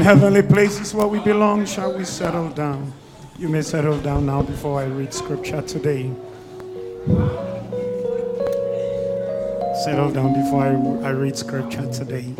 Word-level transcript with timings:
heavenly 0.00 0.42
places 0.42 0.94
where 0.94 1.06
we 1.06 1.20
belong, 1.20 1.66
shall 1.66 1.96
we 1.96 2.04
settle 2.04 2.48
down? 2.50 2.92
You 3.38 3.48
may 3.48 3.62
settle 3.62 4.00
down 4.00 4.26
now 4.26 4.42
before 4.42 4.80
I 4.80 4.84
read 4.84 5.12
scripture 5.12 5.62
today. 5.62 6.10
Settle 9.84 10.10
down 10.10 10.34
before 10.34 10.64
I, 10.64 11.08
I 11.08 11.10
read 11.10 11.36
scripture 11.36 11.90
today. 11.92 12.34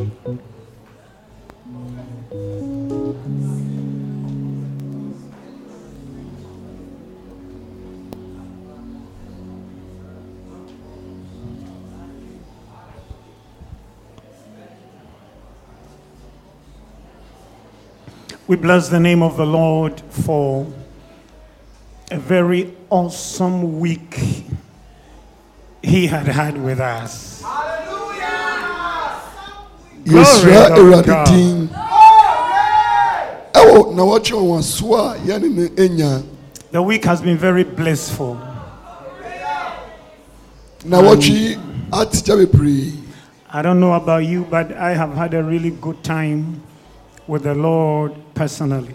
We 18.51 18.57
bless 18.57 18.89
the 18.89 18.99
name 18.99 19.23
of 19.23 19.37
the 19.37 19.47
Lord 19.47 20.01
for 20.11 20.67
a 22.11 22.19
very 22.19 22.75
awesome 22.91 23.79
week 23.79 24.19
he 25.85 26.09
had 26.09 26.27
had 26.27 26.61
with 26.61 26.81
us. 26.81 27.45
yɛhyira 30.03 30.75
to 30.75 30.83
awurade 30.83 31.07
God. 31.07 31.27
din 31.29 31.69
ɛwɔ 33.55 33.95
na 33.95 34.03
wɔtwe 34.03 34.35
a 34.35 35.19
yɛne 35.21 35.49
no 35.55 35.85
anya 35.85 36.23
The 36.73 36.83
week 36.83 37.05
has 37.05 37.21
been 37.23 37.39
very 37.39 37.63
blissful. 37.63 38.35
na 40.85 40.99
wɔtwe 41.01 41.55
ategya 41.93 42.35
bebree 42.45 42.99
I 43.49 43.63
don't 43.63 43.79
know 43.79 43.93
about 43.93 44.25
you, 44.25 44.45
but 44.51 44.73
I 44.73 44.95
have 44.95 45.15
had 45.15 45.35
a 45.35 45.43
really 45.45 45.71
good 45.71 46.03
time 46.03 46.63
with 47.31 47.45
the 47.45 47.55
Lord 47.55 48.13
personally. 48.35 48.95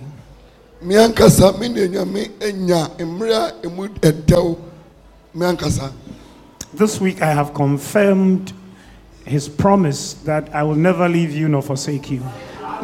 me 0.81 0.95
ankasa 0.95 1.58
me 1.58 1.69
ne 1.69 1.88
nyame 1.88 2.30
anya 2.44 2.89
mmerɛ 3.00 3.64
a 3.64 3.67
ɛmu 3.67 4.58
me 5.33 5.45
ankasa 5.45 5.89
This 6.73 7.00
week 7.00 7.22
I 7.22 7.31
have 7.31 7.53
confirmed 7.53 8.52
his 9.23 9.47
promise 9.47 10.16
that 10.25 10.53
I 10.53 10.63
will 10.63 10.75
never 10.75 11.08
leave 11.08 11.31
you 11.31 11.47
nor 11.47 11.61
forsake 11.61 12.11
you. 12.11 12.19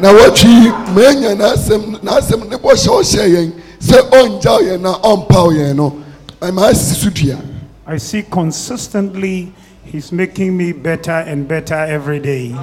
na 0.00 0.08
wɔtwe 0.08 0.72
maanya 0.94 1.36
n'asɛm 1.36 2.00
n'asɛm 2.00 2.48
ne 2.48 2.56
bɔhyɛ 2.56 2.88
ɔhyɛ 2.88 3.24
yɛn 3.34 3.52
sɛ 3.78 4.08
ɔngyaw 4.08 4.60
yɛn 4.62 4.80
na 4.80 4.94
ɔmpaw 5.00 5.52
yɛn 5.52 5.76
no 5.76 5.98
so 6.74 7.10
I 7.86 7.96
see 7.98 8.22
consistently 8.22 9.52
he's 9.84 10.10
making 10.10 10.56
me 10.56 10.72
better 10.72 11.12
and 11.12 11.46
better 11.46 11.74
every 11.74 12.18
day. 12.20 12.56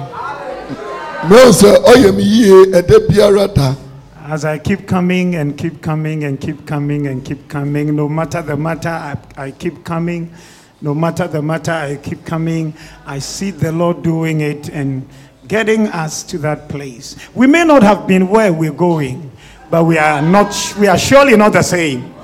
As 4.26 4.44
I 4.44 4.58
keep 4.58 4.86
coming 4.86 5.34
and 5.34 5.56
keep 5.58 5.82
coming 5.82 6.24
and 6.24 6.40
keep 6.40 6.66
coming 6.66 7.08
and 7.08 7.22
keep 7.24 7.46
coming, 7.48 7.94
no 7.94 8.08
matter 8.08 8.40
the 8.42 8.56
matter, 8.56 8.88
I, 8.88 9.16
I 9.36 9.50
keep 9.50 9.84
coming. 9.84 10.32
No 10.80 10.94
matter 10.94 11.26
the 11.28 11.42
matter, 11.42 11.72
I 11.72 11.96
keep 11.96 12.24
coming. 12.24 12.72
I 13.04 13.18
see 13.18 13.50
the 13.50 13.70
Lord 13.70 14.02
doing 14.02 14.40
it 14.40 14.70
and 14.70 15.06
getting 15.46 15.88
us 15.88 16.22
to 16.22 16.38
that 16.38 16.68
place. 16.70 17.16
We 17.34 17.46
may 17.46 17.64
not 17.64 17.82
have 17.82 18.06
been 18.06 18.28
where 18.28 18.50
we're 18.52 18.72
going, 18.72 19.30
but 19.70 19.84
we 19.84 19.98
are 19.98 20.22
not. 20.22 20.54
We 20.78 20.86
are 20.86 20.96
surely 20.98 21.36
not 21.36 21.52
the 21.52 21.62
same 21.62 22.14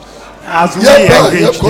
as 0.44 0.74
we 0.74 0.82
engaged 0.88 1.60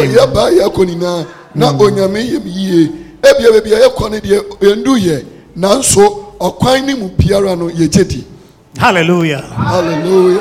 yɛkɔ 5.82 6.25
ɔkwan 6.40 6.84
ne 6.86 6.94
mu 6.94 7.08
biara 7.10 7.56
no 7.56 7.68
yɛgye 7.68 8.08
di 8.08 8.24
Hallelujah. 8.78 9.40
hallelujah 9.42 10.40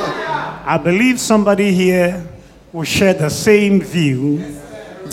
I 0.67 0.78
believe 0.78 1.19
somebody 1.19 1.72
here 1.73 2.22
will 2.73 2.83
share 2.83 3.13
the 3.13 3.29
same 3.29 3.79
view 3.81 4.44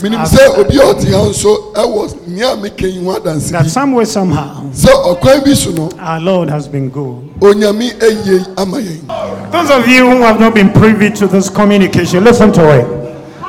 menim 0.01 0.19
sɛ 0.25 0.57
obi 0.57 0.77
a 0.77 0.81
ɔte 0.81 1.11
ha 1.11 1.23
nso 1.29 1.71
ɛwɔ 1.73 2.27
nea 2.27 2.55
meka 2.57 2.87
yi 2.91 3.03
ho 3.03 3.13
that 3.19 3.23
adansedi 3.37 3.69
some 3.69 3.93
way, 3.93 4.05
somehow, 4.05 4.63
sɛ 4.73 4.89
ɔkwan 5.15 5.45
bi 5.45 5.53
so 5.53 5.71
no 5.71 5.89
our 5.99 6.19
Lord 6.19 6.49
has 6.49 6.67
been 6.67 6.89
good. 6.89 7.29
onyame 7.39 7.91
ayie 7.99 8.45
ama 8.57 8.77
yɛn 8.77 9.51
Those 9.51 9.69
of 9.69 9.87
you 9.87 10.09
who 10.09 10.21
have 10.23 10.39
not 10.39 10.55
been 10.55 10.71
privy 10.71 11.11
to 11.11 11.27
this 11.27 11.47
communication, 11.49 12.23
listen 12.23 12.51
to 12.53 12.79
it. 12.79 13.02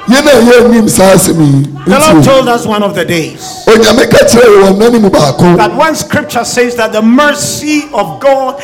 The 0.06 1.98
Lord 1.98 2.24
told 2.24 2.48
us 2.48 2.66
one 2.66 2.82
of 2.82 2.94
the 2.94 3.04
days. 3.04 3.64
Onyame 3.66 4.10
ka 4.10 4.18
kyerɛ 4.26 4.46
yɛ 4.46 4.62
wɔ 4.62 4.78
nane 4.78 5.00
mu 5.02 5.08
baako 5.10 5.56
that 5.56 5.74
one 5.74 5.94
scripture 5.94 6.44
says 6.44 6.76
that 6.76 6.92
the 6.92 7.00
mercy 7.02 7.84
of 7.92 8.20
God 8.20 8.60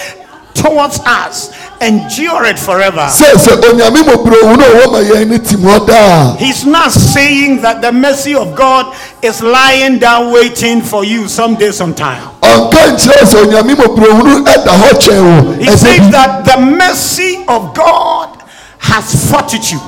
towards 0.52 1.00
us 1.06 1.48
endure 1.80 2.44
it 2.44 2.58
forever. 2.58 3.08
sɛ 3.08 3.32
sɛ 3.40 3.56
onyame 3.56 4.02
mmɔborɔwu 4.04 4.58
no 4.58 4.64
a 4.64 4.86
ɔwɔ 4.86 4.92
ma 4.92 4.98
yɛn 4.98 5.28
ne 5.28 5.38
tim 5.38 5.60
hɔ 5.60 5.86
daa 5.86 6.36
He's 6.36 6.66
not 6.66 6.92
saying 6.92 7.62
that 7.62 7.80
the 7.80 7.90
mercy 7.92 8.34
of 8.34 8.54
God 8.54 8.94
is 9.22 9.40
lying 9.42 9.98
down 9.98 10.32
waiting 10.32 10.82
for 10.82 11.04
you 11.04 11.26
someday, 11.28 11.70
sometime. 11.72 12.20
ɔnka 12.42 12.96
nkyerɛ 12.96 13.24
sɛ 13.24 13.44
onyame 13.46 13.74
mmɔborɔwu 13.76 14.24
no 14.24 14.44
ɛda 14.44 14.72
hɔ 14.76 14.90
kyɛn 15.00 15.22
wo 15.46 15.52
He 15.54 15.70
says 15.76 16.10
that 16.10 16.44
the 16.44 16.60
mercy 16.60 17.44
of 17.48 17.74
God 17.74 18.36
has 18.80 19.30
fortitude, 19.30 19.80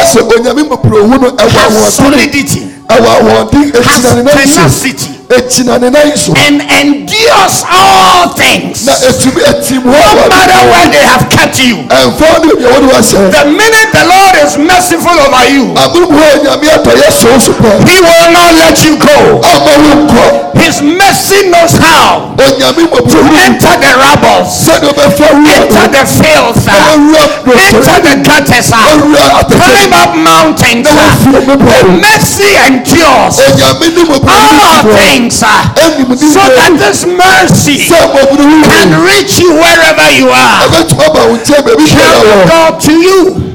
ɔsɛ 0.00 0.20
onyame 0.34 0.62
mmɔborɔwu 0.62 1.14
no 1.20 1.28
ɛwɔ 1.30 1.58
ahoɔden 1.66 2.70
ɛwɔ 2.88 3.08
ahoɔden 3.18 3.66
has 3.84 4.04
ɛkyina 4.04 4.14
ne 4.14 4.22
nan 4.24 4.70
so 4.70 4.88
tenacity, 5.32 5.62
ɛkyina 5.62 5.80
ne 5.80 5.90
nan 5.90 6.16
so 6.16 6.32
and 6.36 6.60
endures 6.80 7.64
all 7.70 8.28
things. 8.34 8.84
na 8.86 8.92
ɛtumi 8.92 9.42
atim 9.48 9.82
hɔ 9.82 10.14
No 10.16 10.28
matter 10.28 10.60
where 10.70 10.88
they 10.92 11.04
have 11.06 11.28
kept 11.30 11.58
you, 11.60 11.76
ɛmfa 11.88 12.44
ne 12.44 12.54
bia 12.56 12.68
wode 12.70 12.88
wahyɛ 12.92 13.30
the 13.32 13.44
minute 13.50 13.90
the 13.92 14.04
Lord 14.04 14.34
is 14.44 14.58
merciful 14.58 15.16
over 15.20 15.44
you, 15.48 15.64
abenem 15.74 16.10
hɔ 16.12 16.24
a 16.34 16.38
nyame 16.44 16.68
atɔ 16.76 16.92
yɛ 17.00 17.08
so 17.12 17.38
so 17.38 17.52
pɛ 17.52 17.88
He 17.88 18.00
will 18.00 18.30
not 18.32 18.52
let 18.60 18.84
you 18.84 18.96
go. 18.96 19.40
ama 19.42 19.72
wo 19.78 20.06
nkɔ 20.06 20.52
His 20.62 20.80
mercy 20.80 21.48
knows 21.50 21.74
how. 21.74 22.30
To 22.38 22.46
enter 22.46 23.74
the 23.82 23.92
rubble, 23.98 24.46
enter 24.46 25.86
the 25.90 26.04
fields, 26.06 26.62
enter 26.70 27.98
the 27.98 28.14
gutters, 28.22 28.70
climb 28.70 29.92
up 29.92 30.14
mountains. 30.14 30.86
The 30.86 31.98
mercy 31.98 32.54
endures. 32.68 33.40
All 33.42 34.62
mmɔborɔwu 34.62 35.21
things 35.30 36.32
so 36.32 36.40
that 36.40 36.74
this 36.78 37.04
mercy 37.06 37.78
can 37.86 38.88
reach 39.04 39.38
you 39.38 39.52
wherever 39.54 40.06
you 40.16 40.28
are. 40.32 40.66
ɛbɛtumi 40.66 41.04
aba 41.06 41.20
wo 41.28 41.36
nkyɛn 41.36 41.62
baabi 41.62 41.86
Shout 41.86 42.24
biara 42.24 42.42
wɔ 42.42 42.48
God 42.48 42.80
to 42.80 42.92
you. 42.92 43.52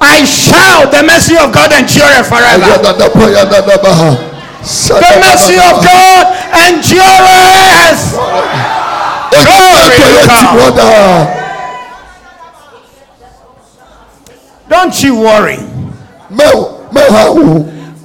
I 0.00 0.24
shout 0.24 0.90
the 0.92 1.02
mercy 1.02 1.36
of 1.36 1.50
God 1.52 1.72
endure 1.72 2.24
forever. 2.24 2.78
The 2.78 3.08
mercy 5.20 5.56
of 5.56 5.82
God 5.82 6.26
endures. 6.68 8.00
Glory 9.34 9.96
to 9.98 10.26
God. 10.26 10.76
God. 10.76 11.40
Don't 14.68 15.02
you 15.02 15.16
worry. 15.16 15.58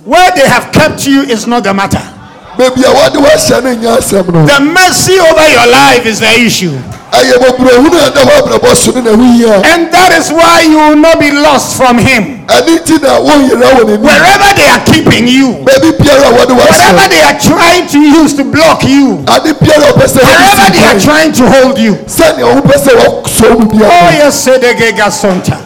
Where 0.05 0.31
they 0.35 0.47
have 0.47 0.71
kept 0.71 1.05
you 1.05 1.21
is 1.21 1.45
not 1.47 1.63
the 1.63 1.73
matter. 1.73 2.18
Baby, 2.59 2.83
I 2.83 2.91
want 2.91 3.15
to 3.15 3.23
wash 3.23 3.47
and 3.55 3.71
in 3.71 3.79
your 3.79 4.03
seminal. 4.03 4.43
The 4.43 4.59
mercy 4.59 5.15
over 5.15 5.47
your 5.47 5.63
life 5.71 6.03
is 6.03 6.19
the 6.19 6.27
issue. 6.43 6.75
I 7.07 7.23
am 7.31 7.39
a 7.39 7.55
bro 7.55 7.71
who 7.79 7.87
had 7.95 8.11
the 8.11 8.59
boss 8.59 8.83
in 8.91 8.99
a 8.99 9.15
year. 9.31 9.63
And 9.63 9.87
that 9.95 10.11
is 10.11 10.27
why 10.27 10.67
you 10.67 10.75
will 10.75 10.99
not 10.99 11.23
be 11.23 11.31
lost 11.31 11.79
from 11.79 11.95
Him. 11.95 12.43
I 12.51 12.59
need 12.67 12.83
to 12.83 12.99
know 12.99 13.23
what 13.23 13.39
you 13.47 13.55
know 13.55 13.87
in 13.87 14.03
Wherever 14.03 14.49
they 14.59 14.67
are 14.67 14.83
keeping 14.83 15.23
you, 15.23 15.63
Baby 15.63 15.95
Pierre, 16.03 16.19
I 16.19 16.35
want 16.35 16.51
to 16.51 16.59
wash. 16.59 16.67
whatever 16.75 17.07
they 17.07 17.23
are 17.23 17.39
trying 17.39 17.87
to 17.95 17.99
use 18.03 18.35
to 18.35 18.43
block 18.43 18.83
you, 18.83 19.23
I 19.31 19.39
need 19.39 19.55
Pierre, 19.63 19.79
I 19.79 19.95
person. 19.95 20.27
wherever 20.27 20.67
they 20.75 20.83
are 20.83 20.99
trying 20.99 21.31
to 21.39 21.43
hold 21.47 21.79
you. 21.79 21.95
Send 22.11 22.43
your 22.43 22.59
person 22.59 22.99
so 23.23 23.55
be 23.71 23.79
Oh, 23.87 24.07
yes, 24.19 24.35
say 24.35 24.59
the 24.59 24.75
Gega 24.75 25.07
Sonta. 25.07 25.63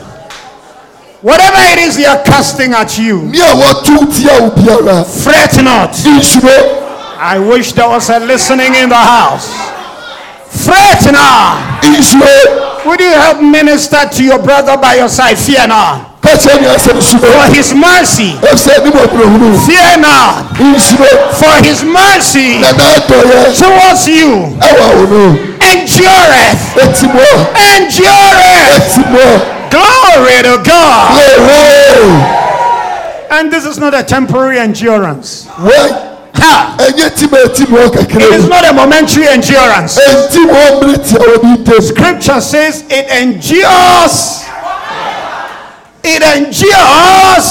Whatever 1.26 1.58
it 1.74 1.90
is 1.90 1.98
they 1.98 2.06
are 2.06 2.22
casting 2.22 2.78
at 2.78 3.00
you, 3.02 3.18
Me, 3.26 3.42
I 3.42 3.58
want 3.58 3.82
to 3.90 4.06
fret 5.26 5.58
not. 5.66 5.98
I 7.24 7.40
wish 7.40 7.72
there 7.72 7.88
was 7.88 8.10
a 8.10 8.20
listening 8.20 8.76
in 8.76 8.90
the 8.92 9.00
house. 9.00 9.48
Fret 10.68 11.00
not. 11.08 11.80
Israel, 11.88 12.84
Would 12.86 13.00
you 13.00 13.16
help 13.16 13.40
minister 13.42 14.04
to 14.12 14.22
your 14.24 14.44
brother 14.44 14.76
by 14.76 14.96
your 15.00 15.08
side? 15.08 15.40
Fear 15.40 15.68
not. 15.72 16.20
catch 16.22 16.44
any 16.52 16.68
answer. 16.68 16.92
For 17.00 17.44
his 17.56 17.72
mercy, 17.74 18.36
I've 18.44 18.60
said, 18.60 18.84
no 18.84 18.92
more. 18.92 19.56
fear 19.64 19.96
not. 20.04 20.52
For 21.40 21.56
his 21.64 21.80
mercy 21.88 22.60
and 22.60 22.76
I 22.76 23.00
told 23.08 23.24
you, 23.24 23.56
towards 23.56 24.04
you 24.04 24.60
I 24.60 24.72
want 24.76 24.94
to 25.00 25.08
know. 25.08 25.32
endureth. 25.64 26.76
Endureth. 27.72 29.00
Glory 29.72 30.40
to 30.44 30.60
God. 30.68 31.16
And 33.32 33.52
this 33.52 33.66
is 33.66 33.80
not 33.80 33.94
a 33.96 34.04
temporary 34.04 34.60
endurance. 34.60 35.48
Why? 35.58 36.13
Ha! 36.36 36.76
ɛnyɛ 36.80 37.16
tim 37.16 37.34
a 37.34 37.38
ɛtim 37.48 37.68
hɔ 37.68 37.92
kakra 37.94 38.22
It 38.22 38.34
is 38.34 38.48
not 38.50 38.66
a 38.66 38.74
momentary 38.74 39.28
endurance. 39.28 39.98
ɛntim 40.00 40.50
hɔ 40.50 40.82
mmere 40.82 40.98
tia 41.08 41.20
wɔ 41.20 41.42
bi 41.42 41.56
ntam 41.64 41.82
Scripture 41.84 42.42
says 42.42 42.84
it 42.90 43.08
endures. 43.22 44.44
It 46.04 46.22
endures. 46.22 47.48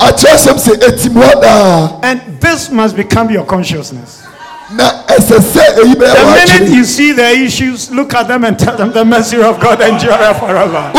akyerɛ 0.00 0.36
sɛm 0.38 0.58
sɛ 0.58 0.72
ɛtim 0.78 1.12
hɔ 1.14 1.40
daa 1.42 1.90
And 2.02 2.20
this 2.40 2.70
must 2.70 2.96
become 2.96 3.30
your 3.30 3.44
consciousness. 3.44 4.22
na 4.72 4.90
ɛsɛ 5.06 5.38
sɛ 5.40 5.62
eyi 5.82 5.94
bɛyɛ 5.94 6.14
The 6.14 6.24
minute 6.58 6.74
you 6.74 6.84
see 6.84 7.12
the 7.12 7.28
issues, 7.28 7.90
look 7.90 8.14
at 8.14 8.28
them 8.28 8.44
and 8.44 8.58
tell 8.58 8.76
them 8.76 8.92
the 8.92 9.04
mercy 9.04 9.36
of 9.42 9.58
God 9.60 9.80
endure 9.80 10.34
forever. 10.34 10.90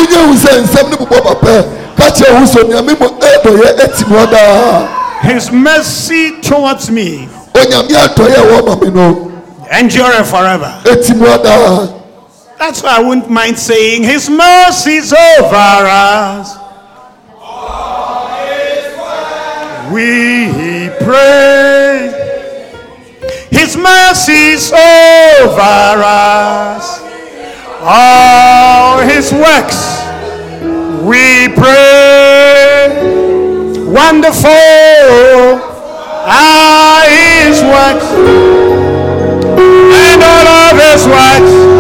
His 5.25 5.51
mercy 5.51 6.39
towards 6.41 6.89
me 6.91 7.27
endure 9.79 10.23
forever. 10.23 10.81
That's 12.57 12.81
why 12.81 12.97
I 12.97 13.01
wouldn't 13.03 13.29
mind 13.29 13.57
saying 13.57 14.03
His 14.03 14.29
mercies 14.29 15.11
over 15.11 15.55
us. 15.55 16.57
We 19.91 20.89
pray. 21.03 22.11
His 23.51 23.75
mercies 23.77 24.71
over 24.71 26.01
us. 26.03 27.01
All 27.81 28.99
His 28.99 29.31
works 29.31 29.95
we 31.05 31.49
pray. 31.53 32.24
Wonderful. 33.95 34.51
Are 36.27 37.07
His 37.07 37.61
works. 37.63 38.09
And 40.03 40.21
all 40.21 40.47
of 40.47 40.75
His 40.83 41.07
works 41.07 41.74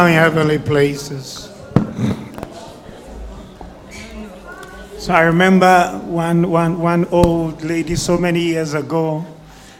down 0.00 0.10
in 0.10 0.14
heavenly 0.14 0.58
places. 0.58 1.48
So 4.98 5.12
I 5.12 5.22
remember 5.22 6.00
one, 6.04 6.50
one, 6.50 6.78
one 6.80 7.04
old 7.06 7.62
lady 7.62 7.96
so 7.96 8.16
many 8.18 8.40
years 8.40 8.74
ago. 8.74 9.24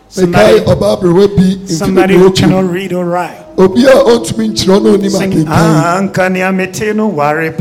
Somebody, 0.09 0.61
ɔbaa 0.61 1.01
berɛwa 1.01 1.27
bi 1.37 1.43
mfini 1.43 1.69
somebody 1.69 2.15
who 2.17 2.33
cannot 2.33 2.69
read 2.71 2.93
or 2.93 3.05
write. 3.05 3.47
obi 3.57 3.85
a 3.85 3.93
ɔntumi 3.93 4.51
nkyerɛ 4.51 5.11
Sing, 5.11 5.33
Anka 5.47 6.29
nea 6.33 6.53
mete 6.53 6.95
no 6.97 7.07
ware. 7.07 7.53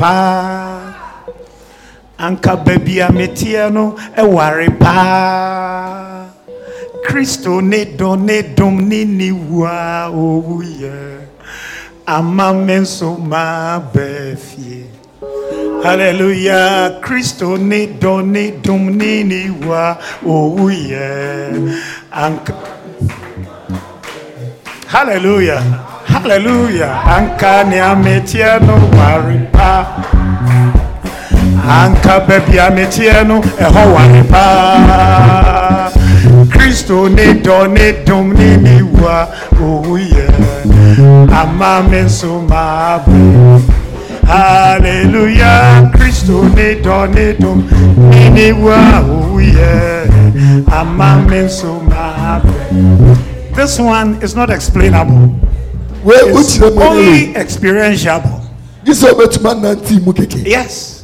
Anka 2.19 2.57
baabi 2.65 3.07
a 3.07 3.11
meteɛ 3.11 3.71
no 3.71 3.95
ɛware 4.17 4.79
paa. 4.79 6.25
Kristo 7.06 7.61
ne 7.61 7.85
dɔ 7.85 8.19
ne 8.19 8.41
dom 8.56 8.89
ne 8.89 9.06
ne 9.06 9.31
wu 9.31 9.63
a 9.65 10.09
owuyɛ. 10.11 11.17
Oh 11.17 11.19
Ama 12.09 12.53
me 12.53 12.79
nso 12.79 13.17
maba 13.31 14.35
fie. 14.35 14.89
Hallelujah. 15.83 16.97
Kristo 17.06 17.56
ne 17.56 17.85
dɔ 18.01 18.25
ne 18.25 18.51
dom 18.63 18.97
ne 18.97 19.23
ne 19.23 19.39
wu 19.61 19.71
a 19.71 19.97
owuyɛ. 20.25 21.06
Anka 22.11 22.53
Hallelujah. 24.88 25.61
Hallelujah. 26.11 26.94
Anka 27.15 27.63
nea 27.69 27.94
meteɛ 27.94 28.59
no 28.65 28.75
ware 28.97 29.38
pa. 29.53 29.71
Anka 31.61 32.25
baabi 32.27 32.57
a 32.57 32.71
meteɛ 32.71 33.27
no 33.27 33.38
ɛhɔ 33.41 33.83
ware 33.94 34.23
pa. 34.31 35.99
Kristo 36.69 37.10
ne 37.10 37.33
dɔ 37.33 37.68
ne 37.74 38.04
dom 38.06 38.30
ne 38.31 38.56
ne 38.57 38.81
wu 38.83 39.04
a 39.07 39.27
owuyɛ. 39.57 40.25
Ama 41.33 41.81
me 41.89 42.04
nso 42.04 42.45
maabɔ. 42.48 43.60
Hallelujah. 44.27 45.89
Kristo 45.92 46.44
ne 46.54 46.75
dɔ 46.75 47.10
ne 47.16 47.33
dom 47.33 47.66
ne 48.12 48.30
ne 48.30 48.51
wu 48.51 48.69
a 48.69 49.01
owuyɛ. 49.01 50.69
Ama 50.71 51.25
me 51.27 51.38
nso 51.50 51.81
maabɔ. 51.89 53.18
This 53.56 53.80
one 53.80 54.19
is 54.21 54.36
not 54.36 54.51
explainable. 54.51 55.33
It's 56.06 56.62
only 56.62 57.36
experientiable. 57.36 58.42
gye 58.86 58.94
sɛ 58.94 59.10
wobɛtumi 59.10 59.50
anante 59.50 60.06
mu 60.06 60.13
keke 60.13 60.45
Yes. 60.45 60.99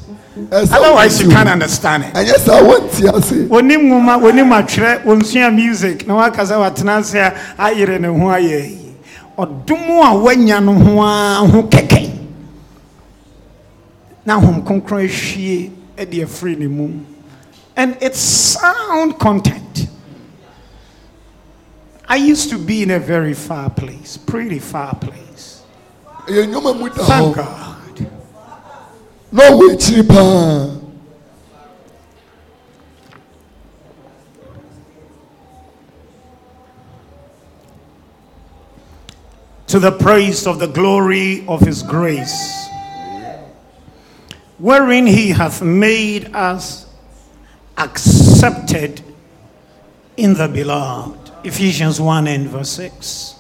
Ɛsɛ 0.49 0.71
Otherwise, 0.73 1.21
you 1.21 1.29
can't 1.29 1.49
understand 1.49 2.03
it. 2.03 2.13
ɛnyɛ 2.13 2.37
saa 2.39 2.63
wonte 2.63 3.03
ase 3.17 3.47
Onim 3.49 3.81
nwoma, 3.89 4.21
onim 4.21 4.49
atwerɛ, 4.51 5.03
onsua 5.05 5.53
music, 5.53 6.07
na 6.07 6.15
waka 6.15 6.41
sɛ 6.41 6.57
watena 6.59 6.99
ase 6.99 7.15
a 7.15 7.33
ayere 7.57 7.99
ne 7.99 8.07
ho 8.07 8.25
ayɛ 8.27 8.69
yi. 8.69 8.95
Ɔdom 9.37 10.01
a 10.01 10.15
wanya 10.15 10.63
no 10.63 10.73
ho 10.73 11.01
ara 11.01 11.47
ho 11.47 11.63
kɛkɛ. 11.63 12.11
Na 14.25 14.39
Honhom 14.39 14.63
Kronkron 14.63 15.05
ahwie 15.07 15.71
de 15.97 16.21
afiri 16.21 16.57
ne 16.57 16.67
mu. 16.67 16.89
And 17.75 17.97
it's 18.01 18.19
sound 18.19 19.19
content. 19.19 19.87
I 22.07 22.15
used 22.17 22.49
to 22.51 22.57
be 22.57 22.83
in 22.83 22.91
a 22.91 22.99
very 22.99 23.33
far 23.33 23.69
place, 23.69 24.17
pretty 24.17 24.59
far 24.59 24.95
place. 24.95 25.61
ɛyɛ 26.27 26.47
nnwoma 26.47 26.79
mu 26.79 26.89
da 26.89 27.03
Thank 27.03 27.35
God. 27.35 27.74
Na 29.35 29.43
ɔwɔ 29.49 30.07
paa 30.07 30.75
to 39.67 39.79
the 39.79 39.91
praise 39.91 40.47
of 40.47 40.59
the 40.59 40.67
glory 40.67 41.43
of 41.49 41.59
his 41.59 41.83
grace, 41.83 42.69
wherein 44.57 45.05
he 45.05 45.29
hath 45.31 45.61
made 45.61 46.33
us 46.33 46.85
accepted 47.77 49.01
in 50.15 50.35
the 50.35 50.47
beloved. 50.47 51.31
Ephesians 51.43 51.99
1 51.99 52.27
and 52.27 52.47
verse 52.47 52.69
6. 52.69 53.35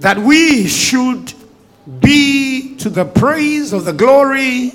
That 0.00 0.18
we 0.18 0.66
should 0.66 1.34
be 2.00 2.76
to 2.76 2.88
the 2.88 3.04
praise 3.04 3.72
of 3.72 3.84
the 3.84 3.92
glory 3.92 4.72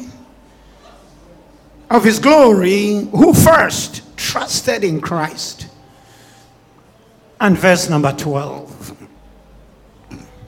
of 1.89 2.03
his 2.03 2.19
glory, 2.19 3.07
who 3.11 3.33
first 3.33 4.03
trusted 4.15 4.83
in 4.83 5.01
Christ. 5.01 5.67
And 7.39 7.57
verse 7.57 7.89
number 7.89 8.11
12. 8.13 8.95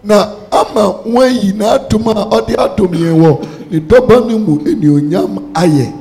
na 0.04 0.34
ama 0.52 1.06
wɔayi 1.06 1.54
n'adom 1.54 2.10
a 2.10 2.26
ɔde 2.34 2.58
adom 2.58 2.90
yɛn 2.90 3.22
wɔ 3.22 3.32
ne 3.70 3.80
dɔba 3.80 4.28
no 4.28 4.40
mu 4.40 4.58
anuonyam 4.66 5.54
ayɛ 5.54 5.94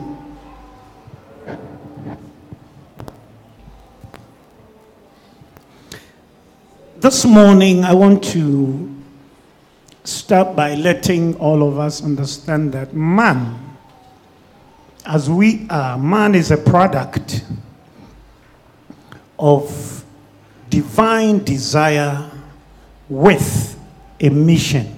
This 7.01 7.25
morning, 7.25 7.83
I 7.83 7.95
want 7.95 8.23
to 8.37 9.00
start 10.05 10.57
by 10.57 10.75
letting 10.75 11.37
all 11.37 11.63
of 11.63 11.79
us 11.79 12.03
understand 12.03 12.73
that 12.73 12.95
man, 12.95 13.77
as 15.05 15.29
we 15.29 15.67
are, 15.71 15.99
man 15.99 16.35
is 16.35 16.51
a 16.51 16.57
product 16.57 17.45
of 19.39 20.05
divine 20.69 21.43
desire 21.45 22.31
with 23.09 23.79
a 24.21 24.29
mission. 24.29 24.97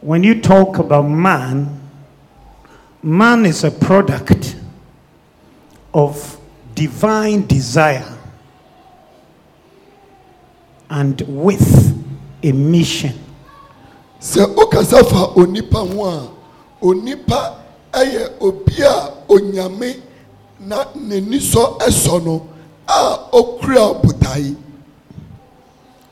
When 0.00 0.22
you 0.22 0.40
talk 0.40 0.78
about 0.78 1.02
man, 1.02 1.80
man 3.02 3.44
is 3.46 3.64
a 3.64 3.70
product 3.70 4.56
of 5.94 6.40
divine 6.74 7.46
desire 7.46 8.18
and 10.90 11.20
with 11.22 12.01
a 12.42 12.52
mission. 12.52 13.12
sɛ 14.20 14.46
wokasa 14.54 15.02
fa 15.04 15.32
onipa 15.36 15.78
ho 15.78 16.04
a 16.06 16.28
onipa 16.82 17.56
yɛ 17.92 18.22
obi 18.40 18.82
a 18.82 19.10
onyame 19.28 19.96
na 20.60 20.84
n'ani 20.94 21.38
sɔ 21.40 21.78
sɔ 21.90 22.24
no 22.24 22.46
a 22.86 23.18
ɔkura 23.32 24.00
botae 24.02 24.56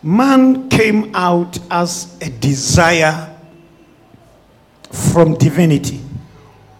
man 0.03 0.69
came 0.69 1.11
out 1.15 1.59
as 1.71 2.17
a 2.21 2.29
desire 2.31 3.29
from 4.91 5.35
divinity. 5.35 6.01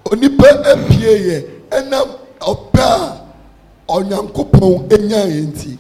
onipa 0.05 0.49
apue 0.73 1.15
yɛ 1.29 1.45
ɛnam 1.71 2.09
ɔpɛ 2.41 2.81
a 2.81 3.21
ɔnyankopɔn 3.89 4.89
enyaeɛ 4.91 5.47
nti 5.47 5.79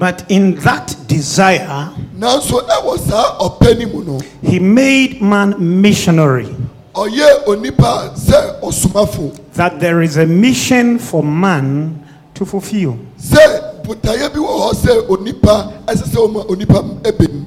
But 0.00 0.24
in 0.30 0.54
that 0.60 0.96
desire, 1.08 1.92
nanso 2.16 2.66
ɛwɔ 2.66 2.98
saa 2.98 3.36
ɔpɛ 3.38 3.78
no 3.80 3.86
mu 3.92 4.04
no 4.04 4.20
he 4.42 4.58
made 4.58 5.20
man 5.20 5.54
missionary. 5.58 6.48
ɔyɛ 6.94 7.44
onipa 7.46 8.16
sɛ 8.16 8.60
ɔsomafo 8.62 9.36
That 9.52 9.78
there 9.78 10.00
is 10.00 10.16
a 10.16 10.24
mission 10.24 10.98
for 10.98 11.22
man 11.22 12.02
to 12.32 12.46
fulfill. 12.46 12.96
sɛ 13.20 13.84
botaeɛ 13.84 14.32
bi 14.32 14.38
wɔ 14.40 14.72
hɔ 14.72 14.72
sɛ 14.74 15.06
onipa 15.08 15.72
ɛsɛ 15.84 16.08
sɛ 16.08 16.16
ɔma 16.28 16.46
onipa 16.48 16.82
ɛbɛm 17.02 17.44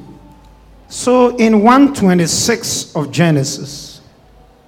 So 0.89 1.35
in 1.37 1.63
126 1.63 2.93
of 2.95 3.09
Genesis, 3.11 4.01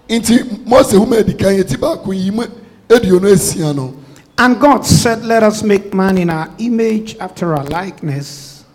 nti 0.10 0.65
mose 0.65 0.94
homa 0.94 1.18
adi 1.20 1.34
kan 1.36 1.54
yɛti 1.54 1.77
baako 1.77 2.12
yi 2.20 2.32
mu 2.32 2.46
aduonu 2.89 3.32
asia 3.32 3.72
no 3.75 3.94
and 4.38 4.60
God 4.60 4.86
said, 4.86 5.24
Let 5.24 5.44
us 5.44 5.63
make 5.63 5.94
man 5.94 6.18
in 6.18 6.30
our 6.30 6.54
image 6.58 7.18
after 7.18 7.56
our 7.56 7.63
likeness, 7.65 8.65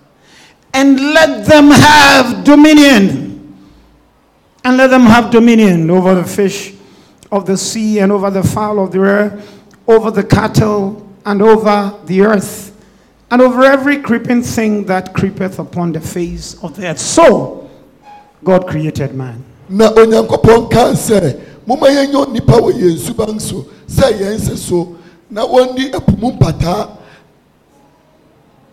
and 0.73 0.99
let 0.99 1.47
them 1.47 1.71
have 1.71 2.45
dominion. 2.45 3.29
And 4.63 4.77
let 4.77 4.89
them 4.89 5.03
have 5.03 5.31
dominion 5.31 5.91
over 5.91 6.15
the 6.15 6.25
fish 6.25 6.75
of 7.33 7.47
the 7.47 7.57
sea, 7.57 8.01
and 8.01 8.13
over 8.13 8.31
the 8.31 8.43
fowl 8.43 8.83
of 8.83 8.93
the 8.93 9.01
air, 9.01 9.43
over 9.87 10.11
the 10.11 10.25
cattle, 10.25 11.07
and 11.25 11.41
over 11.43 11.99
the 12.05 12.21
earth, 12.23 12.77
and 13.31 13.41
over 13.41 13.63
every 13.63 13.99
creeping 14.03 14.43
thing 14.43 14.85
that 14.85 15.15
creepeth 15.15 15.59
upon 15.59 15.93
the 15.93 16.01
face 16.01 16.63
of 16.63 16.77
the 16.77 16.89
earth. 16.89 16.99
So 16.99 17.71
God 18.45 18.67
created 18.67 19.15
man. 19.15 19.45
na 19.69 19.89
sɛ 24.39 24.57
so 24.57 25.00
na 25.31 25.43
wɔnni 25.43 25.91
ɛpo 25.93 26.19
mu 26.19 26.33
mpataa 26.33 26.89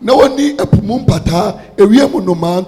na 0.00 0.12
wɔnni 0.12 0.56
ɛpo 0.56 0.82
mu 0.82 0.98
mpataa 1.00 1.54
ewiem 1.76 2.12
nnomaa 2.20 2.64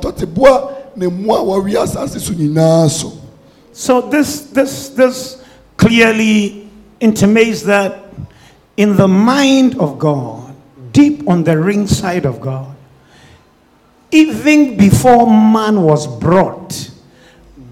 ne 0.96 1.06
mmoa 1.06 1.56
a 1.56 1.82
asase 1.82 2.18
so 2.20 2.32
nyinaa 2.32 2.88
so 2.90 3.12
So 3.72 4.00
this 4.02 4.50
this 4.50 4.90
this 4.90 5.42
clearly 5.76 6.68
intimates 6.98 7.62
that 7.62 8.04
in 8.76 8.96
the 8.96 9.08
mind 9.08 9.78
of 9.78 9.98
God, 9.98 10.54
deep 10.92 11.28
on 11.28 11.44
the 11.44 11.56
ring 11.56 11.86
side 11.86 12.26
of 12.26 12.40
God, 12.40 12.74
even 14.10 14.76
before 14.76 15.26
man 15.26 15.82
was 15.82 16.06
brought, 16.06 16.90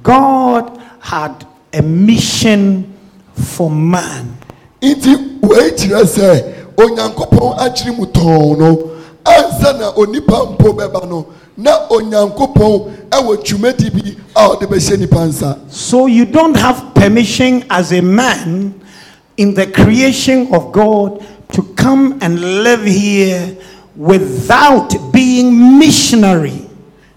God 0.03 0.81
had 1.01 1.47
a 1.73 1.83
mission 1.83 2.97
for 3.35 3.71
man. 3.71 4.39
Nti 4.83 5.17
wei 5.43 5.71
kyerɛ 5.71 6.05
sɛ 6.05 6.45
onyankopɔn 6.77 7.59
akyere 7.59 7.97
mu 7.97 8.07
tɔn 8.07 8.59
no 8.59 8.91
ansa 9.25 9.73
na 9.79 9.93
onipa 9.97 10.53
mpo 10.53 10.73
bɛba 10.73 11.09
no 11.09 11.27
na 11.57 11.89
onyankopɔn 11.91 13.11
ɛwɔ 13.11 13.37
dwumadi 13.45 13.91
bi 13.91 14.17
a 14.37 14.49
ɔde 14.49 14.67
bɛhyɛ 14.69 14.99
nipa 14.99 15.27
nsa 15.27 15.59
So 15.69 16.07
you 16.07 16.25
don't 16.25 16.57
have 16.57 16.95
permission 16.95 17.65
as 17.71 17.93
a 17.93 18.01
man 18.01 18.75
in 19.37 19.55
the 19.55 19.67
creation 19.67 20.53
of 20.55 20.73
God 20.73 21.25
to 21.53 21.63
come 21.75 22.19
and 22.21 22.63
live 22.63 22.85
here 22.85 23.57
without 23.97 24.95
being 25.13 25.79
missionary. 25.79 26.69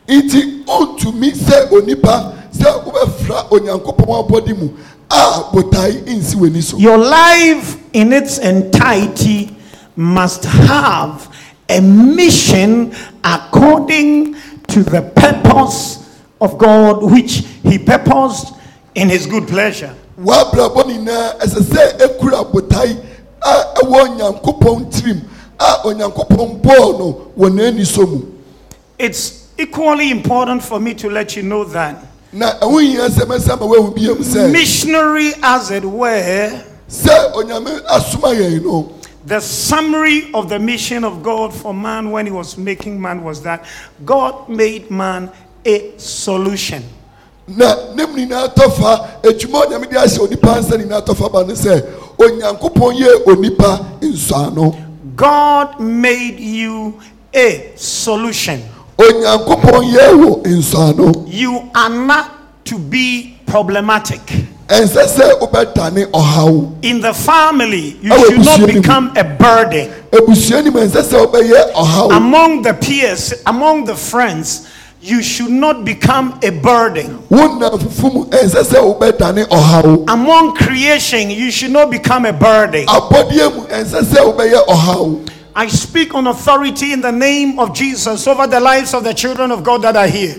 nti 0.08 0.63
ɔntumi 0.65 1.32
sɛ 1.34 1.70
onipa 1.70 2.34
sɛ 2.51 2.84
wobɛfra 2.84 3.50
onyankopɔn 3.51 4.25
abɔde 4.27 4.58
mu 4.58 4.70
a 5.12 5.44
botae 5.51 6.01
nsi 6.08 6.36
w'ani 6.38 6.62
so 6.63 6.77
Your 6.77 6.98
life 6.98 7.77
in 7.94 8.13
its 8.13 8.38
entirety 8.38 9.56
must 9.96 10.46
have 10.46 11.27
a 11.70 11.82
mission 11.82 12.94
according 13.24 14.36
to 14.68 14.84
the 14.84 15.01
purpose 15.15 16.00
of 16.39 16.58
God 16.58 17.03
which 17.12 17.44
He 17.63 17.77
purposed 17.77 18.53
in 18.96 19.10
His 19.10 19.25
good 19.25 19.48
pleasure. 19.48 19.94
w'abrabɔ 20.20 20.84
nyinaa 20.86 21.39
ɛsɛ 21.39 21.62
sɛ 21.62 21.98
ekura 22.00 22.44
botae 22.51 22.98
a 23.41 23.53
ɛwɔ 23.84 24.08
onyankopɔn 24.08 24.91
tirim 24.91 25.22
a 25.60 25.63
onyankopɔn 25.86 26.62
bɔɔ 26.62 27.00
no 27.00 27.32
wɔ 27.38 27.50
n'ani 27.51 27.86
so 27.86 28.06
mu 28.06 28.22
It's 29.00 29.48
equally 29.58 30.12
important 30.12 30.63
for 30.63 30.80
me 30.80 30.94
to 30.96 31.10
let 31.10 31.36
you 31.36 31.44
know 31.44 31.63
that 31.65 32.03
na 32.34 32.54
ɛho 32.60 32.82
hia 32.82 33.10
sɛ 33.10 33.26
mɛsa 33.26 33.60
ma 33.60 33.66
woahu 33.66 33.94
biam 33.96 34.18
sɛ 34.18 34.52
missionary, 34.52 35.34
as 35.44 35.72
it 35.72 35.84
were, 35.84 36.64
sɛ 36.90 37.34
onyame 37.34 37.82
asoma 37.90 38.30
yɛn 38.34 38.64
no 38.64 38.94
the 39.26 39.40
summary 39.40 40.32
of 40.34 40.50
the 40.50 40.58
mission 40.60 41.04
of 41.04 41.22
God 41.22 41.54
for 41.54 41.74
man 41.74 42.10
when 42.10 42.26
He 42.26 42.32
was 42.32 42.58
making 42.58 43.00
man 43.00 43.24
was 43.24 43.42
that 43.44 43.64
God 44.04 44.50
made 44.50 44.90
man 44.90 45.32
a 45.64 45.94
solution. 45.98 46.84
na 47.48 47.94
ne 47.96 48.06
mu 48.06 48.16
nyinaa 48.18 48.54
tɔfa 48.54 49.22
adwuma 49.24 49.64
a 49.64 49.68
onyame 49.68 49.90
de 49.90 49.96
ahyɛ 49.98 50.20
onipa 50.20 50.60
nsa 50.60 50.78
nyinaa 50.78 51.06
tɔfa 51.06 51.32
ba 51.32 51.44
ne 51.44 51.54
sɛ 51.54 51.82
onyankopɔn 52.18 52.96
yɛ 52.98 53.26
onipa 53.26 54.00
nsɔano 54.00 54.88
God 55.16 55.80
made 55.80 56.40
you 56.40 57.00
a 57.34 57.74
solution. 57.76 58.62
Onyankopɔn 59.01 59.84
yɛ 59.93 60.05
wɔ 60.13 60.43
nsɔano 60.46 61.25
You 61.27 61.70
are 61.75 61.89
not 61.89 62.31
to 62.65 62.77
be 62.77 63.38
problematic. 63.46 64.22
ɛnsɛ 64.67 65.05
sɛ 65.08 65.39
wobɛdane 65.41 66.05
ɔhaw 66.12 66.72
In 66.84 67.01
the 67.01 67.13
family, 67.13 67.98
you 68.01 68.10
should 68.25 68.46
not 68.46 68.60
ebusua 68.60 68.67
ni 68.67 68.74
mu. 68.75 68.81
become 68.81 69.12
a 69.17 69.24
burden. 69.24 69.89
abusua 70.12 70.63
nim 70.63 70.74
ɛnsɛ 70.74 71.01
sɛ 71.03 71.25
wobɛyɛ 71.27 71.74
ɔhaw 71.74 72.12
Among 72.15 72.62
the 72.62 72.74
peers, 72.74 73.34
among 73.46 73.86
the 73.86 73.96
friends, 73.96 74.67
you 75.03 75.24
should 75.24 75.50
not 75.50 75.84
become 75.84 76.38
a 76.43 76.51
burden. 76.51 77.17
mu 77.31 77.39
Among 80.08 80.53
creation, 80.53 81.29
you 81.31 81.50
should 81.50 81.72
not 81.72 81.89
become 81.89 82.25
a 82.25 82.31
burden. 82.34 82.86
I 85.53 85.67
speak 85.67 86.15
on 86.15 86.27
authority 86.27 86.93
in 86.93 87.01
the 87.01 87.12
name 87.12 87.60
of 87.60 87.74
Jesus 87.74 88.25
over 88.27 88.48
the 88.48 88.60
lives 88.60 88.93
of 88.93 89.03
the 89.03 89.13
children 89.13 89.51
of 89.51 89.63
God 89.63 89.81
that 89.81 89.98
are 89.98 90.08
here. 90.08 90.36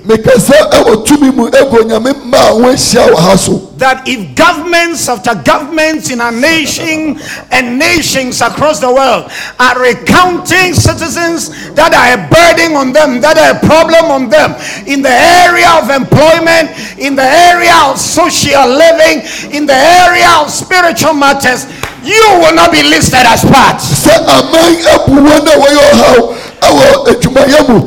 Mekasa 3.82 3.88
ɛwɔ 3.88 3.88
tumi 3.88 3.88
mu 3.88 3.88
egu 3.88 3.88
onyame 3.88 3.88
mma 3.88 3.88
a 3.88 3.88
wɔahyia 3.88 3.88
wɔ 3.88 3.88
ha 3.88 3.88
so 3.88 3.88
that 3.88 4.06
if 4.06 4.34
governments 4.36 5.08
after 5.08 5.34
governments 5.42 6.10
in 6.10 6.20
our 6.20 6.32
nation 6.32 7.18
and 7.50 7.78
nations 7.78 8.40
across 8.40 8.80
the 8.80 8.92
world 8.92 9.30
are 9.58 9.80
recounting 9.80 10.74
citizens 10.74 11.50
that 11.74 11.90
are 11.94 12.14
a 12.14 12.20
burden 12.30 12.76
on 12.76 12.92
them, 12.92 13.20
that 13.20 13.38
are 13.38 13.56
a 13.56 13.60
problem 13.66 14.04
on 14.10 14.28
them 14.28 14.52
in 14.86 15.02
the 15.02 15.10
area 15.10 15.66
of 15.80 15.88
employment, 15.90 16.70
in 16.98 17.14
the 17.16 17.24
area 17.24 17.74
of 17.88 17.98
social 17.98 18.68
living, 18.68 19.24
in 19.54 19.66
the 19.66 19.74
area 19.74 20.28
of 20.38 20.50
spiritual 20.50 21.14
matters, 21.14 21.66
you 22.04 22.22
will 22.42 22.54
not 22.54 22.70
be 22.70 22.82
listed 22.82 23.22
as 23.26 23.42
part. 23.46 23.78
sɛ 23.80 24.14
aman 24.26 24.74
abu 24.94 25.16
wɔn 25.16 25.46
a 25.48 25.54
wɔyɛ 25.58 25.82
ɔhaw 25.90 26.18
ɛwɔ 26.60 26.86
adwumayɛ 27.08 27.60
mu 27.68 27.78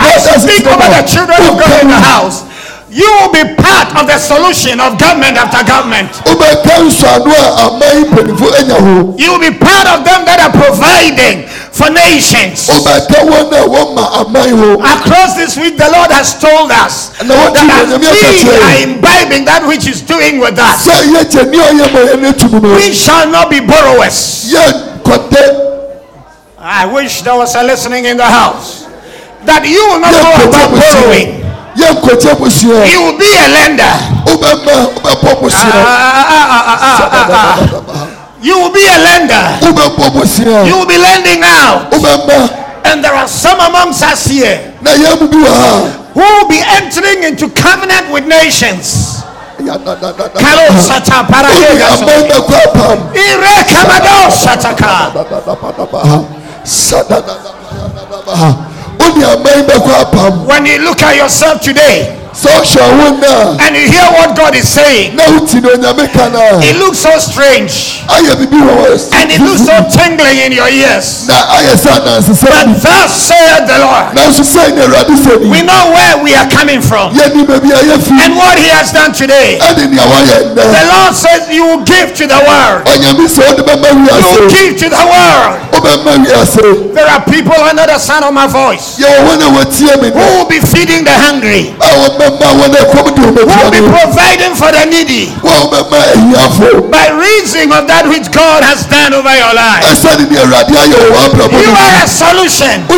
I 0.00 0.18
speak 0.18 0.66
over 0.66 0.88
the 0.88 1.02
children 1.06 1.38
of 1.46 1.58
God 1.60 1.82
in 1.82 1.88
the 1.88 1.94
house. 2.00 2.55
You 2.96 3.04
will 3.20 3.28
be 3.28 3.44
part 3.60 3.92
of 3.92 4.08
the 4.08 4.16
solution 4.16 4.80
of 4.80 4.96
government 4.96 5.36
after 5.36 5.60
government. 5.68 6.08
wobɛka 6.24 6.80
nsɔano 6.80 7.28
a 7.28 7.48
aman 7.68 8.08
mpanimfo 8.08 8.48
anya 8.56 8.74
ho 8.80 9.12
You 9.20 9.32
will 9.36 9.44
be 9.44 9.52
part 9.52 9.84
of 9.92 10.00
them 10.08 10.24
that 10.24 10.40
are 10.40 10.54
providing 10.56 11.44
for 11.76 11.90
nations. 11.92 12.64
wobɛka 12.72 13.20
wɔn 13.28 13.52
a 13.52 13.68
wɔma 13.68 14.04
aman 14.24 14.48
ho 14.56 14.80
Across 14.80 15.36
this 15.36 15.58
week, 15.60 15.76
the 15.76 15.90
Lord 15.92 16.08
has 16.10 16.40
told 16.40 16.72
us 16.72 17.12
that 17.20 17.28
as 17.28 18.00
we 18.00 18.08
you 18.08 18.16
have 18.16 18.40
to 18.40 18.64
are 18.64 18.80
imbibing 18.88 19.44
that 19.44 19.60
which 19.68 19.84
is 19.86 20.00
doing 20.00 20.40
with 20.40 20.56
us, 20.58 20.88
sɛ 20.88 20.96
yɛgye 21.12 21.50
ne 21.52 21.58
ɔyɛ 21.58 21.92
ma 21.92 22.00
yɛne 22.00 22.32
tum 22.38 22.62
no 22.62 22.74
we 22.80 22.94
shall 22.94 23.28
not 23.28 23.50
be 23.50 23.60
borrowers. 23.60 24.48
I 26.58 26.86
wish 26.86 27.20
there 27.22 27.36
was 27.36 27.54
a 27.54 27.62
listening 27.62 28.06
in 28.06 28.16
the 28.16 28.24
house. 28.24 28.86
That 29.44 29.62
you 29.68 29.84
will 29.86 30.00
not 30.00 30.16
go 30.16 30.48
about 30.48 30.70
borrowing. 30.80 31.45
Nkɔgye 31.76 32.32
You 32.92 33.00
will 33.02 33.18
be 33.18 33.36
a 33.36 33.48
lender. 33.48 33.94
wobɛma 34.26 34.72
wobɛbɔ 34.94 35.28
Ah, 35.28 35.34
busua 35.40 35.60
ah, 35.60 35.64
ah, 36.28 36.46
ah, 36.50 36.62
ah, 36.66 36.78
ah, 37.12 37.16
ah. 37.88 38.06
You 38.40 38.54
will 38.58 38.70
be 38.72 38.86
a 38.86 38.98
lender. 38.98 39.58
You 40.66 40.76
will 40.78 40.86
be 40.86 40.98
lending 40.98 41.42
out. 41.42 41.92
And 42.84 43.02
there 43.02 43.14
are 43.14 43.26
some 43.28 43.60
amongst 43.60 44.02
us 44.02 44.26
here 44.26 44.60
na 44.80 44.90
yɛn 44.92 45.18
mu 45.20 45.26
bi 45.28 45.36
wɔ 45.36 45.50
ha 45.50 45.80
who 46.14 46.20
will 46.20 46.48
be 46.48 46.60
entering 46.64 47.22
into 47.24 47.48
covenant 47.50 48.10
with 48.10 48.26
nations. 48.26 49.22
Kalo 49.58 50.68
sata 50.80 51.22
Wode 51.24 51.32
parakega 51.32 51.88
so. 51.96 52.02
aman 52.04 52.22
bɛkɔ 52.30 52.56
apam 52.64 52.98
Ire 53.16 53.64
kamado 53.66 54.30
sataka. 54.30 55.10
wode 55.12 55.28
When 60.46 60.66
you 60.66 60.78
look 60.78 61.02
at 61.02 61.16
yourself 61.16 61.60
today 61.60 62.25
sɛ 62.36 62.50
ɔhwɛ 62.52 62.84
wo 63.00 63.08
na 63.16 63.56
and 63.64 63.76
you 63.76 63.88
hear 63.90 64.04
what 64.12 64.36
God 64.36 64.54
is 64.54 64.68
saying, 64.68 65.16
na 65.16 65.24
woti 65.24 65.60
ne 65.62 65.68
onyame 65.72 66.12
ka 66.12 66.28
no 66.28 66.60
it 66.60 66.76
looks 66.76 66.98
so 66.98 67.10
strange. 67.18 68.04
A 68.08 68.20
ayɛ 68.20 68.36
bibi 68.38 68.56
wɔ 68.60 68.74
wɔ 68.84 69.14
and 69.16 69.30
it 69.32 69.40
looks 69.40 69.64
so 69.64 69.72
tingling 69.90 70.38
in 70.44 70.52
your 70.52 70.68
ears. 70.68 71.26
na 71.28 71.34
ayɛ 71.56 71.74
sɛ 71.74 71.90
anansesɛ 72.00 72.46
But 72.46 72.82
thus 72.82 73.10
saith 73.16 73.66
the 73.66 73.78
Lord. 73.80 74.14
nanso 74.14 74.44
sɛ 74.44 74.74
ne 74.74 74.82
awurade 74.84 75.16
sɛ 75.16 75.50
We 75.50 75.62
know 75.62 75.90
where 75.96 76.16
we 76.22 76.34
are 76.34 76.48
coming 76.50 76.80
from. 76.82 77.14
Yɛni 77.14 77.46
baabi 77.46 77.72
a 77.72 77.80
yɛfi 77.96 78.12
and 78.20 78.36
what 78.36 78.58
He 78.58 78.68
has 78.68 78.92
done 78.92 79.12
today. 79.12 79.58
ɛne 79.60 79.90
nea 79.90 80.04
wayɛ 80.04 80.54
The 80.54 80.84
Lord 80.92 81.14
says 81.16 81.48
you 81.50 81.64
will 81.66 81.84
give 81.84 82.14
to 82.14 82.26
the 82.26 82.36
world. 82.44 82.84
ɔnyame 82.84 83.24
sɛ 83.26 83.40
wode 83.48 83.64
bɛma 83.64 83.88
You 83.96 84.40
will 84.40 84.50
give 84.50 84.76
to 84.78 84.88
the 84.90 85.04
world. 85.08 85.56
There 86.94 87.06
are 87.06 87.22
people 87.24 87.54
under 87.54 87.86
the 87.86 87.98
sound 87.98 88.24
of 88.24 88.32
my 88.34 88.46
voice 88.46 88.98
yɛwɔ 88.98 89.24
wɔn 89.24 89.40
a 89.40 89.48
wɔtie 89.56 90.02
me 90.02 90.08
who 90.10 90.38
will 90.38 90.46
be 90.48 90.60
feeding 90.60 91.04
the 91.04 91.10
hungry, 91.12 91.74
a 92.26 92.30
wɔbɛma 92.30 92.52
wɔn 92.60 92.74
a 92.74 92.82
ɛkɔm 92.84 93.06
de 93.14 93.22
who 93.22 93.46
will 93.46 93.70
be 93.70 93.80
providing 93.86 94.54
for 94.54 94.70
the 94.72 94.84
needy 94.86 95.32
wɔn 95.42 95.70
bɛma 95.70 95.98
ahiafo 96.12 96.90
by 96.90 97.06
reason 97.14 97.70
of 97.72 97.86
that 97.86 98.06
which 98.08 98.30
God 98.32 98.62
has 98.62 98.84
done 98.86 99.14
over 99.14 99.30
your 99.34 99.54
life. 99.54 99.84
ɛsɛne 99.86 100.26
ne 100.30 100.36
awurade 100.42 100.72
ayɛ 100.74 100.96
wɔ 100.96 101.08
w'abrabɔ 101.14 101.58
You 101.62 101.70
are 101.70 102.02
a 102.02 102.08
solution. 102.08 102.86
no 102.88 102.96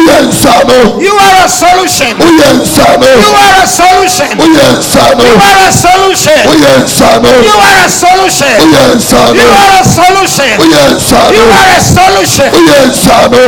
You 1.00 1.12
are 1.12 1.44
a 1.44 1.48
solution. 1.48 2.18
no 2.18 2.24
You 2.24 2.38
are 2.38 3.56
a 3.62 3.66
solution. 3.66 4.30
no 4.38 4.44
You 4.44 4.54
are 4.56 5.58
a 5.64 5.72
solution. 5.72 6.38
woyɛ 6.48 6.72
nsa 6.88 7.20
no 7.22 7.32
You 7.42 7.56
are 7.58 7.80
a 7.84 7.88
solution. 7.88 8.54
You 8.58 8.76
are 8.76 9.74
a 9.76 9.84
solution. 9.84 10.54
You 11.34 11.44
are 11.44 11.70
a 11.76 11.82
solution. 11.82 12.48
woyɛ 12.52 12.78
nsa 12.88 13.28
no 13.30 13.44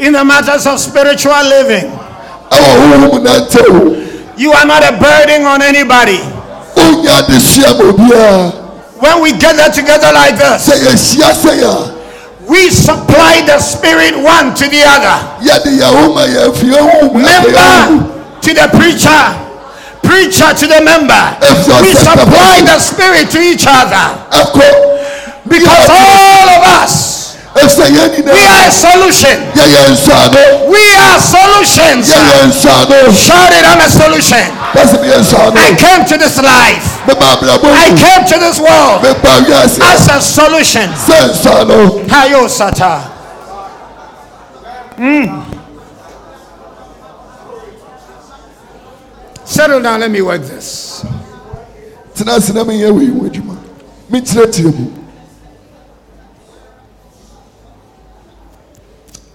In 0.00 0.14
the 0.14 0.24
matters 0.24 0.66
of 0.66 0.80
spiritual 0.80 1.44
living, 1.44 1.92
nantew 3.20 4.00
you 4.38 4.50
are 4.52 4.64
not 4.64 4.82
a 4.82 4.96
burden 4.96 5.44
on 5.44 5.60
anybody. 5.60 6.16
wonya 6.74 7.20
adesua 7.20 7.76
ma 7.76 7.84
obiara 7.92 8.52
When 9.00 9.22
we 9.22 9.32
gather 9.32 9.68
together 9.72 10.12
like 10.12 10.36
this, 10.36 10.68
sɛ 10.68 10.74
yɛhyia 10.80 11.30
sɛ 11.36 11.52
yɛ 11.60 11.74
we 12.48 12.70
supply 12.70 13.42
the 13.46 13.58
spirit 13.60 14.16
one 14.16 14.54
to 14.56 14.66
the 14.68 14.82
other. 14.82 15.16
a 15.20 15.44
yɛde 15.44 15.70
yɛn 15.78 15.92
ho 15.92 16.14
ma 16.14 16.24
yɛn 16.24 16.56
fi 16.56 16.66
honhom 16.72 17.14
Member 17.20 18.20
to 18.40 18.54
the 18.54 18.66
preacher, 18.72 19.22
preacher 20.02 20.48
to 20.56 20.66
the 20.66 20.80
member. 20.82 21.24
We 21.84 21.92
supply 21.92 22.64
the 22.64 22.78
spirit 22.80 23.30
to 23.30 23.38
each 23.38 23.66
other. 23.68 24.16
Because 25.44 25.88
all 25.90 26.48
of 26.56 26.62
us, 26.80 27.09
we 27.60 28.40
are 28.46 28.66
a 28.66 28.70
solution. 28.70 29.36
no 29.56 29.64
We 30.70 30.82
are 30.96 31.18
solutions. 31.20 32.08
nsa 32.08 32.74
Shout 33.12 33.52
it, 33.52 33.64
I'm 33.66 33.80
a 33.80 33.88
solution. 33.88 34.44
bɛsɛ 34.74 34.96
meyɛ 35.00 35.18
nsa 35.20 35.54
no 35.54 35.60
I 35.60 35.74
came 35.74 36.04
to 36.06 36.16
this 36.18 36.36
life. 36.42 36.84
I 37.08 37.88
came 37.96 38.24
to 38.26 38.38
this 38.38 38.58
world 38.60 39.04
as 39.04 40.08
a 40.08 40.20
solution. 40.20 40.88
sɛ 40.90 42.08
Hayo 42.08 42.48
Sata. 42.48 43.10
Mm. 44.98 45.44
Settle 49.44 49.80
down, 49.82 50.00
let 50.00 50.10
me 50.10 50.22
work 50.22 50.42
this. 50.42 51.04
tena 52.20 52.36
ase 52.36 52.52
na 52.52 52.64
menyɛ 52.64 52.90
wei 52.92 53.06
ho 53.08 53.24
adwuma 53.26 53.56
menkyerɛkyerɛ 54.10 54.72
mu 54.76 54.86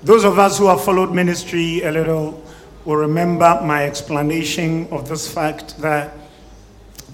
Those 0.06 0.24
of 0.24 0.38
us 0.38 0.60
who 0.60 0.68
have 0.68 0.84
followed 0.84 1.12
ministry 1.16 1.82
a 1.82 1.92
little 1.92 2.40
will 2.86 2.98
remember 2.98 3.60
my 3.64 3.86
explanation 3.86 4.88
of 4.92 5.10
this 5.10 5.28
fact 5.28 5.80
that 5.82 6.14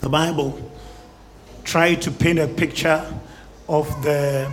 the 0.01 0.09
Bible 0.09 0.59
tried 1.63 2.01
to 2.01 2.11
paint 2.11 2.37
a 2.37 2.49
picture 2.49 3.01
of 3.69 3.87
the 4.03 4.51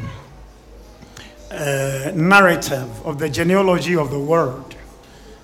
uh, 1.51 2.13
narrative 2.15 2.89
of 3.05 3.19
the 3.19 3.29
genealogy 3.29 3.97
of 3.97 4.13
the 4.13 4.21
world, 4.21 4.77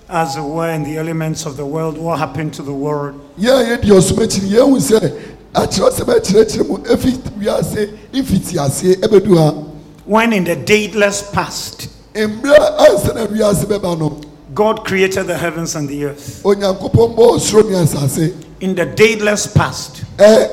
as 0.08 0.36
it 0.36 0.42
were, 0.42 0.70
in 0.70 0.84
the 0.84 0.96
elements 0.96 1.46
of 1.46 1.56
the 1.56 1.66
world, 1.66 1.98
what 1.98 2.20
happened 2.20 2.54
to 2.54 2.62
the 2.62 2.72
world. 2.72 3.20
yɛn 3.36 3.72
a 3.72 3.76
yɛdi 3.76 3.90
ɔsom 3.90 4.18
akyiri 4.22 4.50
yɛhu 4.50 4.78
sɛ 4.78 5.34
akyerɛsɛm 5.52 6.14
akyerɛkyerɛ 6.14 6.68
mu 6.68 6.76
ɛfi 6.78 7.18
wiase 7.42 7.98
mfiti 8.12 8.54
aseɛ 8.56 8.94
ɛbɛdu 9.00 9.36
ha 9.36 9.50
When 10.04 10.32
in 10.32 10.44
the 10.44 10.54
dateless 10.54 11.28
past, 11.32 11.88
mmerɛ 12.14 12.76
ansa 12.78 13.14
na 13.14 13.26
wiase 13.26 13.64
bɛba 13.66 13.98
no 13.98 14.20
God 14.54 14.84
created 14.84 15.26
the 15.26 15.36
heavens 15.36 15.74
and 15.74 15.88
the 15.88 16.04
earth. 16.06 16.42
onyankopɔn 16.44 17.16
bɔɔ 17.16 17.36
ɔsoro 17.38 17.68
ne 17.70 17.76
asase 17.76 18.34
In 18.60 18.74
the 18.74 18.86
dateless 18.86 19.46
past, 19.48 20.04
ɛ 20.16 20.48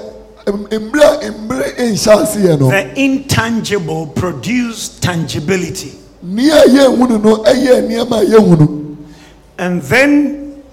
m- 0.48 0.66
mmerɛ 0.68 1.48
mmerɛ 1.48 1.76
nhyɛ 1.78 2.22
aseɛ 2.24 2.60
no 2.60 2.70
the 2.72 3.00
intangible 3.00 4.08
produced 4.08 5.02
tangibility. 5.04 5.94
nea 6.24 6.64
yɛnhunu 6.66 7.24
no 7.24 7.38
ɛyɛ 7.44 7.88
nneɛma 7.88 8.22
a 8.22 8.26
yɛhunu 8.26 8.96
And 9.60 9.82
then 9.84 10.64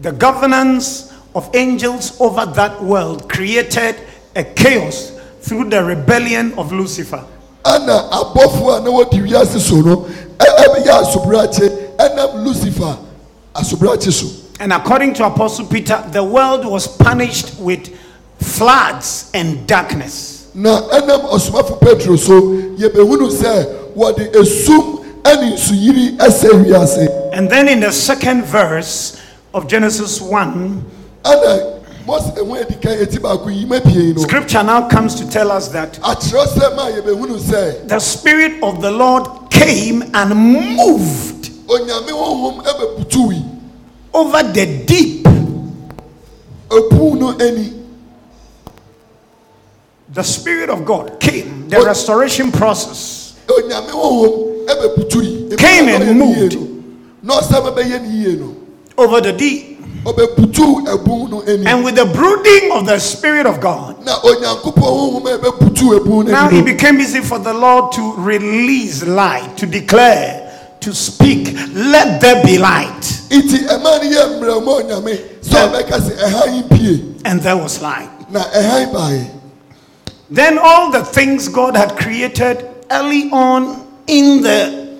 the 0.00 0.12
governance 0.12 1.10
of 1.34 1.48
angels 1.54 2.12
over 2.20 2.44
that 2.44 2.82
world 2.84 3.30
created 3.30 3.96
a 4.36 4.44
chaos 4.44 5.12
through 5.40 5.70
the 5.70 5.82
rebellion 5.82 6.52
of 6.58 6.70
Lucifer. 6.72 7.24
Ana 7.64 8.08
abɔfoɔ 8.10 8.78
a 8.78 8.80
na 8.80 8.90
wɔdi 8.90 9.22
wiase 9.28 9.58
so 9.60 9.76
no 9.80 10.06
ɛbɛyɛ 10.38 11.02
asobrakye 11.02 11.96
ɛnam 11.98 12.44
lucifer 12.44 12.96
asobrakye 13.54 14.12
so 14.12 14.26
And 14.60 14.72
according 14.72 15.14
to 15.14 15.24
Apostle 15.26 15.66
Peter, 15.66 16.04
the 16.12 16.22
world 16.22 16.64
was 16.64 16.86
punished 16.86 17.58
with 17.58 17.88
floods 18.40 19.30
and 19.34 19.66
darkness. 19.66 20.46
na 20.54 20.80
ɛnam 20.90 21.30
ɔsomafo 21.30 21.80
petro 21.80 22.16
so 22.16 22.32
yɛbɛhunu 22.76 23.30
sɛ 23.30 23.94
wɔde 23.96 24.32
esum 24.34 25.04
ɛne 25.22 25.54
nsuyiri 25.54 26.16
ɛsɛ 26.18 26.64
wiase 26.64 27.30
And 27.32 27.48
then 27.48 27.68
in 27.68 27.80
the 27.80 27.90
second 27.92 28.44
verse 28.44 29.18
of 29.54 29.66
Genesis 29.68 30.20
1, 30.20 30.84
ana 31.24 31.80
mose 32.06 32.30
ɛho 32.34 32.60
adi 32.60 32.74
kan 32.74 32.92
eti 32.98 33.18
baako 33.18 33.48
yi 33.50 33.64
ma 33.66 33.80
pie 33.80 34.12
no 34.14 34.22
scripture 34.22 34.62
now 34.62 34.88
comes 34.88 35.14
to 35.14 35.28
tell 35.30 35.50
us 35.50 35.68
that 35.68 35.98
akyerɛsɛm 36.02 36.78
a 36.78 37.00
yɛbɛhunu 37.00 37.38
sɛ 37.38 37.88
the 37.88 37.98
Spirit 38.00 38.62
of 38.62 38.80
the 38.82 38.90
Lord 38.90 39.26
came 39.50 40.02
and 40.14 40.34
moved 40.34 41.50
onyame 41.68 42.10
honhom 42.10 42.64
ɛbɛputuwi 42.64 43.42
over 44.14 44.42
the 44.42 44.66
deep. 44.86 45.24
epu 46.70 47.18
no 47.18 47.30
ani 47.38 47.78
The 50.12 50.22
Spirit 50.22 50.68
of 50.68 50.84
God 50.84 51.18
came, 51.20 51.70
the 51.70 51.80
restoration 51.80 52.52
process. 52.52 53.34
onyame 53.46 53.90
honhom 53.90 54.66
ɛbɛputuwi 54.66 55.56
Came 55.58 55.88
and 55.88 56.18
moved. 56.18 56.58
na 57.22 57.38
ɔsɛ 57.40 57.62
bɛbɛyɛ 57.62 58.02
ne 58.02 58.08
yie 58.08 58.36
no 58.36 58.56
over 58.98 59.20
the 59.20 59.32
deep. 59.32 59.71
Ɔbɛputu 60.04 60.84
ɛbu 60.86 61.30
no 61.30 61.42
ani 61.42 61.66
And 61.66 61.84
with 61.84 61.94
the 61.96 62.06
brooding 62.06 62.72
of 62.72 62.86
the 62.86 62.98
Spirit 62.98 63.46
of 63.46 63.60
God, 63.60 64.04
na 64.04 64.18
onyankopɔn 64.20 64.74
honhom 64.74 65.26
a 65.26 65.38
ɛbɛputu 65.38 65.96
ebu 66.00 66.24
no 66.24 66.30
now 66.32 66.48
it 66.50 66.64
became 66.64 67.00
easy 67.00 67.20
for 67.20 67.38
the 67.38 67.52
Lord 67.52 67.92
to 67.92 68.14
release 68.16 69.04
light, 69.04 69.56
to 69.58 69.66
declare, 69.66 70.76
to 70.80 70.92
speak, 70.94 71.54
let 71.74 72.20
there 72.20 72.42
be 72.44 72.58
light. 72.58 73.00
nti 73.30 73.58
ɛma 73.68 73.82
no 73.82 74.00
yɛ 74.00 74.40
mmerɛ 74.40 74.64
ma 74.64 74.72
onyame 74.80 75.18
sɛ 75.40 75.68
ɔbɛka 75.70 76.00
sɛ 76.00 76.18
ɛhan 76.18 76.56
yi 76.56 76.62
pie. 76.68 77.02
And 77.24 77.40
there 77.40 77.56
was 77.56 77.80
light. 77.80 78.10
na 78.30 78.40
ɛhan 78.44 78.92
baeɛ 78.92 79.26
Then 80.30 80.58
all 80.58 80.90
the 80.90 81.04
things 81.04 81.48
God 81.48 81.76
had 81.76 81.96
created 81.96 82.66
early 82.90 83.30
on 83.30 83.86
in 84.06 84.42
the 84.42 84.96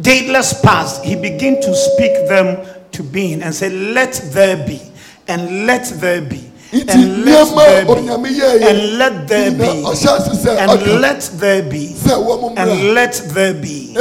dateless 0.00 0.60
past, 0.62 1.04
He 1.04 1.14
began 1.16 1.60
to 1.60 1.74
speak 1.74 2.28
them 2.28 2.56
to 2.94 3.02
being 3.02 3.42
and 3.42 3.54
say, 3.54 3.70
Let 3.70 4.12
there 4.32 4.66
be, 4.66 4.80
and 5.28 5.66
let 5.66 5.84
there 6.00 6.22
be. 6.22 6.50
And 6.72 7.24
let 7.24 7.54
there 7.54 7.84
be, 7.84 7.98
and 8.00 8.98
let 8.98 9.28
there 9.28 9.50
be, 9.52 9.58
nyinaa 9.58 9.94
ɔhyɛ 9.94 10.10
ase 10.18 10.44
sɛ 10.44 10.58
and 10.58 11.00
let 11.00 11.20
there 11.34 11.62
be, 11.62 11.94
and 12.56 12.94
let 12.94 13.12
there 13.32 13.54
be. 13.54 13.94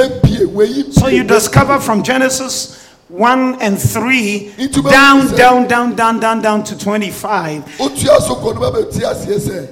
So 0.92 1.08
you 1.08 1.24
discover 1.24 1.80
from 1.80 2.02
Genesis 2.02 2.84
1 3.10 3.62
and 3.62 3.80
3 3.80 4.54
down, 4.90 5.28
down, 5.36 5.68
down, 5.68 5.96
down, 5.96 6.20
down, 6.20 6.42
down 6.42 6.64
to 6.64 6.76
25. 6.78 7.64
otua 7.80 8.20
so 8.20 8.36
kɔ 8.36 8.56
no 8.56 8.72
bɛbɛti 8.72 9.02
aseɛ 9.02 9.40
sɛ 9.40 9.68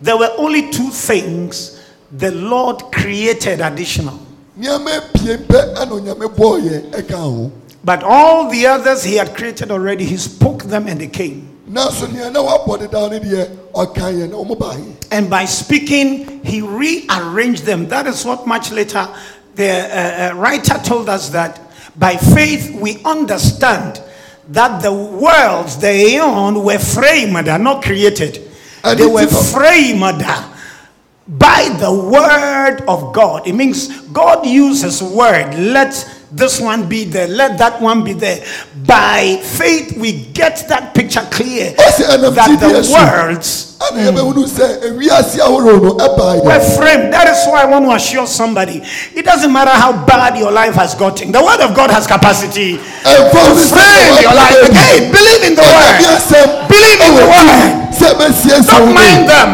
There 0.00 0.16
were 0.16 0.30
only 0.38 0.70
two 0.70 0.90
things 0.90 1.80
the 2.12 2.30
Lord 2.30 2.78
created 2.92 3.60
additional. 3.60 4.20
Nneɛma 7.84 7.90
pie 7.90 7.92
pɛ 7.92 7.92
ɛna 7.92 7.92
onyame 7.92 7.92
bɔɔyɛ 7.92 7.92
ɛka 7.92 7.92
ho 7.92 7.92
But 7.92 8.02
all 8.02 8.50
the 8.50 8.66
others 8.66 9.04
he 9.04 9.16
had 9.16 9.36
created 9.36 9.70
already, 9.70 10.04
he 10.04 10.16
spoke 10.16 10.64
them 10.64 10.86
and 10.88 11.00
they 11.00 11.06
came. 11.08 11.48
nanso 11.70 12.12
nea 12.12 12.30
na 12.30 12.40
wabɔ 12.40 12.78
dedaw 12.78 13.10
no 13.10 13.18
deɛ 13.18 13.48
ɔka 13.74 14.12
yɛ 14.12 14.30
na 14.30 14.36
ɔmo 14.36 14.58
baa 14.58 14.74
yi 14.74 14.94
And 15.10 15.28
by 15.30 15.44
speaking, 15.44 16.40
he 16.44 16.60
rearranged 16.60 17.64
them. 17.64 17.88
That 17.88 18.06
is 18.06 18.24
what 18.24 18.46
much 18.46 18.70
later 18.72 19.06
the 19.54 19.70
uh, 19.70 20.32
uh, 20.32 20.34
writer 20.36 20.78
told 20.82 21.08
us 21.08 21.28
that 21.30 21.60
by 21.96 22.16
faith 22.16 22.74
we 22.80 22.98
understand 23.04 24.00
that 24.48 24.82
the 24.82 24.92
worlds, 24.92 25.78
the 25.78 25.88
aeon, 25.90 26.62
were 26.64 26.78
framed, 26.78 27.48
are 27.48 27.58
not 27.58 27.82
created. 27.82 28.50
They 28.96 29.06
were 29.06 29.26
framed 29.26 30.24
by 31.26 31.68
the 31.80 31.90
word 31.90 32.82
of 32.86 33.14
God. 33.14 33.46
It 33.46 33.54
means 33.54 34.00
God 34.08 34.44
uses 34.44 35.02
word. 35.02 35.54
Let 35.54 35.94
this 36.36 36.60
one 36.60 36.88
be 36.88 37.04
there. 37.04 37.28
Let 37.28 37.58
that 37.58 37.80
one 37.80 38.02
be 38.04 38.12
there. 38.12 38.44
By 38.86 39.40
faith, 39.42 39.96
we 39.96 40.24
get 40.32 40.64
that 40.68 40.94
picture 40.94 41.26
clear 41.30 41.72
that 41.72 42.58
the 42.60 42.82
so. 42.82 42.92
worlds 42.92 43.74
ɛna 43.84 44.00
yɛbɛhunu 44.08 44.44
sɛ 44.48 44.66
ewiase 44.88 45.38
ahorow 45.40 45.78
no 45.80 45.90
ɛbaa 45.96 46.42
were 46.44 46.60
framed. 46.76 47.12
That 47.12 47.28
is 47.28 47.44
why 47.46 47.62
I 47.62 47.64
want 47.66 47.84
to 47.84 47.92
assure 47.92 48.26
somebody 48.26 48.82
it 49.14 49.24
doesn't 49.24 49.52
matter 49.52 49.70
how 49.70 49.92
bad 50.06 50.38
your 50.38 50.52
life 50.52 50.74
has 50.74 50.94
gotten, 50.94 51.32
the 51.32 51.42
word 51.42 51.60
of 51.60 51.74
God 51.74 51.90
has 51.90 52.06
capacity 52.06 52.76
ɛnfa 53.04 53.40
to 53.44 53.54
frame 53.68 54.22
your 54.22 54.34
life 54.34 54.60
again. 54.68 55.12
Believe 55.12 55.42
in 55.48 55.54
the 55.54 55.64
word, 55.64 56.00
believe 56.68 57.00
in 57.00 57.12
the 57.14 57.26
word. 57.28 57.74
sɛ 57.92 58.08
bɛsiesie 58.16 58.72
wo 58.72 58.78
Don't 58.78 58.94
mind 58.94 59.28
them, 59.28 59.50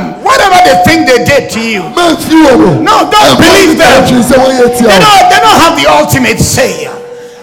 whatever 0.61 0.85
they 0.85 0.85
think 0.85 1.09
they 1.09 1.25
did 1.25 1.51
to 1.51 1.61
you. 1.61 1.83
wɔ 1.83 2.83
no 2.83 3.11
don't 3.11 3.39
believe 3.39 3.79
them. 3.79 4.05
ɛtwi 4.05 4.23
sɛ 4.23 4.37
wɔyɛ 4.37 4.79
tia 4.79 4.89
They 4.89 4.99
don't, 4.99 5.31
they 5.31 5.41
don't 5.41 5.61
have 5.61 5.77
the 5.83 5.91
ultimate 5.91 6.41
say. 6.41 6.85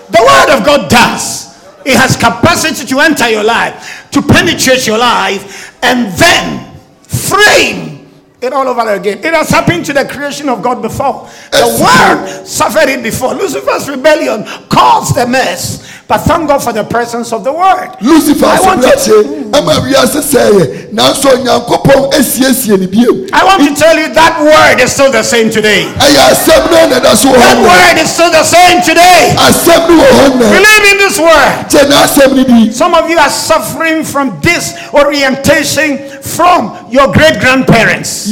The 0.09 0.21
word 0.21 0.57
of 0.57 0.65
God 0.65 0.89
does. 0.89 1.47
It 1.85 1.95
has 1.95 2.15
capacity 2.15 2.85
to 2.85 2.99
enter 2.99 3.29
your 3.29 3.43
life, 3.43 4.07
to 4.11 4.21
penetrate 4.21 4.85
your 4.87 4.97
life, 4.97 5.73
and 5.81 6.11
then 6.17 6.75
frame 7.03 8.09
it 8.41 8.53
all 8.53 8.67
over 8.67 8.93
again. 8.93 9.19
It 9.19 9.33
has 9.33 9.49
happened 9.49 9.85
to 9.85 9.93
the 9.93 10.05
creation 10.05 10.49
of 10.49 10.61
God 10.61 10.81
before. 10.81 11.29
The 11.51 11.79
word 11.81 12.45
suffered 12.45 12.89
it 12.89 13.03
before. 13.03 13.33
Lucifer's 13.33 13.89
rebellion 13.89 14.43
caused 14.69 15.15
the 15.15 15.25
mess. 15.27 16.01
But 16.07 16.19
thank 16.23 16.47
God 16.47 16.63
for 16.63 16.71
the 16.71 16.85
presence 16.85 17.33
of 17.33 17.43
the 17.43 17.51
word. 17.51 17.91
lucifer 17.99 18.45
I 18.45 18.59
want 18.61 18.81
to- 18.81 18.87
sobrɛkye 18.87 19.51
ɛma 19.51 19.73
wiase 19.83 20.23
sɛeɛ 20.23 20.93
nanso 20.95 21.27
onyankopɔn 21.35 22.13
asiesie 22.15 22.79
ne 22.79 22.87
bio 22.87 23.11
I 23.33 23.43
want 23.43 23.67
to 23.67 23.75
tell 23.75 23.97
you 23.99 24.07
that 24.13 24.39
word 24.41 24.79
is 24.81 24.93
still 24.93 25.11
the 25.11 25.21
same 25.23 25.49
today. 25.51 25.83
no 25.83 26.87
na 26.87 26.95
ɛda 26.99 27.11
so 27.17 27.27
wɔ 27.27 27.35
That 27.35 27.59
word 27.59 27.97
is 28.01 28.09
still 28.09 28.31
the 28.31 28.43
same 28.43 28.81
today. 28.83 29.35
asɛm 29.35 29.89
no 29.89 29.95
wɔ 29.99 30.07
hɔ 30.07 30.31
nnɛ 30.31 30.51
Believe 30.55 30.85
in 30.91 30.97
this 30.97 31.19
word. 31.19 31.65
gye 31.69 31.83
n'asɛm 31.91 32.35
no 32.37 32.43
di 32.45 32.71
Some 32.71 32.93
of 32.95 33.09
you 33.09 33.17
are 33.19 33.29
suffering 33.29 34.05
from 34.05 34.39
this 34.41 34.73
orientation 34.93 35.99
from 36.21 36.71
your 36.89 37.07
great 37.11 37.39
grandparents 37.39 38.27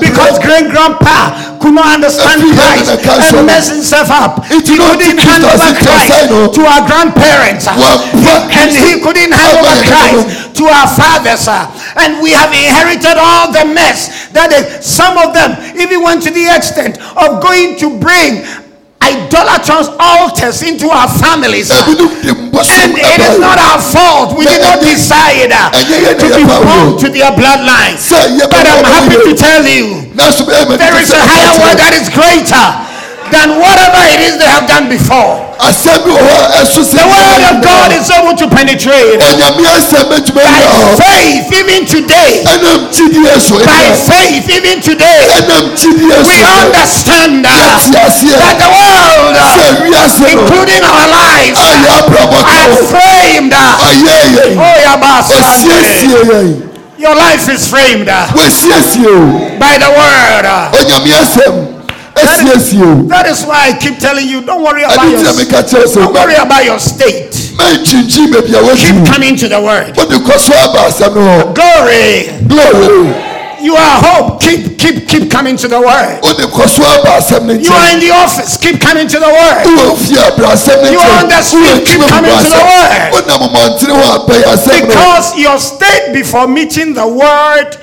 because 0.00 0.38
great 0.40 0.68
grandpa 0.70 1.56
could 1.60 1.72
not 1.74 1.94
understand 1.94 2.40
Every 2.42 2.54
hand 2.56 2.80
in 2.88 2.98
Christ 3.04 3.34
and 3.34 3.46
mess 3.46 3.68
himself 3.68 4.10
up. 4.10 4.44
He 4.46 4.60
couldn't 4.60 4.98
teach 4.98 5.20
hand 5.22 5.44
us 5.44 5.60
over 5.60 5.68
in 5.68 5.76
Christ. 5.76 6.49
To 6.54 6.62
our 6.66 6.82
grandparents, 6.86 7.66
uh, 7.66 7.74
and 8.60 8.70
he 8.70 9.00
couldn't 9.00 9.32
hand 9.32 9.58
over. 9.58 9.82
Christ 9.86 10.54
to 10.56 10.64
our 10.66 10.88
fathers. 10.88 11.48
uh, 11.48 11.66
And 11.96 12.20
we 12.20 12.30
have 12.32 12.52
inherited 12.52 13.16
all 13.18 13.50
the 13.52 13.64
mess 13.64 14.28
that 14.32 14.50
some 14.84 15.16
of 15.18 15.32
them 15.34 15.56
even 15.76 16.02
went 16.02 16.22
to 16.24 16.30
the 16.30 16.46
extent 16.54 16.98
of 17.16 17.40
going 17.42 17.76
to 17.78 17.98
bring 17.98 18.44
idolatrous 19.02 19.88
altars 19.98 20.60
into 20.62 20.86
our 20.90 21.08
families. 21.08 21.70
uh, 21.70 21.80
ebinom 21.80 22.12
de 22.22 22.32
mbosom 22.34 22.76
and 22.84 22.92
it 22.98 23.20
is 23.20 23.38
not 23.40 23.56
our 23.58 23.80
fault. 23.80 24.36
We 24.38 24.44
did 24.44 24.60
not 24.60 24.80
decide 24.84 25.48
to 26.20 26.26
be 26.36 26.44
born 26.44 26.98
to 27.00 27.08
their 27.08 27.32
bloodline. 27.32 27.96
But 28.50 28.66
I'm 28.68 28.84
happy 28.84 29.16
to 29.24 29.32
tell 29.34 29.64
you 29.64 30.12
nanso 30.14 30.44
bɛyɛ 30.44 30.66
mɛ 30.68 30.76
there 30.78 30.96
is 31.00 31.10
a 31.12 31.22
higher 31.24 31.54
word 31.64 31.78
that 31.80 31.92
is 31.96 32.08
greater 32.12 32.66
than 33.30 33.58
whatever 33.58 34.00
it 34.14 34.20
is 34.28 34.38
they 34.38 34.46
have 34.50 34.66
done 34.68 34.88
before. 34.88 35.46
asɛm 35.60 36.04
bi 36.04 36.10
wɔ 36.10 36.20
hɔ 36.20 36.38
ɛso 36.60 36.80
sɛ 36.84 36.98
The 37.00 37.06
word 37.06 37.42
of 37.50 37.56
God 37.62 37.88
is 37.92 38.10
able 38.10 38.34
to 38.36 38.46
penetrate. 38.48 39.20
onyame 39.20 39.64
asɛm 39.76 40.04
bɛtumi 40.10 40.40
By 40.42 40.60
faith, 40.98 41.52
even 41.52 41.86
today, 41.86 42.42
ɛnam 42.46 42.88
gyidie 42.90 43.38
so 43.40 43.56
by 43.64 43.92
faith, 43.94 44.48
even 44.50 44.80
today, 44.80 45.20
we 45.28 46.36
understand 46.42 47.44
aseɛ 47.46 48.36
that 48.40 48.56
the 48.58 48.68
world, 48.68 49.36
uh, 49.36 49.80
including 50.32 50.82
our 50.84 51.06
lives, 51.08 51.58
are 51.60 52.72
framed. 52.90 53.52
uh, 53.52 53.86
ɔyɛ 53.86 54.16
yɛn 54.34 54.56
Oh, 54.58 54.76
Yabasande. 54.84 55.44
ɔsiesie 55.44 56.24
yɛn 56.24 56.66
Your 56.98 57.14
life 57.14 57.48
is 57.48 57.66
framed 57.68 58.08
uh, 58.08 58.26
wɔasiesie 58.36 59.06
o 59.08 59.58
by 59.58 59.78
the 59.78 59.88
word. 59.88 60.44
Asɛm 62.22 62.50
asiesie 62.56 62.82
o 62.82 63.08
That 63.08 63.26
is 63.26 63.44
why 63.44 63.68
I 63.68 63.72
keep 63.78 63.98
telling 63.98 64.28
you, 64.28 64.40
don't 64.42 64.62
worry 64.62 64.82
about 64.84 65.08
your 65.08 65.20
tia 65.20 65.32
meka 65.32 65.62
kyerɛ 65.62 65.86
sɛ 65.86 65.94
don't 66.04 66.12
worry 66.14 66.34
about 66.34 66.64
your 66.64 66.78
state. 66.78 67.32
mɛnkyinkyin 67.56 68.32
baabi 68.32 68.54
a 68.72 68.76
Keep 68.76 69.06
coming 69.12 69.36
to 69.36 69.48
the 69.48 69.60
word. 69.60 69.96
wode 69.96 70.10
kɔ 70.24 70.38
so 70.38 70.52
aba 70.54 70.88
asɛm 70.88 71.14
no 71.14 71.20
hɔ 71.20 71.54
Glory. 71.54 72.30
glory 72.46 73.14
You 73.62 73.76
are 73.76 74.00
hope. 74.00 74.40
Keep 74.40 74.78
keep 74.78 75.06
keep 75.06 75.30
coming 75.30 75.54
to 75.58 75.68
the 75.68 75.78
word. 75.78 76.20
wode 76.22 76.38
kɔ 76.48 76.64
so 76.66 76.82
aba 76.82 77.20
asɛm 77.20 77.44
no 77.44 77.52
You 77.52 77.70
are 77.72 77.92
in 77.92 78.00
the 78.00 78.10
office. 78.10 78.56
Keep 78.56 78.80
coming 78.80 79.06
to 79.06 79.18
the 79.20 79.28
word. 79.28 79.64
wowɔ 79.68 79.96
fie 79.98 80.16
abra 80.18 80.48
asɛm 80.56 80.82
no 80.82 80.90
You 80.90 80.98
are 80.98 81.22
on 81.24 81.28
the 81.28 81.42
street, 81.42 81.84
keep 81.84 82.00
coming 82.08 82.32
to 82.32 82.48
the 82.48 82.64
word. 82.64 83.12
wonam 83.12 83.40
mmɔntene 83.52 83.92
hɔ 84.00 84.06
abɛyɛ 84.24 84.44
asɛm 84.54 84.80
no 84.80 84.86
Because 84.88 85.36
your 85.36 85.58
state 85.58 86.12
before 86.14 86.48
meeting 86.48 86.94
the 86.94 87.06
word 87.06 87.76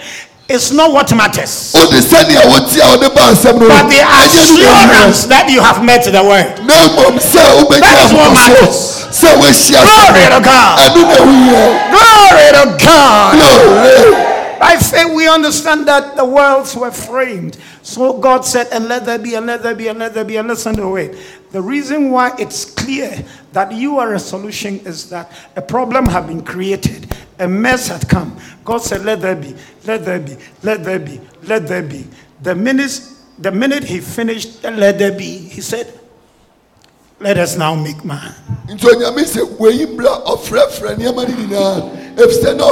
is 0.50 0.72
not 0.72 0.92
what 0.94 1.14
matters, 1.16 1.74
wode 1.76 2.00
sɛnea 2.02 2.42
wɔte 2.48 2.80
a 2.80 2.98
wode 2.98 3.14
ba 3.14 3.22
asɛm 3.32 3.60
no 3.60 3.68
but 3.68 3.90
the 3.90 3.96
ɛnyɛ 3.96 4.56
ne 4.56 4.64
na 4.64 4.72
ɛhia. 4.72 4.88
assurance 4.88 5.26
that 5.26 5.50
you 5.50 5.62
have 5.62 5.84
met 5.84 6.04
the 6.06 6.24
word. 6.24 6.66
na 6.66 6.74
mmom 6.88 7.20
sɛ 7.20 7.42
wobɛnya 7.64 7.82
That 7.82 8.06
is 8.06 8.14
what 8.14 8.34
matters. 8.34 8.98
Glory 9.20 10.30
to 10.30 10.42
God. 10.44 10.78
Glory 10.94 12.50
to 12.54 12.78
God. 12.86 13.34
glory 13.34 14.34
By 14.60 14.76
faith, 14.78 15.14
we 15.16 15.28
understand 15.28 15.88
that 15.88 16.16
the 16.16 16.26
worlds 16.26 16.76
were 16.76 16.92
framed. 16.92 17.58
So 17.84 18.18
God 18.18 18.44
said, 18.44 18.68
and 18.72 18.88
let 18.88 19.06
there 19.06 19.20
be, 19.20 19.36
and 19.36 19.46
let 19.46 19.62
there 19.62 19.76
be, 19.76 19.88
and 19.88 20.00
let 20.00 20.14
there 20.16 20.26
be, 20.26 20.38
and 20.38 20.48
listen 20.48 20.76
to 20.78 20.96
it. 20.96 21.16
The 21.52 21.62
reason 21.62 22.10
why 22.10 22.34
it's 22.40 22.66
clear 22.66 23.24
that 23.54 23.72
you 23.72 24.00
are 24.00 24.14
a 24.16 24.20
solution 24.20 24.80
is 24.80 25.10
that 25.10 25.32
a 25.56 25.62
problem 25.62 26.06
had 26.08 26.26
been 26.28 26.44
created, 26.44 27.16
a 27.40 27.48
mess 27.48 27.88
had 27.88 28.08
come. 28.10 28.38
God 28.66 28.80
said, 28.80 29.06
let 29.06 29.22
there 29.22 29.36
be, 29.36 29.56
let 29.86 30.06
there 30.06 30.20
be, 30.20 30.38
let 30.64 30.84
there 30.84 31.00
be, 31.00 31.20
let 31.44 31.68
there 31.68 31.84
be. 31.84 32.06
The 32.42 32.56
minute, 32.56 33.02
the 33.40 33.52
minute 33.52 33.84
he 33.84 34.00
finished, 34.00 34.64
let 34.64 34.98
there 34.98 35.12
be, 35.12 35.38
he 35.38 35.62
said, 35.62 35.94
let 37.20 37.38
us 37.38 37.58
now 37.58 37.74
make 37.76 38.04
man. 38.06 38.34
nti 38.68 38.86
onyame 38.86 39.24
sɛ 39.26 39.58
wei 39.60 39.86
mmra 39.88 40.22
ɔfrɛfrɛ 40.26 40.96
nneɛma 40.98 41.26
no 41.28 41.34
nyinaa 41.34 41.82
ɛfisɛ 42.16 42.54
na 42.56 42.66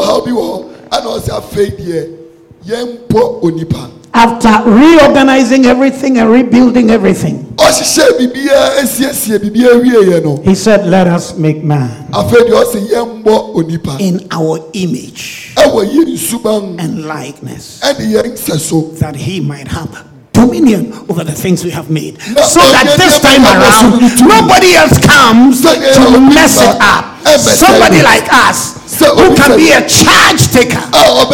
After 4.13 4.69
reorganizing 4.69 5.65
everything 5.65 6.17
and 6.17 6.32
rebuilding 6.32 6.89
everything, 6.89 7.45
ɔhyehyɛ 7.58 8.17
biribiaa 8.17 8.80
asiesie 8.82 9.38
biribiaa 9.39 9.82
wieɛ 9.84 10.23
no. 10.23 10.38
he 10.43 10.56
said, 10.56 10.86
let 10.88 11.06
us 11.08 11.38
make 11.38 11.63
man. 11.63 11.89
afei 12.12 12.41
deɛ 12.47 12.63
ɔsɛ 12.63 12.80
yɛmmɔ 12.89 13.56
onipa. 13.56 13.99
in 13.99 14.25
our 14.32 14.60
image 14.73 15.54
ɛwɔ 15.58 15.86
yɛn 15.93 16.17
suban 16.17 16.80
and 16.80 17.06
likeness 17.06 17.80
that 17.82 19.15
he 19.15 19.39
might 19.41 19.67
have 19.67 20.06
dominion 20.36 20.91
over 21.08 21.24
the 21.24 21.32
things 21.32 21.63
we 21.63 21.71
have 21.71 21.89
made. 21.89 22.19
So 22.21 22.60
that 22.60 23.00
this 23.00 23.17
time 23.24 23.48
around 23.48 24.04
nobody 24.28 24.76
else 24.76 25.00
comes 25.00 25.63
to 25.63 26.19
mess 26.19 26.60
it 26.60 26.76
up. 26.84 27.15
Somebody 27.39 28.04
like 28.04 28.28
us 28.30 28.76
who 29.00 29.36
can 29.36 29.58
be 29.58 29.71
a 29.71 29.82
charge 29.88 30.52
taker. 30.52 30.84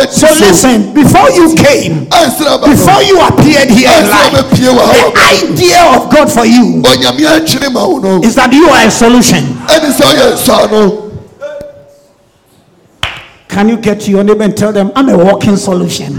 So 0.09 0.27
listen 0.39 0.93
before 0.93 1.29
you 1.33 1.53
came 1.57 2.05
before 2.05 3.01
you 3.03 3.19
appeared 3.25 3.69
here 3.69 3.89
in 3.89 4.05
Answer 4.05 4.31
life 4.31 4.49
the 4.53 4.69
idea 5.17 5.81
of 5.97 6.09
God 6.11 6.31
for 6.31 6.45
you 6.45 6.81
onyame 6.85 7.25
akyere 7.27 7.71
ma 7.71 7.85
wo 7.87 7.99
no 7.99 8.21
is 8.23 8.35
that 8.35 8.51
you 8.53 8.65
are 8.67 8.87
a 8.87 8.91
solution. 8.91 9.43
Ɛne 9.67 9.91
sɛ 9.91 10.03
ɔyɛ 10.05 10.25
nsɔa 10.33 10.71
no 10.71 11.11
can 13.47 13.69
you 13.69 13.77
get 13.77 13.99
to 14.01 14.11
your 14.11 14.23
neighbor 14.23 14.43
and 14.43 14.55
tell 14.55 14.71
them 14.71 14.91
I'm 14.95 15.09
a 15.09 15.17
walking 15.17 15.57
solution 15.57 16.13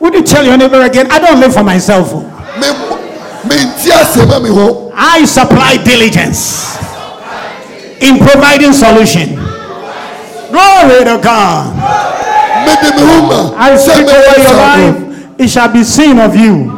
Would 0.00 0.14
you 0.14 0.22
tell 0.22 0.44
your 0.44 0.56
neighbor 0.56 0.82
again? 0.82 1.10
I 1.10 1.18
don't 1.20 1.40
live 1.40 1.54
for 1.54 1.62
myself. 1.62 2.12
Me- 2.12 2.66
menti 3.48 3.90
asɛm 3.90 4.30
a 4.36 4.40
me 4.40 4.48
hɔ 4.50 4.92
I 4.94 5.24
supply 5.24 5.76
diligence 5.82 6.76
in 8.00 8.18
providing 8.18 8.72
solution. 8.72 9.34
Glory 10.50 11.04
to 11.04 11.18
God. 11.22 11.74
mede 12.66 12.94
me 12.94 13.02
ho 13.02 13.22
ma 13.26 13.54
I 13.56 13.76
speak 13.76 14.06
over 14.06 14.40
your 14.42 14.56
life. 14.56 14.96
It 15.38 15.48
shall 15.48 15.68
be 15.72 15.82
seen 15.82 16.18
of 16.18 16.36
you 16.36 16.70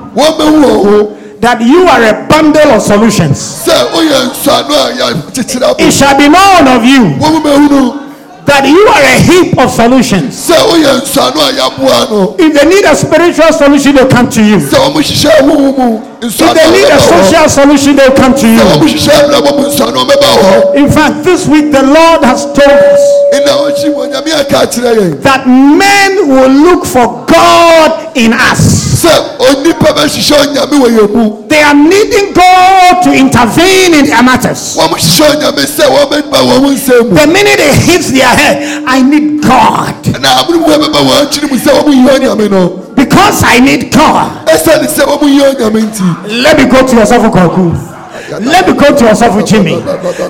wɔn 1.45 1.59
bɛhu 1.59 1.59
wɔ 1.59 1.59
ho 1.59 1.59
that 1.59 1.61
you 1.61 1.87
are 1.87 2.03
a 2.03 2.27
bundle 2.29 2.71
of 2.73 2.83
solutions. 2.83 3.39
sɛ 3.67 3.91
woyɛ 3.93 4.31
nsɔano 4.31 4.75
a 4.75 4.93
yɛkyekyere 4.93 5.63
abo 5.71 5.81
It 5.81 5.93
shall 5.93 6.17
be 6.17 6.29
known 6.29 6.69
of 6.69 6.85
you 6.85 7.01
wɔn 7.21 7.33
mu 7.33 7.41
bɛhunu 7.41 8.01
that 8.47 8.67
you 8.69 8.87
are 8.89 9.01
a 9.03 9.19
heap 9.25 9.59
of 9.59 9.71
solutions. 9.71 10.35
sɛ 10.51 10.57
woyɛ 10.69 11.01
nsɔano 11.01 11.41
a 11.49 11.53
yɛaboa 11.53 12.11
no 12.11 12.37
If 12.39 12.53
they 12.55 12.69
need 12.69 12.85
a 12.85 12.95
spiritual 12.97 13.53
solution, 13.53 13.95
they'll 13.97 14.07
come 14.09 14.29
to 14.31 14.43
you. 14.43 14.57
sɛ 14.57 14.79
wɔn 14.79 15.03
hyehyɛ 15.03 15.41
huhu 15.43 15.79
mu 15.79 16.01
If 16.23 16.39
they 16.39 16.71
need 16.73 16.89
a 16.89 16.99
social 17.01 17.49
solution, 17.51 17.97
they'll 17.97 18.13
come 18.17 18.35
to 18.35 18.49
you. 18.49 18.59
hyehyɛ 18.59 19.29
abrabɔ 19.29 19.59
mu 19.59 19.69
nsɔano 19.69 20.05
ɔbɛba 20.05 20.29
hɔ 20.41 20.75
In 20.77 20.91
fact, 20.91 21.25
this 21.25 21.47
week 21.47 21.71
the 21.73 21.83
Lord 21.83 22.25
has 22.25 22.45
told 22.47 22.69
us 22.69 23.01
ɛna 23.35 23.53
ɔkyi 23.69 23.93
wɔ 23.95 24.13
nyame 24.13 24.41
aka 24.41 24.67
akyerɛ 24.67 24.97
yɛn 24.97 25.23
that 25.23 25.47
men 25.47 26.29
will 26.29 26.49
look 26.49 26.85
for 26.87 27.25
God 27.27 28.17
in 28.17 28.33
us. 28.33 28.84
Sɛ 29.05 29.13
onipa 29.39 29.93
bɛhyehyɛ 29.93 30.37
onyame 30.41 30.77
wɔ 30.83 30.89
yɛn 30.99 31.11
mu 31.15 31.49
They 31.49 31.61
are 31.63 31.75
needing 31.75 32.33
God 32.33 33.03
to 33.05 33.13
intervene 33.13 33.95
in 33.95 34.07
their 34.07 34.23
matters. 34.23 34.77
wɔn 34.77 34.89
hyehyɛ 34.89 35.37
onyame 35.37 35.65
sɛ 35.67 35.85
wɔn 35.93 36.07
bɛba 36.11 36.39
wɔn 36.49 36.75
nsɛm 36.75 37.09
mu 37.11 37.15
The 37.17 37.27
minute 37.27 37.61
it 37.61 37.75
hits 37.87 38.11
their 38.11 38.27
head, 38.29 38.85
I 38.87 39.03
need 39.03 39.43
God. 39.43 39.95
na 40.21 40.29
amunumu 40.43 40.67
bɛba 40.67 41.01
wɔn 41.05 41.27
akyiri 41.27 41.51
mu 41.51 41.57
sɛ 41.59 41.71
wɔn 41.83 41.93
yi 41.95 42.09
onyame 42.09 42.51
no 42.51 42.81
Because 42.95 43.43
I 43.45 43.59
need 43.61 43.93
God. 43.93 44.47
ɛsɛne 44.47 44.87
sɛ 44.89 45.05
wɔn 45.07 45.29
yi 45.29 45.41
onyame 45.41 45.81
nti 45.91 46.43
Let 46.43 46.59
me 46.59 46.65
go 46.67 46.87
to 46.87 46.97
Yosafu 46.97 47.31
Kwaku. 47.31 47.94
Let 48.31 48.67
me 48.69 48.73
go 48.75 48.89
to 48.97 49.05
Yosafu 49.05 49.47
Jimmy. 49.47 49.77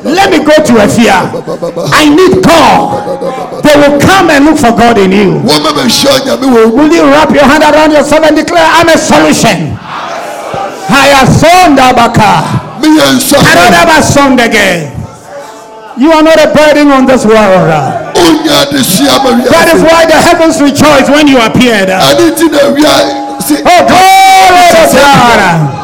Let 0.04 0.30
me 0.30 0.38
go 0.42 0.54
to 0.58 0.72
Afia. 0.82 1.30
I 1.92 2.08
need 2.10 2.42
God. 2.42 3.62
They 3.62 3.76
will 3.76 3.98
come 4.00 4.30
and 4.30 4.44
look 4.44 4.58
for 4.58 4.72
God 4.74 4.98
in 4.98 5.12
you. 5.12 5.40
wɔn 5.40 5.60
bɛ 5.62 5.70
bɛhyɛ 5.72 6.10
onyame 6.20 6.46
wɔ 6.50 6.66
mu 6.70 6.82
Will 6.82 6.92
you 6.92 7.04
wrap 7.12 7.30
your 7.30 7.44
hand 7.44 7.62
around 7.62 7.92
yourself 7.92 8.24
and 8.26 8.36
declare, 8.36 8.66
I'm 8.66 8.88
a 8.88 8.98
solution? 8.98 9.78
I 10.88 11.26
don't 11.26 11.76
nsɔano 13.16 13.72
have 13.72 13.88
a 13.98 14.02
song 14.02 14.38
again. 14.40 14.92
You 15.96 16.10
are 16.12 16.22
not 16.22 16.38
a 16.42 16.50
burden 16.52 16.90
on 16.90 17.06
this 17.06 17.24
world. 17.24 17.38
onya 17.38 18.66
adesua 18.66 19.22
ma 19.22 19.30
That 19.46 19.70
is 19.74 19.82
why 19.82 20.06
the 20.06 20.18
heavens 20.18 20.60
rejoice 20.60 21.08
when 21.08 21.28
you 21.28 21.38
appeared. 21.38 21.88
Oh, 21.90 22.10
ane 22.10 22.34
ti 22.34 22.48
na 22.50 22.58
wia 22.74 22.94
si 23.40 23.56
glory 23.62 23.86
to 24.74 24.82
God. 24.92 25.83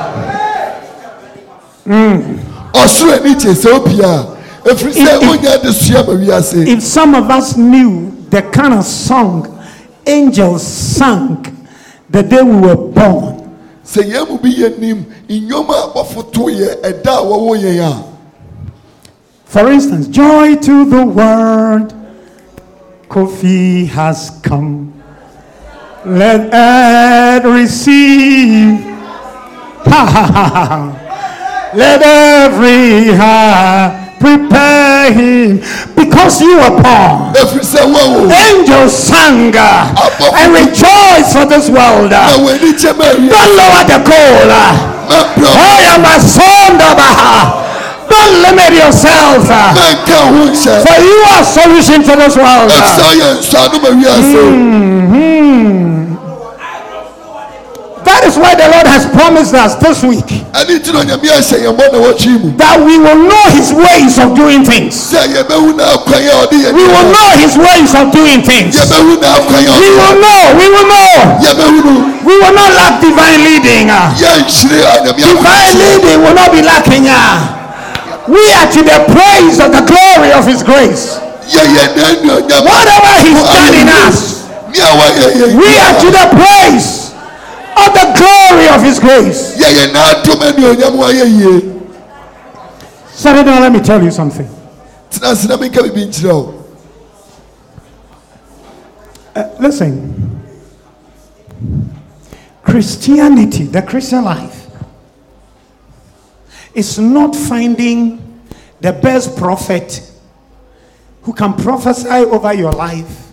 Ɔsoro 1.87 3.13
ani 3.21 3.35
kye 3.35 3.53
sɛ 3.55 3.71
opia 3.79 4.27
ɛfiri 4.65 4.93
sɛ 4.93 5.01
If- 5.01 5.23
if- 5.23 5.31
onya 5.31 6.07
ma 6.07 6.13
wiase 6.15 6.67
If 6.69 6.83
some 6.83 7.15
of 7.15 7.31
us 7.31 7.57
knew 7.57 8.13
the 8.31 8.43
kind 8.43 8.75
of 8.75 8.85
song 8.85 9.59
angels 10.07 10.63
sang 10.67 11.47
the 12.11 12.23
day 12.23 12.43
we 12.43 12.57
were 12.57 12.77
born, 12.77 13.51
sɛ 13.85 14.03
yɛn 14.13 14.29
mu 14.29 14.39
bi 14.39 14.49
yɛ 14.51 14.79
nim 14.79 15.07
nnwom 15.29 15.67
abɔfo 15.69 16.33
to 16.33 16.41
yɛ 16.51 16.81
ɛda 16.83 17.19
a 17.19 17.23
wɔwɔ 17.25 17.59
yɛn 17.63 17.81
a 17.91 18.05
for 19.45 19.69
instance, 19.73 20.07
joy 20.07 20.55
to 20.55 20.85
the 20.85 21.05
world, 21.05 21.93
Kofi 23.09 23.89
has 23.89 24.31
come. 24.45 24.93
Let 26.07 26.55
earth 26.55 27.45
receive. 27.47 28.79
Ha 29.87 30.07
ha 30.07 30.27
ha 30.27 30.49
ha. 30.49 30.93
Let 31.73 32.03
every 32.03 33.15
heart 33.15 34.19
prepare 34.19 35.13
him 35.15 35.59
because 35.95 36.41
you 36.43 36.57
were 36.59 36.83
born. 36.83 37.31
ɛfiri 37.39 37.63
sɛ 37.63 37.81
wɔwo 37.87 38.27
Angels 38.27 38.91
sang 38.93 39.55
uh, 39.55 39.87
and 40.35 40.51
rejoice 40.53 41.31
for 41.33 41.47
this 41.47 41.71
world. 41.71 42.11
na 42.11 42.27
uh. 42.27 42.43
w'ani 42.43 42.75
kyɛ 42.75 42.91
ma 42.99 43.07
Don't 43.15 43.55
lower 43.55 43.85
the 43.87 43.99
goal. 44.03 44.51
I 45.47 45.95
am 45.95 46.03
a 46.05 46.19
son 46.19 46.75
of 46.75 46.99
a. 46.99 47.11
Don't 48.11 48.35
limit 48.43 48.73
yourself. 48.75 49.47
uh, 49.47 49.71
mɛnka 49.71 50.19
ho 50.27 50.51
nhyɛ 50.51 50.75
For 50.83 50.99
you 50.99 51.19
are 51.39 51.45
solution 51.47 52.03
to 52.03 52.13
this 52.19 52.35
world. 52.37 52.71
ɛfisɛ 52.71 53.15
is 58.31 58.39
why 58.39 58.55
the 58.55 58.69
Lord 58.71 58.87
has 58.87 59.07
promised 59.11 59.55
us 59.55 59.75
this 59.83 60.03
week 60.07 60.23
that 62.57 62.77
we 62.79 62.95
will 62.99 63.19
know 63.27 63.45
his 63.51 63.75
ways 63.75 64.19
of 64.23 64.35
doing 64.39 64.63
things. 64.65 65.11
We 65.11 66.85
will 66.87 67.09
know 67.11 67.29
his 67.43 67.59
ways 67.59 67.91
of 67.99 68.13
doing 68.15 68.43
things. 68.47 68.79
We 68.79 69.91
will 69.91 70.17
know. 70.23 70.41
We 70.55 70.67
will 70.71 70.87
know. 70.87 71.11
We 72.23 72.35
will 72.39 72.55
not 72.55 72.71
lack 72.79 73.01
divine 73.03 73.41
leading. 73.43 73.91
anyame 73.91 74.15
Divine 75.19 75.75
leading 75.83 76.19
will 76.23 76.35
not 76.35 76.53
be 76.55 76.63
lacking. 76.63 77.07
uh. 77.11 77.59
We 78.29 78.39
are 78.55 78.69
to 78.71 78.81
the 78.87 78.99
praise 79.11 79.59
of 79.59 79.73
the 79.75 79.83
glory 79.83 80.31
of 80.39 80.47
his 80.47 80.63
grace. 80.63 81.19
Whatever 82.63 83.13
he's 83.27 83.43
done 83.43 83.75
in 83.75 83.89
us, 84.07 84.47
we 84.71 85.71
are 85.83 85.95
to 85.99 86.09
the 86.15 86.27
praise 86.39 87.10
the 87.89 88.07
glory 88.17 88.69
of 88.75 88.83
his 88.83 88.99
grace. 88.99 89.57
yɛyɛ 89.57 89.93
n'adom 89.93 90.41
anuonyam 90.41 90.95
wayɛ 90.97 91.27
yie 91.27 91.77
Saturday, 93.13 93.61
let 93.61 93.73
me 93.73 93.81
tell 93.81 94.03
you 94.03 94.11
something. 94.11 94.49
tena 95.11 95.33
ase 95.33 95.47
na 95.49 95.57
menka 95.57 95.81
biribi 95.83 96.07
nkyerɛ 96.09 96.33
wo 96.35 96.55
Uh, 99.37 99.45
listen. 99.61 100.43
Christianity, 102.65 103.65
the 103.65 103.81
Christian 103.83 104.25
life, 104.25 104.67
is 106.75 106.99
not 106.99 107.37
finding 107.37 108.41
the 108.81 108.93
best 108.93 109.37
prophet 109.37 110.03
who 111.23 111.33
can 111.33 111.53
prophesy 111.55 112.09
over 112.09 112.53
your 112.53 112.73
life 112.73 113.33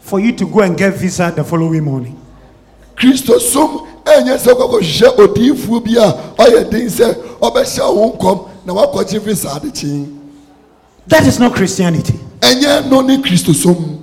for 0.00 0.20
you 0.20 0.32
to 0.32 0.46
go 0.46 0.60
and 0.60 0.76
get 0.76 0.94
visa 0.94 1.32
the 1.34 1.44
following 1.44 1.84
morning. 1.84 2.18
Kristo 2.98 3.38
som 3.40 3.86
ɛnyɛ 4.04 4.36
sɛ 4.38 4.52
wokɔkɔhwehwɛ 4.54 5.18
odiyifoɔ 5.18 5.84
bi 5.84 5.96
a 5.96 6.12
ɔyɛ 6.42 6.70
den 6.70 6.88
sɛ 6.88 7.14
ɔbɛhyɛ 7.40 7.94
wo 7.94 8.12
nkɔm 8.12 8.48
na 8.66 8.72
woakɔgye 8.74 9.20
fi 9.24 9.34
saa 9.34 9.58
de 9.58 9.70
kyee 9.70 10.06
That 11.06 11.26
is 11.26 11.38
not 11.38 11.54
Christianity. 11.54 12.18
ɛnyɛ 12.40 12.88
no 12.90 13.00
ne 13.00 13.18
kristo 13.18 13.54
som 13.54 13.98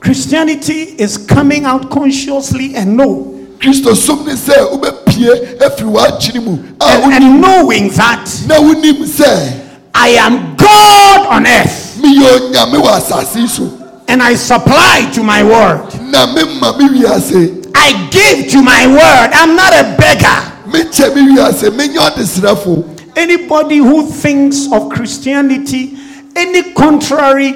Christianity 0.00 0.94
is 0.98 1.16
coming 1.16 1.64
out 1.64 1.90
consciously 1.90 2.74
and 2.74 2.96
know 2.96 3.38
kristo 3.58 3.94
som 3.96 4.24
ne 4.26 4.32
sɛ 4.32 4.70
wobɛpie 4.70 5.58
afiri 5.58 5.92
w'akyiri 5.92 6.44
mu. 6.44 6.58
And, 6.80 7.40
knowing 7.40 7.88
that 7.90 8.24
na 8.46 8.56
wonim 8.56 9.04
sɛ 9.06 9.60
I 9.94 10.08
am 10.18 10.56
God 10.56 11.26
on 11.26 11.46
earth. 11.46 11.98
Meyɛ 12.00 12.38
onyame 12.50 12.82
wɔ 12.82 12.98
asase 13.00 13.48
so 13.48 13.78
and 14.08 14.22
I 14.22 14.34
supply 14.34 15.08
to 15.14 15.22
my 15.22 15.42
word. 15.42 15.88
na 16.10 16.26
mema 16.26 16.76
me 16.78 17.00
wiase 17.00 17.61
I 17.84 18.08
give 18.10 18.48
to 18.52 18.62
my 18.62 18.86
word. 18.86 19.30
I'm 19.34 19.56
not 19.56 19.72
a 19.72 19.96
beggar. 19.98 20.38
mekyɛ 20.70 21.14
me 21.14 21.34
wiase 21.36 21.68
menyɛ 21.70 22.10
ɔdesrɛfo 22.10 23.16
Anybody 23.16 23.78
who 23.78 24.06
thinks 24.06 24.70
of 24.72 24.88
Christianity 24.88 25.98
any 26.36 26.72
contrary 26.74 27.54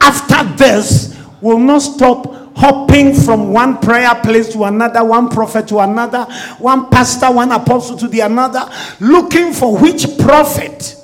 after 0.00 0.44
this 0.56 1.18
will 1.40 1.58
not 1.58 1.80
stop 1.82 2.56
hopping 2.56 3.12
from 3.12 3.52
one 3.52 3.78
prayer 3.78 4.14
place 4.22 4.50
to 4.52 4.62
another, 4.64 5.04
one 5.04 5.28
prophet 5.28 5.66
to 5.68 5.80
another, 5.80 6.24
one 6.58 6.88
pastor, 6.88 7.30
one 7.32 7.50
apostle 7.50 7.96
to 7.98 8.06
the 8.06 8.20
another, 8.20 8.70
looking 9.00 9.52
for 9.52 9.76
which 9.76 10.06
prophet 10.18 10.96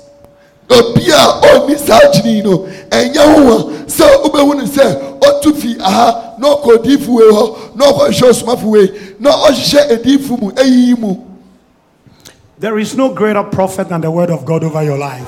obi 0.71 1.09
a 1.09 1.23
ɔnni 1.51 1.77
saa 1.77 1.99
gyini 2.13 2.35
yi 2.35 2.41
no 2.41 2.57
ɛnyɛ 2.89 3.23
ho 3.35 3.57
a 3.57 3.63
sɛ 3.85 4.23
wobɛhu 4.23 4.55
no 4.57 4.63
sɛ 4.63 5.10
fi 5.53 5.77
aha 5.79 6.35
na 6.37 6.47
ɔkɔ 6.55 6.77
odiifo 6.77 7.07
wei 7.09 7.31
hɔ 7.31 7.75
na 7.75 7.85
ɔkɔhwɛ 7.85 8.29
osomafo 8.29 8.63
wei 8.65 8.91
na 9.19 9.31
ɔhyehyɛ 9.31 9.91
ediifo 9.97 10.37
mu 10.39 10.51
mu 11.07 11.15
There 12.59 12.77
is 12.77 12.95
no 12.95 13.09
greater 13.09 13.43
prophet 13.43 13.89
than 13.89 14.01
the 14.01 14.11
word 14.11 14.29
of 14.29 14.45
God 14.45 14.63
over 14.63 14.83
your 14.83 14.97
life. 14.97 15.27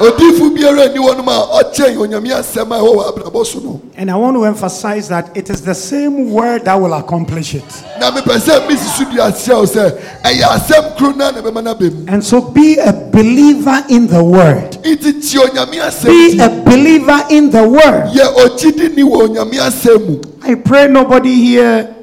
odiifo 0.00 0.50
biara 0.50 0.88
nni 0.88 0.98
hɔ 0.98 1.16
nom 1.16 1.28
a 1.28 1.62
ɔkyɛn 1.62 1.96
onyame 1.96 2.30
asɛm 2.34 2.72
a 2.72 2.80
ɛwɔ 2.80 2.94
wɔ 2.96 3.14
abrabɔ 3.14 3.46
so 3.46 3.60
no 3.60 3.80
And 3.96 4.10
I 4.10 4.16
want 4.16 4.36
to 4.36 4.44
emphasize 4.44 5.08
that 5.08 5.30
it 5.36 5.48
is 5.50 5.62
the 5.62 5.74
same 5.74 6.32
word 6.32 6.64
that 6.64 6.74
will 6.74 6.92
accomplish 6.94 7.54
it. 7.54 7.84
na 8.00 8.10
mepɛ 8.10 8.38
sɛ 8.40 8.66
mesi 8.66 8.88
so 8.98 9.04
di 9.04 9.16
aseɛ 9.18 9.54
wo 9.54 9.64
sɛ 9.64 10.00
ɛyɛ 10.24 10.42
asɛm 10.42 10.98
koro 10.98 11.10
na 11.12 11.30
na 11.30 11.40
ɛbɛma 11.40 11.62
no 11.62 11.70
aba 11.70 11.84
mu 11.90 12.04
And 12.08 12.24
so 12.24 12.40
be 12.40 12.76
a 12.78 12.92
believer 12.92 13.84
in 13.88 14.08
the 14.08 14.22
word. 14.24 14.72
nti 14.82 15.22
tie 15.22 15.38
onyame 15.46 15.78
asɛm 15.80 16.06
Be 16.06 16.38
a 16.40 16.48
believer 16.74 17.20
in 17.30 17.50
the 17.50 17.68
word. 17.68 18.10
yɛ 18.12 18.26
ogyidi 18.44 18.94
ni 18.96 19.02
wɔ 19.02 19.28
onyame 19.28 19.58
asɛm 19.58 20.06
mu 20.06 20.20
I 20.42 20.54
pray 20.56 20.88
nobody 20.88 21.34
here 21.34 21.94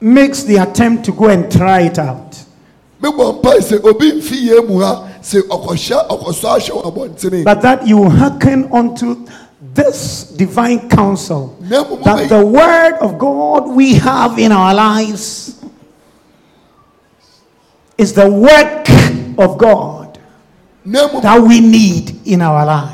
makes 0.00 0.42
the 0.42 0.56
attempt 0.56 1.04
to 1.06 1.12
go 1.12 1.28
and 1.28 1.50
try 1.50 1.82
it 1.82 1.98
out. 1.98 2.36
mebɔ 3.02 3.40
mpae 3.40 3.60
sɛ 3.60 3.84
obi 3.84 4.12
mfi 4.12 4.48
yɛ 4.48 4.68
mu 4.68 4.80
ha 4.80 5.08
sɛ 5.22 5.42
ɔkɔhyɛ 5.48 6.08
ɔkɔsɔ 6.08 6.48
ahyɛ 6.56 6.70
wɔ 6.70 6.94
abɔntene 6.94 7.44
But 7.44 7.62
that 7.62 7.86
you 7.86 8.08
hearken 8.08 8.68
unto 8.72 9.26
this 9.74 10.24
divine 10.36 10.88
counsel 10.88 11.56
that 11.60 12.28
the 12.28 12.44
word 12.44 12.94
of 13.00 13.18
God 13.18 13.68
we 13.68 13.94
have 13.94 14.38
in 14.38 14.52
our 14.52 14.72
lives 14.74 15.60
is 17.98 18.12
the 18.12 18.28
work 18.28 18.88
of 19.38 19.58
God 19.58 20.18
that 20.86 21.44
we 21.46 21.60
need 21.60 22.26
in 22.26 22.42
our 22.42 22.64
lives. 22.66 22.93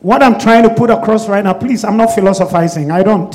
what 0.00 0.22
I'm 0.22 0.38
trying 0.38 0.62
to 0.64 0.74
put 0.74 0.90
across 0.90 1.28
right 1.28 1.42
now, 1.44 1.54
please, 1.54 1.84
I'm 1.84 1.96
not 1.96 2.14
philosophizing. 2.14 2.90
I 2.90 3.02
don't. 3.02 3.34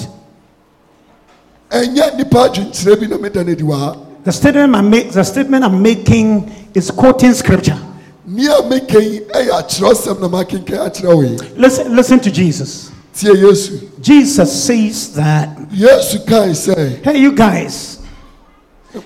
ɛnyɛ 1.71 2.11
nnipa 2.15 2.49
adwenkyerɛ 2.49 2.99
bi 2.99 3.07
na 3.07 3.17
meda 3.17 3.43
no 3.43 3.51
adi 3.51 3.63
wɔ 3.63 3.79
ha 3.79 3.95
The 4.23 4.31
statement, 4.31 4.75
I'm 4.75 4.89
make, 4.89 5.11
the 5.11 5.23
statement 5.23 5.63
I'm 5.65 5.81
making 5.81 6.51
is 6.75 6.91
quoting 6.91 7.33
scripture. 7.33 7.79
ne 8.27 8.45
a 8.45 8.61
meka 8.61 8.95
eh, 8.95 8.99
yi 8.99 9.19
ɛyɛ 9.21 9.51
akyerɛwsɛm 9.51 10.19
na 10.19 10.27
makenkan 10.27 10.89
akyerɛ 10.91 11.15
wo 11.15 11.21
yi 11.21 11.37
Listen, 11.55 11.95
listen 11.95 12.19
to 12.19 12.29
Jesus. 12.31 12.91
Jesus 14.01 14.63
says 14.65 15.13
that, 15.15 15.57
yesu 15.71 16.25
kae 16.25 16.51
sɛ 16.51 17.03
hey, 17.03 17.17
you 17.19 17.31
guys, 17.31 17.99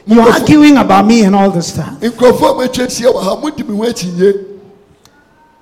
you're 0.07 0.21
arguing 0.21 0.77
about 0.77 1.05
me 1.05 1.23
and 1.23 1.35
all 1.35 1.51
this 1.51 1.67
stuff. 1.73 1.99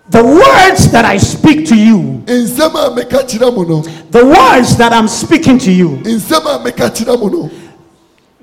The 0.10 0.24
words 0.24 0.92
that 0.92 1.06
I 1.06 1.18
speak 1.18 1.66
to 1.68 1.76
you, 1.76 2.24
nsɛm 2.26 2.76
a 2.76 3.02
meka 3.02 3.24
kyerɛ 3.24 3.56
mo 3.56 3.64
no 3.64 3.82
the 4.12 4.26
words 4.26 4.76
that 4.78 4.92
I'm 4.92 5.08
speaking 5.08 5.58
to 5.60 5.72
you, 5.72 5.98
nsɛm 6.04 6.46
a 6.46 6.72
meka 6.72 6.90
kyerɛ 6.90 7.20
mo 7.20 7.28
no 7.28 7.52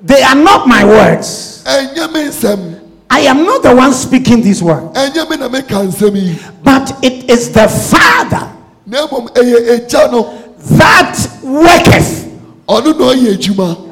they 0.03 0.23
are 0.23 0.35
not 0.35 0.67
my 0.67 0.83
words. 0.83 1.63
ɛnyɛ 1.65 2.11
me 2.13 2.19
nsɛm 2.29 2.79
I 3.09 3.19
am 3.21 3.43
not 3.43 3.61
the 3.63 3.75
one 3.75 3.93
speaking 3.93 4.41
these 4.41 4.63
words, 4.63 4.97
ɛnyɛ 4.97 5.29
me 5.29 5.37
na 5.37 5.49
meka 5.49 5.87
nsɛm 5.87 6.15
yi 6.15 6.39
but 6.63 6.97
it 7.03 7.29
is 7.29 7.51
the 7.51 7.67
Father 7.67 8.51
na 8.85 9.07
mmom 9.07 9.29
ɛyɛ 9.33 9.85
agya 9.85 10.11
no. 10.11 10.33
that 10.77 11.15
worketh. 11.43 12.25
ɔno 12.67 12.97
na 12.97 13.05
ɔyɛ 13.13 13.37
adwuma 13.37 13.87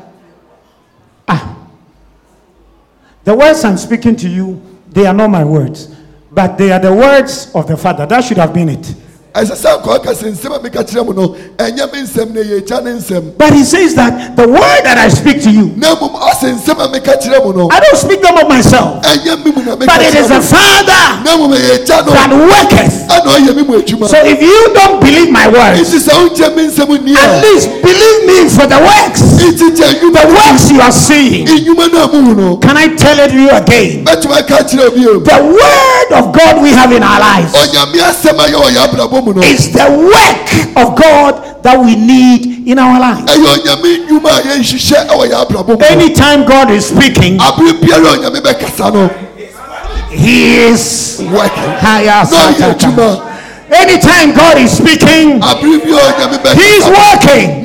The 3.30 3.36
words 3.36 3.64
I'm 3.64 3.78
speaking 3.78 4.16
to 4.16 4.28
you, 4.28 4.60
they 4.90 5.06
are 5.06 5.14
not 5.14 5.30
my 5.30 5.44
words, 5.44 5.94
but 6.40 6.58
they 6.58 6.72
are 6.72 6.80
the 6.80 6.94
words 6.94 7.52
of 7.54 7.68
the 7.68 7.76
Father. 7.76 8.06
That 8.06 8.24
should 8.24 8.38
have 8.38 8.54
been 8.54 8.70
it. 8.70 8.96
Ɛsɛ 9.34 9.56
sɛ 9.56 9.70
nkɔɔ 9.82 10.04
ka 10.04 10.12
sɛ 10.14 10.32
nsɛm 10.34 10.56
a 10.56 10.60
meka 10.60 10.84
kyerɛ 10.84 11.06
mo 11.06 11.12
no 11.14 11.36
ɛnyɛ 11.58 11.94
me 11.94 12.00
nsɛm 12.02 12.34
na 12.34 12.42
ɛyɛ 12.42 12.58
agya 12.66 12.82
ne 12.84 12.92
nsɛm 12.98 13.38
But 13.38 13.54
he 13.54 13.64
says 13.64 13.94
that 13.96 14.36
the 14.36 14.48
word 14.48 14.82
that 14.84 14.98
I 14.98 15.08
speak 15.10 15.42
to 15.44 15.52
you, 15.52 15.72
na 15.78 15.96
mmom 15.96 16.18
ɔsɛ 16.18 16.58
nsɛm 16.58 16.80
a 16.82 16.88
meka 16.90 17.14
kyerɛ 17.22 17.44
mo 17.46 17.52
no 17.52 17.70
I 17.72 17.80
don't 17.80 17.98
speak 17.98 18.22
them 18.22 18.38
of 18.38 18.48
myself, 18.50 19.04
ɛnyɛ 19.06 19.46
me 19.46 19.52
mu 19.52 19.62
na 19.64 19.76
meka 19.76 19.86
but 19.86 20.02
it 20.02 20.16
is 20.16 20.26
kyerɛ 20.26 20.30
the 20.30 20.36
mo 20.36 20.42
Father 20.42 21.04
na 21.24 21.32
mmom 21.38 21.54
ɛyɛ 21.54 21.78
agya 21.78 22.06
no. 22.06 22.12
that 22.12 22.32
worketh. 22.34 22.96
ɛna 23.06 23.30
ɔyɛ 23.38 23.56
me 23.56 23.64
mu 23.64 23.74
adwuma 23.82 24.08
So 24.10 24.18
if 24.26 24.42
you 24.42 24.74
don't 24.74 25.00
believe 25.00 25.30
my 25.30 25.48
words, 25.48 25.90
nti 25.94 26.00
sɛ 26.02 26.14
wogye 26.18 26.56
me 26.56 26.64
nsɛm 26.68 26.90
nni 26.98 27.16
at 27.16 27.44
least 27.44 27.70
believe 27.86 28.20
me 28.26 28.50
for 28.50 28.66
the 28.66 28.80
works. 28.82 29.22
nti 29.22 29.78
gye 29.78 29.94
The 29.94 30.00
nnwuma 30.02 30.26
works 30.34 30.72
you 30.72 30.82
are 30.82 30.92
seeing. 30.92 31.46
nnwuma 31.46 31.86
no 31.94 32.04
a 32.04 32.08
muhu 32.10 32.36
no 32.36 32.58
Can 32.58 32.76
I 32.78 32.96
tell 32.96 33.20
it 33.20 33.30
to 33.30 33.38
you 33.40 33.50
again? 33.52 34.06
mɛtumi 34.06 34.34
aka 34.42 34.64
kyerɛ 34.66 34.90
bio 34.96 35.20
The 35.22 35.38
word 35.54 36.10
of 36.18 36.34
God 36.34 36.62
we 36.64 36.72
have 36.72 36.92
in 36.92 37.04
our 37.04 37.20
lives. 37.20 37.54
Onyame 37.54 38.02
asɛm 38.02 38.34
a 38.42 38.50
yɛwɔ 38.50 38.68
yɛ 38.74 38.90
it's 39.44 39.68
the 39.72 39.90
work 39.90 40.48
of 40.76 40.96
God 40.96 41.62
that 41.64 41.78
we 41.80 41.96
need 41.96 42.68
in 42.68 42.80
our 42.80 43.00
life. 43.00 43.24
Anytime 45.92 46.46
God 46.46 46.70
is 46.72 46.86
speaking, 46.88 47.40
He 50.12 50.56
is 50.72 51.20
working. 51.32 51.70
Anytime 53.72 54.34
God 54.34 54.58
is 54.58 54.72
speaking, 54.78 55.40
He's 56.58 56.86
working. 56.86 57.64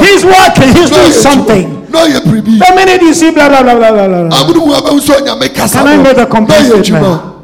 He's 0.00 0.24
working. 0.24 0.68
He's 0.74 0.90
doing 0.90 1.12
something. 1.12 1.86
The 2.58 2.74
minute 2.74 3.02
you 3.02 3.14
see 3.14 3.30
blah 3.32 3.48
blah 3.48 3.62
blah 3.62 3.74
blah 3.74 3.92
blah 3.92 4.08
blah. 4.08 4.28
Can 5.68 5.86
I 5.88 5.96
make 6.02 6.18
a 6.18 6.26
complete? 6.26 7.35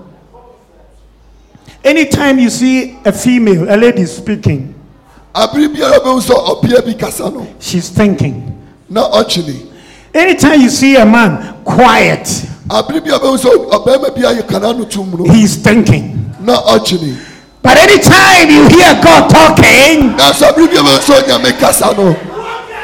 Anytime 1.85 2.39
you 2.39 2.49
see 2.51 2.97
a 3.05 3.13
female, 3.13 3.65
a 3.69 3.77
lady 3.77 4.07
speaking, 4.07 4.75
she's 7.59 7.89
thinking. 7.91 8.59
Not 8.89 9.15
actually. 9.15 9.67
Anytime 10.15 10.61
you 10.61 10.69
see 10.71 10.97
a 10.97 11.05
man 11.07 11.55
quiet, 11.65 12.29
he's 15.33 15.57
thinking. 15.57 16.33
Not 16.41 16.65
actually. 16.69 17.17
But 17.63 17.77
anytime 17.79 18.51
you 18.51 18.69
hear 18.69 18.95
God 19.03 19.31
talking, 19.31 20.15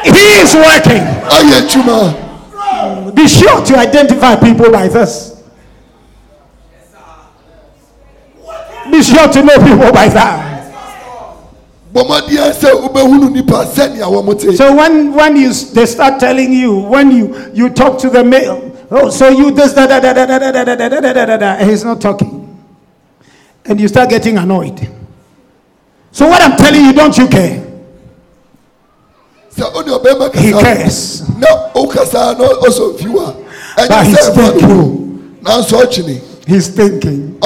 he 0.04 0.40
is 0.40 0.54
working. 0.54 1.02
Be 3.14 3.28
sure 3.28 3.64
to 3.64 3.76
identify 3.78 4.37
people 4.37 4.70
like 4.70 4.92
this. 4.92 5.38
Be 8.90 9.03
sure 9.03 9.29
to 9.29 9.42
know 9.42 9.57
people 9.59 9.92
by 9.92 10.09
that. 10.09 10.48
bɔmmɔdeɛ 11.92 12.53
sɛ 12.53 12.70
wobɛhunu 12.83 13.31
nnipa 13.31 13.64
sɛnea 13.66 14.05
wɔmo 14.07 14.38
te 14.38 14.55
So 14.57 14.74
when 14.74 15.12
when 15.14 15.37
you 15.37 15.53
they 15.53 15.87
start 15.87 16.20
telling 16.20 16.53
you 16.53 16.77
when 16.81 17.11
you 17.11 17.51
you 17.55 17.70
talk 17.70 17.98
to 18.01 18.11
the 18.11 18.22
male, 18.22 18.70
oh 18.90 19.09
so 19.11 19.29
you 19.29 19.51
this 19.51 19.72
da 19.72 19.87
da 19.87 19.98
da 19.98 20.12
da 20.12 20.27
da 20.27 20.38
da 20.38 20.51
da 20.53 20.64
da 20.77 20.88
da 20.88 21.01
da 21.01 21.24
da 21.24 21.37
da 21.37 21.46
and 21.59 21.70
he's 21.70 21.85
not 21.85 22.01
talking, 22.01 22.62
and 23.64 23.81
you 23.81 23.88
start 23.88 24.11
getting 24.11 24.37
annoyed. 24.37 24.79
So 26.12 26.27
what 26.29 26.42
I'm 26.42 26.57
telling 26.57 26.85
you, 26.85 26.92
don't 26.92 27.16
you 27.16 27.27
care? 27.27 27.64
sɛ 29.57 29.74
wode 29.74 29.87
ɔbɛrima 29.88 30.35
He 30.37 30.53
cares. 30.53 31.22
na 31.38 31.46
wokasa 31.74 32.38
na 32.38 32.48
ɔsɔ 32.48 32.98
mfiw 32.98 33.29
a 33.29 33.88
But 33.88 34.07
he's 34.07 34.29
thinking. 34.29 35.38
no 35.42 35.62
He's 36.46 36.68
thinking. 36.68 37.38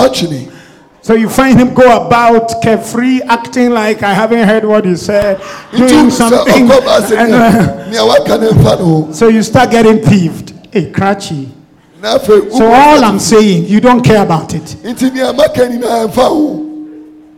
So 1.03 1.15
you 1.15 1.29
find 1.29 1.59
him 1.59 1.75
go 1.75 2.07
about 2.07 2.63
carefree, 2.63 3.23
acting 3.23 3.71
like 3.71 4.05
I 4.05 4.15
haven't 4.15 4.47
heard 4.47 4.65
what 4.65 4.85
he 4.85 4.95
said, 4.95 5.39
doing 5.77 6.11
something. 6.11 6.71
and, 6.71 7.35
uh, 7.35 7.89
nea 7.91 8.05
waka 8.07 8.39
ne 8.39 8.51
mfa 8.51 8.79
no 8.79 8.85
ho 8.85 9.13
so 9.13 9.27
you 9.29 9.43
start 9.43 9.71
getting 9.73 9.99
peeved. 9.99 10.53
Hey, 10.73 10.93
afei 10.93 12.51
So 12.53 12.67
all 12.73 13.05
I'm 13.05 13.19
saying, 13.19 13.65
you 13.67 13.81
don't 13.81 14.03
care 14.03 14.23
about 14.23 14.55
it. 14.55 14.63
nti 14.85 15.11
nea 15.13 15.33
maka 15.33 15.67
nyinaa 15.69 16.07
ɛmfa 16.07 16.29
ho 16.29 16.69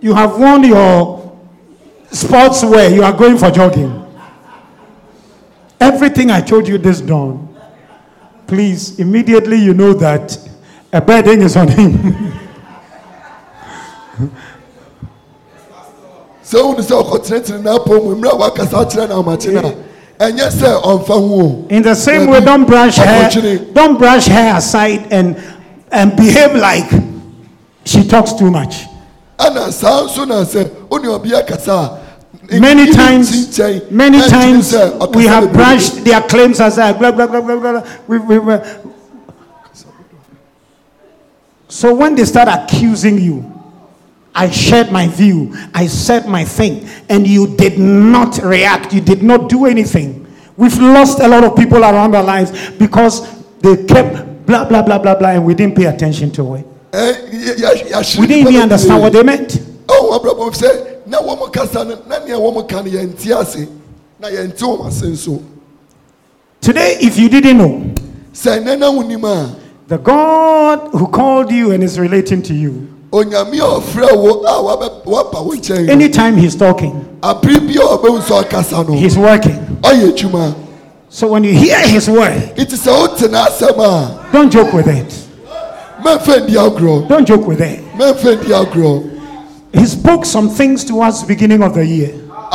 You 0.03 0.13
have 0.13 0.39
worn 0.39 0.65
your 0.65 1.33
sports 2.13 2.63
wear, 2.63 2.91
you 2.95 3.03
are 3.03 3.13
going 3.15 3.39
for 3.39 3.51
jogging. 3.51 4.05
Everything 5.81 6.31
I 6.31 6.43
told 6.43 6.69
you 6.69 6.77
this 6.77 7.01
dawn, 7.01 7.49
please, 8.47 8.99
immediately 9.01 9.57
you 9.57 9.73
know 9.73 9.95
that 9.95 10.37
a 10.93 11.01
burden 11.01 11.41
is 11.41 11.57
on 11.57 11.69
him. 11.69 12.35
sɛ 16.45 16.63
wonu 16.63 16.83
sɛ 16.83 16.95
ɔkɔtenetene 17.03 17.63
n'apɔ 17.63 18.05
mu 18.05 18.15
mmerɛ 18.17 18.31
a 18.33 18.37
wakasa 18.37 18.85
akyerɛ 18.85 19.09
no 19.09 19.23
amakye 19.23 19.53
no 19.53 19.75
a 20.21 20.25
ɛnyɛ 20.31 20.51
sɛ 20.51 20.83
ɔmfa 20.83 21.07
ho 21.07 21.41
o 21.41 21.67
In 21.71 21.83
the 21.83 21.95
same 21.95 22.27
way, 22.29 22.41
don't 22.41 22.65
brush 22.67 22.97
her, 22.97 23.05
Opportunity. 23.25 23.73
don't 23.73 23.99
brush 23.99 24.27
her 24.27 24.57
aside 24.57 25.07
and 25.11 25.37
and 25.91 26.17
behave 26.17 26.55
like 26.55 26.91
she 27.85 28.05
talks 28.07 28.33
too 28.33 28.51
much. 28.51 28.85
ɛna 29.39 29.73
saa 29.73 30.05
nso 30.07 30.27
na 30.27 30.45
sɛ 30.45 30.69
wone 30.91 31.05
ɔbi 31.05 31.33
akasa 31.39 31.73
a 31.73 32.61
Many 32.61 32.93
times, 32.93 33.59
many 33.91 34.21
times 34.29 34.75
we 35.15 35.25
have 35.25 35.51
brushed 35.51 36.05
their 36.05 36.21
claims 36.21 36.61
aside. 36.61 36.99
Blah 36.99 37.11
blah 37.13 37.27
blah 37.27 37.41
blah 37.41 37.57
blah. 37.59 37.73
blah. 37.81 37.83
We, 38.07 38.19
we, 38.19 38.39
we. 38.39 38.59
So 41.69 41.95
when 41.95 42.15
they 42.15 42.25
start 42.27 42.49
accusing 42.49 43.19
you, 43.19 43.51
I 44.35 44.51
shared 44.51 44.91
my 44.91 45.07
view, 45.09 45.55
I 45.75 45.87
said 45.87 46.27
my 46.27 46.45
thing, 46.45 46.89
and 47.09 47.27
you 47.27 47.57
did 47.57 47.79
not 47.79 48.39
react. 48.43 48.93
You 48.93 49.01
did 49.01 49.23
not 49.23 49.49
do 49.49 49.67
anything. 49.67 50.27
We've 50.57 50.77
lost 50.79 51.21
a 51.21 51.29
lot 51.29 51.45
of 51.45 51.55
people 51.57 51.79
around 51.79 52.15
our 52.17 52.23
lives 52.25 52.71
because 52.73 53.23
they 53.61 53.85
kept 53.85 54.47
blah 54.47 54.65
blah 54.69 54.83
blah 54.83 54.99
blah 54.99 55.15
blah, 55.15 55.31
and 55.31 55.45
we 55.45 55.55
didn't 55.55 55.77
pay 55.77 55.85
attention 55.85 56.31
to 56.33 56.57
it. 56.57 56.67
Ɛ, 56.93 57.31
yɛ- 57.31 57.57
yɛ- 57.57 57.91
yɛahyere 57.91 58.19
We 58.21 58.27
didn't 58.27 58.49
even 58.53 58.63
understand 58.63 59.01
what 59.03 59.13
they 59.13 59.23
meant. 59.23 59.61
ɔwɔ 59.87 60.21
abrabɔ 60.21 60.51
sɛ 60.55 61.07
na 61.07 61.19
wɔn 61.19 61.53
kasa 61.53 61.85
no 61.85 61.99
na 62.09 62.19
nea 62.25 62.37
wɔn 62.37 62.69
ka 62.69 62.83
no 62.83 62.91
yɛnte 62.91 63.41
ase 63.41 63.69
na 64.21 64.29
yɛnte 64.29 64.59
wɔn 64.61 64.87
ase 64.89 65.03
nso 65.03 65.43
Today, 66.61 66.97
if 67.01 67.19
you 67.19 67.29
didn't 67.29 67.59
know, 67.59 67.85
sɛ 68.33 68.65
nana 68.65 68.91
wo 68.91 69.03
The 69.87 69.99
God 69.99 70.89
who 70.93 71.07
called 71.09 71.53
you 71.53 71.73
and 71.73 71.85
is 71.85 71.99
relating 71.99 72.43
to 72.43 72.55
you, 72.55 72.94
onyame 73.15 73.59
a 73.59 73.81
ɔfrɛ 73.81 74.17
wo 74.17 74.43
a 74.43 74.63
wabɛ- 74.63 75.05
waba 75.05 75.45
wo 75.45 75.53
nkyɛn 75.55 75.87
no 75.87 75.93
anytime 75.93 76.37
He's 76.37 76.57
talking, 76.57 76.93
abere 77.23 77.61
bi 77.61 77.75
a 77.75 77.87
ɔbɛhu 77.97 78.21
sɛ 78.21 78.43
ɔkasa 78.45 78.89
no 78.89 78.95
He's 78.95 79.17
working. 79.17 79.79
ɔyɛ 79.83 80.13
adwuma 80.13 80.55
So 81.09 81.29
when 81.29 81.45
you 81.45 81.53
hear 81.55 81.79
His 81.87 82.09
word, 82.11 82.53
nti 82.57 82.75
sɛ 82.75 82.91
wote 82.99 83.19
n'asɛm 83.31 83.79
a 83.79 84.33
don't 84.33 84.51
joke 84.51 84.73
with 84.73 84.89
it. 84.89 85.15
mɛmfa 86.03 86.47
ndi 86.49 86.55
agorɔ 86.57 87.09
Don't 87.09 87.25
joke 87.27 87.47
with 87.47 87.61
it. 87.61 87.81
mɛmfa 87.97 88.37
ndi 88.43 88.51
agorɔ 88.67 89.11
He 89.73 89.87
spoke 89.87 90.25
some 90.25 90.49
things 90.49 90.85
to 90.85 91.01
us 91.03 91.23
beginning 91.25 91.63
of 91.63 91.75
the 91.75 91.85
year. 91.87 92.11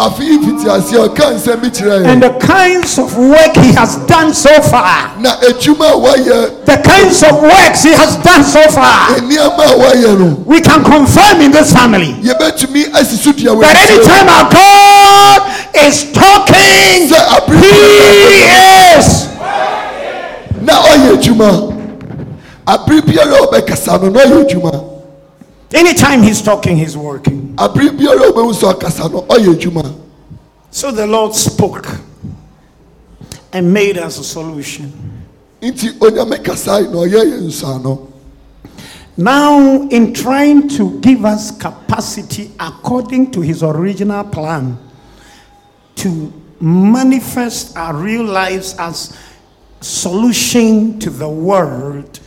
Afei 0.05 0.39
fiti 0.39 0.65
aseɛ 0.69 1.07
ɔka 1.09 1.25
nsɛm 1.35 1.61
bi 1.61 1.69
kyerɛ 1.69 2.05
And 2.07 2.23
the 2.23 2.29
kinds 2.39 2.97
of 2.97 3.17
work 3.17 3.55
He 3.57 3.73
has 3.73 3.97
done 4.07 4.33
so 4.33 4.49
far. 4.61 5.11
na 5.19 5.35
adwuma 5.41 5.91
a 5.91 5.97
wayɛ 5.97 6.65
The 6.65 6.77
kinds 6.77 7.23
of 7.23 7.41
works 7.41 7.83
He 7.83 7.91
has 7.93 8.15
done 8.17 8.43
so 8.43 8.61
far. 8.69 9.09
nneɛma 9.19 9.65
a 9.65 9.75
wayɛ 9.83 10.19
no 10.19 10.43
We 10.45 10.61
can 10.61 10.83
confirm 10.83 11.41
in 11.41 11.51
this 11.51 11.73
family. 11.73 12.13
Yɛbɛtumi 12.23 12.93
asi 12.95 13.15
so 13.17 13.31
dua 13.33 13.55
wɔ 13.55 13.61
that 13.61 13.75
anytime 13.89 14.29
our 14.29 14.49
God 14.51 15.41
is 15.85 16.11
talking, 16.11 17.09
He 17.59 17.75
is. 18.97 19.27
na 20.61 20.73
ɔyɛ 20.73 21.17
adwuma 21.17 21.75
abere 22.67 23.01
biara 23.01 23.35
a 23.35 23.47
ɔbɛkasa 23.47 24.01
no 24.01 24.09
na 24.09 24.19
ɔyɛ 24.21 24.45
adwuma 24.47 24.83
Anytime 25.73 26.23
He's 26.23 26.41
talking, 26.41 26.77
He's 26.77 26.97
working. 26.97 27.53
abere 27.57 27.89
biara 27.97 28.29
a 28.29 28.31
ɔbɛhu 28.31 28.53
sɛ 28.53 28.73
ɔkasa 28.73 29.11
no 29.11 29.21
ɔyɛ 29.23 29.55
adwuma 29.55 29.95
So 30.71 30.91
the 30.91 31.05
Lord 31.07 31.35
spoke 31.35 31.87
and 33.53 33.71
made 33.73 33.97
us 33.97 34.19
a 34.19 34.23
solution. 34.23 34.91
nti 35.61 35.97
onyame 35.99 36.43
kasa 36.43 36.81
na 36.81 36.97
ɔyɛ 36.97 37.23
yɛn 37.25 37.47
nsuano 37.47 38.07
Now, 39.17 39.59
in 39.89 40.13
trying 40.13 40.69
to 40.69 40.97
give 41.01 41.25
us 41.25 41.51
capacity 41.51 42.51
according 42.59 43.31
to 43.31 43.41
His 43.41 43.61
original 43.63 44.23
plan 44.23 44.77
to 45.97 46.31
manifest 46.61 47.75
our 47.75 47.93
real 47.95 48.23
lives 48.23 48.75
as 48.79 49.17
solution 49.81 50.99
to 50.99 51.09
the 51.09 51.27
world, 51.27 52.19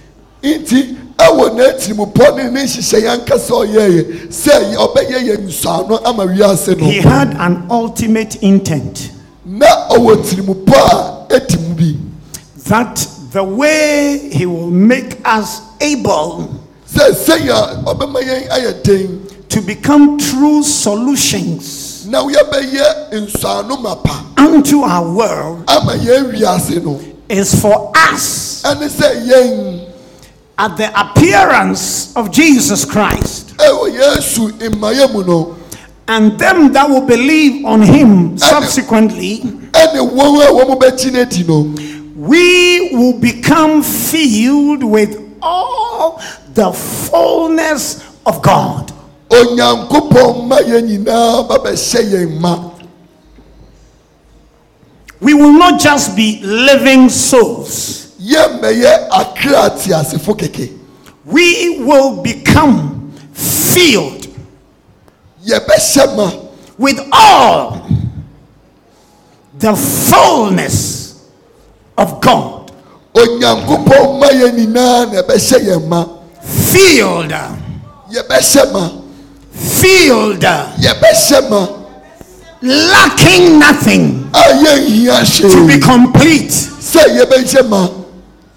ɛwɔ 1.28 1.56
n'atirimupɔ 1.56 2.36
ne 2.36 2.42
ne 2.50 2.62
nhyehyɛ 2.64 2.98
yɛn 3.02 3.20
ankasa 3.20 3.54
ɔyɛɛ 3.54 4.30
sɛ 4.30 4.74
ɔbɛyɛ 4.76 5.18
yɛn 5.28 5.46
nsuano 5.48 6.00
ama 6.04 6.24
wiase 6.26 6.78
He 6.80 7.00
no 7.00 7.10
had 7.10 7.34
an 7.38 7.66
ultimate 7.70 8.36
intent. 8.42 9.10
Na 9.44 9.66
ɔwɔ 9.90 10.16
tirimupɔ 10.24 10.74
a 10.74 11.40
ɛti 11.40 11.58
mu 11.68 11.74
bi. 11.74 11.96
That 12.68 13.06
the 13.32 13.42
way 13.44 14.30
He 14.32 14.46
will 14.46 14.70
make 14.70 15.18
us 15.24 15.60
able 15.80 16.48
sɛ 16.92 17.10
sɛyɛ 17.12 17.84
ɔbɛma 17.84 18.20
yɛn 18.22 18.48
ayɛ 18.50 18.82
den. 18.82 19.20
to 19.48 19.60
become 19.60 20.18
true 20.18 20.62
solutions 20.62 22.06
na 22.06 22.22
yɛbɛyɛ 22.22 23.12
nsuano 23.12 23.80
mapa 23.82 24.24
unto 24.38 24.82
our 24.82 25.10
world 25.12 25.64
ama 25.68 25.92
yɛn 25.94 26.32
wiase 26.32 26.82
no. 26.84 27.00
is 27.28 27.54
for 27.60 27.90
us. 27.94 28.62
Ɛne 28.64 28.88
sɛ 28.88 29.26
yɛn 29.26 29.91
at 30.58 30.76
the 30.76 30.88
appearance 30.98 32.14
of 32.16 32.30
Jesus 32.30 32.84
Christ. 32.84 33.56
Ɛwɔ 33.56 33.92
yesu 33.92 34.52
mmayɛ 34.52 35.12
mu 35.12 35.24
no 35.24 35.56
and 36.08 36.38
them 36.38 36.72
that 36.72 36.88
will 36.88 37.06
believe 37.06 37.64
on 37.64 37.80
him 37.80 38.36
subsequently 38.36 39.38
ɛne 39.72 40.00
wɔn 40.10 40.42
a 40.42 40.50
wɔn 40.52 40.78
bɛkyi 40.78 41.10
n'akyi 41.12 41.46
no 41.48 41.92
we 42.16 42.90
will 42.94 43.18
become 43.18 43.82
filled 43.82 44.84
with 44.84 45.18
all 45.42 46.20
the 46.54 46.72
fullness 46.72 48.04
of 48.26 48.40
God. 48.42 48.92
Onyankopɔn 49.30 50.46
ma 50.46 50.58
yɛn 50.60 50.86
nyinaa 50.88 51.48
ba 51.48 51.58
bɛhyɛ 51.58 52.02
yɛn 52.12 52.40
ma. 52.40 52.70
We 55.20 55.34
will 55.34 55.52
not 55.52 55.80
just 55.80 56.14
be 56.14 56.40
living 56.42 57.08
souls 57.08 58.01
yɛn 58.22 58.60
mɛyɛ 58.60 59.08
akra 59.10 59.70
atiasefo 59.70 60.34
kɛkɛ 60.38 60.70
we 61.24 61.78
will 61.84 62.22
become 62.22 63.12
filled 63.32 64.26
yɛbɛhyɛ 65.44 66.16
ma 66.16 66.30
with 66.78 66.98
all 67.12 67.86
the 69.58 69.74
fullness 69.76 71.28
of 71.96 72.20
God. 72.20 72.72
Onyankopɔn 73.14 74.18
ma 74.20 74.28
yɛn 74.28 74.56
nyinaa 74.56 75.12
na 75.12 75.78
ma. 75.86 76.06
Filled. 76.42 77.30
Yɛbɛhyɛ 78.10 78.72
ma 78.72 78.90
filled. 79.52 80.40
Yɛbɛhyɛ 80.42 81.50
ma 81.50 81.66
lacking 82.62 83.58
nothing 83.58 84.30
to 84.32 85.66
be 85.66 85.78
complete. 85.78 86.52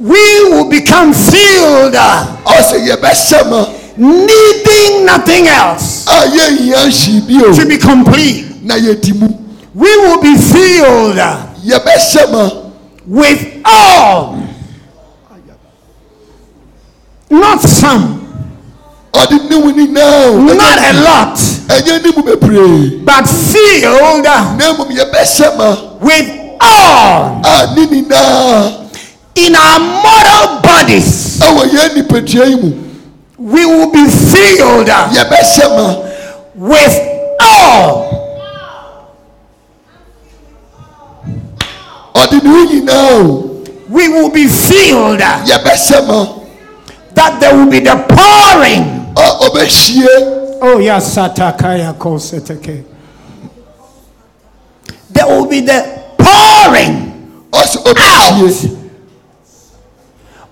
Sɛ 0.06 0.10
yɛbɛhyɛ 0.10 0.10
ma 0.10 0.12
We 0.12 0.50
will 0.52 0.70
become 0.70 1.14
filled, 1.14 1.94
ɔsɛ 1.96 2.78
yɛbɛhyɛ 2.88 3.50
ma 3.50 3.66
needing 3.98 5.06
nothing 5.06 5.48
else 5.48 6.06
a 6.08 6.28
yɛnhia 6.28 6.86
hyee 6.90 7.22
bio 7.28 7.54
to 7.54 7.66
be 7.66 7.78
complete. 7.78 8.46
na 8.66 8.76
yɛdi 8.76 9.14
mu. 9.14 9.28
We 9.74 9.98
will 9.98 10.22
be 10.22 10.36
filled 10.36 11.18
with 13.06 13.62
all, 13.66 14.42
not 17.30 17.62
some, 17.62 18.22
ɔde 19.14 19.50
ne 19.50 19.60
mu 19.60 19.72
nyinaa 19.72 20.28
o 20.34 20.54
not 20.54 20.78
a 20.80 20.94
lot, 21.02 21.38
ɛnyɛ 21.70 22.04
ne 22.04 22.12
mu 22.16 22.24
bebree 22.24 23.04
but 23.06 23.28
filled 23.28 24.24
na 24.24 24.56
mmom 24.58 24.90
yɛbɛhyɛ 24.90 25.58
ma 25.58 25.98
with 26.02 26.30
all. 26.62 27.42
A 27.46 27.74
ne 27.76 27.86
nyinaa 27.86 28.85
in 29.36 29.56
our 29.56 29.80
mortal 29.80 30.62
bodies. 30.62 31.40
ɛwɔ 31.42 31.64
yɛn 31.74 31.90
nipadua 31.96 32.46
yi 32.50 32.56
mu 32.56 32.72
We 33.38 33.66
will 33.66 33.92
be 33.92 34.08
filled 34.08 34.88
yɛbɛhyɛ 34.88 35.68
ma 35.76 35.88
with 36.56 36.96
all 37.40 38.12
ɔde 42.16 42.44
ne 42.44 42.50
ho 42.50 42.66
nyinaa 42.66 43.90
we 43.90 44.08
will 44.10 44.30
be 44.30 44.48
filled 44.48 45.20
yɛbɛhyɛ 45.20 46.08
ma 46.08 46.28
that 47.14 47.40
there 47.40 47.56
will 47.56 47.70
be 47.70 47.80
the 47.80 47.96
pouring. 48.10 49.14
a 49.18 49.22
ɔbɛhyie 49.50 50.44
Oh, 50.62 50.80
yes, 50.80 51.14
Satakaya 51.16 51.94
Koseteke. 51.98 52.84
There 55.12 55.28
will 55.28 55.46
be 55.48 55.60
the 55.60 55.84
pouring 56.18 57.48
ɔsɛ 57.52 57.84
ɔbɛhyie 57.84 58.85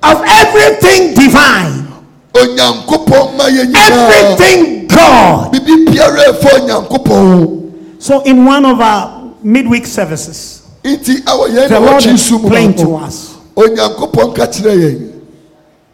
of 0.04 0.22
everything 0.26 1.14
divine, 1.16 1.88
onyankopɔn 2.34 3.38
ma 3.38 3.46
yɛn 3.50 3.72
nyinaa 3.72 4.10
everything 4.12 4.88
God. 4.88 5.52
bibi 5.52 5.86
biara 5.86 6.34
ɛfɔ 6.34 6.60
onyankopɔn 6.60 7.60
So, 8.00 8.20
in 8.24 8.44
one 8.46 8.66
of 8.66 8.82
our 8.82 9.32
midweek 9.44 9.86
services, 9.88 10.62
nti 10.84 11.24
ɛwɔ 11.24 11.48
yɛn 11.50 11.70
na 11.70 11.80
wɔkye 11.80 12.14
nsu 12.14 12.32
mu 12.32 12.48
explained 12.48 12.78
to 12.78 12.96
us. 12.96 13.36
onyankopɔn 13.56 14.36
ka 14.36 14.46
kyerɛ 14.48 14.76
yɛn 14.78 15.10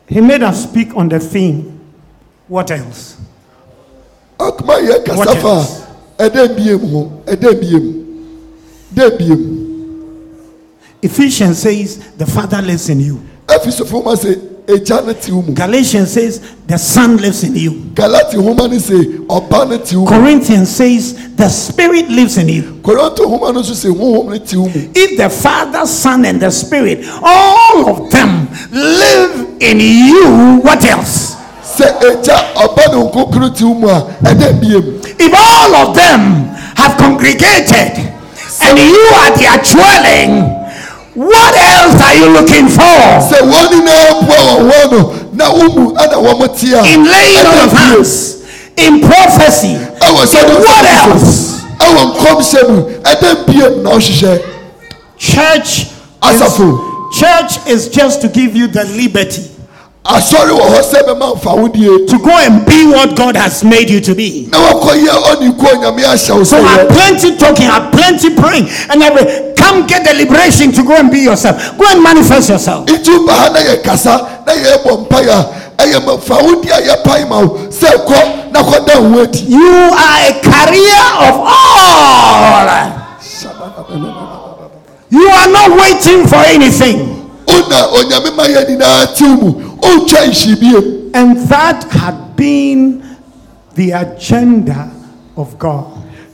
He 0.08 0.22
made 0.22 0.42
us 0.42 0.64
speak 0.64 0.96
on 0.98 1.08
the 1.08 1.20
theme. 1.20 1.80
What 2.48 2.72
else? 2.72 3.16
ɔkoma 4.40 4.80
yɛ 4.88 5.06
kasa 5.06 5.36
fa 5.36 5.68
ɛdɛ 6.18 6.48
mbiem 6.56 6.90
ho 6.92 7.12
ɛdɛ 7.28 7.54
mbiem 7.62 8.06
dɛ 8.96 9.10
mbiem 9.18 9.56
Ephesians 11.02 11.60
says 11.60 11.98
the 12.18 12.26
Father 12.26 12.62
lives 12.62 12.90
in 12.90 13.00
you. 13.00 13.22
Efisofo 13.56 14.04
ma 14.04 14.14
sɛ 14.16 14.38
egya 14.68 15.02
ne 15.06 15.14
te 15.14 15.32
wo 15.32 15.42
mu 15.42 15.54
Galatians 15.54 16.12
says 16.12 16.42
the 16.68 16.78
Son 16.78 17.18
lives 17.18 17.44
in 17.44 17.56
you. 17.56 17.72
galati 17.94 18.36
homa 18.36 18.68
ne 18.68 18.78
sɛ 18.78 19.26
ɔba 19.28 19.70
ne 19.70 19.78
wo 19.98 20.02
mu 20.02 20.08
Corinthians 20.08 20.70
says 20.70 21.36
the 21.36 21.50
Spirit 21.50 22.10
lives 22.10 22.38
in 22.38 22.50
you. 22.50 22.80
korinto 22.84 23.26
homa 23.28 23.52
no 23.52 23.62
nso 23.62 23.74
sɛ 23.74 23.90
honhom 23.96 24.30
ne 24.30 24.58
wo 24.58 24.66
mu 24.68 24.92
If 24.96 25.18
the 25.18 25.30
Father, 25.30 25.86
Son, 25.86 26.26
and 26.26 26.40
the 26.42 26.52
Spirit, 26.52 27.06
all 27.24 27.90
of 27.90 28.12
them 28.12 28.48
live 28.72 29.62
in 29.62 29.80
you, 29.80 30.60
what 30.62 30.84
else? 30.86 31.36
sɛ 31.64 31.88
egya 32.02 32.54
ɔba 32.56 32.92
ne 32.92 33.10
nkokoro 33.10 33.56
te 33.56 33.64
wo 33.64 33.74
mu 33.74 33.88
a 33.88 34.02
ɛdɛ 34.24 34.54
mbiem 34.60 35.20
If 35.20 35.34
all 35.34 35.76
of 35.88 35.96
them 35.96 36.46
have 36.76 36.98
congregated 36.98 37.98
and 38.62 38.78
you 38.78 39.10
are 39.16 39.38
their 39.38 39.58
dwelling, 39.64 40.59
what 41.20 41.54
else 41.76 42.00
are 42.02 42.16
you 42.16 42.28
looking 42.32 42.68
for? 42.72 43.04
sɛ 43.28 43.44
wɔn 43.44 43.66
nyinaa 43.72 44.24
boa 44.24 44.54
wɔn 44.72 44.92
no 44.92 45.00
na 45.34 45.52
wo 45.52 45.92
ɛna 45.92 46.16
wɔn 46.16 46.58
te 46.58 46.74
a 46.74 46.80
In 46.94 47.04
laying 47.04 47.46
on 47.46 47.68
of 47.68 47.72
hands, 47.74 48.44
in 48.78 49.02
prophecy, 49.02 49.76
ɛwɔ 50.00 50.24
sɛ 50.26 50.40
what 50.64 50.86
else? 50.86 51.60
ɛwɔ 51.80 52.16
nkɔmhyɛ 52.16 52.70
mu 52.70 52.82
ɛdɛ 53.04 53.30
mbiem 53.44 53.84
na 53.84 53.90
ɔhyehyɛ 53.92 54.42
Church 55.18 55.88
Asafo. 56.22 56.80
church 57.12 57.68
is 57.68 57.90
just 57.90 58.22
to 58.22 58.30
give 58.30 58.56
you 58.56 58.68
the 58.68 58.86
liberty 58.86 59.44
asɔre 60.06 60.52
wɔ 60.56 60.66
hɔ 60.74 60.82
sɛ 60.82 61.00
bɛma 61.08 61.36
mfawodie 61.36 62.08
to 62.08 62.18
go 62.20 62.32
and 62.32 62.66
be 62.66 62.88
what 62.88 63.16
God 63.16 63.36
has 63.36 63.64
made 63.64 63.90
you 63.90 64.00
to 64.02 64.16
be. 64.16 64.48
na 64.52 64.58
wakɔyɛ 64.58 65.10
ɔne 65.10 65.58
kuo 65.58 65.70
nyame 65.82 66.04
ahyɛ 66.04 66.36
wo 66.38 66.44
So 66.44 66.62
have 66.64 66.88
plenty 66.90 67.36
talking, 67.38 67.68
I 67.68 67.80
have 67.80 67.92
plenty 67.92 68.30
praying, 68.36 68.70
and 68.90 69.04
I 69.04 69.08
every 69.08 69.54
come 69.56 69.86
get 69.86 70.06
the 70.06 70.14
liberation 70.14 70.72
to 70.72 70.84
go 70.84 70.96
and 70.96 71.12
be 71.12 71.20
yourself. 71.20 71.78
Go 71.78 71.86
and 71.90 72.02
manifest 72.02 72.50
yourself. 72.50 72.86
nti 72.88 73.26
ba 73.26 73.34
ha 73.34 73.50
na 73.54 73.60
yɛ 73.60 73.84
kasa 73.84 74.44
na 74.48 74.54
yɛbɔ 74.54 75.08
mpaeɛ 75.08 75.30
a 75.30 75.84
ɛyɛ 75.84 76.00
mfawodie 76.06 76.72
a 76.72 76.82
yɛpae 76.82 77.28
ma 77.30 77.40
wo 77.42 77.58
sɛ 77.70 78.06
kɔ 78.08 78.52
na 78.52 78.64
kɔda 78.64 79.00
wo 79.02 79.10
ho 79.10 79.22
adi 79.24 79.40
You 79.48 79.92
are 79.94 80.20
a 80.30 80.34
carrier 80.42 81.06
of 81.28 81.36
all. 81.44 82.96
You 85.12 85.28
are 85.28 85.48
not 85.50 85.72
waiting 85.78 86.28
for 86.28 86.38
anything. 86.46 87.16
Wona 89.82 89.88
onyame 89.88 89.88
ma 89.88 89.88
yɛ 89.88 89.88
nyinaa 89.88 89.88
tew 89.88 89.88
mu 89.88 90.00
wontwa 90.00 90.28
nhyibie 90.28 91.10
And 91.14 91.38
that 91.50 91.84
had 91.92 92.36
been 92.36 93.04
the 93.76 93.92
agenda 93.92 94.92
of 95.36 95.58
God. 95.58 95.86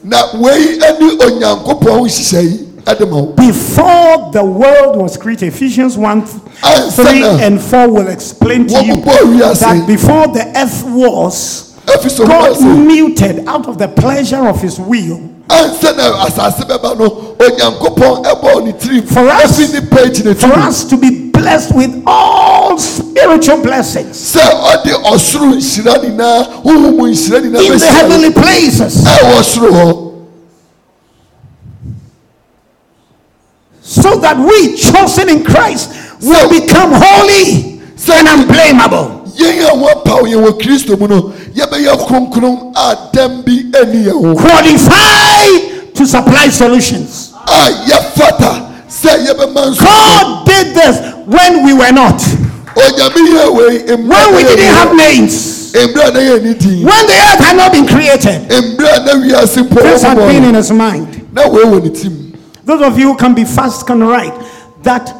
na 0.04 0.18
wei 0.36 0.78
ne 0.78 0.88
onyankopɔn 1.18 2.06
nhyehyɛe 2.06 2.66
ɛde 2.86 3.10
ma 3.10 3.18
wo 3.18 3.26
Before 3.34 4.32
the 4.32 4.43
world 4.43 4.98
was 4.98 5.18
created, 5.18 5.48
Ephesians 5.48 5.98
1 5.98 6.24
ah, 6.64 6.89
3 6.91 7.24
and 7.43 7.60
4 7.62 7.89
will 7.89 8.08
explain 8.08 8.68
to 8.68 8.84
you 8.86 8.96
before 8.98 9.26
we 9.28 9.41
are 9.41 9.56
that 9.56 9.88
before 9.88 10.28
the 10.28 10.46
earth 10.56 10.84
was, 10.86 11.74
God 12.18 12.62
muted 12.86 13.48
out 13.48 13.68
of 13.68 13.78
the 13.78 13.88
pleasure 13.88 14.48
of 14.48 14.62
his 14.62 14.80
will. 14.80 15.32
Ah, 15.50 15.70
Ansa 15.70 15.96
na 15.96 16.26
asase 16.26 16.64
bɛba 16.66 16.98
no 16.98 17.36
onyankopɔn 17.39 18.24
ɛbɔɔ 18.26 18.66
ne 18.66 18.72
tirim. 18.74 19.08
For 19.08 19.20
us- 19.30 19.58
ɛfi 19.60 19.74
ne 19.74 19.82
page 19.89 20.24
ne 20.26 20.34
for 20.34 20.54
us 20.54 20.84
to 20.86 20.98
be 20.98 21.24
blessed 21.46 21.76
with 21.76 22.04
all 22.08 22.76
spiritual 22.80 23.62
blessings 23.62 24.18
sɛ 24.34 24.41
ɔde 24.41 24.93
ɔsoro 25.14 25.54
nhyira 25.54 25.93
nyinaa 26.02 26.43
honhom 26.66 26.98
nhyira 26.98 27.38
nyinaa 27.39 27.62
in 27.72 27.78
the 27.78 27.86
heavenly 27.86 28.32
places. 28.32 29.06
ɛwɔ 29.06 29.43
soro 29.43 29.70
hɔ 29.72 30.26
so 33.84 34.16
that 34.20 34.38
we 34.39 34.76
chosen 34.76 35.30
in 35.30 35.43
Christ 35.43 35.91
will 36.22 36.50
become 36.50 36.91
holy 36.91 37.80
and 38.10 38.28
unblameable. 38.28 39.30
yɛn 39.38 39.70
a 39.70 39.76
wɔpaw 39.86 40.26
yɛn 40.26 40.41
wɔ 40.48 40.60
kristo 40.60 40.98
mu 41.00 41.08
no 41.08 41.22
yɛbɛyɛ 41.54 42.08
kronkron 42.08 42.74
a 42.76 42.96
dɛm 43.14 43.46
bi 43.46 43.78
ani 43.80 44.06
yɛn 44.10 44.18
ho 44.18 44.34
Qualified 44.34 45.93
to 45.93 46.06
supply 46.08 46.50
solutions. 46.50 47.34
A 48.86 48.91
yɛfata 48.91 48.91
sɛ 48.91 49.25
yɛbɛma 49.25 49.71
nso 49.71 49.81
God 49.83 50.45
did 50.45 50.75
this 50.75 51.15
when 51.25 51.63
we 51.65 51.73
were 51.73 51.91
not, 51.91 52.21
wei 52.75 53.95
when 53.95 54.36
we 54.36 54.43
didn't 54.43 54.73
have 54.73 54.95
names, 54.95 55.71
mmerɛ 55.73 56.09
a 56.09 56.11
na 56.11 56.19
yɛ 56.19 56.43
ne 56.43 56.53
din 56.53 56.83
when 56.86 57.07
the 57.07 57.13
earth 57.13 57.39
had 57.45 57.57
not 57.57 57.71
been 57.71 57.88
created. 57.88 58.47
mmerɛ 58.49 58.97
a 58.97 59.05
na 59.05 59.13
wiase 59.13 59.63
mpo 59.67 59.81
This 59.81 60.03
had 60.03 60.17
been 60.17 60.43
in 60.43 60.55
his 60.55 60.71
mind. 60.71 61.33
na 61.33 61.47
wei 61.47 61.63
wɔ 61.63 62.31
Those 62.65 62.81
of 62.81 62.97
you 62.99 63.11
who 63.11 63.15
can 63.17 63.33
be 63.36 63.43
fast 63.45 63.86
can 63.86 64.03
write 64.03 64.33
that 64.83 65.13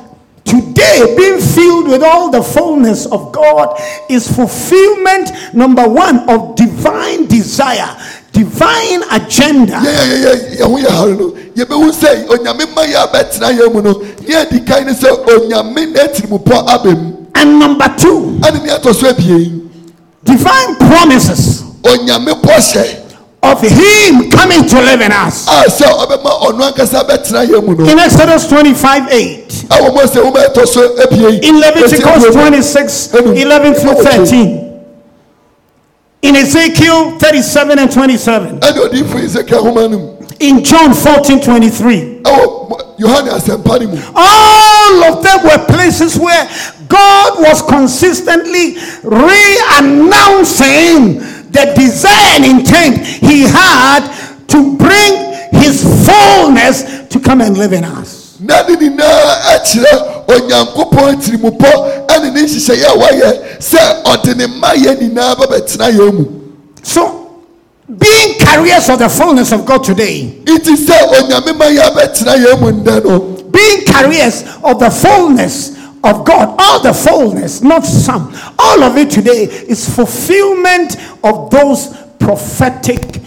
today 0.45 1.16
being 1.18 1.39
filled 1.39 1.88
with 1.88 2.03
all 2.03 2.30
the 2.30 2.41
fullness 2.41 3.05
of 3.07 3.32
God 3.32 3.80
is 4.09 4.28
fulfillment 4.32 5.32
number 5.53 5.88
one 5.88 6.28
of 6.30 6.55
divine 6.55 7.26
desire, 7.28 7.89
divine 8.36 9.04
agenda. 9.12 9.80
yɛyɛ 9.80 10.60
yɛn 10.60 10.68
ho 10.68 10.78
yɛ 10.78 10.90
hare 10.92 11.16
no 11.16 11.34
yɛbɛhu 11.56 11.92
sɛ 11.92 12.28
onyame 12.28 12.66
ma 12.76 12.82
yɛ 12.84 13.08
abɛtena 13.08 13.52
yɛn 13.58 13.74
mu 13.74 13.82
no. 13.82 14.02
Ne 14.28 14.36
adi 14.36 14.60
kan 14.60 14.86
ne 14.86 14.92
sɛ 14.94 15.26
onyame 15.26 15.94
n'atirimupɔ 15.94 16.68
aba 16.68 16.92
mu 16.92 17.12
And 17.36 17.60
number 17.60 17.88
two, 17.98 18.38
ɛne 18.42 18.64
ne 18.64 18.70
atɔ 18.72 18.94
so 18.94 19.08
abien 19.12 19.62
divine 20.24 20.76
promises 20.76 21.64
of 23.44 23.62
Him 23.62 24.32
coming 24.32 24.66
to 24.68 24.76
live 24.82 25.02
in 25.02 25.12
us. 25.12 25.46
Ah, 25.48 25.64
a 25.68 25.70
sɛ 25.70 25.86
ɔbɛma 25.86 26.42
ɔno 26.42 26.72
ankasa 26.74 27.08
bɛtena 27.08 27.46
yɛn 27.48 27.64
mu 27.66 27.76
no. 27.76 27.86
In 27.92 28.00
Exodus 28.00 28.48
25 28.48 29.08
8, 29.12 29.48
ɛwɔ 29.70 29.94
mo 29.94 30.02
sɛ 30.02 30.32
wobɛtɔ 30.32 30.68
so 30.68 30.96
abien 30.98 31.44
in 31.44 31.60
Leviticus 31.60 32.24
Ɛti- 32.26 32.32
26 32.34 33.10
11 33.14 33.74
through 33.76 33.94
13, 34.04 34.64
in 36.26 36.36
Ezekiel 36.36 37.18
37 37.20 37.80
and 37.80 37.92
27, 37.92 38.60
ɛne 38.60 38.80
odiifo 38.80 39.18
ezekiel 39.24 39.62
homa 39.62 39.88
no 39.88 39.98
mu 40.00 40.12
in 40.40 40.64
John 40.64 40.94
14 40.94 41.40
23. 41.42 42.22
ɛwɔ 42.24 42.70
mo- 42.70 42.78
yohane 43.00 43.30
asɛmpa 43.30 43.80
no 43.80 43.88
All 44.16 45.04
of 45.14 45.24
them 45.24 45.44
were 45.44 45.60
places 45.66 46.18
where 46.18 46.48
God 46.88 47.40
was 47.40 47.62
consistently 47.62 48.78
re-announcing 49.04 51.20
the 51.52 51.74
desire 51.76 52.36
and 52.36 52.46
intent 52.46 52.98
He 53.06 53.42
had 53.42 54.08
to 54.48 54.76
bring 54.78 55.34
His 55.62 55.84
fullness 56.06 56.84
to 57.10 57.20
come 57.20 57.42
and 57.42 57.58
live 57.58 57.74
in 57.74 57.84
us. 57.84 58.38
Na 60.28 60.36
ne 60.36 60.42
nyinaa 60.42 60.66
akyerɛ 60.66 60.68
onyankopɔn 60.68 61.14
atirimupɔ 61.14 61.72
ɛne 62.08 62.34
ne 62.34 62.42
nhyehyɛeɛ 62.42 62.86
a 62.86 62.98
wɔyɛ 62.98 63.60
sɛ 63.60 64.04
ɔde 64.04 64.38
ne 64.38 64.48
mma 64.48 64.74
nyinaa 64.76 65.36
bɛbɛtena 65.36 65.92
yɛn 65.92 66.14
mu. 66.14 66.26
So, 66.84 67.44
being 67.98 68.40
carriers 68.40 68.90
of 68.90 69.00
the 69.00 69.10
fullness 69.10 69.52
of 69.52 69.66
God 69.66 69.84
today, 69.84 70.42
nti 70.46 70.76
sɛ 70.76 71.10
onyame 71.14 71.58
ma 71.58 71.66
yɛ 71.66 71.92
abɛtena 71.92 72.36
yɛn 72.38 72.60
mu 72.62 72.72
ndɛ 72.72 73.04
no. 73.06 73.20
being 73.52 73.86
carriers 73.86 74.44
of 74.64 74.80
the 74.80 74.90
fullness 74.90 75.78
of 76.04 76.24
God, 76.26 76.56
all 76.60 76.82
the 76.82 76.94
fullness, 76.94 77.62
not 77.62 77.84
some, 77.86 78.36
all 78.60 78.84
of 78.84 78.98
it 78.98 79.10
today 79.10 79.44
is 79.46 79.90
fulfillment 79.96 80.98
of 81.24 81.50
those 81.50 81.96
prophetic 82.20 83.22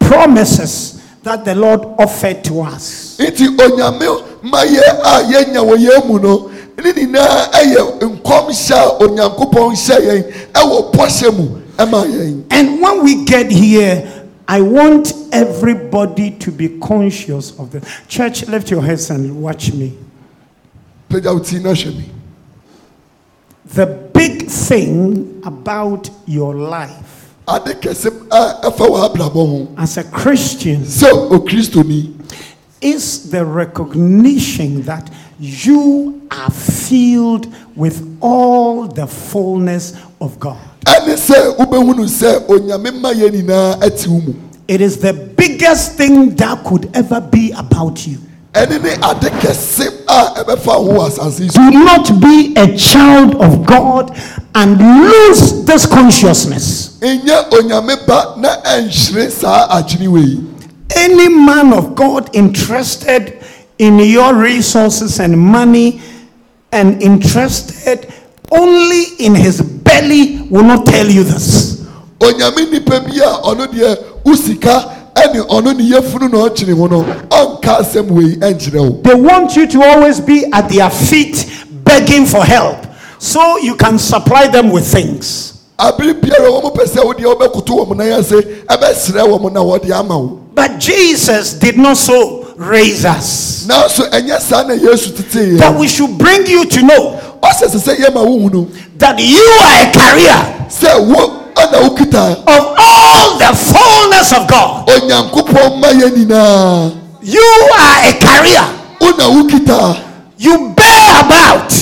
promises 0.00 0.95
that 1.26 1.44
the 1.44 1.54
Lord 1.56 1.80
offered 1.98 2.44
to 2.44 2.60
us. 2.62 3.18
nti 3.18 3.48
onyame 3.58 4.06
ma 4.42 4.62
yɛ 4.62 4.86
a 5.02 5.12
yɛnya 5.32 5.60
wɔ 5.60 5.74
yɛn 5.76 6.06
mu 6.06 6.18
no 6.20 6.50
ne 6.78 6.92
nyinaa 6.92 7.50
ɛyɛ 7.50 7.98
nkɔmhyɛ 8.00 8.74
a 8.74 8.98
onyankopɔn 9.02 9.74
hyɛ 9.74 9.98
yɛn 10.06 10.22
ɛwɔ 10.54 10.92
bɔhyɛ 10.92 11.36
mu 11.36 11.46
ɛma 11.76 12.06
yɛn 12.06 12.44
And 12.50 12.80
when 12.80 13.02
we 13.02 13.24
get 13.24 13.50
here, 13.50 14.24
I 14.46 14.60
want 14.60 15.12
everybody 15.32 16.30
to 16.30 16.52
be 16.52 16.78
conscious 16.78 17.58
of 17.58 17.72
the 17.72 17.80
church. 18.06 18.46
Lift 18.46 18.70
your 18.70 18.82
heads 18.82 19.10
and 19.10 19.42
watch 19.42 19.72
me. 19.72 19.98
pagya 21.10 21.32
wo 21.34 21.40
ti 21.40 21.58
na 21.58 21.70
hwɛ 21.70 21.96
me 21.96 22.10
The 23.74 23.86
big 24.14 24.46
thing 24.46 25.42
about 25.44 26.08
your 26.26 26.54
life 26.54 27.05
ade 27.48 27.74
kɛse 27.80 28.08
a 28.30 28.68
ɛfa 28.70 28.84
wɔ 28.88 29.04
abrabɔ 29.08 29.32
ho 29.46 29.68
as 29.78 29.96
a 29.96 30.04
Christian 30.04 30.82
is 32.82 33.30
the 33.30 33.44
recognition 33.44 34.82
that 34.82 35.10
you 35.38 36.22
are 36.30 36.50
filled 36.50 37.46
with 37.74 38.18
all 38.20 38.86
the 38.86 39.06
fullness 39.06 39.94
of 40.20 40.38
God. 40.40 40.58
ɛne 40.84 41.14
sɛ 41.16 41.56
wobɛhunu 41.56 42.06
sɛ 42.06 42.46
onyame 42.48 43.00
ma 43.00 43.10
yɛn 43.12 43.30
nyinaa 43.42 43.82
ate 43.84 44.06
wo 44.08 44.20
mu 44.20 44.34
It 44.68 44.80
is 44.80 44.96
the 44.98 45.12
biggest 45.12 45.92
thing 45.92 46.34
that 46.36 46.64
could 46.64 46.90
ever 46.92 47.20
be 47.20 47.52
about 47.52 48.04
you. 48.04 48.18
Ɛne 48.56 48.82
ne 48.82 48.90
ade 49.02 49.28
kɛse 49.40 49.86
a 50.08 50.42
ɛbɛfa 50.42 50.80
wo 50.84 50.92
wɔ 50.98 51.06
asase 51.08 51.40
yi 51.40 51.48
so 51.50 51.60
Do 51.70 51.70
not 51.84 52.20
be 52.20 52.54
a 52.56 52.76
child 52.76 53.34
of 53.36 53.66
God 53.66 54.16
and 54.54 54.78
lose 54.80 55.64
this 55.64 55.84
consciousness. 55.86 56.96
ɛnyɛ 57.00 57.50
onyame 57.50 58.06
ba 58.06 58.34
na 58.38 58.56
ɛnhyere 58.64 59.30
saa 59.30 59.68
adwene 59.80 60.08
wei 60.08 60.40
Any 60.96 61.28
man 61.28 61.72
of 61.74 61.94
God 61.94 62.30
interested 62.32 63.42
in 63.78 63.98
your 63.98 64.34
resources 64.34 65.18
and 65.20 65.36
money 65.38 66.00
and 66.72 67.02
interested 67.02 68.10
only 68.50 69.04
in 69.18 69.34
his 69.34 69.60
belly 69.60 70.42
will 70.48 70.62
not 70.62 70.86
tell 70.86 71.06
you 71.06 71.24
this. 71.24 71.76
Onyame 75.16 75.32
nipa 75.32 75.32
bi 75.32 75.38
a 75.38 75.44
ɔno 75.44 75.46
deɛ 75.46 75.46
wo 75.46 75.46
sika 75.46 75.46
ɛne 75.46 75.46
ɔno 75.48 75.76
ne 75.76 75.84
yɛfunu 75.84 76.32
na 76.32 76.38
ɔkyere 76.48 76.76
ho 76.76 76.86
no 76.86 77.02
ɔnka 77.30 77.80
asɛm 77.80 78.10
wei 78.10 78.36
ɛnkyerɛ 78.36 78.80
wo 78.80 79.00
They 79.02 79.14
want 79.14 79.56
you 79.56 79.66
to 79.66 79.82
always 79.82 80.20
be 80.20 80.44
at 80.52 80.68
their 80.68 80.90
feet 80.90 81.46
begging 81.84 82.26
for 82.26 82.44
help 82.44 82.86
so 83.18 83.58
you 83.58 83.74
can 83.76 83.98
supply 83.98 84.46
them 84.48 84.70
with 84.70 84.86
things. 84.86 85.54
abere 85.78 86.14
biara 86.20 86.48
wɔn 86.50 86.74
pɛ 86.74 86.86
sɛ 86.86 87.02
wodeɛ 87.04 87.34
wobɛkoto 87.36 87.86
wɔn 87.86 87.96
nan 87.96 88.12
ase 88.20 88.32
ɛbɛsrɛ 88.68 89.22
wɔn 89.26 89.52
na 89.52 89.60
wɔde 89.60 89.90
ama 89.90 90.18
wo 90.18 90.40
But 90.54 90.78
Jesus 90.78 91.52
did 91.52 91.76
not 91.76 91.98
so 91.98 92.46
raise 92.56 93.04
us. 93.04 93.66
nanso 93.68 94.08
ɛnyɛ 94.10 94.40
saa 94.40 94.62
na 94.66 94.74
yesu 94.74 95.10
tetee 95.12 95.58
That 95.58 95.78
we 95.78 95.86
should 95.88 96.16
bring 96.16 96.46
you 96.46 96.64
to 96.64 96.82
know 96.82 97.20
that 98.98 99.18
you 99.18 99.46
are 99.62 99.82
a 99.82 99.92
carrier 99.92 100.66
sɛ 101.56 101.62
wo 101.62 101.62
ɛna 101.62 101.88
wokita 101.88 102.30
of 102.46 102.74
all 102.78 103.38
the 103.38 103.56
fullness 103.56 104.32
of 104.32 104.46
God. 104.48 104.88
onyankopɔn 104.88 105.80
ma 105.80 105.88
yɛ 105.88 106.10
nyinaa 106.16 106.92
You 107.22 107.68
are 107.78 108.08
a 108.08 108.12
carrier. 108.20 108.66
wo 109.00 109.10
na 109.10 109.24
wokita 109.30 110.02
You 110.38 110.68
bear 110.76 111.24
about, 111.24 111.72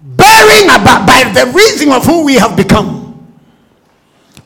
bearing 0.00 0.70
about 0.70 1.06
by 1.06 1.24
the 1.34 1.46
reason 1.52 1.92
of 1.92 2.06
who 2.06 2.24
we 2.24 2.36
have 2.36 2.56
become. 2.56 3.26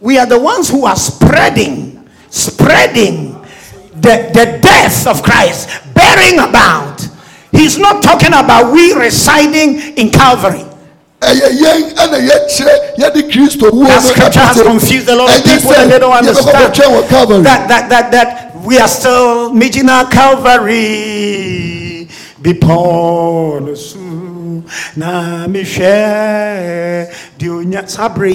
We 0.01 0.19
are 0.19 0.27
the 0.27 0.39
ones 0.41 0.69
who 0.69 0.85
are 0.85 0.97
spreading, 0.97 2.09
spreading 2.29 3.41
the, 3.95 4.31
the 4.35 4.59
death 4.61 5.07
of 5.07 5.23
Christ, 5.23 5.69
bearing 5.95 6.41
about. 6.41 7.07
He's 7.53 7.79
not 7.79 8.03
talking 8.03 8.33
about 8.35 8.73
we 8.73 8.95
residing 8.95 9.97
in 9.97 10.11
Calvary. 10.11 10.65
That 11.21 11.37
scripture 14.03 14.41
has 14.41 14.63
confused 14.63 15.09
a 15.09 15.17
lot 15.17 15.37
of 15.39 15.45
people 15.45 15.73
and 15.75 15.91
they 15.91 15.99
don't 15.99 16.13
understand 16.13 16.73
bɛtwɛn 16.73 16.91
wɔ 16.95 17.09
Calvary. 17.09 17.43
that, 17.43 17.69
that, 17.69 17.89
that, 17.91 18.11
that 18.13 18.57
we 18.65 18.79
are 18.79 18.89
still 18.89 19.53
meeting 19.53 19.89
our 19.89 20.09
Calvary. 20.11 22.09
Bepɔ 22.41 23.61
no 23.67 23.75
so 23.75 23.99
na 24.97 25.47
mehwɛ 25.47 27.13
deɛ 27.39 27.51
onya 27.51 27.87
sabre. 27.89 28.35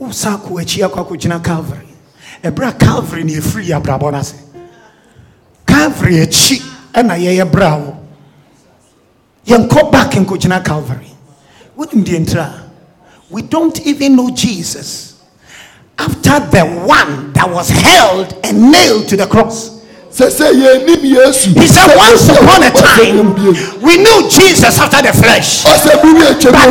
Wosa 0.00 0.36
kɔ 0.40 0.60
akyi 0.62 0.82
akɔ 0.88 1.04
akɔgyina 1.06 1.42
calvary. 1.44 1.88
Ɛberɛ 2.42 2.68
a 2.68 2.72
calvary 2.72 3.24
ne 3.24 3.34
ɛfiri 3.34 3.66
yɛ 3.66 3.76
abrabɔ 3.82 4.12
no 4.12 4.18
ase 4.18 4.34
calvary 5.66 6.16
akyi 6.24 6.62
ɛna 6.94 7.14
yɛyɛ 7.18 7.44
berɛ 7.50 7.66
a 7.66 7.78
wo 7.78 7.96
yɛnkɔ 9.46 9.92
back 9.92 10.12
nkɔgyina 10.12 10.64
calvary 10.64 11.04
wonim 11.04 11.04
deɛ 11.04 11.04
ntira 11.04 11.17
we 13.30 13.42
don't 13.42 13.86
even 13.86 14.16
know 14.16 14.30
jesus 14.30 15.22
after 15.98 16.40
the 16.50 16.64
one 16.86 17.32
that 17.32 17.48
was 17.50 17.68
held 17.70 18.34
and 18.46 18.70
nailed 18.70 19.08
to 19.08 19.16
the 19.16 19.26
cross. 19.26 19.78
Sɛ 20.10 20.30
sɛ 20.30 20.50
yɛnim 20.54 21.02
yesu. 21.02 21.54
He 21.54 21.66
said 21.66 21.94
once 21.94 22.26
upon 22.30 22.62
a 22.62 22.70
time 22.70 23.34
we 23.82 23.98
knew 23.98 24.18
jesus 24.30 24.78
after 24.78 25.02
the 25.02 25.12
flesh. 25.12 25.62
Ɔsɛ 25.66 26.02
biri 26.02 26.22
atwam 26.34 26.70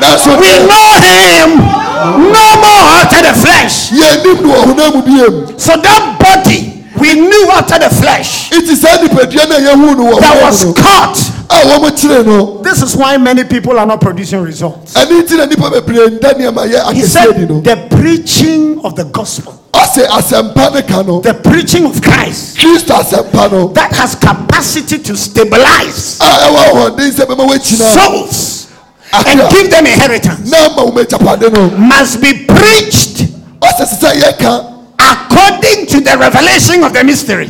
but 0.00 0.18
today 0.18 0.38
we 0.38 0.50
know 0.66 0.90
him. 1.02 1.50
No 2.30 2.46
more 2.58 2.86
after 2.98 3.22
the 3.22 3.34
flesh. 3.38 3.90
Yɛnim 3.90 4.42
no 4.42 4.48
wɔ 4.50 4.58
honam 4.66 4.94
mu 4.94 5.02
biam 5.02 5.60
so 5.60 5.76
that 5.76 6.18
body 6.18 6.82
we 6.98 7.14
knew 7.14 7.50
after 7.52 7.78
the 7.78 7.90
flesh. 7.90 8.50
Nti 8.50 8.74
saa 8.74 8.98
nipadua 8.98 9.48
no 9.48 9.56
a 9.56 9.60
yɛhu 9.60 9.96
no 9.96 10.04
wɔ 10.14 10.20
that 10.20 10.42
was 10.42 10.64
caught 10.74 11.33
a 11.50 11.78
wɔn 11.78 11.90
kyerɛ 11.90 12.24
no 12.26 12.62
this 12.62 12.82
is 12.82 12.96
why 12.96 13.16
many 13.16 13.44
people 13.44 13.78
are 13.78 13.86
not 13.86 14.00
producing 14.00 14.40
results. 14.42 14.94
Ɛne 14.94 15.22
nti 15.22 15.36
na 15.36 15.44
nipa 15.46 15.70
bebree 15.70 16.08
nda 16.18 16.34
nneɛma 16.34 16.66
yɛ 16.70 16.92
he 16.92 17.02
said 17.02 17.32
the 17.64 17.88
preaching 17.90 18.80
of 18.84 18.94
the 18.96 19.04
gospel. 19.04 19.60
Ɔsɛ 19.72 20.06
asɛmpa 20.08 20.74
ne 20.74 20.82
ka 20.82 21.02
no 21.02 21.20
the 21.20 21.34
preaching 21.34 21.84
of 21.86 22.00
christ. 22.02 22.56
That 23.74 23.90
has 23.94 24.14
capacity 24.14 24.98
to 24.98 25.16
stabilize 25.16 26.18
a 26.20 26.24
ɛwɔ 26.24 26.56
ahoɔden 26.72 27.10
sɛ 27.12 27.26
bɛma 27.26 27.48
wɔakyina 27.48 27.92
souls 27.94 28.66
and 29.12 29.40
give 29.50 29.70
them 29.70 29.86
inheritance. 29.86 30.50
Na 30.50 30.66
ama 30.66 30.90
wɔn 30.90 31.04
agyapade 31.04 31.52
no 31.52 31.70
must 31.76 32.20
be 32.20 32.44
preached 32.44 33.28
according 34.98 35.86
to 35.86 36.00
the 36.00 36.16
revelation 36.18 36.82
of 36.84 36.92
the 36.92 37.02
mystery 37.04 37.48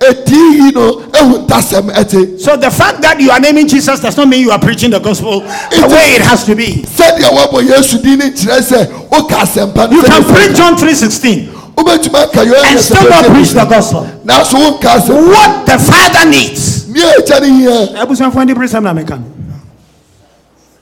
sɛnea 0.00 0.10
eti 0.10 0.34
yi 0.34 0.70
no 0.72 1.00
ehu 1.12 1.46
ntasɛm 1.46 2.40
so 2.40 2.56
the 2.56 2.70
fact 2.70 3.00
that 3.02 3.20
you 3.20 3.30
are 3.30 3.40
naming 3.40 3.66
jesus 3.68 4.00
does 4.00 4.16
not 4.16 4.28
mean 4.28 4.40
you 4.40 4.50
are 4.50 4.58
preaching 4.58 4.90
the 4.90 4.98
gospel 4.98 5.40
the 5.40 5.88
way 5.90 6.14
it 6.16 6.22
has 6.22 6.44
to 6.44 6.54
be. 6.54 6.82
Sɛdeɛ 6.82 7.28
wɔabɔ 7.30 7.68
yesu 7.68 8.02
din 8.02 8.18
ne 8.18 8.30
nkyerɛ 8.30 8.60
sɛ 8.60 9.08
woka 9.08 9.36
asɛmpa 9.42 9.90
no 9.90 9.96
you 9.96 10.02
can 10.02 10.24
preach 10.24 10.56
john 10.56 10.76
3.16 10.76 11.46
wobɛtumi 11.74 12.22
aka 12.22 12.44
yɛ 12.44 12.64
and 12.64 12.80
still 12.80 13.08
not 13.08 13.24
preach 13.26 13.50
the 13.50 13.64
gospel. 13.64 14.06
Nanso 14.24 14.54
wonka 14.54 14.98
asɛm 14.98 15.26
what 15.28 15.66
the 15.66 15.78
father 15.78 16.28
needs. 16.30 16.88
Nea 16.88 17.14
agya 17.18 17.40
ne 17.40 17.48
hia 17.48 18.04
Abusuafo 18.04 18.36
ani 18.36 18.54
bere 18.54 18.66
sɛm 18.66 18.82
na 18.82 18.92
meka 18.94 19.18
no. 19.18 19.24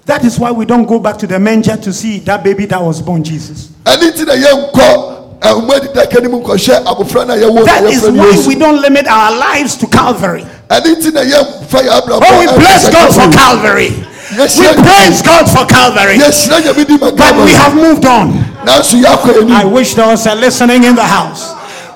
that 0.05 0.25
is 0.25 0.39
why 0.39 0.51
we 0.51 0.65
don't 0.65 0.87
go 0.87 0.99
back 0.99 1.17
to 1.19 1.27
the 1.27 1.39
manger 1.39 1.77
to 1.77 1.93
see 1.93 2.19
that 2.21 2.43
baby 2.43 2.67
that 2.67 2.83
was 2.83 3.01
born 3.01 3.23
jesus 3.23 3.71
ɛne 5.43 5.59
nti 5.59 5.75
na 5.75 5.75
yɛnkɔ 5.75 5.75
ahoma 5.75 5.75
adidaka 5.75 6.23
no 6.23 6.29
mu 6.29 6.41
nkɔhwɛ 6.43 6.85
abɔfra 6.85 7.27
no 7.27 7.35
a 7.35 7.37
yɛwɔ 7.37 7.65
that 7.65 7.85
is 7.85 8.03
why 8.03 8.47
we 8.47 8.55
don't 8.55 8.81
limit 8.81 9.07
our 9.07 9.37
lives 9.37 9.77
to 9.77 9.87
calvary. 9.87 10.47
Ɛne 10.69 10.97
nti 10.97 11.13
na 11.13 11.21
yɛmfa 11.21 11.81
yɛ 11.83 12.03
oh 12.09 12.39
we 12.39 12.47
bless 12.59 12.89
god 12.91 13.15
for 13.15 13.31
Calvary. 13.37 13.91
we 14.39 14.83
praise 14.83 15.23
god 15.23 15.49
for 15.51 15.67
calvary. 15.67 16.19
Yɛhyira 16.19 16.61
nyame 16.63 16.87
di 16.87 16.97
ma 16.97 17.11
but 17.11 17.45
we 17.45 17.53
have 17.53 17.75
moved 17.75 18.05
on. 18.07 18.33
I 18.65 19.65
wish 19.65 19.95
those 19.95 20.27
are 20.27 20.37
listening 20.37 20.85
in 20.85 20.95
the 20.95 21.05
house. 21.05 21.53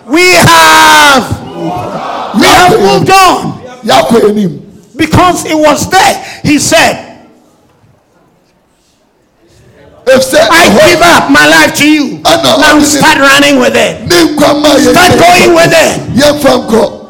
We 0.06 0.22
have 0.32 1.46
we 2.38 2.46
have 2.46 2.80
moved 2.80 3.10
on. 3.10 3.56
Because 4.96 5.44
it 5.46 5.54
was 5.54 5.88
there. 5.90 6.40
He 6.42 6.58
said, 6.58 7.15
I 10.08 10.92
give 10.92 11.02
up 11.02 11.30
my 11.30 11.46
life 11.48 11.74
to 11.78 11.90
you. 11.90 12.18
Know. 12.18 12.56
Now 12.58 12.80
start 12.80 13.18
running 13.18 13.58
with 13.58 13.74
it. 13.74 14.06
ne 14.06 14.34
nkwa 14.34 14.60
ma 14.62 14.68
yɛ 14.76 14.92
Start 14.92 15.18
going 15.18 15.54
with 15.54 15.72
it. 15.72 16.00
yɛmfa 16.14 16.68
nkɔ 16.68 17.06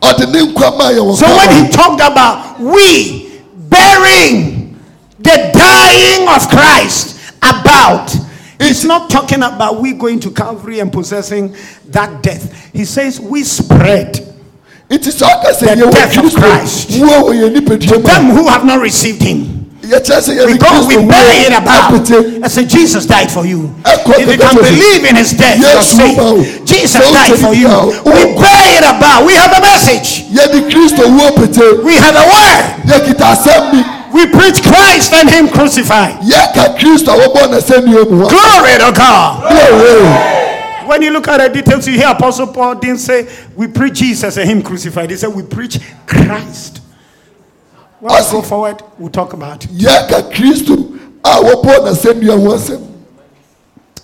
ɔde 0.00 0.32
ne 0.32 0.52
nkwa 0.52 0.78
ma 0.78 1.14
So 1.16 1.26
when 1.36 1.64
he 1.64 1.70
talked 1.70 2.00
about 2.00 2.58
we 2.60 3.40
bearing 3.54 4.76
the 5.20 5.50
dying 5.54 6.28
of 6.28 6.48
Christ 6.48 7.16
about, 7.40 8.14
he's 8.58 8.84
not 8.84 9.08
talking 9.08 9.42
about 9.42 9.80
we 9.80 9.92
going 9.92 10.18
to 10.20 10.30
Calvary 10.30 10.80
and 10.80 10.92
possessing 10.92 11.54
that 11.86 12.22
death. 12.22 12.70
He 12.72 12.84
says 12.84 13.20
we 13.20 13.44
spread 13.44 14.18
It 14.90 15.06
is 15.06 15.22
sɛ 15.22 15.28
ɔka 15.28 15.52
sɛ 15.54 15.76
The 15.76 15.90
death 15.92 16.18
of 16.18 16.34
Christ. 16.34 16.88
wuo 16.90 17.30
wɔ 17.30 17.50
yɛ 17.50 17.54
nipadua 17.54 17.88
mu 17.88 17.98
a 17.98 18.02
them 18.02 18.30
who 18.30 18.48
have 18.48 18.64
not 18.64 18.80
received 18.80 19.22
him. 19.22 19.63
Yɛkyerɛ 19.88 20.20
sɛ 20.20 20.32
yɛde 20.36 20.46
We 20.46 20.58
go, 20.58 20.86
we 20.86 20.96
bury 21.06 21.36
it 21.48 21.52
about. 21.52 21.92
I 22.44 22.48
say 22.48 22.64
Jesus 22.66 23.06
died 23.06 23.30
for 23.30 23.44
you. 23.46 23.72
If 23.86 24.28
you 24.30 24.38
can 24.38 24.56
believe 24.56 25.04
in 25.04 25.16
his 25.16 25.32
death, 25.32 25.58
you're 25.60 25.82
saved. 25.82 26.66
Jesus 26.66 27.00
died 27.12 27.38
for 27.38 27.54
you. 27.54 27.68
We 28.04 28.22
bury 28.34 28.70
it 28.80 28.84
about. 28.84 29.26
We 29.26 29.34
have 29.34 29.52
a 29.52 29.60
message. 29.60 30.24
yɛde 30.32 30.70
kristo 30.70 31.04
wuo 31.08 31.30
pete 31.36 31.82
We 31.84 31.94
have 31.96 32.14
a 32.16 32.24
word. 32.26 32.64
yɛkita 32.86 33.36
asɛm 33.36 33.72
bi 33.72 34.00
We 34.14 34.26
preach 34.26 34.62
Christ 34.62 35.12
and 35.12 35.28
him 35.28 35.48
crucified. 35.48 36.20
yɛka 36.22 36.78
kristo 36.78 37.12
a 37.12 37.28
wɔbɔ 37.28 37.48
n'asɛnnua 37.50 38.10
mu 38.10 38.24
hɔ 38.24 38.28
Glory 38.30 38.78
to 38.78 38.92
God. 38.92 40.24
When 40.86 41.00
you 41.00 41.10
look 41.12 41.26
at 41.28 41.38
the 41.40 41.48
details, 41.62 41.86
you 41.88 41.94
hear 41.94 42.08
Apostle 42.08 42.46
Paul 42.48 42.74
didn't 42.76 42.98
say 42.98 43.26
we 43.56 43.66
preach 43.66 43.94
Jesus 43.94 44.36
and 44.36 44.48
him 44.48 44.62
crucified. 44.62 45.10
He 45.10 45.16
said 45.16 45.30
we 45.34 45.42
preach 45.42 45.78
Christ. 46.06 46.80
When 48.04 48.12
we 48.22 48.30
go 48.32 48.42
forward, 48.42 48.82
we'll 48.98 49.08
talk 49.08 49.32
about 49.32 49.64
it. 49.64 49.70
yɛka 49.70 50.30
kristo 50.30 50.74
a 51.24 51.40
wɔbɔ 51.40 51.86
n'asɛnnua 51.88 52.38
ho 52.38 52.54
asɛm 52.54 52.86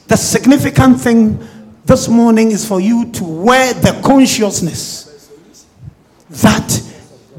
The 0.09 0.17
significant 0.17 0.99
thing 1.03 1.39
this 1.85 2.09
morning 2.09 2.51
is 2.51 2.65
for 2.65 2.81
you 2.81 3.11
to 3.13 3.25
wear 3.25 3.75
the 3.75 3.93
consciousness 4.03 5.29
that 6.31 6.81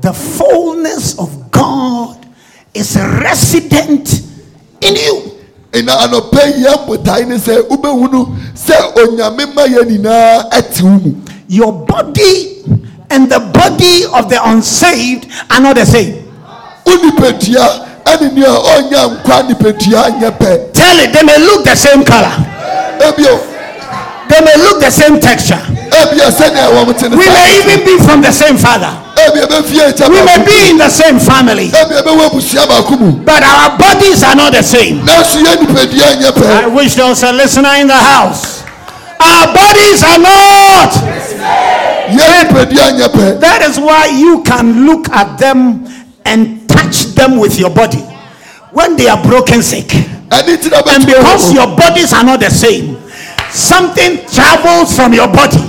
the 0.01 0.14
fullness 0.14 1.18
of 1.18 1.49
God 1.49 2.28
is 2.76 2.95
resident 2.95 4.22
in 4.82 4.95
you. 4.97 5.32
na 5.84 6.05
anɔpɛ 6.05 6.57
yi 6.59 6.66
yɛn 6.66 6.86
botae 6.88 7.28
ne 7.28 7.38
sɛ 7.38 7.68
wobɛhunu 7.70 8.38
sɛ 8.53 8.93
onyame 8.97 9.51
ma 9.55 9.64
yɛn 9.66 9.97
nyinaa 9.97 10.51
ɛte 10.51 10.84
wo 10.84 10.89
mu 10.99 11.16
Your 11.47 11.74
body 11.74 12.62
and 13.09 13.32
the 13.32 13.39
body 13.51 14.03
of 14.14 14.30
the 14.30 14.39
unsaved 14.43 15.26
are 15.49 15.59
not 15.59 15.76
the 15.78 15.86
same. 15.88 16.28
Wo 16.86 16.94
nipadua 16.96 17.88
ɛne 18.06 18.34
nea 18.34 18.50
ɔnya 18.50 19.02
nkwa 19.14 19.44
nipadua 19.48 20.10
nyɛ 20.20 20.32
pɛ 20.38 20.74
Tell 20.74 21.00
it, 21.00 21.14
they 21.14 21.24
may 21.24 21.38
look 21.40 21.64
the 21.64 21.76
same 21.76 22.04
color, 22.04 22.34
ebio. 23.00 23.52
They 24.30 24.42
may 24.42 24.56
look 24.64 24.80
the 24.80 24.90
same 24.90 25.20
texture. 25.20 25.60
sɛnea 25.60 26.72
wɔn 26.72 27.10
ne 27.12 27.18
We 27.18 27.28
may 27.28 27.60
even 27.60 27.86
be 27.86 27.98
from 28.04 28.22
the 28.22 28.32
same 28.32 28.58
father, 28.58 28.92
ebia 29.16 29.46
bɛfie 29.46 29.92
nkyɛn 29.92 30.10
we 30.10 30.22
may 30.24 30.44
be 30.46 30.70
in 30.72 30.78
the 30.78 30.90
same 30.90 31.20
family, 31.20 31.70
ebia 31.70 32.02
bɛwɔ 32.02 32.30
abusua 32.30 32.66
baako 32.66 33.00
mu 33.00 33.12
but 33.24 33.44
our 33.44 33.78
bodies 33.78 34.24
are 34.24 34.36
not 34.36 34.54
the 34.54 34.64
same. 34.64 35.02
nanso 35.06 35.38
yɛn 35.44 35.58
nipadua 35.68 36.16
nyɛ 36.16 36.64
I 36.64 36.68
wish 36.68 36.96
there 36.96 37.08
was 37.08 37.22
a 37.24 37.32
listener 37.34 37.76
in 37.80 37.88
the 37.88 37.94
house. 37.94 38.64
Our 39.20 39.54
bodies 39.54 40.02
are 40.04 40.18
not. 40.18 40.92
yɛn 42.10 42.48
nipadua 42.48 42.98
nyɛ 42.98 43.08
pɛ 43.12 43.40
That 43.40 43.62
is 43.64 43.78
why 43.80 44.08
you 44.08 44.42
can 44.44 44.86
look 44.86 45.10
at 45.10 45.38
them 45.38 45.86
and 46.26 46.67
touch 46.69 47.13
them 47.15 47.38
with 47.38 47.57
your 47.59 47.69
body 47.69 47.99
when 48.72 48.95
they 48.95 49.07
are 49.07 49.22
broken 49.24 49.61
sick. 49.61 49.88
ɛne 50.30 50.61
ti 50.61 50.69
na 50.69 50.82
And 50.88 51.05
because 51.05 51.51
your 51.53 51.67
bodies 51.76 52.13
are 52.13 52.24
not 52.24 52.39
the 52.39 52.49
same, 52.49 52.97
something 53.51 54.24
travels 54.32 54.95
from 54.95 55.13
your 55.13 55.28
body. 55.28 55.59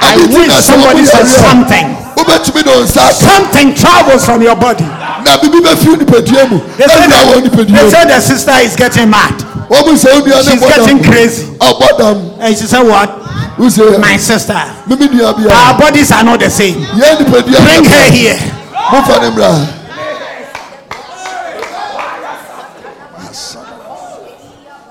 I 0.00 0.16
wish 0.30 0.52
somebody 0.64 1.04
said 1.04 1.26
something. 1.26 1.86
wobɛtumi 2.16 2.62
de 2.64 2.70
wo 2.70 2.82
nsa 2.84 3.00
aka 3.08 3.12
Something 3.14 3.74
travels 3.74 4.24
from 4.24 4.42
your 4.42 4.56
body. 4.56 4.84
na 5.24 5.36
bibi 5.40 5.58
bɛfiri 5.60 5.96
nipadua 6.04 6.50
mu 6.50 6.58
They 6.76 6.86
say, 6.86 7.06
ɛwura 7.06 7.22
wɔ 7.24 7.34
that, 7.34 7.44
nipadua 7.44 7.90
they 7.90 8.04
mu 8.04 8.10
the 8.14 8.20
sister 8.20 8.54
is 8.62 8.76
getting 8.76 9.10
mad. 9.10 9.34
wɔn 9.68 9.86
mu 9.86 9.92
sɛ 9.94 10.20
onua 10.20 10.44
ne 10.44 10.50
She's 10.52 10.60
getting 10.60 11.02
crazy. 11.02 11.46
And 12.40 12.56
she 12.56 12.66
said, 12.66 12.82
What? 12.82 13.10
My 14.00 14.16
sister. 14.16 14.54
mimi 14.86 15.08
nua 15.08 15.34
bia 15.36 15.50
Our 15.50 15.78
bodies 15.78 16.12
are 16.12 16.22
not 16.24 16.40
the 16.40 16.50
same. 16.50 16.78
Bring 16.94 17.84
her 17.84 18.10
pɛ 18.12 18.57
Move 18.88 19.04
on 19.10 19.20
him, 19.20 19.36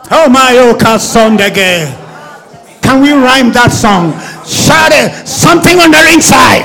Oh 0.09 0.29
my 0.29 0.53
Oka 0.57 1.01
again. 1.41 1.97
Can 2.81 3.01
we 3.01 3.11
rhyme 3.11 3.51
that 3.57 3.73
song? 3.73 4.13
Shout 4.45 4.93
it. 4.93 5.09
Something 5.25 5.81
on 5.81 5.89
the 5.89 5.99
inside. 6.13 6.63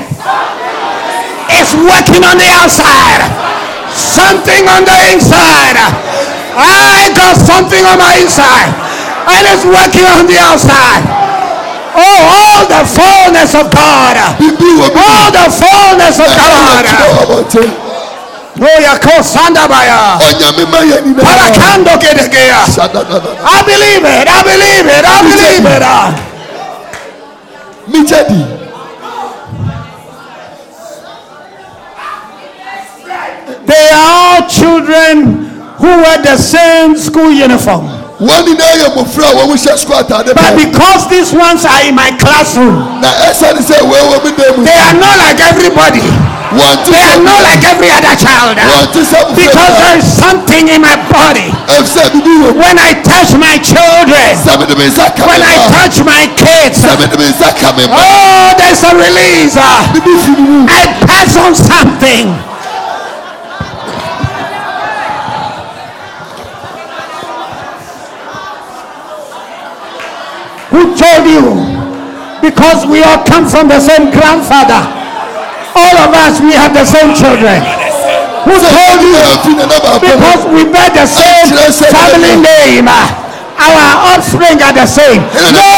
It's 1.49 1.73
working 1.73 2.21
on 2.21 2.37
the 2.37 2.49
outside. 2.53 3.25
Something 3.91 4.69
on 4.69 4.85
the 4.85 4.97
inside. 5.11 5.75
I 6.53 7.09
got 7.17 7.33
something 7.41 7.81
on 7.81 7.97
my 7.97 8.13
inside. 8.21 8.71
And 9.25 9.41
it's 9.49 9.65
working 9.65 10.05
on 10.05 10.29
the 10.29 10.37
outside. 10.37 11.12
Oh, 11.95 12.19
all 12.39 12.65
the 12.67 12.81
fullness 12.89 13.53
of 13.55 13.69
God. 13.71 14.15
bíbí 14.39 14.69
wọ 14.79 14.87
bí 14.93 14.99
All 14.99 15.31
the 15.31 15.47
fullness 15.61 16.19
of 16.19 16.31
God. 16.37 16.85
Oh, 18.61 18.81
Yako 18.81 19.23
Sandabaya. 19.23 20.17
ọnyàmí 20.19 20.65
má 20.71 20.79
yẹ 20.79 21.01
nínú 21.01 21.21
Parakando 21.23 21.91
I 21.91 23.61
believe 23.65 24.05
it. 24.05 24.27
I 24.27 24.43
believe 24.43 24.87
it. 24.87 25.05
I 25.05 25.21
believe 25.21 25.65
it. 25.75 25.81
Ah. 25.83 26.13
mi 27.87 27.99
jẹ 28.05 28.23
di 28.29 28.45
They 33.65 33.89
are 33.89 34.11
all 34.11 34.49
children 34.49 35.45
who 35.77 35.87
wear 35.87 36.21
the 36.21 36.37
same 36.37 36.97
school 36.97 37.31
uniform. 37.31 38.02
Wọn 38.27 38.39
ni 38.45 38.53
náà 38.55 38.71
yẹ 38.81 38.87
mọfra 38.95 39.25
a 39.29 39.33
wọn 39.37 39.47
mo 39.47 39.55
hyẹ 39.55 39.77
sukuu 39.77 39.95
ataade 39.99 40.33
But 40.33 40.55
because 40.57 41.01
these 41.09 41.31
ones 41.47 41.65
are 41.65 41.83
in 41.89 41.95
my 41.95 42.11
classroom, 42.21 43.01
na 43.01 43.09
ẹsẹ 43.29 43.53
ni 43.55 43.61
sẹ 43.69 43.77
wọ́n 43.81 44.03
wọ́n 44.11 44.23
mi 44.25 44.31
dé 44.37 44.47
mu 44.57 44.63
they 44.65 44.79
are 44.87 44.97
not 45.03 45.15
like 45.25 45.39
everybody. 45.51 46.03
They 46.53 47.01
are 47.11 47.17
not 47.25 47.41
like 47.49 47.63
every 47.65 47.89
other 47.97 48.15
child. 48.15 48.57
wọ́n 48.57 48.85
ti 48.93 49.01
sẹ 49.11 49.19
Because 49.35 49.73
there 49.81 49.97
is 49.97 50.05
something 50.23 50.67
in 50.69 50.81
my 50.81 50.95
body. 51.11 51.49
ẹfisẹ 51.67 52.03
bíbí 52.13 52.33
wọ 52.43 52.49
When 52.63 52.77
I 52.77 52.91
touch 53.09 53.31
my 53.45 53.55
children, 53.57 54.29
sẹmi 54.45 54.65
ni 54.69 54.75
mi 54.75 54.85
nsa 54.87 55.05
kàmi 55.17 55.27
when 55.29 55.41
I 55.43 55.55
touch 55.75 55.97
my 56.05 56.23
kids, 56.41 56.77
sẹmi 56.85 57.05
ni 57.11 57.15
mi 57.17 57.25
nsa 57.33 57.49
kàmi 57.61 57.83
ma 57.89 57.95
oh, 57.97 58.53
there's 58.57 58.83
a 58.83 58.91
release. 58.95 59.57
Ah. 59.57 59.83
bíbí 59.93 60.13
fi 60.25 60.31
mi 60.41 60.47
wù 60.49 60.69
I 60.69 60.81
pass 61.07 61.35
on 61.45 61.55
something. 61.55 62.27
Who 70.73 70.81
told 70.97 71.23
you? 71.29 71.45
Because 72.41 72.85
we 72.89 72.99
all 73.05 73.21
come 73.23 73.45
from 73.47 73.69
the 73.69 73.79
same 73.79 74.09
grandfather. 74.11 74.81
All 75.77 75.95
of 76.05 76.11
us, 76.13 76.41
we 76.41 76.53
have 76.53 76.73
the 76.73 76.83
same 76.85 77.13
children. 77.15 77.61
Who 78.45 78.55
told 78.59 78.99
you? 79.05 79.15
Because 80.01 80.41
we 80.51 80.65
bear 80.67 80.89
the 80.91 81.05
same 81.07 81.47
family 81.93 82.35
name. 82.41 82.89
Our 82.89 84.17
offspring 84.17 84.59
are 84.65 84.73
the 84.73 84.85
same. 84.89 85.21
No! 85.53 85.69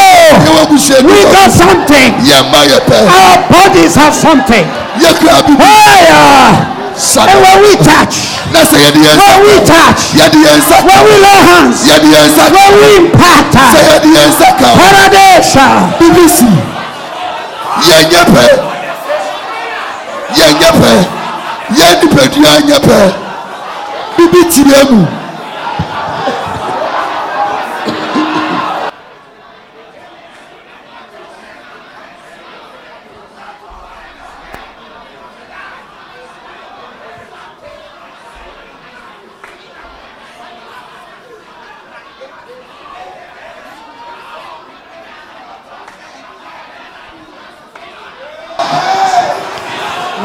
wọ́n 0.56 0.66
bu 0.70 0.78
ṣe 0.80 0.98
We 1.06 1.22
got 1.30 1.52
something. 1.52 2.10
yẹ 2.24 2.40
mma 2.50 2.62
yẹ 2.72 2.80
pẹ 2.88 2.98
Our 3.06 3.38
bodies 3.52 3.96
have 3.96 4.16
something. 4.16 4.66
bíbí 4.98 5.28
Fire! 5.60 6.56
Uh, 6.96 7.28
and 7.30 7.40
when 7.44 7.58
we 7.62 7.76
touch, 7.84 8.35
na 8.54 8.62
sẹ 8.72 8.78
yẹ 8.84 8.92
di 8.96 9.02
yẹn 9.06 9.18
nsa 9.18 9.26
when 9.28 9.42
we 9.46 9.56
touch, 9.66 10.00
yẹ 10.20 10.26
di 10.34 10.40
yẹn 10.46 10.60
nsa 10.60 10.78
when 10.88 11.00
we 11.06 11.16
lay 11.26 11.40
hands, 11.50 11.78
yẹ 11.88 11.96
di 12.04 12.10
yẹn 12.16 12.26
nsa 12.32 12.44
when 12.56 12.70
we 12.80 12.88
impact, 12.98 13.54
sẹ 13.74 13.82
yẹ 13.92 14.00
di 14.04 14.10
yẹn 14.16 14.30
nsa 14.30 14.50
kan 14.60 14.74
paradise. 14.78 15.60
bíbí 16.00 16.28
si 16.38 16.46
yẹ 17.90 17.98
nyẹ 18.12 18.24
pẹ 18.36 18.46
yẹ 20.38 20.48
nyẹ 20.60 20.72
pẹ 20.82 20.94
yẹ 21.80 21.88
nipadua 22.02 22.54
nyẹ 22.68 22.80
pẹ 22.88 23.00
bíbí 24.18 24.40
tiẹ 24.52 24.84
mu. 24.90 25.06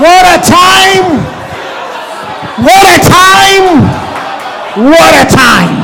What 0.01 0.25
a 0.25 0.39
time! 0.43 1.19
What 2.65 2.85
a 2.97 2.99
time! 3.07 3.83
What 4.91 5.13
a 5.23 5.37
time! 5.37 5.77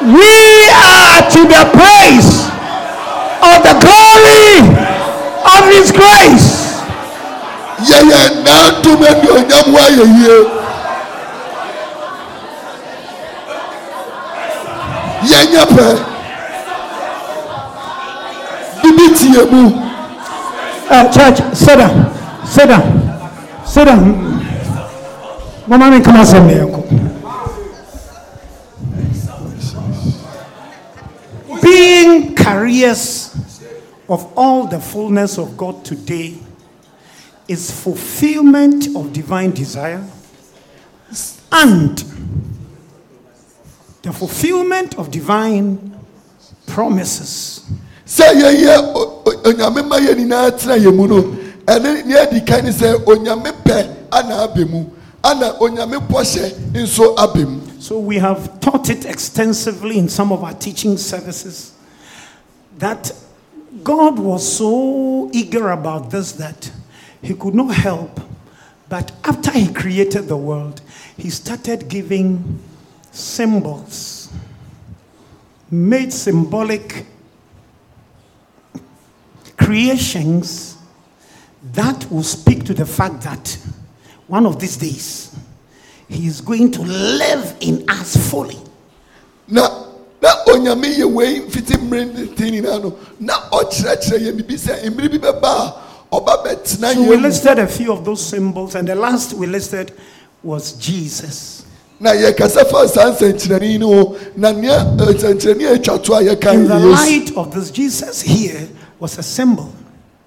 We 0.00 0.32
are 0.72 1.20
to 1.28 1.40
the 1.44 1.62
praise 1.76 2.48
of 3.44 3.58
the 3.68 3.74
glory 3.84 4.64
of 5.44 5.60
His 5.74 5.92
grace. 5.92 6.48
yɛyɛ 7.90 8.20
nantom 8.44 9.00
yie 9.96 10.36
bibi 18.82 19.06
mu 19.50 19.70
church, 21.12 21.38
sit 21.54 21.76
down, 21.78 22.46
sit 22.46 22.66
down, 22.66 23.66
sit 23.66 23.84
down. 23.84 24.30
Being 31.62 32.34
carriers 32.34 33.30
of 34.08 34.32
all 34.36 34.66
the 34.66 34.80
fullness 34.80 35.38
of 35.38 35.56
God 35.56 35.84
today 35.84 36.34
is 37.50 37.70
fulfillment 37.70 38.94
of 38.94 39.12
divine 39.12 39.50
desire 39.50 40.04
and 41.52 41.98
the 44.02 44.12
fulfillment 44.12 44.96
of 44.98 45.10
divine 45.10 45.98
promises. 46.66 47.62
sɛ 48.06 48.32
yɛyɛ 48.34 48.92
o- 48.94 49.22
o- 49.26 49.42
onyame 49.44 49.86
ma 49.88 49.96
yɛ 49.98 50.14
nyinaa 50.14 50.50
tena 50.58 50.78
yɛ 50.78 50.94
mu 50.94 51.06
no 51.08 51.22
ɛne 51.66 52.04
ne 52.06 52.14
adi 52.18 52.40
kan 52.40 52.64
ne 52.64 52.70
sɛ 52.70 53.04
onyame 53.04 53.52
pɛ 53.64 53.96
ana 54.12 54.44
aba 54.44 54.64
mu 54.66 54.86
ana 55.22 55.52
onyame 55.60 55.98
bɔhyɛ 56.08 56.72
nso 56.72 57.14
aba 57.18 57.44
mu 57.44 57.60
So 57.80 57.98
we 57.98 58.18
have 58.18 58.60
taught 58.60 58.90
it 58.90 59.04
extensively 59.06 59.98
in 59.98 60.08
some 60.08 60.32
of 60.32 60.44
our 60.44 60.52
teaching 60.52 60.96
services 60.98 61.72
that 62.78 63.10
God 63.82 64.18
was 64.18 64.46
so 64.56 65.30
eager 65.32 65.70
about 65.70 66.10
this 66.10 66.32
that 66.32 66.70
he 67.22 67.34
could 67.34 67.54
not 67.54 67.74
help. 67.74 68.20
But 68.88 69.12
after 69.24 69.52
he 69.52 69.72
created 69.72 70.26
the 70.28 70.36
world, 70.36 70.80
he 71.16 71.30
started 71.30 71.88
giving 71.88 72.58
symbols, 73.12 74.32
made 75.70 76.12
symbolic 76.12 77.06
creations 79.56 80.76
that 81.72 82.10
will 82.10 82.22
speak 82.22 82.64
to 82.64 82.74
the 82.74 82.86
fact 82.86 83.22
that 83.22 83.58
one 84.26 84.46
of 84.46 84.58
these 84.58 84.76
days 84.76 85.36
he 86.08 86.26
is 86.26 86.40
going 86.40 86.72
to 86.72 86.82
live 86.82 87.56
in 87.60 87.84
us 87.88 88.16
fully. 88.30 88.56
na 89.46 89.68
na 90.22 90.28
onyame 90.46 90.88
yɛ 90.94 91.06
wei 91.12 91.40
fiti 91.50 91.74
mmiri 91.76 92.14
ne 92.14 92.26
ti 92.34 92.50
nyinaa 92.50 92.82
no 92.82 92.96
na 93.18 93.34
ɔkyerɛkyerɛ 93.50 94.18
yɛ 94.26 94.36
bibi 94.36 94.54
sɛ 94.54 94.90
mmiri 94.90 95.08
bi 95.08 95.18
bɛba 95.18 95.48
a 95.48 95.89
So 96.12 97.08
we 97.08 97.16
listed 97.16 97.58
a 97.58 97.66
few 97.66 97.92
of 97.92 98.04
those 98.04 98.24
symbols, 98.26 98.74
and 98.74 98.86
the 98.88 98.94
last 98.96 99.32
we 99.32 99.46
listed 99.46 99.92
was 100.42 100.72
Jesus. 100.72 101.60
na 102.00 102.12
yɛkasa 102.12 102.64
fa 102.70 102.88
saa 102.88 103.10
nsɛnkyerɛnne 103.12 103.78
no 103.78 103.88
ho 103.88 104.16
na 104.34 104.50
nea 104.52 104.84
nsɛnkyerɛnne 104.96 105.68
a 105.68 105.78
atwa 105.78 106.02
to 106.02 106.12
a 106.14 106.22
yɛka 106.22 106.54
In 106.54 106.66
the 106.66 106.78
light 106.78 107.36
of 107.36 107.52
this, 107.52 107.70
Jesus 107.70 108.22
here 108.22 108.66
was 108.98 109.18
a 109.18 109.22
symbol 109.22 109.70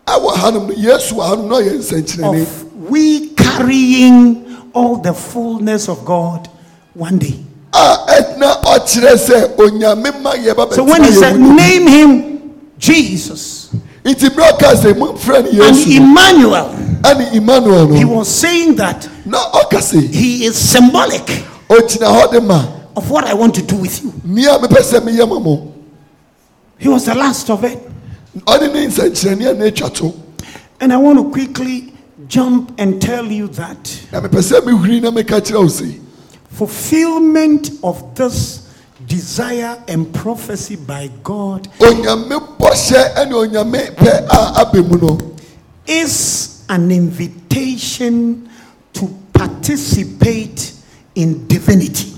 ɛwɔ 0.06 0.34
hanom 0.36 0.72
yesu 0.78 1.14
wɔ 1.16 1.24
hanom 1.30 1.50
na 1.50 1.56
ɔyɛ 1.56 2.24
of 2.24 2.74
we 2.90 3.30
carrying 3.30 4.46
all 4.74 4.98
the 4.98 5.14
fullness 5.14 5.90
of 5.90 6.06
God 6.06 6.48
one 6.94 7.18
day. 7.18 7.40
a 7.74 7.98
ɛna 8.08 8.62
ɔkyerɛ 8.62 9.14
sɛ 9.18 9.56
onyame 9.58 10.22
ma 10.22 10.34
yɛba 10.34 10.74
So 10.74 10.84
when 10.84 11.04
he 11.04 11.12
said, 11.12 11.40
Name 11.40 11.88
him 11.88 12.56
Jesus 12.78 13.74
nti 14.04 14.30
berɛ 14.30 14.50
a 14.50 14.54
ɔka 14.54 14.76
sɛ 14.76 14.94
mofrɛ 14.94 15.44
no 15.44 15.66
and 15.66 15.76
yesu 15.76 16.00
no, 16.00 16.06
Emmanuel, 16.06 16.76
ɛne 17.04 17.34
emmanuel 17.36 17.94
he 17.94 18.06
was 18.06 18.28
saying 18.28 18.76
that 18.76 19.08
No, 19.26 19.38
ɔka 19.38 20.14
he 20.14 20.46
is 20.46 20.58
symbolic 20.58 21.26
ɔgyina 21.70 22.08
hɔ 22.12 22.32
de 22.32 22.42
ma 22.42 22.66
of 22.96 23.10
what 23.10 23.26
I 23.26 23.34
want 23.34 23.56
to 23.56 23.62
do 23.64 23.76
with 23.76 24.04
you. 24.04 24.14
nea 24.24 24.58
mepɛ 24.60 24.82
sɛ 24.82 25.00
meyɛ 25.02 25.28
ma 25.28 25.40
mo 25.40 25.70
He 26.78 26.90
was 26.90 27.06
the 27.06 27.16
last 27.16 27.50
of 27.50 27.64
it. 27.64 27.80
ɔne 28.38 28.74
ne 28.74 28.88
nsɛnkyerɛnne 28.88 29.50
a 29.50 29.54
na 29.54 29.66
atwa 29.66 30.14
And 30.82 30.92
I 30.92 30.98
want 30.98 31.18
to 31.20 31.32
quickly 31.32 31.94
jump 32.28 32.74
and 32.78 33.02
tell 33.02 33.26
you 33.26 33.48
that 33.50 34.00
na 34.12 34.20
mepɛ 34.20 34.40
sɛ 34.42 34.62
mehuri 34.62 35.02
na 35.02 35.12
meka 35.12 35.40
kyerɛ 35.42 35.60
wo 35.62 35.68
se 35.68 36.00
fulfillment 36.52 37.72
of 37.84 38.16
this 38.16 38.63
desire 39.08 39.82
and 39.88 40.14
prophecy 40.14 40.76
by 40.76 41.10
God 41.24 41.68
onyame 41.80 42.58
bɔhyɛ 42.58 43.16
ɛne 43.16 43.34
onyame 43.34 43.96
pɛ 43.96 44.28
a 44.30 44.62
aba 44.62 44.82
mu 44.84 44.98
no 44.98 45.20
is 45.86 46.64
an 46.70 46.92
invitation 46.92 48.50
to 48.94 49.08
participate 49.34 50.72
in 51.16 51.46
divinity. 51.48 52.14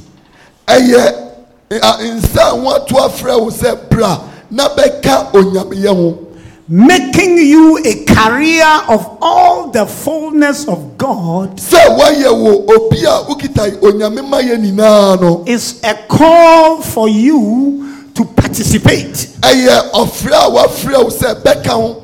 ɛyɛ 0.67 1.31
a- 1.71 1.97
nsa 2.03 2.41
a 2.41 2.55
ho 2.61 3.07
afrɛ 3.09 3.39
wo 3.41 3.49
sɛ 3.49 3.89
bra 3.89 4.21
na 4.51 4.69
bɛka 4.69 5.31
onyameyɛ 5.33 5.95
ho 5.95 6.24
Making 6.67 7.37
you 7.37 7.77
a 7.85 8.05
carrier 8.05 8.81
of 8.89 9.19
all 9.21 9.67
the 9.69 9.85
fullness 9.85 10.67
of 10.67 10.97
God 10.97 11.57
sɛ 11.57 11.77
woayɛ 11.95 12.33
wo 12.33 12.65
obi 12.65 13.03
a 13.05 13.21
wokita 13.21 13.69
onyame 13.81 14.27
ma 14.27 14.39
yɛ 14.41 14.57
nyinaa 14.57 15.21
no 15.21 15.43
is 15.45 15.79
a 15.83 15.93
call 16.07 16.81
for 16.81 17.07
you 17.07 18.09
to 18.15 18.25
participate, 18.25 19.13
ɛyɛ 19.41 19.91
ɔfrɛ 19.91 20.33
a 20.33 20.49
wafrɛ 20.49 21.03
wo 21.03 21.09
sɛ 21.11 21.39
bɛka 21.43 21.67
ho. 21.67 22.01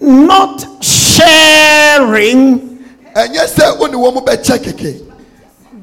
Not 0.00 0.84
sharing, 0.84 2.84
ɛnyɛ 3.16 3.46
sɛ 3.48 3.78
wo 3.78 3.86
ne 3.86 3.94
wɔ 3.96 4.12
mo 4.12 4.20
bɛkyɛ 4.20 4.58
kɛkɛ 4.58 5.02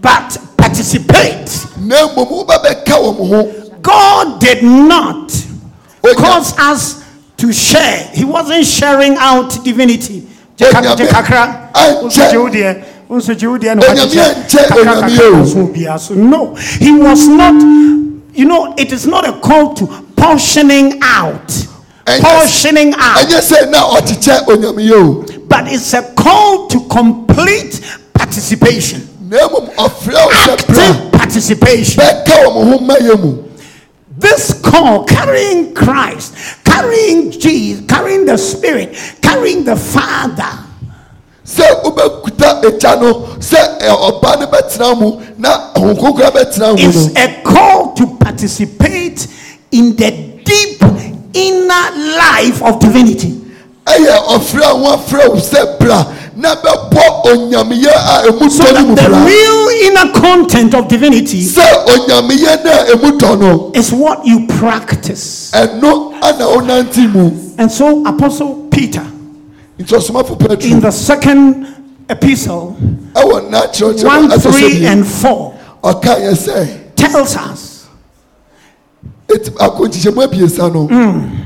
but 0.01 0.37
participate. 0.55 1.49
na 1.79 2.07
mmom 2.09 2.29
woba 2.29 2.59
bɛka 2.63 2.93
wɔ 2.93 3.17
mo 3.17 3.25
ho. 3.25 3.71
God 3.81 4.39
did 4.39 4.61
not 4.63 5.31
cause 6.15 6.53
us 6.59 7.04
to 7.37 7.51
share. 7.53 8.09
He 8.13 8.23
wasn't 8.25 8.65
sharing 8.65 9.15
out 9.17 9.63
divinity. 9.63 10.27
Onyame 10.57 11.07
Kakra. 11.07 11.71
ankyɛ. 11.73 12.07
Onyame 13.09 13.81
ankyɛ 13.81 14.67
onyame 14.71 16.09
o. 16.09 16.13
No, 16.15 16.55
he 16.55 16.91
was 16.91 17.27
not. 17.27 17.53
You 18.33 18.45
know, 18.45 18.73
it 18.77 18.91
is 18.91 19.07
not 19.07 19.27
a 19.27 19.39
call 19.39 19.73
to 19.75 19.87
portioning 20.17 20.99
out. 21.01 21.47
Portioning 22.05 22.93
out. 22.97 23.17
ɛnyɛ 23.17 23.41
sɛ 23.41 23.69
na 23.69 23.79
ɔkyekyɛ 23.97 24.45
onyameyɛ 24.45 24.91
o 24.93 25.25
But 25.47 25.71
it's 25.71 25.93
a 25.93 26.01
call 26.13 26.67
to 26.67 26.79
complete 26.89 27.81
participation. 28.13 29.07
na 29.29 29.47
mmom 29.47 29.69
ɔfrɛ 29.75 30.13
wo 30.13 30.31
sɛ 30.31 30.67
bra 30.67 30.83
Active 30.83 31.11
participation. 31.11 32.03
This 34.17 34.53
call, 34.61 35.03
carrying 35.05 35.73
Christ, 35.73 36.63
carrying 36.63 37.31
Jesus, 37.31 37.85
carrying 37.85 38.25
the 38.25 38.37
Spirit, 38.37 38.95
carrying 39.21 39.63
the 39.65 39.75
Father, 39.75 40.65
sɛ 41.45 41.83
wobɛkuta 41.83 42.61
agya 42.65 42.99
no 42.99 43.37
sɛ 43.39 43.77
ɔba 43.79 44.33
eh, 44.33 44.39
no 44.39 44.47
bɛtena 44.47 44.99
mu 44.99 45.21
na 45.37 45.73
bɛtena 45.73 46.73
mu 46.73 46.89
is 46.89 47.15
a 47.15 47.41
call 47.43 47.93
to 47.93 48.17
participate 48.17 49.27
in 49.71 49.95
the 49.95 50.09
deep 50.43 50.81
inner 51.33 52.17
life 52.17 52.63
of 52.63 52.79
divinity. 52.79 53.44
Ɛyɛ 53.85 54.15
ɔfrɛ 54.35 54.61
a 54.63 54.73
ho 54.73 54.97
afrɛ 54.97 55.29
wo 55.29 55.35
sɛ 55.39 55.79
bra. 55.79 56.05
Na 56.37 56.55
bɛbɔ 56.55 57.25
onyameyɛ 57.25 57.91
a 57.95 58.27
ɛmu 58.31 58.51
So 58.51 58.63
dɔ 58.65 58.67
no 58.67 58.73
that 58.73 58.87
mu 58.87 58.95
the 58.95 59.09
bra. 59.09 59.25
real 59.25 59.67
inner 59.87 60.11
content 60.13 60.73
of 60.73 60.87
divinity 60.87 61.41
sɛ 61.43 61.85
onyameyɛ 61.87 62.63
no 62.65 62.71
a 62.71 62.85
ɛmu 62.95 63.17
dɔ 63.19 63.39
no 63.39 63.71
is 63.73 63.91
what 63.93 64.25
you 64.25 64.45
practice. 64.47 65.51
ɛno 65.53 66.13
ana 66.21 66.45
wonante 66.45 67.11
mu. 67.13 67.31
And 67.57 67.71
so, 67.71 68.03
Apostle 68.05 68.67
Peter, 68.69 69.05
nti 69.79 69.93
ɔsomafo 69.95 70.31
in 70.31 70.37
petro. 70.47 70.79
the 70.81 70.91
second 70.91 71.67
epistle, 72.09 72.75
ɛwɔ 73.13 73.49
n'akyerɛkyerɛ 73.49 74.03
1, 74.05 74.27
no 74.27 74.35
ɛsɛ 74.35 74.51
3, 74.51 74.61
sɛ 74.81 74.91
and 74.91 75.07
4, 75.07 75.53
ɔka 75.83 76.15
yɛ 76.19 76.33
sɛ 76.35 76.95
tells 76.95 77.35
us 77.37 77.85
ɛti 79.29 79.49
akɔnkyekyɛmu 79.57 80.23
abiesa 80.23 80.73
no 80.73 80.87
mm. 80.87 81.44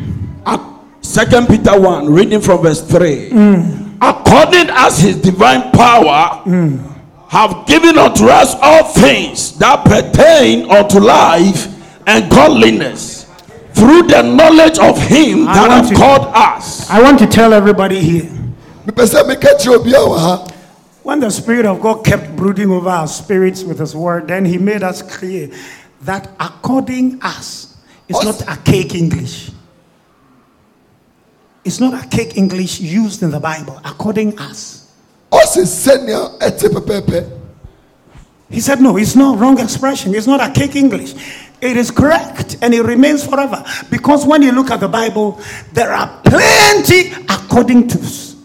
Second 1.09 1.47
Peter 1.47 1.73
1, 1.79 2.13
reading 2.13 2.39
from 2.39 2.61
verse 2.61 2.83
3. 2.83 3.31
Mm. 3.31 3.97
According 3.99 4.69
as 4.69 4.99
his 4.99 5.17
divine 5.17 5.71
power 5.71 6.43
mm. 6.45 6.77
have 7.29 7.65
given 7.65 7.97
unto 7.97 8.25
us 8.25 8.53
all 8.61 8.83
things 8.83 9.57
that 9.57 9.83
pertain 9.85 10.69
unto 10.69 10.99
life 10.99 11.65
and 12.05 12.29
godliness 12.29 13.25
through 13.73 14.03
the 14.03 14.21
knowledge 14.21 14.77
of 14.77 15.01
him 15.01 15.47
I 15.47 15.53
that 15.55 15.67
want 15.69 15.71
have 15.71 15.89
to- 15.89 15.95
called 15.95 16.31
us. 16.35 16.87
I 16.91 17.01
want 17.01 17.17
to 17.17 17.25
tell 17.25 17.53
everybody 17.53 17.99
here 17.99 18.29
mepɛ 18.85 19.05
sɛ 19.09 19.23
meka 19.25 19.57
kyerɛ 19.57 19.79
obi 19.79 19.91
a 19.93 19.97
wɔ 19.97 20.19
ha 20.19 20.47
when 21.01 21.19
the 21.21 21.31
Spirit 21.31 21.65
of 21.65 21.81
God 21.81 22.05
kept 22.05 22.35
brooding 22.35 22.69
over 22.69 22.87
our 22.87 23.07
spirits 23.07 23.63
with 23.63 23.79
His 23.79 23.95
word, 23.95 24.27
then 24.27 24.45
He 24.45 24.59
made 24.59 24.83
us 24.83 25.01
clear 25.01 25.49
that 26.01 26.29
according 26.39 27.19
us 27.23 27.75
is 28.07 28.23
not 28.23 28.41
a 28.47 28.55
cake 28.61 28.93
English. 28.93 29.49
It's 31.69 31.79
not 31.79 32.03
a 32.03 32.07
cake 32.07 32.35
English 32.35 32.79
used 32.79 33.21
in 33.21 33.29
the 33.29 33.39
Bible. 33.39 33.79
According 33.85 34.39
us. 34.39 34.89
ɔse 35.31 35.61
sɛnea 35.61 36.39
ɛte 36.39 36.67
pɛpɛɛpɛ 36.67 37.29
He 38.49 38.59
said, 38.59 38.81
no, 38.81 38.97
it's 38.97 39.15
not 39.15 39.37
wrong 39.37 39.59
expression. 39.59 40.15
It's 40.15 40.25
not 40.25 40.41
a 40.41 40.51
cake 40.51 40.75
English. 40.75 41.13
It 41.61 41.77
is 41.77 41.91
correct 41.91 42.57
and 42.63 42.73
it 42.73 42.81
remains 42.81 43.23
forever. 43.23 43.63
Because 43.91 44.25
when 44.25 44.41
you 44.41 44.51
look 44.51 44.71
at 44.71 44.79
the 44.79 44.87
Bible, 44.87 45.39
there 45.71 45.91
are 45.93 46.09
plenty 46.23 47.11
according 47.29 47.87
to's. 47.87 48.35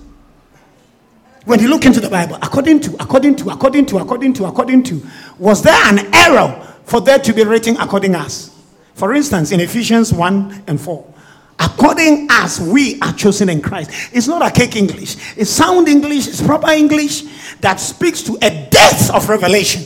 When 1.47 1.61
you 1.61 1.69
look 1.69 1.87
into 1.87 2.01
the 2.01 2.11
Bible, 2.11 2.37
according 2.43 2.81
to, 2.81 2.95
according 3.01 3.37
to, 3.37 3.49
according 3.49 3.87
to, 3.87 3.97
according 3.97 4.35
to, 4.35 4.45
according 4.45 4.83
to, 4.83 5.03
was 5.39 5.63
there 5.63 5.81
an 5.87 6.15
error 6.15 6.61
for 6.85 7.01
there 7.01 7.21
to 7.21 7.33
be 7.33 7.43
written 7.43 7.79
according 7.79 8.17
as? 8.17 8.51
For 8.93 9.15
instance, 9.15 9.51
in 9.51 9.61
Ephesians 9.61 10.13
1 10.13 10.65
and 10.67 10.79
4, 10.79 11.14
according 11.59 12.27
as 12.31 12.61
we 12.61 13.01
are 13.01 13.13
chosen 13.13 13.49
in 13.49 13.61
Christ. 13.61 13.91
It's 14.13 14.27
not 14.27 14.43
a 14.47 14.51
cake 14.51 14.77
English, 14.77 15.17
it's 15.37 15.51
sound 15.51 15.89
English, 15.89 16.27
it's 16.29 16.43
proper 16.43 16.71
English 16.71 17.23
that 17.61 17.81
speaks 17.81 18.23
to 18.23 18.37
a 18.43 18.51
depth 18.71 19.11
of 19.11 19.29
revelation. 19.29 19.83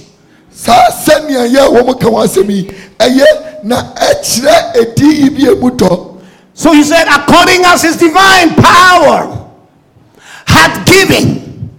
saa 0.51 0.91
sɛnea 0.91 1.47
yɛ 1.47 1.61
a 1.67 1.71
wɔn 1.71 2.01
ka 2.01 2.09
wɔn 2.09 2.27
asɛm 2.27 2.51
yi 2.51 2.65
ɛyɛ 2.99 3.65
na 3.65 3.95
ɛkyerɛ 3.95 4.77
edi 4.77 5.07
yi 5.23 5.29
bi 5.31 5.53
emu 5.53 5.71
So 6.55 6.73
he 6.73 6.83
said, 6.83 7.07
according 7.07 7.65
as 7.65 7.83
his 7.83 7.97
divine 7.97 8.55
power 8.57 9.47
had 10.47 10.85
given 10.85 11.71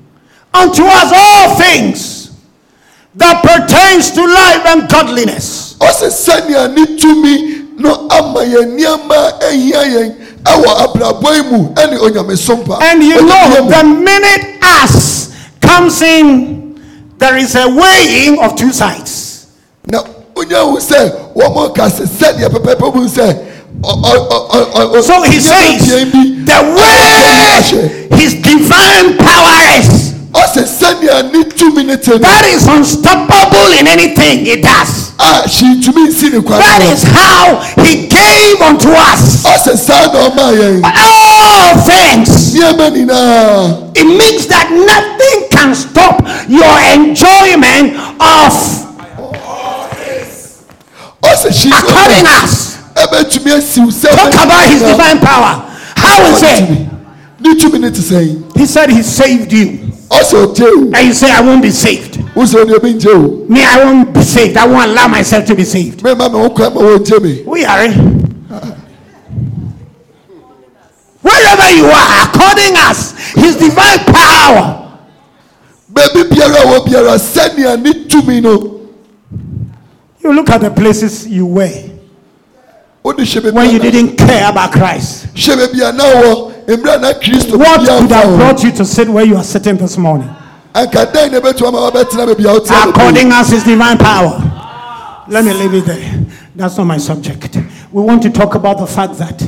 unto 0.53 0.83
us 0.83 1.11
all 1.13 1.55
things 1.57 2.31
that 3.15 3.43
pertains 3.43 4.11
to 4.11 4.23
life 4.23 4.65
and 4.65 4.89
godliness. 4.89 5.75
ɔse 5.79 6.07
sɛnea 6.07 6.73
ne 6.73 6.85
tumi 6.95 7.58
no 7.79 8.07
ama 8.11 8.43
yɛn 8.43 8.75
nneɛma 8.77 9.39
ehia 9.49 9.81
yɛn 9.83 10.09
ɛwɔ 10.43 10.69
abrabɔ 10.83 11.35
yi 11.35 11.41
mu 11.51 11.59
ɛne 11.75 11.97
onyamesompa 11.99 12.77
And 12.81 13.03
you 13.03 13.21
know, 13.25 13.67
the 13.67 13.83
minute 13.83 14.57
us 14.63 15.33
comes 15.61 16.01
in, 16.01 16.79
there 17.17 17.37
is 17.37 17.55
a 17.55 17.67
weighing 17.67 18.39
of 18.39 18.55
two 18.55 18.71
sides. 18.71 19.47
na 19.87 20.03
onyahu 20.35 20.77
sɛ 20.77 21.33
wɔn 21.35 21.73
ka 21.75 21.87
sɛ 21.89 22.05
sɛdeɛ 22.05 22.49
pɛpɛɛpɛ 22.51 22.95
mu 22.95 23.07
sɛ 23.07 23.45
So 25.03 25.21
he 25.23 25.39
says, 25.39 25.87
the 25.87 26.59
way 26.75 28.17
his 28.19 28.33
divine 28.41 29.15
power 29.17 29.55
is, 29.79 29.87
ɔse 30.33 30.61
sɛnea 30.65 31.31
ne 31.31 31.43
tumi 31.43 31.85
ne 31.85 31.97
te 31.97 32.11
no 32.11 32.17
that 32.19 32.45
is 32.45 32.67
unstoppable 32.67 33.73
in 33.79 33.87
anything 33.87 34.45
it 34.45 34.61
does. 34.61 35.11
a 35.19 35.47
hyi 35.47 35.81
tumi 35.81 36.07
nsi 36.07 36.31
ne 36.33 36.41
kwan 36.41 36.59
That 36.59 36.79
no 36.79 37.11
how 37.11 37.83
he 37.83 38.07
gave 38.07 38.61
unto 38.61 38.89
us 38.89 39.43
ɔse 39.43 39.77
saa 39.77 40.05
na 40.13 40.29
ɔmaa 40.29 40.53
yɛn 40.53 40.81
all 40.85 41.75
things. 41.81 42.53
It 42.53 44.05
means 44.05 44.47
that 44.47 44.69
nothing 44.71 45.49
can 45.49 45.75
stop 45.75 46.21
your 46.47 46.77
enjoyment 46.93 47.97
of 48.21 48.53
according 51.21 52.25
us. 52.27 52.77
ɛbɛtumi 52.95 54.05
Talk 54.15 54.33
about 54.33 54.65
his 54.67 54.81
divine 54.81 55.19
power. 55.19 55.65
How 55.95 56.21
is 56.25 56.43
it? 56.43 56.69
ne 57.39 57.55
tumi 57.55 57.79
ne 57.79 57.89
te 57.89 58.59
He 58.59 58.65
said 58.65 58.89
he 58.89 59.01
saved 59.01 59.51
you. 59.51 59.88
And 60.11 61.07
you 61.07 61.13
say, 61.13 61.31
I 61.31 61.41
won't 61.41 61.61
be 61.61 61.69
saved. 61.71 62.17
o 62.35 62.41
wosɛ 62.41 62.63
ɔne 62.63 62.75
ebi 62.77 62.93
ngye 62.93 63.13
o 63.13 63.45
Me, 63.47 63.63
I 63.63 63.83
won't 63.83 64.13
be 64.13 64.21
saved. 64.21 64.57
I 64.57 64.65
won't 64.67 64.89
allow 64.91 65.07
myself 65.07 65.45
to 65.45 65.55
be 65.55 65.63
saved. 65.63 66.01
mɛma 66.01 66.31
mi 66.31 66.39
ho 66.39 66.49
kwan 66.49 66.73
ma 66.73 66.81
wɔn 66.81 66.97
ngye 66.99 67.21
mi 67.21 67.43
We 67.45 67.65
are. 67.65 67.81
Eh? 67.81 67.93
Wherever 71.21 71.75
you 71.75 71.85
are, 71.85 72.27
according 72.27 72.75
us, 72.77 73.11
his 73.33 73.55
divine 73.57 73.99
power. 74.05 74.97
beebi 75.93 76.23
biara 76.29 76.63
wɔ 76.65 76.85
biara 76.85 77.15
sɛnea 77.17 77.81
ne 77.81 77.91
tumi 78.07 78.41
no 78.41 78.75
You 80.21 80.33
look 80.33 80.49
at 80.49 80.61
the 80.61 80.69
places 80.71 81.27
you 81.27 81.45
were. 81.45 81.98
Wode 83.03 83.17
hyɛ 83.19 83.41
baabi 83.41 83.53
when 83.53 83.69
you 83.71 83.79
didn't 83.79 84.17
care 84.17 84.49
about 84.49 84.71
Christ? 84.71 85.27
hyɛ 85.33 85.55
baabi 85.55 85.89
a 85.89 85.91
na 85.93 86.03
wɔ 86.03 86.53
mmerɛ 86.67 86.95
a 86.95 86.99
na 86.99 87.13
kristo 87.13 87.57
What 87.57 87.79
could 87.87 88.11
have 88.11 88.37
brought 88.37 88.63
you 88.63 88.71
to 88.71 88.85
sit 88.85 89.07
where 89.09 89.25
you 89.25 89.35
are 89.37 89.43
sitting 89.43 89.77
this 89.77 89.97
morning? 89.97 90.29
anka 90.73 91.11
dɛn 91.11 91.31
na 91.31 91.39
ɛbɛtumi 91.39 91.67
ama 91.67 91.91
wabɛtena 91.91 92.27
baabi 92.33 92.45
a 92.45 92.53
wote 92.53 92.69
According 92.71 93.31
as 93.31 93.49
his 93.49 93.63
divine 93.63 93.97
power. 93.97 94.45
Let 95.27 95.45
me 95.45 95.53
leave 95.53 95.73
it 95.75 95.85
there. 95.85 96.25
That's 96.55 96.75
not 96.77 96.85
my 96.85 96.97
subject. 96.97 97.55
We 97.91 98.01
want 98.01 98.23
to 98.23 98.31
talk 98.31 98.55
about 98.55 98.79
the 98.79 98.87
fact 98.87 99.13
that 99.19 99.47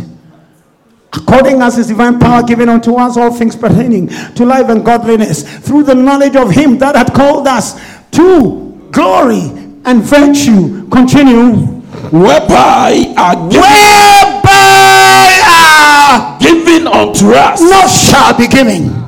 according 1.13 1.61
as 1.61 1.75
his 1.75 1.87
divine 1.87 2.19
power 2.19 2.43
given 2.43 2.69
unto 2.69 2.95
us 2.95 3.17
all 3.17 3.31
things 3.33 3.55
pertaining 3.55 4.07
to 4.35 4.45
life 4.45 4.69
and 4.69 4.85
godliness 4.85 5.43
through 5.59 5.83
the 5.83 5.93
knowledge 5.95 6.35
of 6.35 6.51
him 6.51 6.77
that 6.77 6.95
had 6.95 7.13
called 7.13 7.47
us 7.47 7.73
to 8.11 8.87
glory 8.91 9.49
and 9.85 10.03
virtue 10.03 10.87
continue 10.89 11.80
whereby 12.11 13.13
are 13.17 13.35
given, 13.49 13.61
whereby 13.61 15.39
are 15.47 16.39
given 16.39 16.87
unto 16.87 17.31
us. 17.33 17.61
not 17.61 17.87
shall 17.89 18.37
be 18.37 18.47
given 18.47 19.01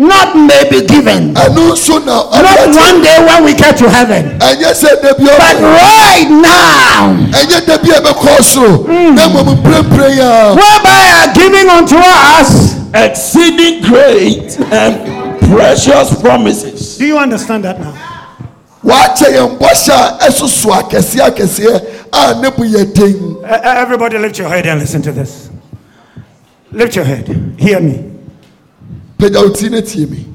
not 0.00 0.34
may 0.34 0.64
be 0.70 0.86
given. 0.86 1.34
Ɛno 1.34 1.72
nso 1.76 2.00
na 2.04 2.24
not 2.32 2.74
one 2.74 3.02
day 3.02 3.18
when 3.26 3.44
we 3.44 3.52
get 3.54 3.76
to 3.76 3.88
heaven. 3.88 4.38
Ɛnyɛ 4.40 4.72
sɛ 4.72 5.02
da 5.02 5.12
bi 5.12 5.24
but 5.24 5.56
right. 5.60 6.26
now 6.30 7.12
ɛnyɛ 7.36 7.66
da 7.66 7.76
bi 7.76 7.88
a 7.92 8.00
ɛbɛkɔ 8.00 8.40
soro 8.40 8.88
na 9.14 9.28
mmom 9.28 9.56
mprempren 9.60 10.18
a 10.18 10.54
whereby 10.56 11.02
are 11.20 11.34
giving 11.34 11.68
unto 11.68 11.96
us. 11.96 12.76
exceeding 12.94 13.82
great 13.82 14.58
and 14.72 15.40
precious 15.52 16.18
promises. 16.20 16.96
Do 16.96 17.06
you 17.06 17.18
understand 17.18 17.64
that 17.64 17.78
now? 17.78 17.92
Wɔakyɛ 18.84 19.28
yɛn 19.36 19.58
bɔhyɛ 19.58 19.92
a 19.92 20.28
ɛsoso 20.28 20.70
akɛseɛ 20.72 21.28
akɛseɛ 21.28 22.06
a 22.12 22.40
ne 22.40 22.50
bo 22.50 22.62
yɛ 22.64 22.92
den 22.94 23.36
everybody, 23.44 24.18
lift 24.18 24.38
your 24.38 24.48
head 24.48 24.66
and 24.66 24.80
listen 24.80 25.02
to 25.02 25.12
this. 25.12 25.50
Lift 26.72 26.96
your 26.96 27.04
head. 27.04 27.26
Hear 27.58 27.80
me. 27.80 28.10
pagya 29.18 29.42
wo 29.42 29.50
ti 29.52 29.68
no 29.68 29.80
tie 29.80 30.06
me 30.06 30.26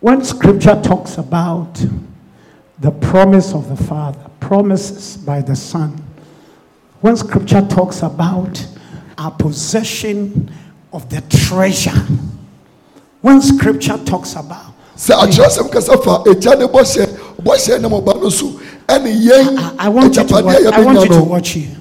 When 0.00 0.24
scripture 0.24 0.80
talks 0.82 1.16
about 1.16 1.80
the 2.80 2.90
promise 2.90 3.54
of 3.54 3.68
the 3.68 3.76
Father, 3.76 4.28
promises 4.40 5.16
by 5.16 5.42
the 5.42 5.54
Son, 5.54 5.90
when 7.00 7.16
scripture 7.16 7.64
talks 7.68 8.02
about 8.02 8.66
our 9.22 9.30
possession 9.30 10.50
of 10.92 11.08
the 11.08 11.20
treasure, 11.22 11.90
when 13.20 13.40
scripture 13.40 13.98
talks 14.04 14.34
about 14.34 14.72
sɛ 14.96 15.14
akyerɛsɛm 15.14 15.70
kasa 15.72 15.96
fa 15.98 16.22
agya 16.26 16.58
ne 16.58 16.66
bɔhyɛ 16.66 17.06
bɔhyɛ 17.42 17.80
nam 17.80 17.92
ɔba 17.92 18.20
no 18.20 18.28
so 18.28 18.48
ɛne 18.88 19.10
yɛn 19.26 19.58
I, 19.78 19.86
I 19.86 19.88
want 19.88 20.14
you 20.16 20.24
to 20.24 20.34
watch, 20.34 20.44
agyapadeɛ 20.44 20.66
a 20.70 20.74
I 20.74 20.80
want 20.84 20.98
you 21.00 21.08
to 21.08 21.14
no 21.18 21.24
watch 21.24 21.48
here. 21.50 21.76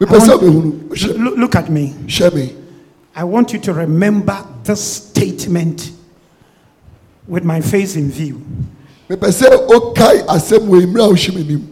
mepɛ 0.00 0.18
sɛ 0.20 0.38
wobɛhunu 0.38 1.36
Look, 1.38 1.54
at 1.56 1.70
me. 1.70 1.94
hwɛ 2.06 2.34
me 2.34 2.56
I 3.16 3.24
want 3.24 3.52
you 3.52 3.58
to 3.60 3.72
remember 3.72 4.44
this 4.64 4.80
statement 4.82 5.92
with 7.28 7.44
my 7.44 7.60
face 7.60 7.96
in 7.96 8.10
view. 8.10 8.40
mepɛ 9.10 9.28
sɛ 9.28 9.68
wokae 9.68 10.24
asɛm 10.26 10.66
wɔ 10.68 10.86
mmerɛ 10.86 11.04
a 11.04 11.08
wohwɛ 11.12 11.34
m'anim 11.34 11.62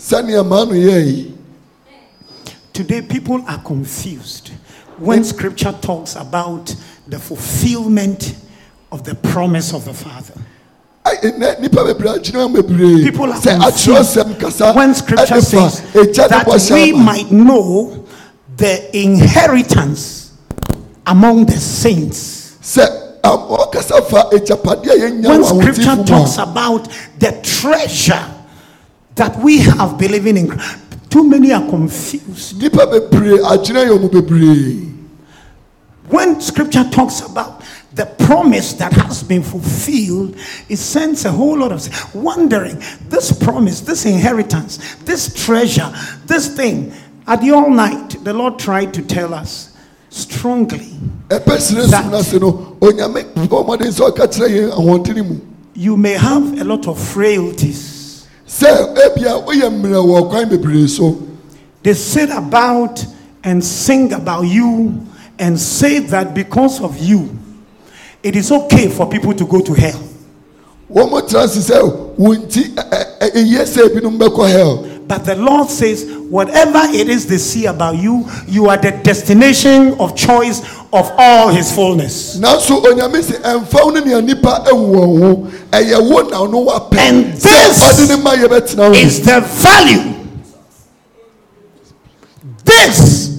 Today, 2.74 3.00
people 3.00 3.42
are 3.48 3.58
confused 3.62 4.50
when 4.98 5.24
scripture 5.24 5.72
talks 5.80 6.14
about 6.16 6.74
the 7.06 7.18
fulfillment 7.18 8.36
of 8.92 9.02
the 9.04 9.14
promise 9.14 9.72
of 9.72 9.86
the 9.86 9.94
Father. 9.94 10.34
Ai, 11.06 11.16
ɛnɛ 11.22 11.58
nnipa 11.58 11.84
bebree 11.86 12.18
agyina 12.18 12.50
mu 12.50 12.62
bebree 12.62 13.02
People 13.04 13.32
are 13.32 13.38
sɛ 13.40 13.58
akyerɛsɛm 13.58 14.38
kasa 14.40 14.72
confused 14.72 14.76
when 14.76 14.94
scripture 14.94 15.40
says 15.40 15.80
fa 15.80 15.98
agya 15.98 16.28
ne 16.28 16.28
that 16.28 16.70
we 16.72 16.92
might 16.92 17.30
know 17.30 18.06
the 18.58 18.94
inheritance 18.98 20.32
among 21.06 21.46
the 21.46 21.56
saints. 21.58 22.56
sɛ 22.60 22.86
am- 23.24 23.38
ɔkasa 23.38 24.04
fa 24.08 24.28
agyapadeɛ 24.32 24.90
a 24.90 24.96
yɛnya 24.98 25.28
when 25.28 25.44
scripture 25.44 26.04
talks 26.04 26.36
about 26.36 26.88
the 27.18 27.32
treasure 27.42 28.33
that 29.14 29.36
we 29.40 29.58
have 29.58 29.98
believing 29.98 30.36
in 30.36 30.60
too 31.10 31.24
many 31.24 31.52
are 31.52 31.66
confused. 31.68 32.60
Nnipa 32.60 32.86
bebree 32.90 33.38
agyina 33.38 33.84
yɛ 33.86 34.00
mu 34.00 34.08
bebree. 34.08 34.90
When 36.08 36.40
scripture 36.40 36.84
talks 36.90 37.20
about 37.20 37.62
the 37.94 38.06
promise 38.26 38.72
that 38.74 38.92
has 38.92 39.22
been 39.22 39.42
fulfilled 39.42 40.36
it 40.68 40.76
sends 40.76 41.24
a 41.24 41.30
whole 41.30 41.58
lot 41.58 41.70
of 41.72 42.14
wondering 42.14 42.76
this 43.08 43.32
promise 43.32 43.80
this 43.82 44.04
inheritance 44.04 44.96
this 45.04 45.32
treasure 45.44 45.92
this 46.26 46.48
thing 46.54 46.92
at 47.26 47.40
the 47.40 47.50
all 47.52 47.70
night 47.70 48.16
the 48.24 48.32
lord 48.32 48.58
tried 48.58 48.92
to 48.92 49.00
tell 49.02 49.32
us 49.32 49.76
strongly 50.10 50.98
That- 51.28 51.44
sum 51.60 52.10
no 52.10 52.18
ase 52.18 52.32
no 52.34 52.76
onyame 52.80 53.32
ɔmɔden 53.34 53.92
sɛ 53.92 54.10
ɔka 54.10 54.26
kyerɛ 54.26 54.48
yɛn 54.50 54.70
ahoɔdene 54.72 55.28
mu. 55.28 55.40
you 55.74 55.96
may 55.96 56.14
have 56.14 56.60
a 56.60 56.64
lot 56.64 56.88
of 56.88 56.98
frailties 56.98 57.93
They 61.82 61.94
sit 61.94 62.30
about 62.30 63.04
and 63.42 63.62
sing 63.64 64.12
about 64.12 64.42
you 64.42 65.06
and 65.38 65.58
say 65.58 65.98
that 65.98 66.34
because 66.34 66.80
of 66.80 66.96
you, 66.98 67.36
it 68.22 68.36
is 68.36 68.52
okay 68.52 68.88
for 68.88 69.08
people 69.08 69.34
to 69.34 69.46
go 69.46 69.60
to 69.60 69.74
hell. 69.74 70.00
Wɔn 70.92 71.10
mo 71.10 71.20
tena 71.20 71.48
se 71.48 71.60
sɛ 71.60 71.80
wɔn 72.18 72.48
ebinom 73.90 74.18
bɛkɔ 74.18 74.48
hell 74.50 74.86
But 75.06 75.26
the 75.26 75.34
Lord 75.34 75.68
says, 75.68 76.06
whatever 76.30 76.80
it 76.84 77.10
is 77.10 77.26
they 77.26 77.36
see 77.36 77.66
about 77.66 77.96
you, 77.96 78.24
you 78.48 78.70
are 78.70 78.78
the 78.78 78.90
destination 78.90 79.92
of 80.00 80.16
choice 80.16 80.60
of 80.94 81.10
all 81.18 81.48
His 81.50 81.70
fullness. 81.72 82.38
nanso 82.38 82.82
onyame 82.82 83.20
sɛ 83.20 83.40
ɛnfa 83.42 83.84
wo 83.84 83.90
ne 83.90 84.00
nea 84.00 84.22
nipa 84.22 84.64
ewu 84.66 84.94
wɔn 84.94 85.18
ho 85.20 85.50
ɛyɛ 85.72 86.10
wo 86.10 86.22
na 86.22 86.38
ɔno 86.38 86.66
wapɛ 86.66 86.96
And 86.98 87.34
this 87.34 87.82
ɔde 87.82 88.08
ne 88.16 88.22
ma 88.22 88.30
yɛ 88.34 88.46
bɛtena 88.48 88.88
wo 88.90 88.94
Is 88.94 89.20
the 89.20 89.40
value. 89.40 90.14
This 92.64 93.36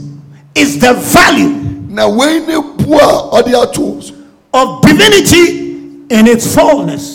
is 0.54 0.80
the 0.80 0.93
value 0.93 1.50
na 1.89 2.08
wei 2.08 2.39
ne 2.46 2.62
bu 2.62 2.93
a 2.96 3.41
ɔde 3.41 3.54
ato 3.64 4.00
so 4.02 4.14
of 4.54 4.82
divinity 4.84 6.06
in 6.10 6.28
its 6.28 6.54
fullness, 6.54 7.14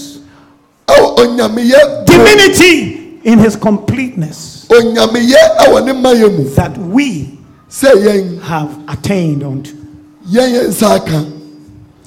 divinity 2.07 3.19
in 3.25 3.39
His 3.39 3.57
completeness. 3.57 4.67
onyameyɛ 4.69 5.57
ɛwɔ 5.59 5.85
ne 5.87 5.93
ma 5.93 6.11
yɛ 6.13 6.37
mu 6.37 6.45
that 6.55 6.77
we 6.79 7.39
have 8.43 8.79
attained 8.89 9.43
unto. 9.43 9.73
yɛn 10.31 10.53
yɛn 10.53 10.69
nsa 10.69 10.97
aka 10.97 11.27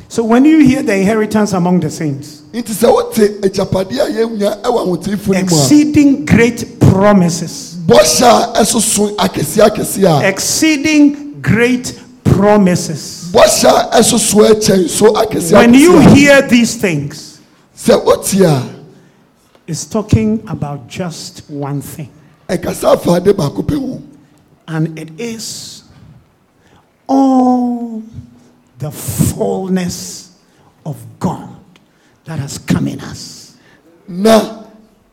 So 0.09 0.23
when 0.23 0.45
you 0.45 0.59
hear 0.63 0.84
the 0.84 0.93
inheritance 0.95 1.53
among 1.53 1.79
the 1.79 1.89
saints, 1.89 2.43
nti 2.53 2.71
sɛ 2.71 2.91
wote 2.93 3.15
agyapadeɛ 3.41 3.99
a 3.99 4.11
yɛnya 4.11 4.61
ɛwɔ 4.61 4.86
ahotifo 4.86 5.27
no 5.29 5.34
mu 5.34 5.38
a 5.38 5.39
exceeding 5.39 6.25
great 6.25 6.79
promises, 6.79 7.77
bɔhyɛ 7.88 8.55
a 8.55 8.61
ɛsoso 8.61 9.15
akɛseɛ 9.15 9.69
akɛseɛ 9.69 10.23
exceeding 10.23 11.34
great 11.41 11.99
promises. 12.23 13.29
bɔhyɛ 13.34 13.91
a 13.93 13.97
ɛsoso 13.99 14.49
ɛkyɛn 14.51 14.89
so 14.89 15.13
akɛseɛ 15.13 15.53
When 15.53 15.73
you 15.73 15.99
hear 15.99 16.41
these 16.43 16.75
things, 16.75 17.39
sɛ 19.68 19.70
wote 19.70 19.70
a 19.70 19.72
it's 19.72 19.86
talking 19.86 20.43
about 20.47 20.88
just 20.88 21.49
one 21.49 21.82
thing, 21.82 22.09
ɛkasa 22.47 22.93
afa 22.93 23.11
ade 23.11 23.36
baako 23.36 23.64
pɛ 23.64 23.80
ho 23.80 24.01
and 24.68 24.97
it 24.97 25.20
is 25.20 25.84
all 27.07 28.01
the 28.80 28.91
fullness 28.91 30.38
of 30.86 30.97
God 31.20 31.55
that 32.26 32.39
has 32.39 32.57
come 32.57 32.88
in 32.88 32.99
us. 33.01 33.57
na 34.07 34.64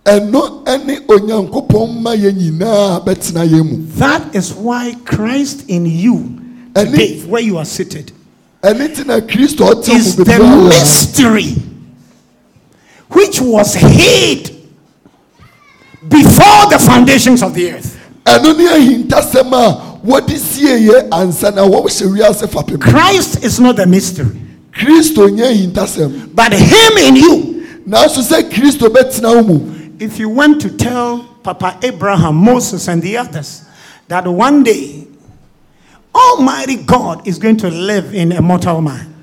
ɛno 0.04 0.64
ɛne 0.64 1.06
onyankopɔn 1.06 2.00
ma 2.00 2.10
yɛn 2.12 2.34
nyinaa 2.36 3.04
bɛtena 3.04 3.46
yɛn 3.46 3.70
mu. 3.70 3.86
That 3.96 4.34
is 4.34 4.52
why 4.52 4.96
Christ 5.04 5.68
in 5.68 5.86
you, 5.86 6.40
today, 6.74 7.20
where 7.22 7.42
you 7.42 7.58
are 7.58 7.64
seated, 7.64 8.12
ɛne 8.62 8.96
ti 8.96 9.04
na 9.04 9.16
is 9.16 10.16
the 10.16 10.24
mystery 10.68 11.69
which 13.10 13.40
was 13.40 13.74
hid 13.74 14.46
before 16.08 16.70
the 16.70 16.78
foundations 16.84 17.42
of 17.42 17.54
the 17.54 17.72
earth. 17.72 17.96
ɛno 18.24 18.56
ne 18.56 18.66
ahintasɛm 18.66 19.52
a 19.52 19.98
wɔde 20.06 20.36
sieɛ 20.38 21.08
ansa 21.10 21.54
na 21.54 21.62
wɔhyɛ 21.62 22.06
wiase 22.16 22.46
fapem 22.46 22.80
Christ 22.80 23.44
is 23.44 23.60
not 23.60 23.76
the 23.76 23.86
mystery, 23.86 24.30
kristo 24.72 25.28
nyɛ 25.28 25.52
ahintasɛm 25.72 26.34
but 26.34 26.52
Him 26.52 26.98
in 26.98 27.16
you. 27.16 27.66
nanso 27.86 28.22
sɛ 28.22 28.48
kristo 28.50 28.88
bɛtena 28.88 29.34
wo 29.36 29.42
mu 29.42 29.76
If 29.98 30.18
you 30.18 30.30
went 30.30 30.62
to 30.62 30.70
tell 30.70 31.24
Papa 31.42 31.78
Abraham, 31.82 32.36
Moses, 32.36 32.88
and 32.88 33.02
the 33.02 33.18
others 33.18 33.64
that 34.08 34.26
one 34.26 34.62
day 34.62 35.06
Almighty 36.14 36.76
God 36.76 37.26
is 37.28 37.38
going 37.38 37.56
to 37.58 37.68
live 37.70 38.14
in 38.14 38.32
a 38.32 38.40
mortal 38.42 38.80
man. 38.80 39.14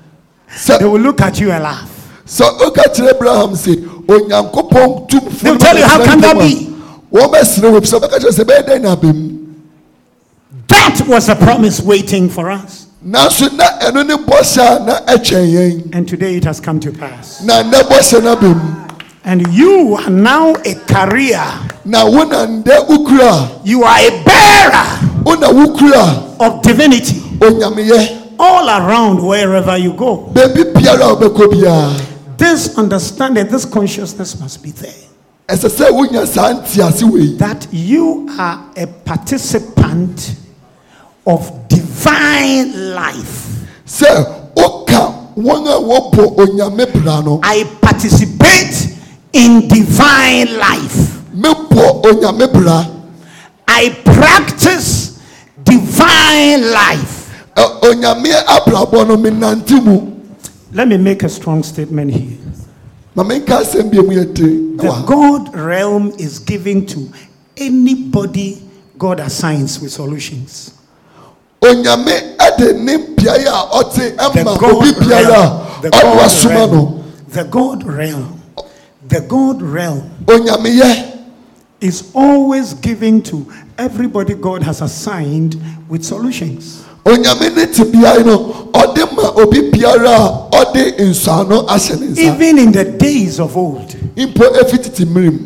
so, 0.56 0.78
They 0.78 0.84
will 0.86 1.00
look 1.00 1.20
at 1.20 1.38
you 1.40 1.50
and 1.50 1.62
laugh. 1.64 1.94
So, 2.24 2.44
kyerɛ 2.44 3.10
abraham 3.14 3.50
tumfo 3.50 3.77
They'll 4.08 5.58
tell 5.58 5.76
you, 5.76 5.84
"How 5.84 6.02
can 6.04 6.20
that 6.22 6.38
be?" 6.38 6.74
wɔn 7.12 7.30
bɛsere 7.32 7.70
wɔ 7.70 7.80
sɛ 7.80 8.00
ɔbɛka 8.00 8.18
kyerɛ 8.18 8.32
sɛ 8.32 8.44
bɛyɛ 8.44 8.68
dɛn 8.68 8.82
na 8.82 8.96
mu 8.96 9.30
That 10.68 11.06
was 11.06 11.28
a 11.28 11.34
promise 11.36 11.80
waiting 11.80 12.28
for 12.28 12.50
us. 12.50 12.86
nanso 13.06 13.54
na 13.56 13.64
ɛno 13.80 14.06
ne 14.06 14.14
bɔhyɛ 14.16 14.76
a 14.82 14.84
na 14.86 15.00
ɛtwɛn 15.00 15.52
yɛn 15.52 15.94
And 15.94 16.08
today 16.08 16.36
it 16.36 16.44
has 16.44 16.58
come 16.60 16.80
to 16.80 16.90
pass. 16.90 17.42
na 17.42 17.62
nnɛ 17.62 17.82
bɔhyɛ 17.82 18.22
no 18.24 18.32
aba 18.32 18.48
mu 18.48 18.60
And 19.24 19.46
you 19.52 19.94
are 19.96 20.10
now 20.10 20.54
a 20.64 20.74
carrier. 20.86 21.44
na 21.84 22.04
wo 22.06 22.24
na 22.24 22.46
ndɛ 22.46 22.86
wokura 22.88 23.48
You 23.64 23.84
are 23.84 23.98
a 23.98 24.10
bearer 24.24 24.72
a 24.72 25.22
wo 25.24 25.34
na 25.34 25.48
of 26.40 26.62
divinity 26.62 27.22
all 28.40 28.68
around 28.68 29.20
wherever 29.22 29.76
you 29.76 29.92
go. 29.92 30.30
Baabi 32.38 32.46
biara 32.46 32.76
a 32.76 32.78
wobɛkɔ 32.78 32.78
biara 32.78 32.78
This 32.78 32.78
understanding, 32.78 33.46
this 33.48 33.64
consciousness 33.64 34.38
must 34.40 34.62
be 34.62 34.70
there. 34.70 34.94
ɛsɛ 35.48 35.68
sɛ 35.70 35.90
wonya 35.90 36.26
saa 36.26 36.54
ntease 36.54 37.02
wei 37.10 37.36
That 37.36 37.66
you 37.72 38.28
are 38.38 38.60
a 38.76 38.86
participant 38.86 40.34
of 41.26 41.68
divine 41.68 42.94
life. 42.94 43.46
sɛ 43.86 44.54
woka 44.54 45.14
wɔn 45.36 45.66
a 45.66 45.80
wɔbɔ 45.80 46.36
onyame 46.36 46.86
bra 47.04 47.38
I 47.42 47.64
participate 47.80 48.94
in 49.32 49.68
divine 49.68 50.58
life. 50.58 51.22
mebɔ 51.36 52.02
onyame 52.04 52.52
bra 52.52 52.86
I 53.70 53.90
practice 54.04 55.18
divine 55.62 56.62
life. 56.72 57.30
Let 60.72 60.88
me 60.88 60.96
make 60.98 61.22
a 61.22 61.28
strong 61.28 61.62
statement 61.62 62.12
here. 62.12 62.36
ma 63.14 63.24
menka 63.24 63.58
asɛm 63.60 63.90
bia 63.90 64.02
mu 64.02 64.12
yɛtiri 64.14 64.78
The 64.78 65.02
God 65.06 65.54
realm 65.54 66.12
is 66.18 66.38
given 66.38 66.86
to 66.86 67.08
anybody 67.56 68.62
God 68.98 69.18
assigns 69.20 69.80
with 69.80 69.90
solutions. 69.90 70.74
onyame 71.60 72.36
ɛde 72.36 72.78
ne 72.78 72.96
beaeɛ 73.16 73.46
a 73.46 73.82
ɔte 73.82 74.16
The 74.34 74.44
God 74.58 74.96
realm. 75.08 75.82
The 75.82 75.90
God 75.90 76.44
realm. 76.44 77.04
The 77.28 77.44
God 77.44 77.82
realm. 77.84 78.40
The 79.08 79.20
God 79.20 79.62
realm 79.62 80.10
is 81.80 82.10
always 82.14 82.74
given 82.74 83.22
to 83.22 83.46
everybody 83.78 84.34
God 84.34 84.62
has 84.62 84.80
assigned 84.82 85.56
with 85.88 86.04
solutions. 86.04 86.84
Onyame 87.08 87.54
ne 87.54 87.66
te 87.66 87.84
no 88.24 88.70
ɔde 88.72 89.16
ma 89.16 89.30
obi 89.42 89.70
biara 89.70 90.14
a 90.16 90.56
ɔde 90.56 90.98
nsɔano 90.98 91.66
ahyɛ 91.66 92.00
ne 92.00 92.06
nsa. 92.08 92.18
Even 92.20 92.58
in 92.58 92.72
the 92.72 92.84
days 92.84 93.40
of 93.40 93.56
old, 93.56 93.94
mpo 94.16 94.44
efi 94.60 94.78
tete 94.82 95.04
mmirim. 95.06 95.38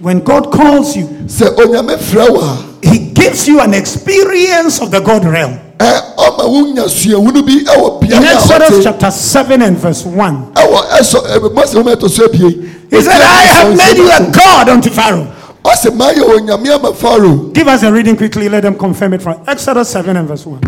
when 0.00 0.20
God 0.20 0.50
calls 0.50 0.96
you, 0.96 1.04
sɛ 1.26 1.54
onyame 1.56 1.96
frɛ 1.98 2.30
wo 2.30 2.40
a 2.40 2.66
He 2.82 3.10
gives 3.12 3.46
you 3.46 3.60
an 3.60 3.74
experience 3.74 4.80
of 4.80 4.90
the 4.90 5.00
God 5.00 5.24
realm. 5.24 5.58
ɛ 5.78 6.00
ɔma 6.16 6.44
wonya 6.48 6.84
suahunu 6.88 7.44
bi 7.44 7.64
ɛwɔ 7.64 8.02
In 8.04 8.24
Exodus 8.24 8.82
chapter 8.84 9.10
7 9.10 9.62
and 9.62 9.76
verse 9.76 10.04
1, 10.04 10.52
ɛwɔ 10.54 10.88
ɛsɔ 10.98 11.26
ɛ 11.38 11.54
mose 11.54 11.74
wɔn 11.74 11.94
ɛtɔ 11.94 12.10
so 12.10 12.24
abie 12.26 12.68
He 12.90 13.00
said, 13.02 13.20
I 13.20 13.42
have 13.42 13.76
made 13.76 13.96
you 13.98 14.10
a 14.10 14.30
God 14.32 14.68
unto 14.68 14.90
Pharaoh. 14.90 15.28
Ɔsɛ 15.70 15.94
maa 15.96 16.12
yɛ 16.12 16.22
onyame 16.22 16.74
ama 16.74 16.92
faro 16.94 17.50
Give 17.52 17.68
us 17.68 17.82
a 17.82 17.92
reading 17.92 18.16
quickly, 18.16 18.48
let 18.48 18.62
them 18.62 18.76
confirm 18.76 19.14
it 19.14 19.22
from 19.22 19.42
Exodus 19.46 19.88
7 19.90 20.16
and 20.16 20.28
verse 20.28 20.46
1. 20.46 20.60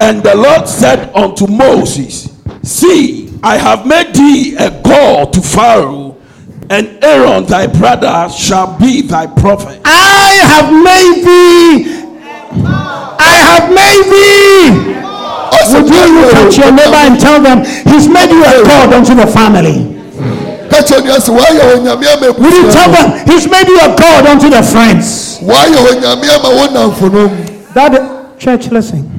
And 0.00 0.22
the 0.22 0.34
Lord 0.36 0.68
said 0.68 1.10
unto 1.14 1.46
Moses, 1.46 2.30
See, 2.62 3.30
I 3.42 3.56
have 3.58 3.86
made 3.86 4.14
thee 4.14 4.56
a 4.56 4.70
God 4.82 5.32
to 5.34 5.40
Pharaoh, 5.40 6.16
and 6.70 7.02
Aaron 7.04 7.44
thy 7.44 7.66
brother 7.66 8.28
shall 8.32 8.78
be 8.78 9.02
thy 9.02 9.26
prophet. 9.26 9.80
I 9.84 10.40
have 10.48 10.72
made 10.72 11.24
thee. 11.24 12.04
I 12.64 13.34
have 13.48 13.68
made 13.68 14.04
thee. 14.10 14.94
Would 15.74 15.88
you 15.88 16.20
look 16.20 16.34
at 16.34 16.56
your 16.56 16.70
neighbor 16.72 16.96
and 16.96 17.20
tell 17.20 17.40
them, 17.42 17.64
He's 17.92 18.08
made 18.08 18.30
you 18.30 18.42
a 18.44 18.64
God 18.64 18.92
unto 18.92 19.14
the 19.14 19.26
family? 19.26 20.03
Kakyɛ 20.74 21.04
nua 21.04 21.18
sɛ 21.18 21.30
wayɛ 21.38 21.62
onyame 21.74 22.06
ama 22.06 22.32
Would 22.38 22.52
you 22.52 22.70
tell 22.72 22.90
them, 22.90 23.26
He's 23.26 23.48
made 23.48 23.68
you 23.68 23.78
a 23.80 23.94
God 23.96 24.26
unto 24.26 24.50
the 24.50 24.62
friends? 24.62 25.38
wayɛ 25.40 25.78
onyame 25.90 26.26
ama 26.34 26.48
wo 26.50 26.66
namfonom 26.68 27.74
That 27.74 28.38
church, 28.38 28.70
listen. 28.70 29.10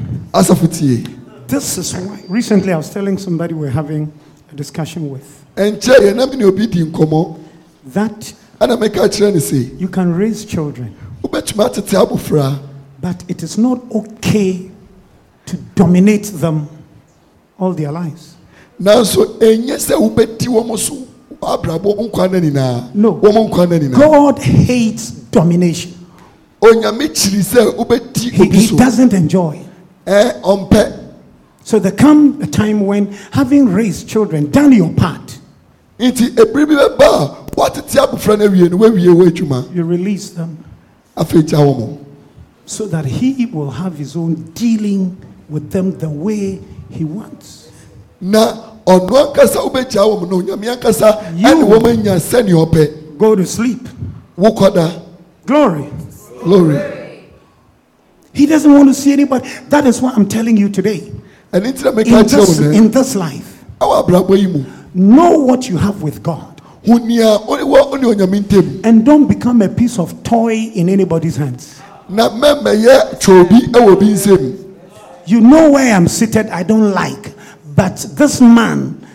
This 1.48 1.78
is 1.78 1.94
why. 1.94 2.24
Recently, 2.28 2.74
I 2.74 2.78
was 2.78 2.90
telling 2.90 3.18
somebody 3.18 3.54
we're 3.54 3.70
having 3.70 4.12
a 4.52 4.56
discussion 4.56 5.10
with 5.10 5.46
ɛnkyɛ 5.56 5.96
yɛ 6.00 6.16
nam 6.16 6.30
ne 6.38 6.46
obi 6.46 6.68
di 6.68 6.84
nkɔmmɔ 6.84 7.38
that 7.86 8.34
ɛna 8.60 8.78
meka 8.78 9.08
kyerɛ 9.08 9.34
ne 9.34 9.40
sɛ 9.40 9.80
you 9.80 9.88
can 9.88 10.14
raise 10.14 10.44
children, 10.46 10.94
wobɛtumi 11.24 11.66
atete 11.70 11.96
abofra 11.96 12.60
but 13.02 13.24
it 13.28 13.42
is 13.44 13.58
not 13.58 13.80
okay 13.94 14.70
to 15.46 15.58
dominate 15.76 16.26
them 16.26 16.68
all 17.58 17.72
their 17.74 17.92
lives. 17.92 18.36
nanso 18.82 19.38
ɛnyɛ 19.40 19.78
sɛ 19.78 19.96
wobɛdi 19.96 20.48
wɔn 20.48 20.78
so 20.78 20.94
abrabɔ 20.96 21.05
nkwa 21.05 21.05
no 21.42 22.40
nyinaa 22.40 22.94
No. 22.94 23.14
wɔn 23.14 23.50
nkwa 23.50 23.70
no 23.70 23.78
nyinaa 23.80 23.98
God 24.00 24.40
hates 24.40 25.12
domination. 25.32 25.94
onyame 26.62 27.08
kyiri 27.10 27.42
sɛ 27.44 27.76
wobɛdi 27.78 28.32
He, 28.32 28.46
he 28.50 28.76
doesn't 28.76 29.14
enjoy. 29.14 29.60
Eh, 30.08 30.32
ɛ 30.44 31.00
So 31.64 31.80
there 31.80 31.92
come 31.92 32.42
a 32.42 32.48
time 32.48 32.86
when, 32.86 33.12
having 33.32 33.72
raised 33.72 34.08
children, 34.08 34.52
done 34.52 34.72
your 34.72 34.92
part, 34.94 35.40
nti 36.00 36.30
ebiri 36.36 36.68
bi 36.68 36.74
bɛba 36.76 37.00
a 37.02 37.52
watete 37.56 37.96
abofra 37.98 38.38
no 38.38 38.48
awie 38.48 38.70
no 38.70 38.78
wawie 38.78 39.08
wɔ 39.08 39.30
adwuma 39.30 39.74
you 39.76 39.84
release 39.84 40.30
them 40.32 40.58
so 42.66 42.86
that 42.88 43.06
he 43.06 43.46
will 43.48 43.70
have 43.72 43.98
his 43.98 44.16
own 44.16 44.36
dealing 44.54 45.16
with 45.50 45.72
them 45.72 45.92
the 46.00 46.10
way 46.10 46.60
he 46.90 47.04
wants. 47.04 47.70
Ɔno 48.86 49.34
ankasa 49.34 49.60
wobɛgya 49.60 50.02
wɔn 50.06 50.30
no 50.30 50.42
onyame 50.42 50.68
ankasa 50.78 51.20
ɛne 51.38 51.64
wɔn 51.64 51.88
anya 51.88 52.16
sɛnea 52.16 52.66
ɔpɛ 52.66 53.18
Go 53.18 53.36
to 53.36 53.46
sleep. 53.46 53.88
wokɔda 54.38 55.02
Glory. 55.46 55.90
glory 56.44 56.80
He 58.34 58.46
doesn't 58.46 58.72
want 58.74 58.90
to 58.90 58.94
see 58.94 59.14
anybody. 59.14 59.48
That 59.70 59.86
is 59.86 60.02
what 60.02 60.18
I'm 60.18 60.28
telling 60.28 60.58
you 60.58 60.68
today. 60.70 61.12
ɛne 61.54 61.72
nti 61.74 61.84
na 61.86 61.92
meka 61.92 62.08
In 62.20 62.28
this, 62.28 62.60
in 62.60 62.92
this 62.92 63.16
life, 63.16 63.64
ɛwɔ 63.80 64.06
abrabɔ 64.08 64.38
yi 64.38 64.48
mu 64.48 64.64
know 64.94 65.40
what 65.40 65.68
you 65.70 65.78
have 65.78 66.02
with 66.02 66.22
God 66.24 66.62
ho 66.86 66.98
nea 66.98 67.38
wɔ 67.40 67.92
ɔne 67.94 68.04
onyame 68.16 68.42
ntam 68.44 68.82
and 68.86 69.04
don't 69.06 69.28
become 69.28 69.62
a 69.62 69.70
piece 69.70 69.98
of 69.98 70.22
toy 70.24 70.54
in 70.76 70.90
anybody's 70.90 71.36
hands. 71.38 71.76
na 72.10 72.30
mɛmɛyɛ 72.30 73.20
twɛobi 73.20 73.72
ɛwɔ 73.72 73.92
obi 73.94 74.06
nsam 74.14 74.58
You 75.28 75.42
know 75.42 75.72
where 75.72 75.92
I'm 75.96 76.08
seated, 76.08 76.48
I 76.50 76.62
don't 76.62 76.94
like, 76.94 77.34
but 77.76 77.98
this 78.12 78.42
man 78.42 79.06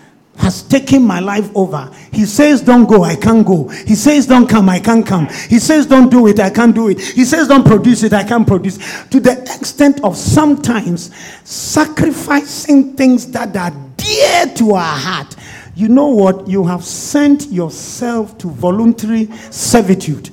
has 0.41 0.63
taken 0.63 1.03
my 1.03 1.21
life 1.21 1.51
over. 1.55 1.91
He 2.13 2.25
says, 2.25 2.63
Don't 2.63 2.87
go, 2.87 3.05
I 3.05 3.15
can't 3.15 3.47
go. 3.47 3.69
He 3.69 3.95
says, 3.95 4.27
Don't 4.27 4.49
come, 4.49 4.69
I 4.69 4.81
can't 4.81 5.07
come. 5.07 5.29
He 5.49 5.59
says, 5.59 5.87
Don't 5.87 6.11
do 6.11 6.27
it, 6.27 6.41
I 6.41 6.51
can't 6.51 6.75
do 6.75 6.89
it. 6.89 7.01
He 7.01 7.25
says, 7.25 7.49
Don't 7.49 7.67
produce 7.67 8.03
it, 8.03 8.13
I 8.13 8.25
can't 8.25 8.47
produce. 8.47 8.79
To 9.09 9.21
the 9.21 9.33
extent 9.43 10.03
of 10.03 10.17
sometimes 10.17 11.15
sacrificing 11.45 12.97
things 12.97 13.31
that 13.33 13.55
are 13.57 13.73
dear 13.97 14.47
to 14.57 14.73
our 14.73 14.99
heart. 14.99 15.37
You 15.75 15.89
know 15.89 16.09
what? 16.09 16.49
You 16.49 16.65
have 16.65 16.85
sent 16.85 17.49
yourself 17.49 18.37
to 18.39 18.49
voluntary 18.49 19.27
servitude. 19.51 20.31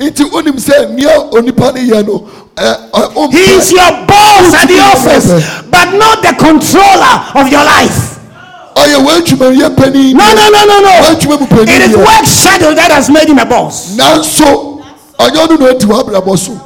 Nti 0.00 0.24
wonim 0.30 0.56
sɛ 0.56 0.90
nea 0.94 1.30
onipa 1.30 1.74
no 1.74 1.80
yɛ 1.80 2.06
no 2.06 2.28
ɛ, 2.56 2.90
ɛ, 2.90 3.12
ɔmpɛ- 3.14 3.32
He 3.32 3.38
is 3.54 3.70
your 3.72 3.90
boss 4.06 4.54
at 4.54 4.66
the 4.68 4.80
office, 4.80 5.62
but 5.70 5.92
not 5.94 6.22
the 6.22 6.32
controller 6.38 7.24
of 7.34 7.48
your 7.52 7.64
life. 7.64 8.18
ɔyɛ 8.76 9.04
w'adwumayɛ 9.04 9.76
panin 9.76 10.16
No, 10.16 10.24
no, 10.34 10.48
no, 10.50 10.64
no, 10.64 10.80
no. 10.80 10.90
w'adwuma 11.02 11.40
mu 11.40 11.46
panin 11.46 11.68
It 11.68 11.90
is 11.90 11.96
work 11.96 12.24
schedule 12.24 12.74
that 12.74 12.90
has 12.90 13.10
made 13.10 13.28
him 13.28 13.38
a 13.38 13.44
boss. 13.44 13.94
nanso 13.96 14.80
ɔnyɛ 15.18 15.46
ɔno 15.46 15.58
na 15.60 15.66
ɔti 15.66 15.84
w'abrabɔ 15.86 16.38
so 16.38 16.60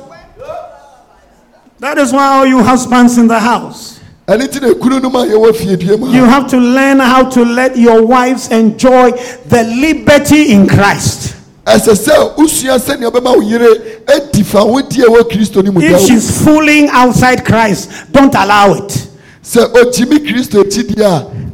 That 1.81 1.98
is 1.98 2.12
why 2.12 2.39
all 2.39 2.47
you 2.47 2.62
husbands 2.62 3.19
in 3.19 3.27
the 3.28 3.39
house, 3.39 3.98
ɛne 4.28 4.47
nti 4.48 4.62
na 4.62 4.69
ekunu 4.69 5.02
no 5.02 5.11
ma 5.11 5.24
yɛwɔ 5.24 5.52
fiedue 5.55 6.12
you 6.12 6.24
have 6.24 6.47
to 6.48 6.56
learn 6.56 6.98
how 7.01 7.24
to 7.24 7.44
let 7.44 7.77
your 7.77 8.02
wives 8.02 8.48
enjoy 8.48 9.11
the 9.48 9.65
liberty 9.65 10.52
in 10.52 10.66
Christ. 10.69 11.35
Ɛsɛ 11.66 11.94
sɛ 11.96 12.36
wosua 12.36 12.78
sɛnea 12.78 13.10
ɔbɛma 13.10 13.36
wo 13.36 13.40
yere 13.40 13.66
adi 14.08 14.42
fa 14.42 14.58
wodi 14.64 15.02
a 15.02 15.06
ɛwɔ 15.06 15.30
kristo 15.30 15.62
no 15.64 15.72
mu 15.72 15.80
If 15.80 15.92
da 15.92 15.98
she's 15.98 16.42
fooling 16.44 16.88
outside 16.90 17.44
Christ, 17.44 17.88
don't 18.12 18.34
allow 18.34 18.74
it. 18.74 19.06
sɛ 19.42 19.72
ogyimi 19.72 20.18
kristo 20.26 20.62
akyi 20.62 20.82
deɛ 20.94 21.04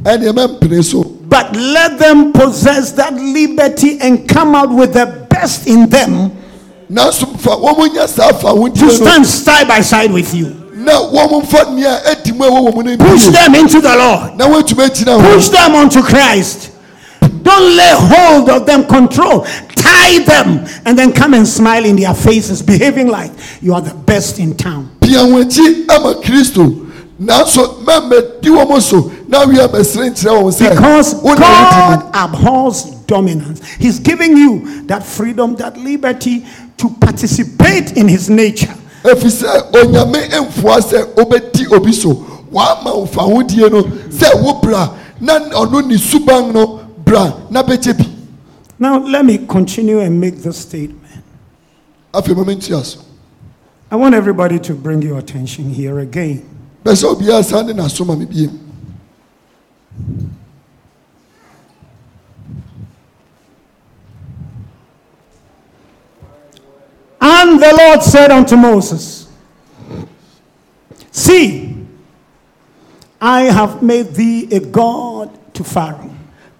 a 0.03 0.17
ɛneɛ 0.17 0.33
mɛmpene 0.33 0.83
so 0.83 1.03
But 1.31 1.55
let 1.55 1.97
them 1.97 2.33
possess 2.33 2.91
that 2.93 3.13
liberty 3.13 3.99
and 4.01 4.27
come 4.27 4.53
out 4.53 4.69
with 4.69 4.93
the 4.93 5.05
best 5.29 5.65
in 5.67 5.87
them 5.89 6.31
nanso 6.91 7.25
fa 7.39 7.51
wɔn 7.51 7.77
mo 7.77 7.87
nya 7.87 8.05
saa 8.07 8.33
fa 8.33 8.49
to 8.49 8.55
wodie 8.55 8.81
no 8.81 8.89
stand 8.89 9.25
side 9.25 9.65
by 9.67 9.79
side 9.79 10.11
with 10.11 10.33
you. 10.35 10.53
na 10.75 10.91
wɔn 10.91 11.41
mfa 11.45 11.73
nea 11.73 12.01
edi 12.11 12.33
mu 12.33 12.43
a 12.43 12.49
ɛwɔ 12.49 12.67
wɔn 12.67 12.75
mu 12.75 12.83
no 12.83 12.97
Push 12.97 13.27
them 13.27 13.55
into 13.55 13.79
the 13.79 13.95
Lord. 13.95 14.35
na 14.37 14.45
wɔntumi 14.45 14.89
agyina 14.89 15.17
Push 15.35 15.47
hɔ 15.47 15.51
them 15.53 15.75
onto 15.75 16.01
Christ. 16.01 16.69
Don't 17.21 17.75
lay 17.75 17.93
hold 17.93 18.49
of 18.49 18.65
them, 18.65 18.85
control, 18.85 19.41
tie 19.75 20.19
them, 20.23 20.65
and 20.85 20.97
then 20.97 21.11
come 21.11 21.33
and 21.33 21.47
smile 21.47 21.85
in 21.85 21.95
their 21.95 22.13
faces, 22.13 22.61
behaving 22.61 23.07
like 23.07 23.31
you 23.61 23.73
are 23.73 23.81
the 23.81 23.93
best 23.93 24.39
in 24.39 24.55
town. 24.55 24.89
pia 25.01 25.19
wɔn 25.19 25.43
akyi 25.43 25.89
ama 25.89 26.15
kristo 26.21 26.87
nanso 27.19 27.83
mɛmɛ 27.83 28.41
di 28.41 28.49
wɔn 28.49 28.81
so 28.81 29.11
na 29.27 29.43
awia 29.45 29.67
mɛsiri 29.67 30.11
nkyerɛ 30.11 30.41
wɔn 30.41 30.53
sɛ 30.53 30.69
Because 30.69 31.15
wo 31.15 31.33
na 31.33 31.45
wɔdi 31.45 31.89
mu 31.89 31.95
God 31.95 32.15
abhors 32.15 32.83
dominance. 33.07 33.61
He's 33.77 33.99
giving 33.99 34.37
you 34.37 34.83
that 34.87 35.03
freedom, 35.05 35.55
that 35.57 35.77
liberty 35.77 36.45
to 36.77 36.89
participate 37.01 37.97
in 37.97 38.07
His 38.07 38.29
nature. 38.29 38.73
efisɛ 39.03 39.71
onyame 39.71 40.29
mfoa 40.47 40.79
sɛ 40.79 41.13
obɛdi 41.15 41.71
obi 41.71 41.91
so 41.91 42.13
ofa 42.53 43.21
ahodie 43.21 43.69
no 43.69 43.83
sɛ 43.83 44.41
wo 44.41 44.53
bra 44.61 44.89
na 45.19 45.39
ɔno 45.39 45.81
suban 45.97 46.53
no 46.53 46.80
bra 47.11 47.23
na 47.49 47.61
bɛgye 47.61 47.93
bi 47.97 48.05
Now, 48.79 48.97
let 48.97 49.23
me 49.25 49.37
continue 49.45 49.99
and 49.99 50.19
make 50.19 50.37
this 50.37 50.57
statement. 50.59 51.23
afei 52.13 52.33
mɛmɛ 52.33 52.55
ntua 52.55 52.83
so 52.85 52.99
I 53.91 53.97
want 53.97 54.15
everybody 54.15 54.57
to 54.59 54.73
bring 54.73 55.01
your 55.01 55.17
attention 55.19 55.69
here 55.69 55.99
again. 55.99 56.41
bɛsɛ 56.85 57.13
obiara 57.15 57.43
san 57.43 57.65
de 57.67 57.73
n'aso 57.73 58.05
ma 58.05 58.15
me 58.15 58.25
biem 58.25 58.57
And 67.19 67.61
the 67.61 67.75
Lord 67.77 68.01
said 68.03 68.31
unto 68.31 68.55
Moses, 68.55 69.27
See, 71.11 71.75
I 73.19 73.43
have 73.43 73.83
made 73.83 74.13
thee 74.13 74.47
a 74.55 74.59
God 74.59 75.29
to 75.53 75.63
Pharaoh, 75.63 76.09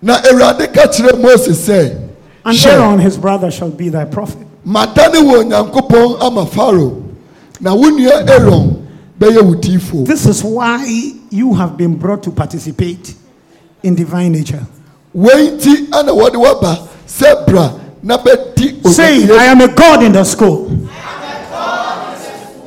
na 0.02 0.16
awurade 0.22 0.72
ka 0.74 0.88
kyerɛ 0.88 1.20
mose 1.22 1.50
sɛ 1.50 1.98
and 2.44 2.58
Aaron 2.66 3.00
his 3.00 3.18
brother 3.18 3.52
shall 3.52 3.70
be 3.70 3.90
thy 3.90 4.06
prophet. 4.06 4.48
madane 4.66 5.22
wɔ 5.22 5.44
onyankopɔn 5.44 6.22
ama 6.22 6.46
faro 6.46 7.04
na 7.60 7.74
wo 7.76 7.90
nua 7.90 8.28
aaron 8.30 8.88
bɛyɛ 9.20 9.42
wo 9.44 9.54
diifo 9.56 10.06
This 10.06 10.26
is 10.26 10.44
why 10.44 10.84
you 11.30 11.54
have 11.54 11.78
been 11.78 11.96
brought 11.96 12.24
to 12.24 12.32
participate 12.32 13.14
in 13.84 13.96
divine 13.96 14.32
nature. 14.32 14.66
wei 15.14 15.50
nti 15.58 15.88
ana 15.94 16.12
wɔde 16.12 16.36
waba 16.44 16.88
sɛ 17.08 17.46
bra 17.48 17.72
na 18.02 18.18
bɛdi 18.18 18.70
Say, 18.88 19.30
I 19.32 19.46
am 19.46 19.62
a 19.62 19.68
God 19.70 20.04
in 20.04 20.12
the 20.12 20.24
school. 20.24 20.68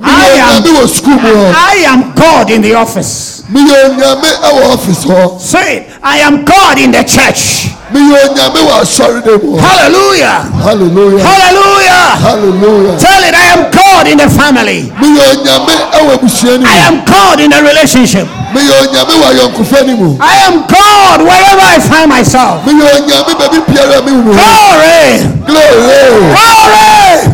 I 0.05 0.27
am, 0.39 0.63
onyame 0.63 0.79
wɔ 0.79 0.85
sukuu 0.89 1.21
mu 1.21 1.29
hɔ 1.29 1.55
I 1.55 1.77
am 1.89 2.13
God 2.15 2.51
in 2.51 2.63
the 2.63 2.75
office. 2.75 3.43
meyɛ 3.51 3.91
onyame 3.91 4.31
ɛwɔ 4.43 4.77
ɔfis 4.77 5.05
hɔ 5.05 5.41
Say, 5.41 5.87
I 6.03 6.19
am 6.19 6.45
God 6.45 6.79
in 6.79 6.91
the 6.93 7.03
church. 7.05 7.69
meyɛ 7.93 8.29
onyame 8.29 8.61
wɔ 8.69 8.81
asɔredan 8.83 9.43
mu 9.43 9.57
hɔ 9.57 9.61
Hallelujah. 9.61 10.45
hallelujah 10.63 11.25
Hallelujah. 11.25 12.07
hallelujah 12.21 12.99
Tell 12.99 13.23
it, 13.25 13.35
I 13.35 13.47
am 13.57 13.71
God 13.71 14.07
in 14.07 14.19
the 14.19 14.29
family. 14.31 14.93
meyɛ 15.01 15.23
onyame 15.35 15.75
ɛwɔ 15.93 16.15
abusua 16.19 16.59
no 16.61 16.67
I 16.69 16.77
am 16.89 17.05
God 17.05 17.41
in 17.41 17.51
the 17.51 17.63
relationship. 17.63 18.29
meyɛ 18.53 18.73
onyame 18.85 19.15
wɔ 19.21 19.27
ayɔnkofa 19.33 19.87
no 19.87 19.97
mu 19.97 20.17
I 20.21 20.35
am 20.49 20.65
God 20.69 21.21
wherever 21.23 21.65
I 21.65 21.79
find 21.81 22.09
myself. 22.11 22.63
meyɛ 22.65 23.01
onyame 23.01 23.33
baabi 23.41 23.59
biara 23.67 23.99
a 23.99 24.03
me 24.03 24.13
wu 24.13 24.33
hɔ 24.33 24.37
Glory. 24.37 25.05
glory 25.47 26.35
Glory. 26.35 27.34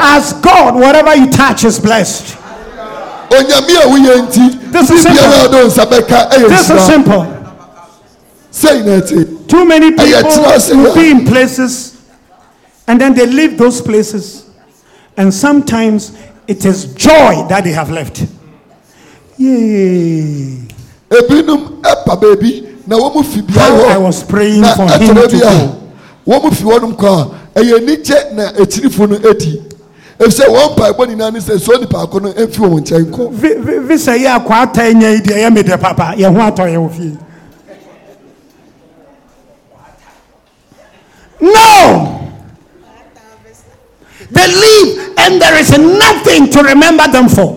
As 0.00 0.32
God, 0.34 0.74
whatever 0.74 1.14
you 1.16 1.30
touch 1.30 1.64
is 1.64 1.78
blessed. 1.78 2.36
onyame 3.30 3.76
a 3.76 3.86
woyɛ 3.88 4.26
nti 4.26 4.72
This 4.72 4.90
is 4.90 5.02
simple. 5.02 5.24
ɔde 5.24 5.64
nsa 5.66 5.84
bɛka 5.86 6.30
ɛyɛ 6.30 6.48
This 6.48 6.70
is 6.70 6.82
simple. 6.86 7.34
Too 9.48 9.64
many 9.64 9.90
people 9.92 10.82
will 10.82 10.94
be 10.94 11.10
in 11.10 11.24
places 11.26 11.98
and 12.88 12.98
then 13.00 13.14
they 13.14 13.26
leave 13.26 13.58
those 13.58 13.80
places, 13.82 14.48
and 15.16 15.32
sometimes 15.32 16.16
it 16.48 16.64
is 16.64 16.94
joy 16.94 17.46
that 17.48 17.62
they 17.62 17.72
have 17.72 17.90
left. 17.90 18.24
Yay. 19.36 20.66
ebinom 21.10 21.80
ɛpa 21.82 22.16
baabi 22.20 22.86
na 22.86 22.96
wɔn 22.96 23.14
mu 23.14 23.22
fi 23.22 23.40
bia 23.42 23.58
How 23.60 23.84
I 23.88 23.98
was 23.98 24.22
praying 24.24 24.64
for 24.64 24.88
him 24.98 25.14
to 25.14 25.38
go. 26.98 27.34
Wɔn 27.62 27.86
mu 27.86 27.96
fi 27.96 28.02
hɔnom 28.02 28.24
kɔ 28.24 28.24
a 28.24 28.24
ɛyɛ 28.24 28.28
anigye 28.28 28.32
na 28.34 28.52
akyirifo 28.52 29.08
no 29.08 29.30
adi 29.30 29.62
efisɛ 30.18 30.46
wɔn 30.48 30.76
mpaebɔ 30.76 31.06
nyinaa 31.08 31.32
ne 31.32 31.38
sɛ 31.40 31.60
so 31.60 31.72
nipa 31.78 31.98
ako 31.98 32.18
no 32.18 32.32
mfi 32.32 32.58
wɔn 32.58 32.80
nkyɛn 32.80 33.04
kɔ 33.10 33.30
Vi- 33.32 33.54
vi- 33.58 33.78
Visa 33.86 34.16
yi 34.18 34.24
akɔ 34.26 34.50
ata 34.50 34.80
nya 34.94 35.10
yi 35.10 35.20
deɛ 35.20 35.34
ɛyɛ 35.38 35.52
me 35.54 35.62
dɛ 35.62 35.80
papa 35.80 36.14
yɛn 36.16 36.34
ho 36.34 36.40
atɔ 36.50 36.66
yɛn 36.72 36.88
wɔ 36.88 36.90
fie. 36.96 37.18
No! 41.40 42.14
They 44.30 44.46
leave 44.46 45.14
and 45.16 45.40
there 45.40 45.56
is 45.58 45.70
nothing 45.78 46.50
to 46.50 46.62
remember 46.62 47.06
them 47.08 47.28
for. 47.28 47.54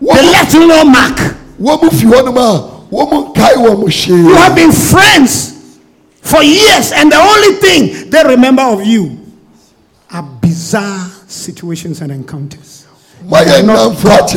They 0.00 0.22
left 0.32 0.54
no 0.54 0.84
mark. 0.84 1.16
wɔn 1.60 1.82
mu 1.82 1.90
fi 1.90 2.06
hɔnom 2.06 2.36
a 2.38 2.94
wɔn 2.94 3.12
mu 3.12 3.32
nkae 3.34 3.54
wɔn 3.56 4.06
You 4.08 4.34
have 4.34 4.54
been 4.56 4.72
friends 4.72 5.52
for 6.22 6.42
years, 6.42 6.92
and 6.92 7.12
the 7.12 7.16
only 7.16 7.54
thing 7.56 8.10
they 8.10 8.22
remember 8.24 8.62
of 8.62 8.84
you 8.84 9.18
bizarre 10.50 11.06
situations 11.28 12.00
and 12.00 12.10
encounters. 12.10 12.84
Why 13.22 13.42
You 13.44 13.52
were 13.52 13.62
not 13.62 14.02
God 14.02 14.30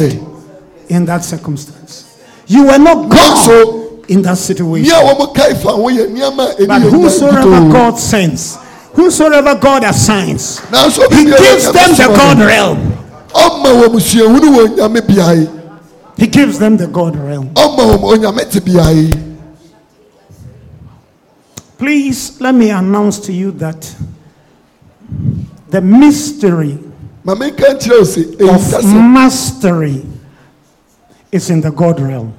in 0.90 1.06
that 1.06 1.24
circumstance. 1.24 2.22
You 2.46 2.68
were 2.68 2.78
not 2.78 3.10
God 3.10 3.48
Nanso, 3.50 4.10
in 4.10 4.22
that 4.22 4.38
situation. 4.38 4.90
nea 4.94 5.14
wɔn 5.14 5.34
kae 5.34 5.56
fa 5.56 5.70
ho 5.72 5.90
yɛ 5.90 6.08
nneɛma 6.12 6.60
a 6.60 6.68
But 6.68 6.82
whosoever 6.82 7.72
God 7.72 7.98
sends, 7.98 8.58
whosoever 8.94 9.56
God 9.56 9.84
assigns, 9.86 10.60
He 10.60 11.24
gives 11.26 11.72
them 11.72 11.96
the 11.96 12.14
God 12.16 12.38
realm. 12.40 12.78
ɔma 13.34 13.70
wɔn 13.88 14.00
suahunu 14.00 14.50
wɔ 14.54 14.78
nyame 14.78 15.02
beae 15.08 15.50
He 16.18 16.28
gives 16.28 16.60
them 16.60 16.78
the 16.78 16.86
God 16.88 17.16
realm. 17.16 17.50
ɔma 17.56 17.98
wɔn 17.98 18.18
onyame 18.20 18.52
te 18.52 18.60
beae 18.60 19.10
Please 21.78 22.40
let 22.40 22.54
me 22.56 22.70
announce 22.70 23.20
to 23.20 23.34
you 23.34 23.52
that 23.54 23.96
the 25.74 25.82
mystery 25.82 26.78
ma 27.26 27.34
menka 27.36 27.74
nkyerɛ 27.74 27.98
wo 27.98 28.06
sɛ 28.06 28.22
of 28.38 28.62
ehintasɛm 28.62 29.14
mastery 29.14 30.06
is 31.32 31.50
in 31.50 31.62
the 31.62 31.72
God 31.72 32.00
realm. 32.00 32.32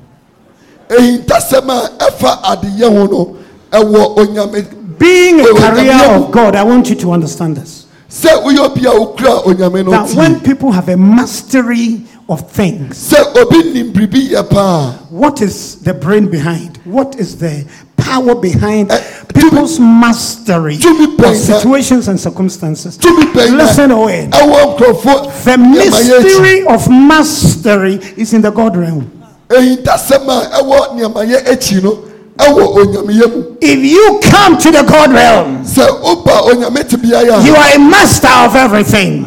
ehintasɛm 0.89 1.69
a 1.69 1.89
ɛfa 1.99 2.43
adeyɛ 2.43 2.89
ho 2.89 3.07
no 3.07 3.37
ɛwɔ 3.71 4.17
onyame 4.19 4.81
Being 4.97 5.41
a 5.41 5.43
Wait, 5.43 5.55
wait, 5.55 5.61
carrier 5.61 5.85
Gabriel. 5.93 6.25
of 6.27 6.31
God, 6.31 6.55
I 6.55 6.63
want 6.63 6.89
you 6.89 6.95
to 6.95 7.11
understand 7.11 7.57
this. 7.57 7.87
sɛ 8.09 8.41
woyɛ 8.45 8.59
obi 8.71 8.85
a 8.87 8.91
wokura 8.91 9.43
onyame 9.45 9.85
no 9.85 9.91
That 9.91 10.09
tie 10.09 10.17
when 10.17 10.41
people 10.41 10.71
have 10.71 10.89
a 10.89 10.97
mastery 10.97 12.07
of 12.29 12.51
things, 12.51 13.13
sɛ 13.13 13.37
obi 13.37 13.73
nim 13.73 13.93
biribi 13.93 14.31
yɛ 14.31 14.49
paa 14.49 14.93
what 15.11 15.41
is 15.43 15.77
the 15.83 15.93
brain 15.93 16.27
behind? 16.27 16.79
What 16.85 17.17
is 17.21 17.37
the 17.39 17.65
power 17.97 18.35
behind 18.35 18.91
Eh, 18.91 19.01
people's 19.35 19.79
mastery 19.79 20.77
of 20.77 21.37
situations 21.37 22.09
and 22.09 22.19
circumstances? 22.19 22.97
tumi 22.99 23.25
bɛn 23.33 23.57
na 23.57 23.65
Listen, 23.65 23.91
nkurɔfoɔ 23.91 25.45
The 25.45 25.59
mystery 25.59 26.67
of 26.67 26.89
mastery 26.89 28.01
is 28.17 28.33
in 28.33 28.41
the 28.43 28.51
God 28.51 28.77
realm. 28.77 29.11
ehintasɛm 29.51 30.29
a 30.29 30.63
ɛwɔ 30.63 30.97
nneɛma 30.97 31.27
yɛ 31.29 31.45
akyi 31.47 31.83
no 31.83 31.99
ɛwɔ 32.39 32.75
onyameyɛ 32.77 33.35
mu 33.37 33.45
If 33.61 33.79
you 33.85 34.21
come 34.23 34.57
to 34.59 34.71
the 34.71 34.83
God 34.83 35.13
realm, 35.13 35.63
sɛ 35.65 35.87
woba 36.03 36.49
onyame 36.51 36.89
te 36.89 36.97
beaeɛ 36.97 37.45
you 37.45 37.55
are 37.55 37.75
a 37.75 37.79
master 37.79 38.29
of 38.29 38.57
everything. 38.57 39.27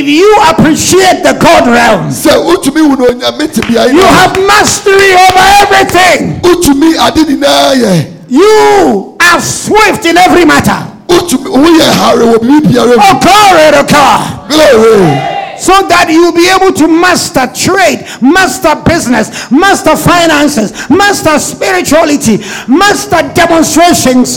If 0.00 0.06
you 0.08 0.34
appreciate 0.48 1.22
the 1.22 1.36
God 1.38 1.68
realm, 1.68 2.08
sɛ 2.08 2.32
wotumi 2.40 2.80
wu 2.88 2.96
no 2.96 3.04
onyame 3.06 3.52
te 3.52 3.60
beaeɛ 3.60 3.92
you 3.92 4.00
have 4.00 4.32
mastery 4.46 5.12
over 5.12 5.46
everything. 5.60 6.40
wotumi 6.40 6.96
ade 6.96 7.20
nyinaa 7.28 7.74
yɛ 7.76 8.06
You 8.30 9.16
are 9.20 9.40
swift 9.42 10.06
in 10.06 10.16
every 10.16 10.46
matter. 10.46 10.86
wotumi 11.06 11.50
woyɛ 11.52 11.92
hare 11.92 12.24
wɔ 12.24 12.38
biribi 12.40 12.72
biara 12.72 12.86
mu 12.86 13.02
Oh, 13.02 13.20
glory 13.20 13.70
to 13.76 13.92
God. 13.92 14.48
glory 14.48 15.36
So 15.60 15.82
that 15.88 16.08
you'll 16.08 16.32
be 16.32 16.48
able 16.48 16.72
to 16.72 16.88
master 16.88 17.46
trade, 17.54 18.06
master 18.22 18.74
business, 18.76 19.50
master 19.50 19.94
finances, 19.94 20.72
master 20.88 21.38
spirituality, 21.38 22.38
master 22.66 23.20
demonstrations, 23.34 24.34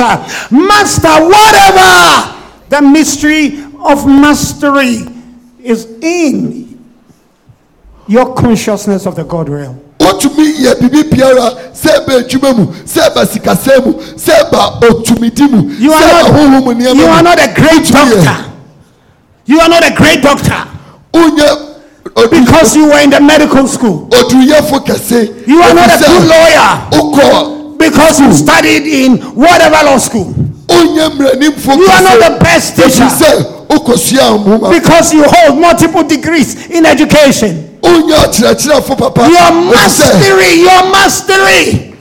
master 0.51 1.15
whatever. 1.23 2.35
The 2.67 2.81
mystery 2.81 3.63
of 3.85 4.05
mastery 4.05 5.07
is 5.63 5.85
in 6.01 6.79
your 8.07 8.33
consciousness 8.35 9.05
of 9.05 9.15
the 9.15 9.23
God 9.23 9.49
realm. 9.49 9.79
wotumi 9.99 10.45
yɛ 10.59 10.73
biribi 10.79 11.09
biara 11.09 11.71
sɛ 11.73 11.89
ɛba 11.99 12.19
adwuma 12.23 12.57
mu 12.57 12.65
sɛ 12.85 13.09
ɛba 13.09 13.25
sikasɛm 13.25 13.85
mu 13.85 13.93
sɛ 14.15 14.33
ɛba 14.43 14.79
otumidi 14.81 15.49
mu 15.49 15.69
You 15.79 15.91
sɛ 15.91 15.95
are 15.95 16.33
mu 16.33 16.49
not, 16.49 16.63
nneɛma 16.75 16.95
you 16.95 17.05
are 17.05 17.23
not 17.23 17.39
a 17.39 17.53
great 17.53 17.87
doctor. 17.87 18.51
You 19.45 19.59
are 19.59 19.69
not 19.69 19.83
a 19.83 19.93
great 19.93 20.21
doctor. 20.21 20.67
because 22.29 22.75
you 22.75 22.85
were 22.87 22.99
in 23.01 23.09
the 23.09 23.19
medical 23.21 23.67
school. 23.67 24.07
You 24.11 25.61
are 25.61 25.73
not 25.73 25.89
a 25.89 25.97
good 25.99 26.27
lawyer 26.27 27.77
because 27.77 28.19
you 28.19 28.31
studied 28.33 28.85
in 28.87 29.17
whatever 29.35 29.85
law 29.85 29.97
school. 29.97 30.33
You 30.83 31.01
are 31.01 32.01
not 32.01 32.19
the 32.19 32.37
best 32.41 32.75
teacher 32.75 33.07
sɛ 33.07 33.67
wokɔsua 33.67 34.37
nhoma 34.43 34.71
because 34.71 35.13
you 35.13 35.23
hold 35.25 35.59
multiple 35.59 36.03
degrees 36.03 36.67
in 36.69 36.85
education. 36.85 37.79
wonyɛ 37.81 38.27
ɔkyerɛkyerɛfo 38.27 38.97
papa 38.97 39.29
Your 39.29 39.51
mastery, 39.71 40.61
your 40.61 40.83
mastery, 40.91 41.95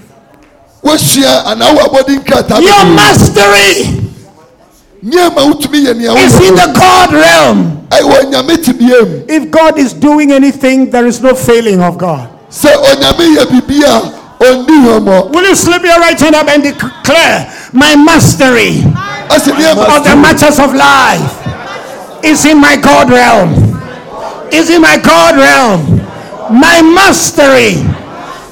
woasua 0.82 1.44
anaa 1.46 1.74
woabɔde 1.76 2.18
nkrataa 2.18 2.60
your 2.60 2.84
mastery 2.94 4.00
nneɛma 5.04 5.42
wotumi 5.50 5.84
yɛ 5.86 5.96
nea 5.96 6.12
is 6.14 6.34
in 6.40 6.54
the 6.54 6.72
God 6.74 7.12
realm. 7.12 7.86
ɛwɔ 7.90 8.24
onyame 8.24 8.56
tebeam 8.62 9.24
If 9.28 9.50
God 9.50 9.78
is 9.78 9.92
doing 9.92 10.32
anything, 10.32 10.90
there 10.90 11.06
is 11.06 11.20
no 11.22 11.34
failing 11.34 11.80
of 11.82 11.98
God. 11.98 12.28
sɛ 12.50 12.70
onyame 12.74 13.36
yɛ 13.36 13.44
biribi 13.46 13.82
a 13.84 14.18
ɔndi 14.44 14.76
hɔmmɔ 14.84 15.30
Will 15.32 15.44
you 15.48 15.54
slip 15.54 15.82
your 15.84 15.98
right 15.98 16.18
hand 16.18 16.34
up 16.34 16.48
and 16.48 16.62
declare, 16.64 17.46
My 17.72 17.96
mastery 17.96 18.84
of 19.32 20.04
the 20.04 20.14
matters 20.20 20.58
of 20.58 20.74
life 20.74 22.24
is 22.24 22.44
in 22.44 22.60
my 22.60 22.76
God 22.76 23.10
realm? 23.10 23.50
Is 24.52 24.68
in 24.68 24.82
my 24.82 24.98
God 24.98 25.36
realm. 25.36 25.96
My 26.52 26.82
mastery 26.82 27.80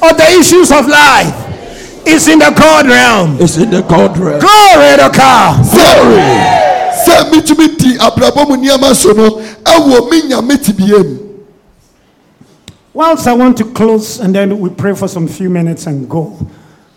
of 0.01 0.17
the 0.17 0.27
issues 0.41 0.73
of 0.73 0.89
life 0.89 2.07
is 2.07 2.29
in 2.29 2.39
the 2.39 2.51
God 2.57 2.87
realm. 2.87 3.37
It's 3.41 3.59
in 3.59 3.71
the 3.71 3.83
God 3.83 4.17
realm. 4.17 4.41
Glory 4.41 4.97
to 4.97 5.11
God. 5.15 5.65
sɛ 5.67 6.51
sɛ 7.05 7.31
metumi 7.31 7.77
di 7.79 7.99
abrabɔ 7.99 8.49
mu 8.49 8.57
nneɛma 8.57 8.95
so 8.95 9.13
no 9.13 9.31
ɛwɔ 9.65 10.11
me 10.11 10.23
nyame 10.23 10.57
tebeam 10.57 11.19
Whilst 12.93 13.27
I 13.27 13.35
want 13.35 13.57
to 13.59 13.65
close 13.73 14.19
and 14.19 14.35
then 14.35 14.59
we 14.59 14.71
pray 14.71 14.95
for 14.95 15.07
some 15.09 15.29
few 15.29 15.49
minutes 15.49 15.87
and 15.87 16.09
go, 16.09 16.37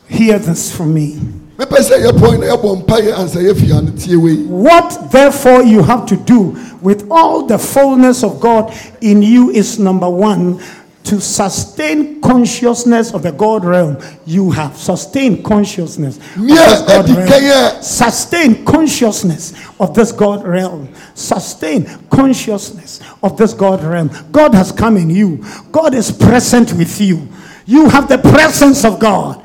hear 0.08 0.40
this 0.40 0.76
from 0.76 0.94
me. 0.94 1.20
Mepɛ 1.58 1.78
sɛ 1.82 2.06
yɛpɔn 2.06 2.40
na 2.40 2.46
yɛbɔ 2.48 2.84
mpaeɛ 2.86 3.14
ansa 3.20 3.40
yɛfia 3.40 3.84
no 3.84 3.92
tie 3.92 4.16
wei 4.16 4.36
What 4.46 5.12
therefore 5.12 5.64
you 5.64 5.84
have 5.84 6.06
to 6.08 6.16
do 6.18 6.58
with 6.82 7.08
all 7.10 7.46
the 7.46 7.58
fullness 7.58 8.24
of 8.24 8.40
God 8.40 8.74
in 9.02 9.22
you 9.22 9.50
is 9.52 9.80
number 9.80 10.10
one, 10.10 10.60
to 11.04 11.20
sustain 11.20 12.22
consciousness 12.22 13.14
of 13.14 13.24
the 13.24 13.32
God 13.32 13.66
realm 13.66 13.98
you 14.26 14.52
have. 14.52 14.78
sustained 14.78 15.44
consciousness. 15.44 16.18
Of 16.18 16.38
nea 16.38 16.56
this 16.56 16.82
God 16.82 17.00
adi 17.00 17.14
realm. 17.14 17.28
kan 17.28 17.44
a 17.44 17.84
Sustain 17.84 18.66
consciousness 18.66 19.54
of 19.80 19.94
this 19.94 20.12
God 20.12 20.46
realm. 20.46 20.88
Sustain 21.14 21.86
consciousness 22.10 23.02
of 23.22 23.38
this 23.38 23.54
God 23.54 23.84
realm. 23.84 24.10
God 24.32 24.54
has 24.56 24.72
come 24.72 24.96
in 24.98 25.10
you. 25.10 25.44
God 25.72 25.94
is 25.94 26.12
present 26.12 26.72
with 26.74 27.00
you. 27.02 27.28
You 27.66 27.90
have 27.90 28.08
the 28.08 28.18
presence 28.18 28.86
of 28.86 29.00
God. 29.00 29.43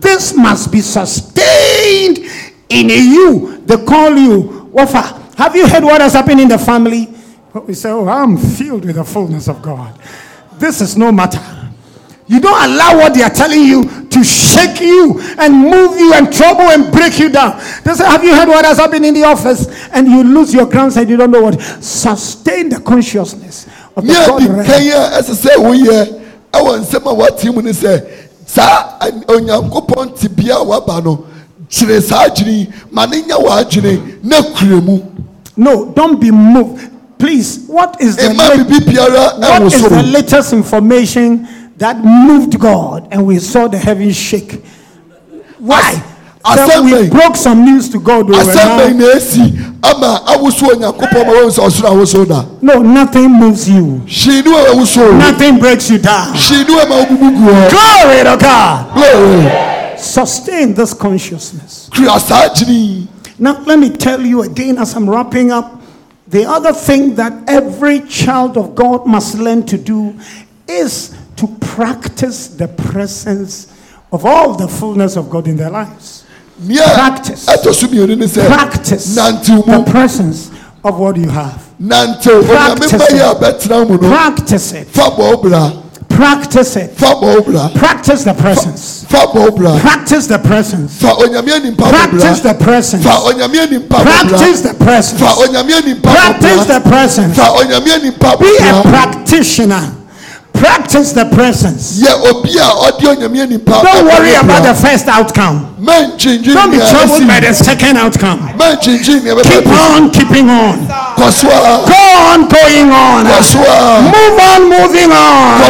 This 0.00 0.34
must 0.36 0.72
be 0.72 0.80
sustained 0.80 2.18
in 2.68 2.88
you. 2.88 3.58
They 3.66 3.76
call 3.84 4.16
you 4.16 4.68
Wafa. 4.72 5.20
Have 5.36 5.54
you 5.56 5.68
heard 5.68 5.84
what 5.84 6.00
has 6.00 6.14
happened 6.14 6.40
in 6.40 6.48
the 6.48 6.58
family? 6.58 7.08
We 7.66 7.74
say, 7.74 7.90
Oh, 7.90 8.08
I'm 8.08 8.36
filled 8.36 8.84
with 8.84 8.96
the 8.96 9.04
fullness 9.04 9.48
of 9.48 9.60
God. 9.62 9.98
This 10.54 10.80
is 10.80 10.96
no 10.96 11.10
matter. 11.10 11.40
You 12.26 12.38
don't 12.38 12.70
allow 12.70 12.96
what 12.96 13.12
they 13.12 13.22
are 13.22 13.30
telling 13.30 13.62
you 13.64 14.06
to 14.06 14.22
shake 14.22 14.80
you 14.80 15.20
and 15.36 15.52
move 15.52 15.98
you 15.98 16.12
and 16.14 16.32
trouble 16.32 16.62
and 16.70 16.92
break 16.92 17.18
you 17.18 17.28
down. 17.28 17.58
They 17.82 17.92
say, 17.94 18.04
Have 18.04 18.22
you 18.22 18.34
heard 18.34 18.46
what 18.48 18.64
has 18.64 18.78
happened 18.78 19.04
in 19.04 19.14
the 19.14 19.24
office? 19.24 19.66
And 19.90 20.06
you 20.06 20.22
lose 20.22 20.54
your 20.54 20.66
grounds 20.66 20.96
and 20.96 21.10
you 21.10 21.16
don't 21.16 21.32
know 21.32 21.42
what. 21.42 21.60
Sustain 21.82 22.68
the 22.68 22.80
consciousness 22.80 23.66
of 23.96 24.06
the 24.06 24.12
nea 24.12 24.26
God 24.26 24.42
adi 28.58 28.74
realm. 28.78 28.90
kan 28.90 29.10
a 29.10 29.12
ɛsɛ 29.12 29.14
sɛ 29.14 29.28
woyɛ 29.30 29.36
ɛwɔ 29.36 29.36
nsɛm 29.36 29.50
a 29.50 29.60
woate 29.60 29.94
mu 29.96 30.06
no 30.06 30.06
sɛ 30.06 30.06
saa 30.06 30.10
an- 30.10 30.10
onyankopɔn 30.10 30.18
tebea 30.18 30.56
a 30.56 30.64
waba 30.64 31.04
no 31.04 31.24
kyerɛ 31.70 32.02
saa 32.02 32.26
adwene 32.28 32.72
ma 32.90 33.06
ne 33.06 33.22
nya 33.22 33.36
w'adwene 33.38 34.24
na 34.24 34.42
kure 34.56 34.80
mu 34.80 35.00
No, 35.56 35.84
don't 35.94 36.18
be 36.18 36.30
moved. 36.30 36.88
Please, 37.18 37.66
what 37.66 38.00
is 38.00 38.16
the 38.16 38.22
ɛma 38.22 38.36
lat- 38.38 38.58
biribi 38.66 38.78
biara 38.94 39.38
what 39.38 39.62
ɛwo 39.62 39.66
is 39.66 39.82
the 39.82 39.88
soro 39.88 40.12
latest 40.12 40.52
information 40.54 41.46
that 41.76 42.02
moved 42.02 42.58
God 42.58 43.08
and 43.10 43.26
we 43.26 43.38
saw 43.38 43.68
the 43.68 43.76
heavens 43.76 44.16
shake? 44.16 44.64
Why? 45.58 46.02
As- 46.44 46.56
That 46.68 46.82
we 46.82 47.08
broke 47.10 47.36
some 47.36 47.64
news 47.64 47.88
to 47.90 48.00
God. 48.00 48.28
were 48.28 48.34
asɛm 48.34 48.54
now- 48.54 48.88
na 48.88 49.14
esi 49.14 49.74
ama 49.82 50.22
awoso 50.26 50.66
onyankopɔn 50.72 51.26
ma 51.26 51.32
wɔn 51.32 51.50
sɛ 51.50 51.60
ɔsoro 51.68 51.90
awoso 51.90 52.24
da 52.28 52.44
No, 52.62 52.80
nothing 52.82 53.30
moves 53.30 53.68
you. 53.68 54.00
wa 54.06 54.64
awoso 54.72 55.18
Nothing 55.18 55.58
breaks 55.58 55.90
you 55.90 55.98
down. 55.98 56.32
hyii 56.34 56.66
ne 56.66 56.74
wa 56.74 56.84
ma 56.86 56.94
wobubu 57.04 57.30
gu 57.30 57.50
hɔ 57.52 57.70
Glory 57.70 58.24
to 58.24 58.36
God. 58.40 58.94
glory 58.94 59.52
Sustain 59.98 60.72
this 60.74 60.94
consciousness. 60.94 61.88
kura 61.94 62.18
saa 62.18 62.48
adwene 62.48 63.06
Now, 63.38 63.56
let 63.66 63.78
me 63.78 63.88
tell 63.90 64.20
you 64.24 64.42
again 64.42 64.78
as 64.78 64.94
I'm 64.94 65.08
wrapping 65.08 65.50
up 65.52 65.80
the 66.28 66.46
other 66.48 66.72
thing 66.72 67.14
that 67.16 67.32
every 67.48 68.00
child 68.00 68.56
of 68.56 68.74
God 68.74 69.04
must 69.06 69.34
learn 69.38 69.62
to 69.64 69.76
do 69.76 70.14
is 70.68 71.10
to 71.36 71.46
practice 71.60 72.46
the 72.48 72.68
presence 72.68 73.66
of 74.12 74.24
all 74.24 74.54
the 74.54 74.68
fullness 74.68 75.16
of 75.16 75.28
God 75.30 75.46
in 75.48 75.56
their 75.56 75.70
lives. 75.70 76.19
Practice. 76.94 77.46
ɛtɔ 77.46 77.74
so 77.74 77.86
mmienu 77.88 78.16
ne 78.18 78.26
sɛ 78.26 78.46
Practice 78.46 79.14
the 79.14 79.84
presence 79.90 80.50
of 80.84 80.98
what 80.98 81.16
you 81.16 81.28
have. 81.28 81.58
Practice 81.80 82.92
mma 82.92 83.10
yi 83.10 83.18
a 83.18 83.30
it. 83.32 83.38
bɛtena 83.40 83.88
mu 83.88 83.98
no 83.98 84.08
Practice 84.08 84.72
it. 84.72 84.88
fa 84.90 85.10
bɔ 85.10 85.42
bra 85.42 85.72
Practice 86.08 86.76
it. 86.76 86.90
fa 86.98 87.06
bɔ 87.14 87.44
bra 87.46 87.68
Practice 87.74 88.24
the 88.24 88.34
presence. 88.34 89.04
fa 89.08 89.26
bɔ 89.32 89.56
bra 89.56 89.78
Practice 89.78 90.26
the 90.26 90.38
presence. 90.38 91.00
fa 91.00 91.08
onyame 91.16 91.48
animpa 91.48 91.84
bɔ 91.84 91.90
Practice 91.90 92.40
the 92.40 92.54
presence. 92.54 93.04
fa 93.04 93.10
onyame 93.24 93.56
animpa 93.66 93.96
bɔ 93.96 94.02
Practice 94.02 94.60
the 94.60 94.74
presence. 94.74 95.20
fa 95.20 95.26
onyame 95.26 95.70
animpa 95.72 96.00
bɔ 96.02 96.12
Practice 96.12 96.66
the 96.66 96.80
presence. 96.80 97.36
fa 97.36 97.42
onyame 97.56 97.88
animpa 97.88 98.38
Be 98.40 98.56
a 98.58 98.82
practitioner. 98.82 99.92
Practice 100.52 101.12
the 101.12 101.24
presence. 101.32 102.02
yɛ 102.02 102.12
obi 102.28 102.58
a 102.58 102.68
ɔde 102.90 103.04
onyame 103.08 103.64
Don't 103.64 104.06
worry 104.06 104.34
about 104.34 104.62
the 104.62 104.74
first 104.74 105.08
outcome. 105.08 105.74
Don't 105.80 106.18
be 106.70 106.78
troubled 106.78 107.26
by 107.26 107.40
the 107.40 107.54
second 107.54 107.96
outcome. 107.96 108.40
Keep 108.58 109.66
on 109.66 110.10
keeping 110.10 110.50
on. 110.50 110.86
kɔ 111.16 111.30
so 111.32 111.48
a 111.48 111.84
Go 111.86 111.96
on 112.28 112.48
going 112.48 112.90
on. 112.90 113.24
kɔ 113.26 113.42
so 113.42 113.58
a 113.62 114.02
Move 114.04 114.38
on 114.38 114.68
moving 114.68 115.10
on. 115.12 115.60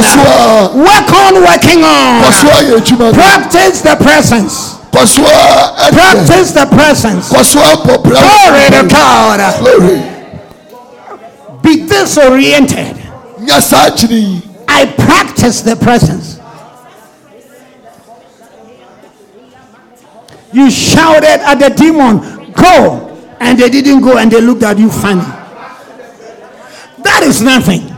Work 0.75 1.13
on 1.13 1.35
working 1.45 1.85
on. 1.85 2.23
Practice 3.15 3.83
the 3.83 3.97
presence. 4.01 4.77
Practice 4.91 6.51
the 6.53 6.67
presence. 6.67 7.29
kɔ 7.31 7.45
so 7.45 7.61
a 7.61 7.77
bɔ 7.87 8.03
bra 8.03 8.21
Glory 8.21 8.71
to 8.75 8.83
God. 8.89 9.39
Be 11.63 11.87
disoriented. 11.87 12.97
Nya 14.71 14.79
saa 14.79 14.79
adwene 14.79 14.79
yi 14.79 14.81
I 14.81 14.87
practice 14.87 15.63
the 15.63 15.77
presence. 15.77 16.39
You 20.53 20.71
shouted 20.71 21.41
at 21.47 21.55
the 21.59 21.71
demon, 21.71 22.53
Go! 22.53 23.07
And 23.41 23.59
they 23.59 23.71
didn't 23.71 24.01
go 24.03 24.19
and 24.19 24.31
they 24.31 24.41
looked 24.41 24.63
at 24.63 24.79
you 24.79 24.91
funny. 24.91 25.23
That 27.03 27.23
is 27.25 27.41
nothing. 27.41 27.89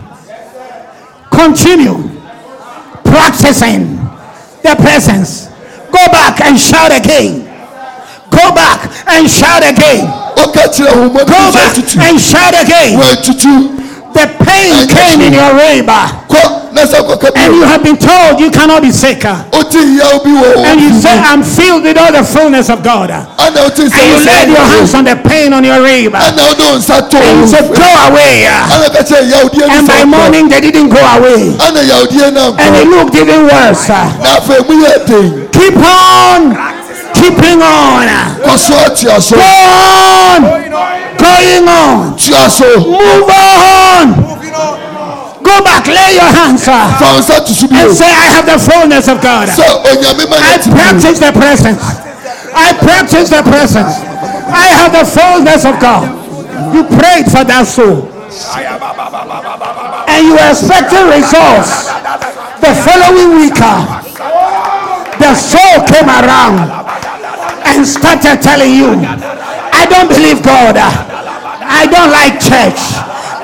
Continue 1.33 2.09
practicing 3.03 3.97
the 4.63 4.77
presence. 4.79 5.49
Go 5.91 6.07
back 6.13 6.41
and 6.43 6.59
shout 6.59 6.93
again. 6.93 7.45
Go 8.31 8.55
back 8.55 8.89
and 9.09 9.29
shout 9.29 9.63
again. 9.63 10.07
ɔka 10.37 10.69
kyerɛ 10.73 10.95
wo 10.97 11.09
mmɔde 11.09 11.27
Go 11.27 11.53
back 11.53 11.77
and 11.99 12.21
shout 12.21 12.55
again. 12.55 13.82
Wɔatutu 14.13 14.23
The 14.23 14.45
pain 14.45 14.89
came 14.89 15.21
in 15.23 15.33
your 15.33 15.53
labor. 15.55 16.05
kɔ 16.29 16.73
na 16.73 16.83
sɛ 16.83 17.01
kɔka 17.07 17.31
And 17.37 17.55
you 17.55 17.63
have 17.65 17.83
been 17.83 17.97
told 17.97 18.41
you 18.41 18.51
cannot 18.51 18.83
be 18.83 18.91
sick. 18.91 19.25
And 19.25 19.45
wote 19.53 19.75
yaw 19.75 20.19
bi 20.23 20.31
wɔ 20.31 20.57
wo 20.57 20.73
you 20.79 21.01
say, 21.01 21.19
I'm 21.19 21.43
filled 21.43 21.83
with 21.85 21.99
all 21.99 22.13
the 22.13 22.25
fullness 22.25 22.69
of 22.71 22.83
God. 22.83 23.11
And 23.11 23.27
ana 23.39 23.63
wote 23.63 23.79
you 23.79 23.85
wo 23.91 24.25
laid 24.25 24.49
your 24.49 24.65
hands 24.65 24.95
on 24.95 25.05
the 25.05 25.17
pain 25.17 25.53
on 25.53 25.65
your 25.65 25.83
rib. 25.83 26.15
And 26.15 26.25
ana 26.25 26.43
wode 26.43 26.59
wo 26.61 26.79
nsa 26.79 27.09
to 27.11 27.17
you 27.19 27.41
wo 27.41 27.47
said, 27.47 27.65
fi 27.69 27.75
Go 27.75 27.89
away. 28.09 28.47
ana 28.47 28.89
ka 28.91 29.01
kyerɛ 29.03 29.31
yawdeɛ 29.33 29.69
And 29.69 29.87
no 29.87 29.93
by 29.93 30.01
sɛ 30.03 30.09
morning 30.09 30.49
they 30.49 30.61
didn't 30.61 30.89
go 30.89 31.01
away. 31.01 31.57
ana 31.61 31.81
yawdeɛ 31.81 32.33
no 32.33 32.55
And 32.59 32.77
it 32.77 32.87
ankɔ 32.87 32.91
looked 32.91 33.15
even 33.17 33.43
worse. 33.45 33.89
na 33.89 34.39
afei 34.39 34.61
mu 34.69 34.75
yɛ 34.85 35.07
den 35.07 35.49
Keep 35.53 35.77
on 35.77 36.57
keeping 37.15 37.61
on. 37.63 38.07
kɔ 38.41 38.59
so 38.59 39.37
Go 39.37 39.43
on. 39.43 40.92
Going 41.23 41.69
on. 41.69 42.17
tua 42.19 42.45
Move 42.83 43.31
on. 43.31 44.07
Go 45.43 45.63
back. 45.63 45.87
Lay 45.87 46.15
your 46.19 46.31
hands. 46.39 46.65
fa 46.65 46.87
wo 47.01 47.19
nsa 47.21 47.41
to 47.47 47.53
so 47.55 47.67
bio 47.69 47.87
And 47.87 47.95
say, 47.97 48.07
I 48.11 48.27
have 48.35 48.47
the 48.47 48.59
fullness 48.59 49.07
of 49.09 49.21
God. 49.21 49.49
sɛ 49.49 49.67
onyame 49.87 50.25
ma 50.31 50.37
I 50.37 50.57
yɛ 50.57 50.63
te 50.63 50.71
bio 50.71 50.77
practice 50.79 51.19
the 51.19 51.33
presence. 51.33 51.83
I 52.55 52.73
practice 52.79 53.29
the 53.31 53.43
presence. 53.43 53.95
I 54.53 54.67
have 54.79 54.93
the 54.93 55.05
fullness 55.05 55.65
of 55.65 55.79
God. 55.81 56.05
You 56.75 56.85
prayed 56.85 57.27
for 57.31 57.45
that 57.45 57.67
soul. 57.67 58.09
And 60.09 60.21
you 60.27 60.33
were 60.35 60.51
expecting 60.51 61.05
results, 61.09 61.89
the 62.61 62.73
following 62.85 63.37
week, 63.41 63.59
uh, 63.61 64.01
the 65.19 65.35
soul 65.35 65.85
came 65.87 66.09
around 66.09 66.82
and 67.67 67.87
started 67.87 68.43
telling 68.43 68.73
you, 68.75 68.95
I 69.73 69.87
don't 69.89 70.09
believe 70.09 70.43
God. 70.43 70.77
I 70.77 71.87
don't 71.89 72.13
like 72.13 72.39
church. 72.39 72.81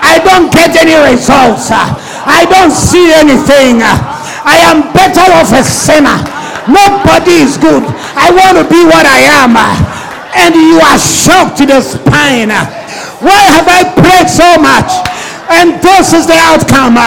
I 0.03 0.21
don't 0.23 0.53
get 0.53 0.77
any 0.79 0.97
results. 1.11 1.71
I 1.73 2.47
don't 2.49 2.71
see 2.73 3.11
anything. 3.15 3.83
I 3.83 4.57
am 4.69 4.93
better 4.95 5.25
off 5.35 5.53
a 5.53 5.63
sinner. 5.63 6.19
Nobody 6.69 7.43
is 7.43 7.57
good. 7.57 7.83
I 8.15 8.31
want 8.31 8.61
to 8.61 8.65
be 8.69 8.85
what 8.85 9.07
I 9.09 9.25
am. 9.43 9.57
And 10.37 10.55
you 10.55 10.79
are 10.79 10.99
shocked 11.01 11.59
to 11.59 11.67
the 11.67 11.81
spine. 11.81 12.53
Why 13.19 13.43
have 13.57 13.67
I 13.67 13.83
prayed 13.97 14.29
so 14.31 14.47
much? 14.61 14.91
And 15.51 15.81
this 15.81 16.13
is 16.13 16.29
the 16.29 16.37
outcome. 16.37 17.01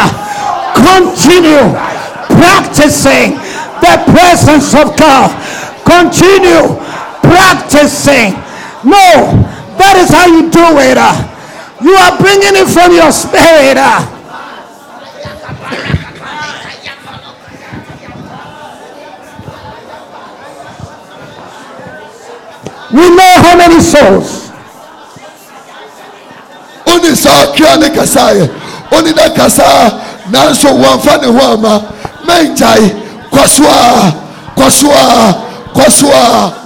Continue 0.76 1.62
practicing 2.42 3.38
the 3.80 3.96
presence 4.10 4.74
of 4.74 4.98
God. 4.98 5.30
Continue 5.86 6.82
practicing. 7.22 8.34
No, 8.84 9.38
that 9.77 9.95
is 10.02 10.10
how 10.10 10.26
you 10.27 10.49
do 10.49 10.77
it. 10.80 10.98
uh. 10.98 11.15
You 11.81 11.93
are 11.93 12.18
bringing 12.19 12.53
it 12.57 12.68
from 12.69 12.93
your 12.93 13.11
spirit. 13.11 13.77
uh. 13.77 14.02
We 22.91 23.07
know 23.15 23.34
how 23.41 23.56
many 23.57 23.80
souls. 23.80 24.52
wone 26.85 27.15
saa 27.15 27.45
kra 27.56 27.77
ne 27.80 27.89
kasaeɛ 27.89 28.49
wone 28.91 29.14
da 29.15 29.30
kasaa 29.30 29.91
nanso 30.31 30.69
wɔmfa 30.76 31.22
ne 31.22 31.27
ho 31.27 31.53
ama 31.53 31.81
mɛngyae 32.27 32.91
kɔ 33.31 33.48
so 35.89 36.61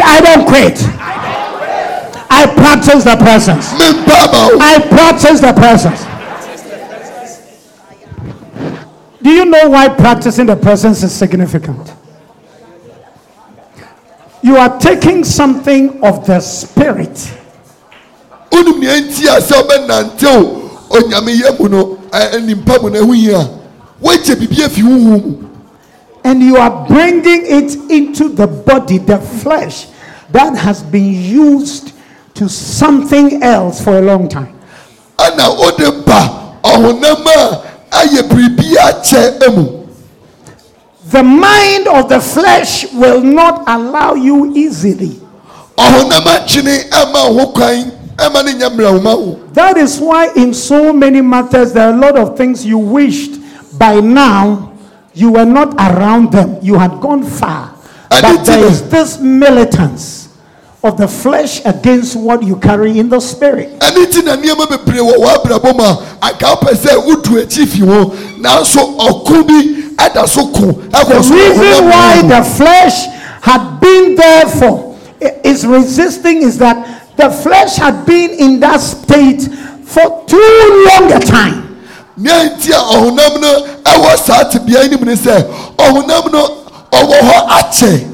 a 0.00 0.02
kɔ 0.02 0.02
so 0.02 0.02
a 0.02 0.02
kɔ 0.02 0.02
so 0.02 0.02
a 0.02 0.02
Shout 0.02 0.02
it, 0.02 0.04
I 0.04 0.20
don't 0.20 0.46
quit. 0.46 0.78
I 2.30 2.46
practice 2.54 3.04
the 3.04 3.16
presence. 3.16 3.72
mempa 3.74 4.32
ma 4.32 4.48
wo 4.48 4.58
I 4.60 4.78
practice 4.88 5.40
the 5.40 5.52
presence. 5.52 6.04
Do 9.22 9.30
you 9.30 9.44
know 9.46 9.70
why 9.70 9.88
practicing 9.88 10.46
the 10.46 10.56
presence 10.56 11.02
is 11.02 11.12
significant? 11.12 11.94
You 14.42 14.56
are 14.58 14.78
taking 14.78 15.24
something 15.24 16.02
of 16.04 16.26
the 16.26 16.40
spirit 16.40 17.32
and 26.24 26.42
you 26.42 26.56
are 26.56 26.86
bringing 26.88 27.44
it 27.44 27.74
into 27.90 28.28
the 28.30 28.46
body, 28.46 28.98
the 28.98 29.18
flesh 29.18 29.86
that 30.30 30.56
has 30.56 30.82
been 30.82 31.12
used 31.12 31.92
to 32.34 32.48
something 32.48 33.42
else 33.42 33.82
for 33.84 33.98
a 33.98 34.00
long 34.00 34.28
time. 34.28 34.58
ana 35.18 35.48
wode 35.54 36.04
ba 36.04 36.58
ɔhonam 36.64 37.26
a 37.26 37.62
ayɛ 37.92 38.22
biribi 38.28 38.74
akyɛ 38.74 39.54
mu 39.56 39.84
The 41.10 41.22
mind 41.22 41.86
of 41.86 42.08
the 42.08 42.18
flesh 42.20 42.90
will 42.92 43.20
not 43.20 43.62
allow 43.68 44.14
you 44.14 44.52
easily. 44.56 45.20
ɔhonam 45.78 46.26
akyene 46.34 46.90
ama 46.92 47.30
wo 47.30 47.46
ho 47.46 47.52
kwan 47.52 47.92
ama 48.18 48.42
ne 48.42 48.52
nyɛ 48.54 48.70
mmerɛwoma 48.74 49.14
wo 49.18 49.38
That 49.52 49.76
is 49.76 50.00
why, 50.00 50.32
in 50.34 50.52
so 50.52 50.92
many 50.92 51.20
matters, 51.20 51.72
there 51.72 51.86
are 51.88 51.94
a 51.94 51.96
lot 51.96 52.16
of 52.16 52.36
things 52.36 52.66
you 52.66 52.78
wished 52.78 53.38
by 53.78 54.00
now 54.00 54.73
you 55.14 55.32
were 55.32 55.44
not 55.44 55.74
around 55.74 56.32
them. 56.32 56.58
You 56.60 56.78
had 56.78 57.00
gone 57.00 57.24
far. 57.24 57.74
I 58.10 58.20
But 58.20 58.44
there 58.44 58.70
this 58.70 59.18
militance 59.20 60.28
of 60.82 60.98
the 60.98 61.08
flesh 61.08 61.64
against 61.64 62.14
what 62.14 62.42
you 62.42 62.56
carry 62.56 62.98
in 62.98 63.08
the 63.08 63.18
spirit. 63.20 63.70
ɛne 63.80 64.04
nti 64.06 64.22
na 64.24 64.36
nneɛma 64.36 64.66
bebree 64.68 65.00
wɔ 65.00 65.16
w'abrabɔ 65.16 65.76
mu 65.76 65.82
a 65.84 65.96
anka 66.20 66.44
wopɛ 66.54 66.74
sɛ 66.76 67.06
wodu 67.06 67.40
akyi 67.42 67.66
fi 67.66 67.80
ho 67.80 68.10
nanso 68.38 68.96
ɔko 68.98 69.46
bi 69.46 69.60
ɛda 69.96 70.28
so 70.28 70.46
ko 70.48 70.72
ɛkɔ 70.90 71.08
The 71.08 71.22
so 71.22 71.34
reason 71.34 71.84
why 71.88 72.22
the 72.22 72.44
flesh 72.44 73.06
had 73.40 73.80
been 73.80 74.14
there 74.14 74.46
for 74.46 74.96
is 75.42 75.66
resisting 75.66 76.42
is 76.42 76.58
that 76.58 77.16
the 77.16 77.30
flesh 77.30 77.76
had 77.76 78.04
been 78.04 78.30
in 78.32 78.60
that 78.60 78.80
state 78.80 79.42
for 79.84 80.24
too 80.26 80.86
long 80.90 81.12
a 81.12 81.20
time. 81.20 81.73
Nea 82.16 82.44
nti 82.44 82.72
a 82.72 82.78
ɔhonam 82.78 83.40
no 83.40 83.66
ɛwɔ 83.84 84.16
saa 84.18 84.44
tebea 84.50 84.84
anim 84.84 85.04
ne 85.04 85.14
sɛ 85.14 85.44
ɔhonam 85.78 86.32
no 86.32 86.48
ɔwɔ 86.92 87.18
hɔ 87.20 87.48
akyɛ. 87.48 88.10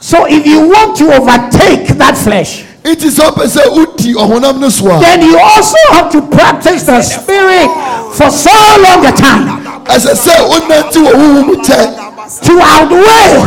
So 0.00 0.26
if 0.26 0.44
you 0.44 0.66
want 0.68 0.96
to 0.96 1.12
overtake 1.14 1.86
that 1.98 2.16
flesh, 2.18 2.64
nti 2.84 3.08
sɛ 3.08 3.30
wopɛ 3.30 3.46
sɛ 3.46 3.62
wodi 3.70 4.14
ɔhonam 4.14 4.58
no 4.58 4.68
so 4.68 4.90
a 4.90 5.00
then 5.00 5.22
you 5.22 5.38
also 5.38 5.76
have 5.90 6.10
to 6.10 6.20
practice 6.22 6.82
the 6.84 7.00
spirit 7.02 7.68
for 8.14 8.30
so 8.30 8.50
long 8.82 9.06
a 9.06 9.12
time. 9.12 9.64
ɛsɛ 9.84 10.14
sɛ 10.14 10.48
wonante 10.48 10.98
wɔ 10.98 11.46
mu 11.46 11.54
kyɛ 11.62 11.94
to 12.42 12.60
outweigh 12.60 13.38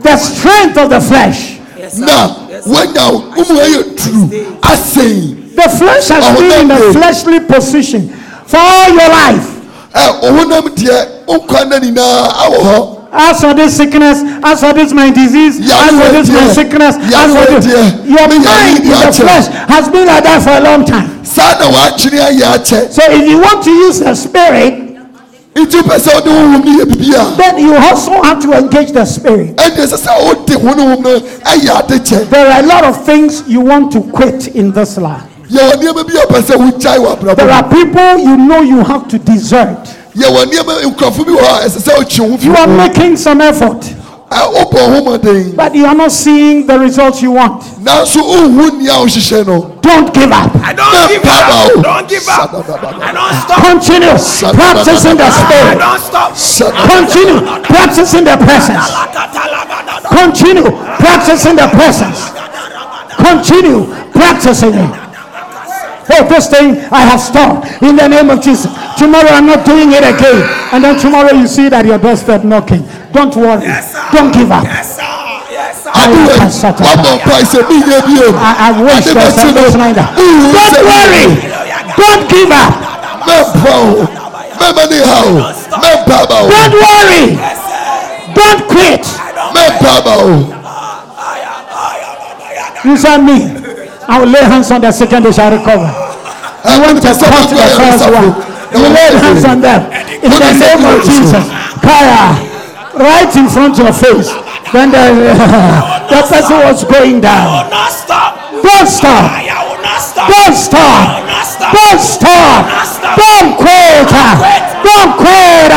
the 0.00 0.16
strength 0.16 0.76
of 0.78 0.90
the 0.90 1.00
flesh. 1.00 1.58
na 1.98 2.28
woanya 2.66 3.10
wo 3.12 3.18
mu 3.34 3.58
ayɛ 3.58 3.96
turu 3.96 4.30
asɛn 4.62 5.41
The 5.54 5.68
flesh 5.78 6.08
has 6.08 6.38
been 6.38 6.64
in 6.64 6.70
a 6.70 6.92
fleshly 6.92 7.40
position 7.40 8.08
for 8.46 8.58
all 8.58 8.88
your 8.88 9.08
life. 9.08 9.48
ɛ 9.94 10.04
ɔhonam 10.24 10.68
deɛ 10.74 11.06
nkwa 11.28 11.68
na 11.68 11.78
nyinaa 11.78 12.28
awɔ 12.44 12.58
hɔ 12.62 12.98
As 13.14 13.42
for 13.42 13.52
this 13.52 13.76
sickness, 13.76 14.22
as 14.42 14.60
for 14.60 14.72
this 14.72 14.90
my 14.94 15.10
disease, 15.10 15.60
as 15.60 15.90
for 15.90 16.08
this 16.16 16.30
my 16.30 16.48
sickness, 16.48 16.96
as 16.96 17.28
for 17.36 17.60
this, 17.60 17.66
your 18.08 18.26
mind 18.26 18.78
in 18.80 18.88
the 18.88 19.12
flesh 19.12 19.48
has 19.68 19.86
been 19.90 20.06
like 20.06 20.24
that 20.24 20.40
for 20.42 20.56
a 20.56 20.60
long 20.64 20.82
time. 20.86 21.22
saa 21.24 21.58
na 21.60 21.68
wɔakyene 21.68 22.20
ayɛ 22.24 22.56
akyɛ 22.56 22.90
So 22.90 23.02
if 23.12 23.28
you 23.28 23.36
want 23.38 23.62
to 23.64 23.70
use 23.70 23.98
the 24.00 24.14
spirit, 24.14 24.74
nti 25.54 25.76
wopɛ 25.82 25.98
sɛ 26.00 26.14
wode 26.14 26.24
honhom 26.32 26.64
no 26.64 26.72
yɛ 26.72 26.84
biribi 26.88 27.12
a 27.12 27.36
then 27.36 27.58
you 27.58 27.76
also 27.76 28.22
have 28.22 28.40
to 28.40 28.52
engage 28.56 28.92
the 28.92 29.04
spirit. 29.04 29.56
ɛndeɛ 29.56 29.86
sɛ 29.92 29.98
sɛ 30.08 30.24
wode 30.24 30.46
honhom 30.48 31.02
no 31.02 31.20
ayɛ 31.20 31.84
ade 31.84 32.00
kyɛ 32.00 32.30
There 32.30 32.46
are 32.50 32.60
a 32.60 32.66
lot 32.66 32.84
of 32.84 33.04
things 33.04 33.42
you 33.46 33.60
want 33.60 33.92
to 33.92 34.00
quit 34.00 34.48
in 34.56 34.72
this 34.72 34.96
life. 34.96 35.24
Yɛwɔ 35.52 35.72
nneɛma 35.76 36.06
bi 36.06 36.14
a 36.18 36.26
wopɛ 36.26 36.40
sɛ 36.42 36.56
wogyae 36.56 36.98
wɔ 36.98 37.16
abrabɔ 37.16 37.36
There 37.36 37.50
are 37.50 37.68
people 37.68 38.18
you 38.18 38.36
know 38.36 38.62
you 38.62 38.82
have 38.84 39.08
to 39.08 39.18
desert. 39.18 39.84
yɛwɔ 40.16 40.44
nneɛma 40.46 40.82
nkurɔfo 40.82 41.24
bi 41.26 41.32
wɔ 41.32 41.40
hɔ 41.40 41.64
a 41.64 41.68
ɛsɛ 41.68 41.80
sɛ 41.82 41.98
wotwe 41.98 42.30
ho 42.30 42.36
fi 42.38 42.46
You 42.46 42.56
are 42.56 42.66
making 42.66 43.16
some 43.16 43.40
effort, 43.40 43.80
Ɛ, 44.30 44.38
wobɔ 44.54 44.78
ho 44.78 45.00
mmɔden 45.18 45.56
but 45.56 45.74
you 45.74 45.84
are 45.84 45.94
not 45.94 46.10
seeing 46.12 46.66
the 46.66 46.78
results 46.78 47.20
you 47.22 47.32
want. 47.32 47.62
nanso 47.84 48.22
wonhu 48.22 48.78
nea 48.80 48.92
wohyehyɛ 48.92 49.46
no 49.46 49.68
Don't 49.82 50.14
give 50.14 50.32
up. 50.32 50.50
I 50.64 50.72
don't 50.72 51.08
give 51.08 51.20
Mɛmpa 51.20 51.76
up. 51.76 51.82
Don't 51.82 52.08
give 52.08 52.28
up. 52.28 52.54
I 52.54 53.12
don't 53.12 53.34
stop. 53.44 53.60
Continue 53.60 54.16
practicing 54.56 55.16
the 55.18 55.24
I 55.26 55.30
spirit. 55.30 55.78
don't 55.78 56.00
stop. 56.00 56.72
Continue 56.88 57.40
practicing 57.64 58.24
the 58.24 58.36
presence. 58.38 58.88
Continue 60.08 60.70
practicing 60.96 61.56
the 61.56 61.68
presence. 61.76 62.30
Continue 63.18 63.84
practicing 64.12 64.74
it. 64.74 64.90
Oh, 66.10 66.26
this 66.28 66.48
thing 66.50 66.78
I 66.90 67.06
have 67.06 67.20
stopped 67.20 67.82
in 67.82 67.94
the 67.96 68.08
name 68.08 68.30
of 68.30 68.40
Jesus. 68.42 68.72
Tomorrow 68.98 69.30
I'm 69.30 69.46
not 69.46 69.64
doing 69.64 69.92
it 69.92 70.02
again. 70.02 70.42
And 70.72 70.82
then 70.82 70.98
tomorrow 70.98 71.30
you 71.30 71.46
see 71.46 71.68
that 71.68 71.86
your 71.86 71.98
doorstep 71.98 72.42
knocking. 72.44 72.82
Don't 73.12 73.34
worry. 73.36 73.66
Don't 74.10 74.32
give 74.34 74.50
up. 74.50 74.64
Yes, 74.64 74.96
sir. 74.98 75.06
Yes, 75.52 75.84
sir. 75.84 75.90
adeɛ 75.92 76.34
can 76.38 76.50
settle 76.50 76.86
wabɔ 76.86 77.10
mpae 77.22 77.44
sɛ 77.46 77.60
menyɛ 77.68 77.98
bio 78.06 78.26
I, 78.34 78.52
I 78.66 78.82
wish 78.82 79.06
Ade 79.06 79.14
there's 79.14 79.34
bɛkye 79.34 79.54
something 79.54 79.78
like 79.78 79.94
that. 79.94 80.10
Don't 80.16 80.78
worry. 80.90 81.26
Don't 82.00 82.24
give 82.32 82.50
up. 82.50 82.72
mɛmpa 83.28 83.74
wo 83.86 84.02
mɛma 84.58 84.84
ne 84.90 84.98
ha 85.06 85.18
wo 85.22 85.38
mɛmpa 85.82 86.18
Don't 86.50 86.74
worry. 86.82 87.24
Don't 88.34 88.62
quit. 88.68 89.04
mɛmpa 89.54 89.94
ba 90.02 90.14
You 92.84 92.96
said 92.96 93.18
me. 93.22 93.61
I 94.08 94.18
will 94.20 94.28
lay 94.30 94.42
hands 94.42 94.70
on 94.70 94.80
the 94.80 94.90
sick 94.92 95.12
and 95.12 95.24
they 95.24 95.32
shall 95.32 95.50
recover. 95.50 95.88
You 96.66 96.78
want 96.82 96.98
to 97.02 97.12
cut 97.14 97.48
the 97.50 97.68
first 97.78 98.04
one. 98.06 98.30
You 98.74 98.86
lay 98.88 99.08
hands 99.18 99.44
on 99.44 99.60
them. 99.60 99.86
In 100.22 100.30
the 100.30 100.52
name 100.58 100.82
of 100.86 101.02
Jesus. 101.04 101.44
Kaya. 101.82 102.34
Right 102.98 103.32
in 103.36 103.48
front 103.48 103.78
of 103.78 103.86
your 103.86 103.94
face. 103.96 104.30
Then 104.72 104.90
the, 104.92 105.36
the 106.10 106.20
person 106.28 106.58
was 106.64 106.84
going 106.84 107.20
down. 107.20 107.66
will 107.66 107.70
not 107.70 107.92
stop. 107.92 108.38
Don't 108.62 108.88
stop. 108.88 109.26
I 109.32 109.60
will 109.68 109.82
not 109.82 110.00
stop. 110.00 110.28
Don't 110.30 110.54
stop. 110.56 110.80
I 110.82 111.20
will 111.20 111.26
not 111.28 111.46
stop. 111.46 111.72
Don't 111.74 112.00
stop. 112.00 112.60
Don't 113.18 113.50
quit. 113.58 114.08
Don't 114.86 115.12
quit. 115.20 115.72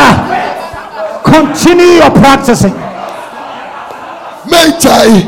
Continue 1.26 2.00
your 2.04 2.12
practicing. 2.12 2.86
mɛngyae 4.50 5.26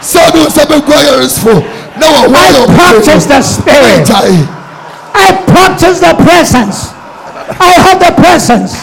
sɛ 0.00 0.18
ɔde 0.26 0.40
nsa 0.46 0.62
bɛgu 0.70 0.92
ayaresfo 0.92 1.52
na 1.52 1.60
wɔhɔ 1.60 1.73
I 1.96 2.66
practice 2.74 3.26
the 3.26 3.40
spirit. 3.42 4.10
I 5.14 5.30
practice 5.46 6.00
the 6.00 6.14
presence. 6.26 6.90
I 7.60 7.72
have 7.86 7.98
the 8.02 8.12
presence. 8.20 8.74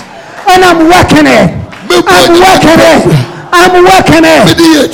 And 0.48 0.64
I'm 0.64 0.88
working 0.88 1.28
it. 1.28 1.52
I'm 1.92 2.34
working 2.40 2.80
it. 2.80 3.32
I'm 3.52 3.84
working 3.84 4.24
it. 4.24 4.48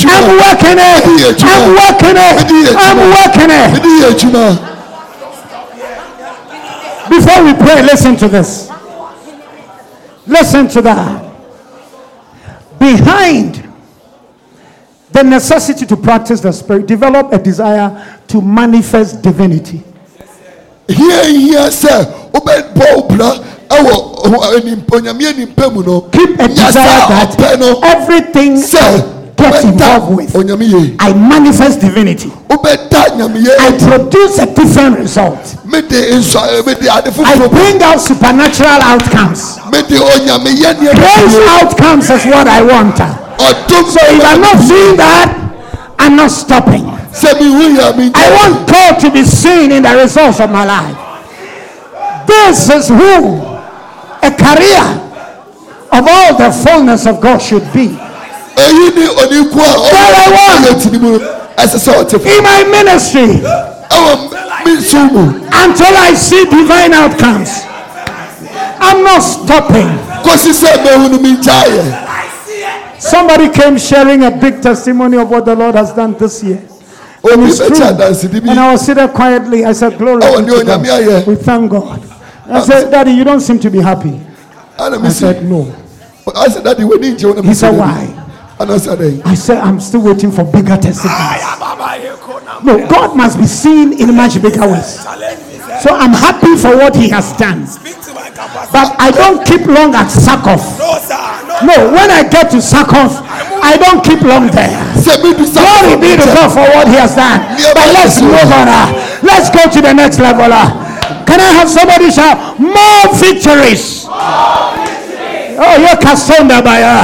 I'm 0.05 0.27
working 0.33 0.77
it. 0.81 1.05
I'm 1.45 1.65
working 1.77 2.17
it. 2.17 2.75
I'm 2.75 2.97
working 3.13 3.51
it. 3.53 3.69
mede 3.73 3.89
yɛ 4.01 4.07
adwuma 4.09 4.45
Before 7.09 7.43
we 7.43 7.53
pray, 7.53 7.81
listen 7.83 8.17
to 8.17 8.27
this. 8.27 8.69
Listen 10.25 10.67
to 10.67 10.81
that. 10.81 11.23
Behind 12.79 13.66
the 15.17 15.23
necessity 15.23 15.85
to 15.85 15.97
practice 15.97 16.41
the 16.41 16.51
spirit, 16.51 16.85
develop 16.85 17.33
a 17.33 17.37
desire 17.39 17.89
to 18.27 18.41
manifest 18.41 19.21
divinity. 19.23 19.81
hia 20.87 21.23
hia 21.25 21.67
sɛ 21.69 22.05
wobɛbɔ 22.31 22.95
wo 22.95 23.01
bra 23.09 23.31
ɛwɔ 23.69 23.91
ho- 23.91 24.55
anim- 24.57 24.85
onyame 24.91 25.25
animpa 25.33 25.73
mu 25.73 25.83
no 25.83 26.01
Keep 26.11 26.39
a 26.39 26.47
desire 26.47 27.07
that 27.09 27.35
everything 27.83 28.55
sɛ 28.61 29.13
I 29.39 29.51
get 29.51 29.63
involved 29.65 30.15
with, 30.17 30.35
I 30.99 31.13
manifest 31.13 31.79
divinity. 31.81 32.29
wobɛda 32.49 33.17
nyame 33.17 33.41
yie 33.43 33.51
I 33.59 33.71
produce 33.77 34.37
a 34.39 34.45
different 34.45 34.99
result. 34.99 35.55
mede 35.65 35.89
nsɔ 36.13 36.65
mede 36.65 36.87
ade 36.87 37.11
I 37.25 37.47
bring 37.47 37.81
out 37.83 37.99
supernatural 37.99 38.79
outcomes. 38.81 39.57
mede 39.71 39.97
onyame 39.99 40.53
yɛ 40.55 40.93
Praise 40.95 41.35
outcomes 41.49 42.09
is 42.11 42.23
what 42.25 42.47
I 42.47 42.61
want. 42.61 43.01
So 43.37 43.99
if 44.03 44.23
I'm 44.25 44.41
not 44.41 44.57
seeing 44.59 44.97
that, 44.97 45.29
I'm 45.99 46.15
not 46.15 46.31
stopping. 46.31 46.85
sɛ 47.17 47.33
mehu 47.39 47.73
yɛ 47.77 47.97
me 47.97 48.11
I 48.13 48.29
want 48.29 48.67
God 48.69 48.99
to 49.01 49.09
be 49.11 49.23
seen 49.23 49.71
in 49.71 49.81
the 49.83 49.95
results 49.95 50.39
of 50.39 50.51
my 50.51 50.65
life. 50.65 50.95
This 52.27 52.69
is 52.69 52.87
who 52.89 53.41
a 54.21 54.29
career 54.29 54.85
of 55.91 56.03
all 56.05 56.37
the 56.37 56.51
fullness 56.51 57.05
of 57.07 57.19
God 57.21 57.39
should 57.41 57.65
be. 57.73 57.97
eyi 58.57 58.93
ni 58.93 59.05
oniku 59.07 59.57
a 59.57 59.71
That 59.89 60.13
I 60.13 60.27
want. 60.29 60.65
ɔyɛ 60.65 60.83
tini 60.83 60.97
mu 60.99 61.17
ɛsɛ 61.57 61.77
sɛ 61.81 61.91
ɔte 62.03 62.21
fo 62.21 62.29
In 62.29 62.43
my 62.43 62.63
ministry, 62.69 63.41
ɛwɔ 63.89 64.65
me 64.65 64.71
nso 64.77 65.01
mu 65.11 65.23
until 65.51 65.93
I 65.97 66.13
see 66.13 66.45
divine 66.45 66.93
outcomes, 66.93 67.49
I'm 68.79 69.01
not 69.03 69.19
stopping. 69.21 69.89
kɔsi 70.21 70.53
sɛ 70.53 70.83
mehu 70.85 71.09
no 71.09 71.17
mengyaa 71.17 71.65
yɛ 71.65 72.03
Somebody 72.99 73.49
came 73.49 73.77
sharing 73.77 74.23
a 74.23 74.31
big 74.31 74.61
testimony 74.61 75.17
of 75.17 75.29
what 75.29 75.45
the 75.45 75.55
Lord 75.55 75.75
has 75.75 75.93
done 75.93 76.13
this 76.17 76.43
year. 76.43 76.61
obi 77.23 77.45
It's 77.45 77.57
true. 77.57 77.69
bɛkyɛ 77.69 77.93
adansedi 77.95 78.39
bi 78.43 78.51
And 78.51 78.59
I 78.59 78.71
was 78.71 78.81
sitting 78.85 79.07
quietly. 79.09 79.65
I 79.65 79.73
said, 79.73 79.97
Glory 79.97 80.21
Oh, 80.23 80.37
be 80.41 80.43
ndio 80.51 80.59
to 80.59 80.65
God. 80.65 81.27
We 81.27 81.35
thank 81.35 81.71
God. 81.71 82.01
I 82.49 82.61
said, 82.61 82.89
Daddy, 82.91 83.11
you 83.11 83.23
don't 83.23 83.41
seem 83.41 83.59
to 83.59 83.69
be 83.69 83.79
happy. 83.79 84.19
I 84.79 85.09
said, 85.09 85.43
No. 85.45 85.67
asɛ 86.27 86.63
dade 86.63 86.79
w'ani 86.83 87.15
ngye 87.15 87.25
wo 87.25 87.33
na 87.33 87.41
He 87.41 87.53
said, 87.53 87.73
mesɛ 87.73 87.77
Why? 87.77 88.13
ana 88.59 88.73
sɛ 88.75 88.95
dɛn 88.97 89.21
I 89.25 89.35
said, 89.35 89.57
I'm 89.59 89.79
still 89.79 90.01
waiting 90.01 90.31
for 90.31 90.43
bigger 90.43 90.77
testimonies. 90.77 91.43
No, 92.63 92.87
God 92.87 93.15
must 93.15 93.37
be 93.37 93.45
seen 93.45 93.93
in 93.99 94.15
much 94.15 94.41
bigger 94.41 94.67
ways. 94.67 94.99
So 95.83 95.93
I'm 95.93 96.13
happy 96.13 96.55
for 96.57 96.75
what 96.75 96.95
He 96.95 97.09
has 97.09 97.33
done. 97.37 97.67
But 98.37 98.93
I 99.01 99.09
don't 99.09 99.41
keep 99.45 99.65
long 99.65 99.95
at 99.97 100.09
Sakov. 100.13 100.61
No, 101.65 101.89
when 101.89 102.09
I 102.13 102.21
get 102.29 102.51
to 102.53 102.61
Sakov, 102.61 103.17
I 103.25 103.77
don't 103.81 104.03
keep 104.05 104.21
long 104.21 104.47
there. 104.53 104.69
sɛ 104.93 105.17
medu 105.25 105.45
sa 105.45 105.61
Glory 105.65 105.97
be 105.97 106.13
to 106.13 106.25
God 106.29 106.49
for 106.53 106.65
what 106.69 106.87
He 106.87 106.95
has 107.01 107.15
done. 107.17 107.41
But 107.73 107.87
let's 107.97 108.21
move 108.21 108.37
on. 108.53 108.67
uh, 108.69 108.93
Let's 109.25 109.49
go 109.49 109.65
to 109.65 109.81
the 109.81 109.93
next 109.93 110.19
level. 110.19 110.53
uh. 110.53 110.69
Can 111.25 111.41
I 111.41 111.49
have 111.57 111.69
somebody 111.69 112.11
shout 112.11 112.59
more 112.59 113.09
victories? 113.17 114.05
Oh, 114.07 115.75
you're 115.81 115.97
Castonda 115.97 116.61
by 116.63 116.81
uh, 116.85 117.03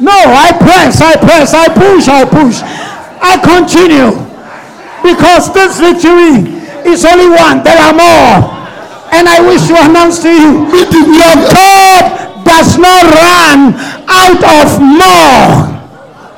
No, 0.00 0.10
I 0.12 0.50
press, 0.58 1.00
I 1.00 1.14
press, 1.14 1.54
I 1.54 1.68
push, 1.70 2.08
I 2.08 2.24
push. 2.26 2.58
I 3.22 3.38
continue. 3.38 4.10
Because 5.06 5.52
this 5.54 5.78
victory 5.78 6.50
is 6.90 7.04
only 7.04 7.30
one. 7.30 7.62
There 7.62 7.78
are 7.78 7.94
more. 7.94 8.63
And 9.14 9.28
I 9.28 9.38
wish 9.46 9.62
to 9.68 9.74
announce 9.78 10.18
to 10.22 10.28
you 10.28 10.66
your 10.74 11.36
God 11.54 12.02
does 12.44 12.78
not 12.78 13.04
run 13.14 13.74
out 14.10 14.42
of 14.42 14.68
more. 14.82 15.70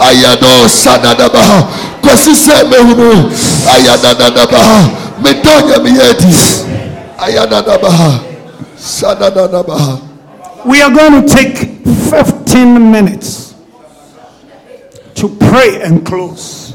ayado 0.00 0.68
sadadabaha 0.68 1.66
kòsi 2.02 2.34
sẹ 2.34 2.64
mehu 2.70 2.94
no 2.96 3.30
ayadadadabaha 3.74 4.90
medɔ 5.22 5.54
nyame 5.68 5.90
yɛ 5.90 6.10
adi 6.10 6.34
ayadadabaha 7.18 8.20
sadadadabaha 8.78 9.98
We 10.64 10.82
are 10.82 10.90
going 10.92 11.24
to 11.24 11.34
take 11.34 11.56
15 11.56 12.92
minutes 12.92 13.54
to 15.14 15.28
pray 15.28 15.80
and 15.82 16.04
close. 16.04 16.74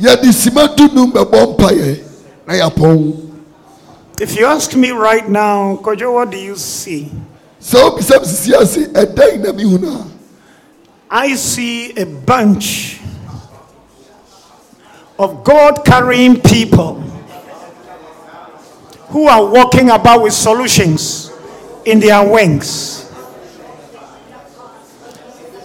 yɛde 0.00 0.32
sima 0.32 0.68
dunum 0.76 1.12
bɛbɔ 1.12 1.56
mpaeɛ 1.56 1.96
na 2.46 2.54
yɛapɔn 2.54 3.12
If 4.20 4.36
you 4.36 4.44
ask 4.44 4.76
me 4.76 4.90
right 4.90 5.26
now, 5.26 5.76
Kojo, 5.76 6.12
what 6.12 6.30
do 6.30 6.36
you 6.36 6.54
see? 6.54 7.10
sɛ 7.60 7.76
wobisa 7.80 8.20
me 8.20 8.26
sisi 8.26 8.52
ase 8.54 8.86
ɛdɛn 8.92 9.40
na 9.40 9.52
mehu 9.52 9.80
no 9.80 9.88
a 9.90 10.06
I 11.10 11.34
see 11.36 11.92
a 11.92 12.04
bunch 12.04 13.00
of 15.18 15.42
God 15.42 15.84
carrying 15.84 16.40
people 16.40 17.00
who 19.08 19.26
are 19.26 19.44
walking 19.46 19.90
about 19.90 20.22
with 20.22 20.32
solutions 20.32 21.30
in 21.84 21.98
their 21.98 22.22
wings. 22.30 23.10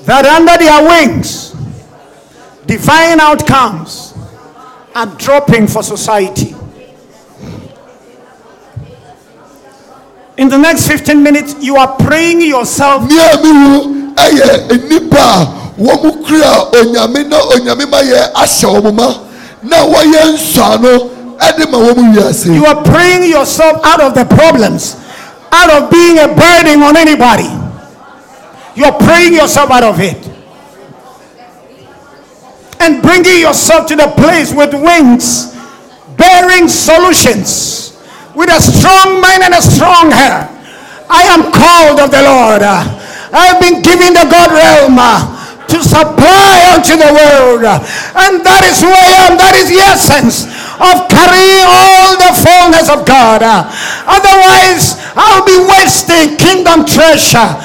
That 0.03 0.25
under 0.25 0.57
their 0.57 0.81
wings, 0.87 1.51
divine 2.65 3.19
outcomes 3.19 4.13
are 4.95 5.07
dropping 5.17 5.67
for 5.67 5.83
society. 5.83 6.54
In 10.37 10.49
the 10.49 10.57
next 10.57 10.87
15 10.87 11.23
minutes, 11.23 11.55
you 11.61 11.77
are 11.77 11.95
praying 11.97 12.41
yourself 12.41 13.07
nea 13.09 13.37
mehu 13.39 14.11
ɛyɛ 14.15 14.67
nnipa 14.67 15.17
a 15.17 15.47
wɔn 15.79 16.25
kura 16.27 16.71
onyame 16.75 17.27
na 17.29 17.39
onyame 17.55 17.89
ma 17.89 17.99
yɛ 18.01 18.33
ahyɛ 18.33 18.81
wɔn 18.81 18.93
ma 18.95 19.07
na 19.63 19.77
wɔyɛ 19.87 20.35
nsɔano 20.35 21.09
ɛde 21.39 21.71
ma 21.71 21.77
wɔn 21.77 22.13
wiase 22.15 22.53
You 22.53 22.65
are 22.65 22.83
praying 22.83 23.29
yourself 23.29 23.79
out 23.85 24.01
of 24.01 24.13
the 24.13 24.25
problems, 24.25 24.97
out 25.51 25.69
of 25.71 25.89
being 25.89 26.19
a 26.19 26.27
burden 26.27 26.83
on 26.83 26.97
anybody. 26.97 27.49
You're 28.75 28.91
praying 28.91 29.33
yourself 29.33 29.71
out 29.71 29.83
of 29.83 29.99
it. 30.01 30.19
And 32.81 33.01
bringing 33.01 33.39
yourself 33.39 33.87
to 33.87 33.95
the 33.95 34.07
place 34.17 34.53
with 34.53 34.73
wings, 34.73 35.55
bearing 36.17 36.67
solutions, 36.67 37.94
with 38.35 38.51
a 38.51 38.59
strong 38.59 39.23
mind 39.23 39.47
and 39.47 39.55
a 39.55 39.63
strong 39.63 40.11
heart. 40.11 40.51
I 41.07 41.23
am 41.31 41.49
called 41.49 42.03
of 42.03 42.11
the 42.11 42.21
Lord. 42.21 42.61
I've 42.61 43.59
been 43.63 43.81
given 43.81 44.13
the 44.13 44.27
God 44.27 44.51
realm 44.51 44.99
uh, 44.99 45.23
to 45.71 45.77
supply 45.81 46.55
unto 46.75 46.99
the 46.99 47.11
world. 47.11 47.63
And 48.15 48.43
that 48.43 48.63
is 48.67 48.83
who 48.83 48.91
I 48.91 49.27
am. 49.27 49.39
That 49.39 49.55
is 49.55 49.71
the 49.71 49.81
essence 49.81 50.45
of 50.77 51.07
carrying 51.07 51.63
all 51.63 52.19
the 52.19 52.31
fullness 52.35 52.87
of 52.91 53.07
God. 53.07 53.41
Otherwise, 53.43 54.99
I'll 55.15 55.47
be 55.47 55.57
wasting 55.71 56.35
kingdom 56.35 56.83
treasure. 56.83 57.55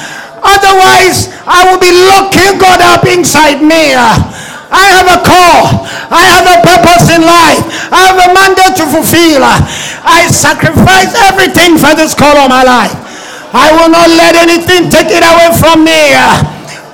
Otherwise, 0.40 1.28
I 1.44 1.68
will 1.68 1.80
be 1.82 1.92
locking 1.92 2.56
God 2.62 2.80
up 2.80 3.05
inside 3.05 3.60
me. 3.60 3.92
I 3.94 4.86
have 4.94 5.09
a 5.10 5.20
call. 5.26 5.86
I 6.10 6.22
have 6.26 6.46
a 6.46 6.58
purpose 6.66 7.06
in 7.14 7.22
life. 7.22 7.62
I 7.94 8.10
have 8.10 8.18
a 8.18 8.28
mandate 8.34 8.74
to 8.82 8.86
fulfill. 8.90 9.46
I 9.46 10.26
sacrifice 10.26 11.14
everything 11.30 11.78
for 11.78 11.94
this 11.94 12.14
call 12.18 12.34
of 12.36 12.50
my 12.50 12.62
life. 12.66 12.94
I 13.54 13.70
will 13.78 13.90
not 13.90 14.10
let 14.10 14.34
anything 14.34 14.90
take 14.90 15.10
it 15.10 15.22
away 15.22 15.50
from 15.58 15.84
me. 15.86 16.14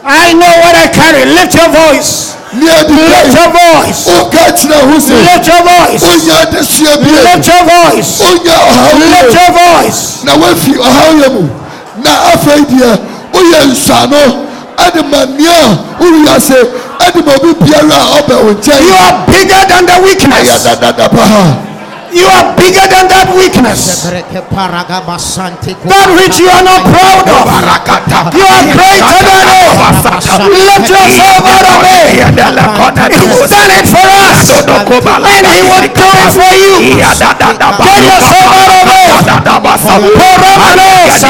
I 0.05 0.33
know 0.37 0.53
what 0.61 0.77
I 0.77 0.89
carry. 0.93 1.25
Lift 1.33 1.57
your 1.57 1.69
voice. 1.73 2.37
ɛdi 2.57 2.97
Lift 2.97 3.35
your 3.37 3.51
voice. 3.53 4.01
o 4.09 4.31
ka 4.33 4.45
kyerɛ 4.57 4.79
ho 4.89 4.97
sɛ 4.97 5.17
Lift 5.29 5.47
your 5.49 5.63
voice. 5.67 6.03
o 6.05 6.13
nya 6.25 6.37
adesua 6.47 6.93
Lift 7.05 7.47
your 7.49 7.65
voice. 7.69 8.11
o 8.23 8.31
nya 8.45 8.57
ɔhaw 8.57 8.95
Lift 9.01 9.35
your 9.35 9.53
voice. 9.53 10.01
na 10.25 10.33
wafi 10.41 10.73
ɔhaw 10.73 11.11
yɛ 11.21 11.29
mu 11.35 11.45
na 12.05 12.13
afei 12.33 12.65
deɛ 12.65 12.91
o 14.79 14.83
yɛ 14.83 14.93
nsano 14.93 15.01
ɛde 15.01 15.03
ma 15.11 15.25
nea 15.25 15.79
o 16.01 16.05
wiase 16.05 16.59
ɛde 17.01 17.25
ma 17.25 17.33
obi 17.37 17.55
biara 17.65 17.97
a 17.97 18.21
ɔbɛ 18.21 18.35
o 18.35 18.49
You 18.49 18.55
nkyɛn 18.55 18.93
are 18.93 19.27
bigger 19.27 19.63
than 19.69 19.87
the 19.87 19.93
ɛyɛ 19.93 20.03
weakness. 20.05 20.65
dadada 20.65 21.09
pa 21.09 21.25
You 22.13 22.27
are 22.27 22.55
bigger 22.57 22.87
than 22.87 23.09
that 23.09 23.29
weakness. 23.35 24.07
That 25.91 26.09
which 26.17 26.39
you 26.39 26.49
are 26.49 26.63
not 26.63 26.83
proud 26.87 27.27
of. 27.29 27.47
You 28.37 28.45
are 28.47 28.65
greater 28.77 29.21
than 29.27 29.47
it. 29.51 29.71
Lift 30.47 30.89
yourself 30.91 31.43
out 31.47 31.67
of 31.67 31.83
it. 31.83 32.23
He's 33.11 33.51
done 33.51 33.71
it 33.75 33.87
for 33.91 34.07
us. 34.07 34.47
And 35.27 35.47
he 35.47 35.61
will 35.67 35.87
do 35.91 36.07
it 36.23 36.31
for 36.33 36.53
you. 36.57 36.75
Get 37.83 38.03
yourself 38.07 38.47
out 38.55 38.73
of 38.77 38.87
it. 38.87 39.15
Poramanos. 40.17 41.25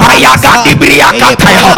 I 0.05 0.20
am 0.20 0.40
got 0.40 0.65
the 0.65 0.74
briakataya. 0.77 1.73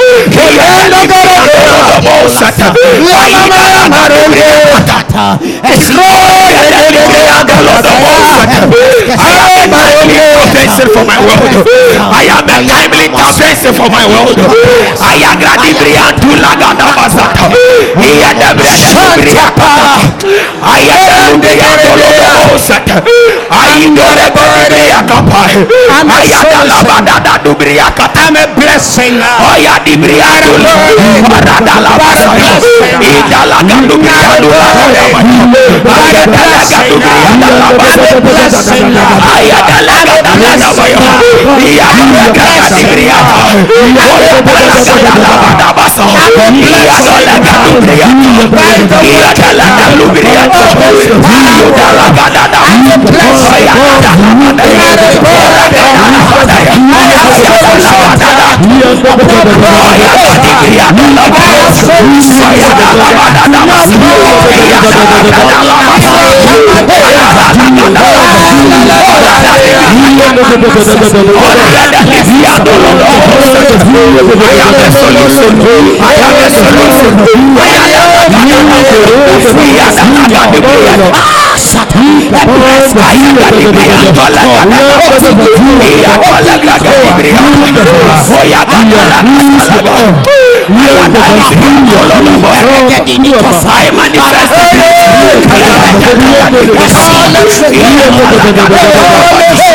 I 9.17 9.33
am 9.47 9.73
a 9.73 9.83
timely 9.87 10.19
intervention 10.19 10.89
for 10.93 11.05
my 11.05 11.19
world. 11.21 11.67
I 12.11 12.25
am 12.29 12.45
a 12.47 12.59
timely 12.69 13.07
intervention 13.07 13.73
for 13.75 13.89
my 13.91 14.05
world. 14.07 14.37
I 15.01 15.17
am 15.25 15.37
got 15.41 15.59
the 15.63 15.73
briantula 15.73 16.53
basata. 16.97 17.47
He 17.97 18.21
had 18.21 18.37
the 18.97 19.23
briakata. 19.23 20.01
I 20.63 20.81
am 20.89 21.41
the 21.41 21.53
briakata. 21.55 22.17
I 48.87 49.03
am 49.03 49.99
the 49.99 50.07
briakata. 50.15 50.77
I 51.27 51.43
am 51.43 51.83
the 51.83 51.99
labada 51.99 52.43
du 52.47 52.63
briakata. 53.57 54.11
I'm 77.29 77.57
a 77.59 77.86
blessing. 78.29 78.67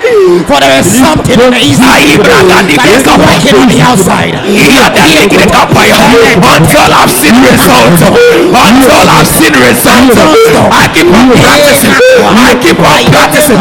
For 0.47 0.62
there 0.62 0.78
is 0.78 0.87
something 0.87 1.35
on 1.43 1.51
the 1.51 1.59
inside 1.59 2.23
that 2.23 2.87
is 2.95 3.03
not 3.03 3.19
working 3.19 3.59
on 3.59 3.66
the 3.66 3.83
outside. 3.83 4.39
Until 4.39 4.78
I've 6.95 7.11
seen 7.11 7.35
results, 7.43 8.07
until 8.07 9.03
I've 9.11 9.27
seen 9.27 9.51
results, 9.59 10.15
I 10.70 10.87
keep 10.95 11.11
on 11.11 11.35
practicing. 11.35 11.91
I 12.23 12.55
keep 12.62 12.78
on 12.78 13.03
practicing. 13.11 13.59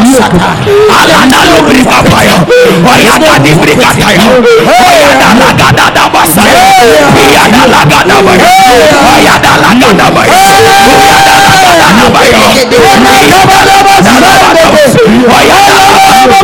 Alana 0.86 1.40
lubri 1.50 1.82
kapaya, 1.82 2.38
oyada 2.86 3.42
bri 3.42 3.74
kataya, 3.74 4.38
oyada 4.38 5.28
lagada 5.42 5.90
da 5.90 6.06
basaya, 6.14 6.62
oyada 7.10 7.66
lagada 7.66 8.22
baya, 8.22 8.46
oyada 9.10 9.52
lagada 9.66 10.06
baya, 10.14 10.38
oyada 10.94 11.34
lagada 11.42 12.06
baya, 12.14 12.38
oyada 12.86 13.58
lagada 13.66 13.82
baya, 13.82 14.86
oyada 15.26 15.74
lagada 15.74 16.26
baya. 16.26 16.35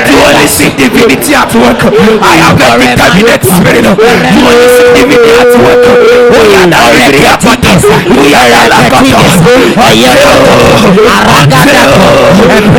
to 0.06 0.14
only 0.22 0.46
see 0.46 0.70
divinity 0.78 1.34
at 1.34 1.50
work. 1.50 1.82
I 2.22 2.38
have 2.38 2.54
a 2.62 2.78
determinate 2.78 3.42
spirit 3.42 3.82
to 3.82 3.98
only 3.98 4.70
see 4.70 4.86
divinity 4.94 5.34
at 5.34 5.50
work. 5.58 5.82
Oyadalibrika 6.30 7.34
pata. 7.42 7.74
Oyadalakata. 8.06 9.18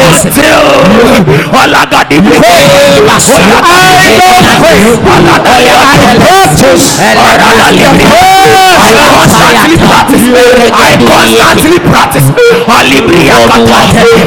Until 0.02 0.62
Alagadibrika. 1.52 2.48
I 3.64 3.92
constantly 8.98 9.78
practice. 9.78 10.26
I 10.74 10.92
constantly 11.00 11.80
practice. 11.80 12.28
Alibria 12.68 13.38
kata. 13.48 13.80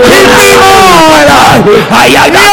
Give 0.06 0.28
me 0.36 0.48
all. 0.60 1.20
Ayada. 2.00 2.44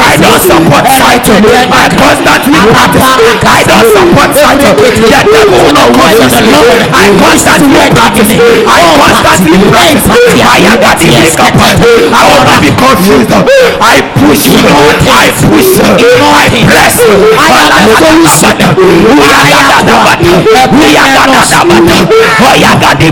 I 0.00 0.16
don't 0.18 0.38
support 0.42 0.86
fighting. 0.86 1.42
I 1.42 1.90
constantly 1.90 2.62
practice. 2.70 3.02
I 3.42 3.66
don't 3.66 3.86
support 3.90 4.30
fighting. 4.38 4.74
The 4.78 5.02
devil 5.10 5.50
will 5.50 5.74
not 5.74 5.90
want 5.98 6.14
to 6.14 6.30
I 6.30 7.10
constantly 7.18 7.90
practice. 7.90 8.30
I 8.38 8.86
constantly 8.94 9.58
practice. 9.70 10.06
I 10.40 10.62
am 10.70 10.78
got 10.78 10.98
the 10.98 11.10
I 11.10 12.22
will 12.30 12.44
not 12.46 12.60
be 12.62 12.70
confused. 12.70 13.30
I 13.30 13.98
push. 14.14 14.46
I 14.54 15.34
push. 15.42 15.82
I 22.40 22.59
are 22.64 22.74
not 22.74 22.90
the 22.90 23.10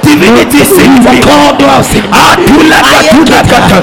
divinity 0.03 0.61
divinity 0.61 0.61
sin 0.65 0.93
me. 1.03 1.21
Adula 2.11 2.79
katula 2.81 3.41
kata 3.43 3.77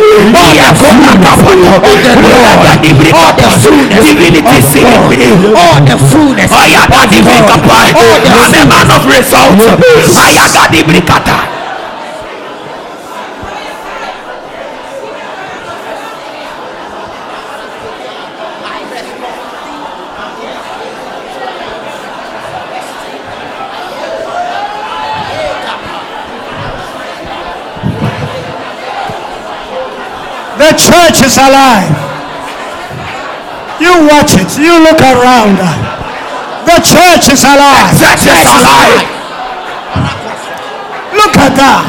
iya 0.52 0.68
kona 0.74 1.12
kapato 1.22 1.72
Olagadibirikata 2.26 3.48
divinity 4.02 4.58
sin 4.62 4.88
me 5.08 5.16
all 5.54 5.80
the 5.86 5.96
fullness 6.10 6.50
Ayagadibirikata 6.52 7.56
I'm 8.28 8.54
a 8.54 8.62
man 8.66 8.90
of 8.90 9.04
results. 9.06 9.64
Ayagadibirikata 10.18 11.58
The 30.58 30.74
church 31.08 31.24
is 31.24 31.38
alive. 31.40 31.88
You 33.80 33.92
watch 34.12 34.36
it. 34.36 34.50
You 34.60 34.76
look 34.84 35.00
around. 35.00 35.56
The 36.68 36.76
church 36.84 37.32
is 37.32 37.40
alive. 37.48 37.96
church 37.96 38.28
is 38.28 38.44
alive. 38.44 39.08
Look 41.16 41.32
at 41.40 41.56
that. 41.56 41.88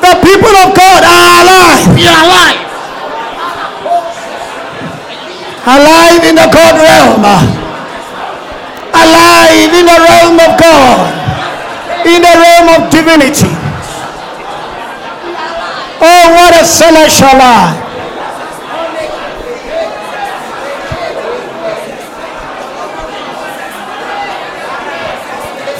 The 0.00 0.12
people 0.24 0.54
of 0.64 0.72
God 0.72 1.04
are 1.04 1.28
alive. 1.44 1.84
you 2.00 2.08
are 2.08 2.24
alive 2.24 2.60
Alive 5.62 6.22
in 6.24 6.34
the 6.40 6.48
God 6.48 6.74
realm. 6.80 7.22
Alive 8.96 9.72
in 9.76 9.84
the 9.84 9.98
realm 10.00 10.40
of 10.40 10.52
God. 10.56 11.12
In 12.08 12.22
the 12.24 12.34
realm 12.40 12.68
of 12.72 12.90
divinity. 12.90 13.61
Oh, 16.04 16.34
what 16.34 16.60
a 16.60 16.64
celestial 16.64 17.38
life. 17.38 17.78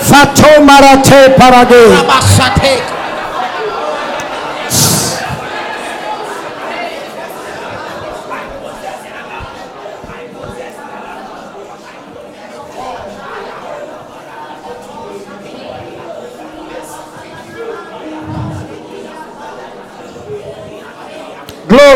Fatomarate 0.09 1.35
parade. 1.37 2.92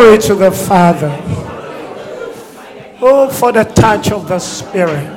Glory 0.07 0.20
to 0.20 0.35
the 0.37 0.53
Father. 0.53 1.11
Oh, 3.01 3.28
for 3.28 3.51
the 3.51 3.65
touch 3.65 4.12
of 4.12 4.28
the 4.28 4.39
Spirit. 4.39 5.16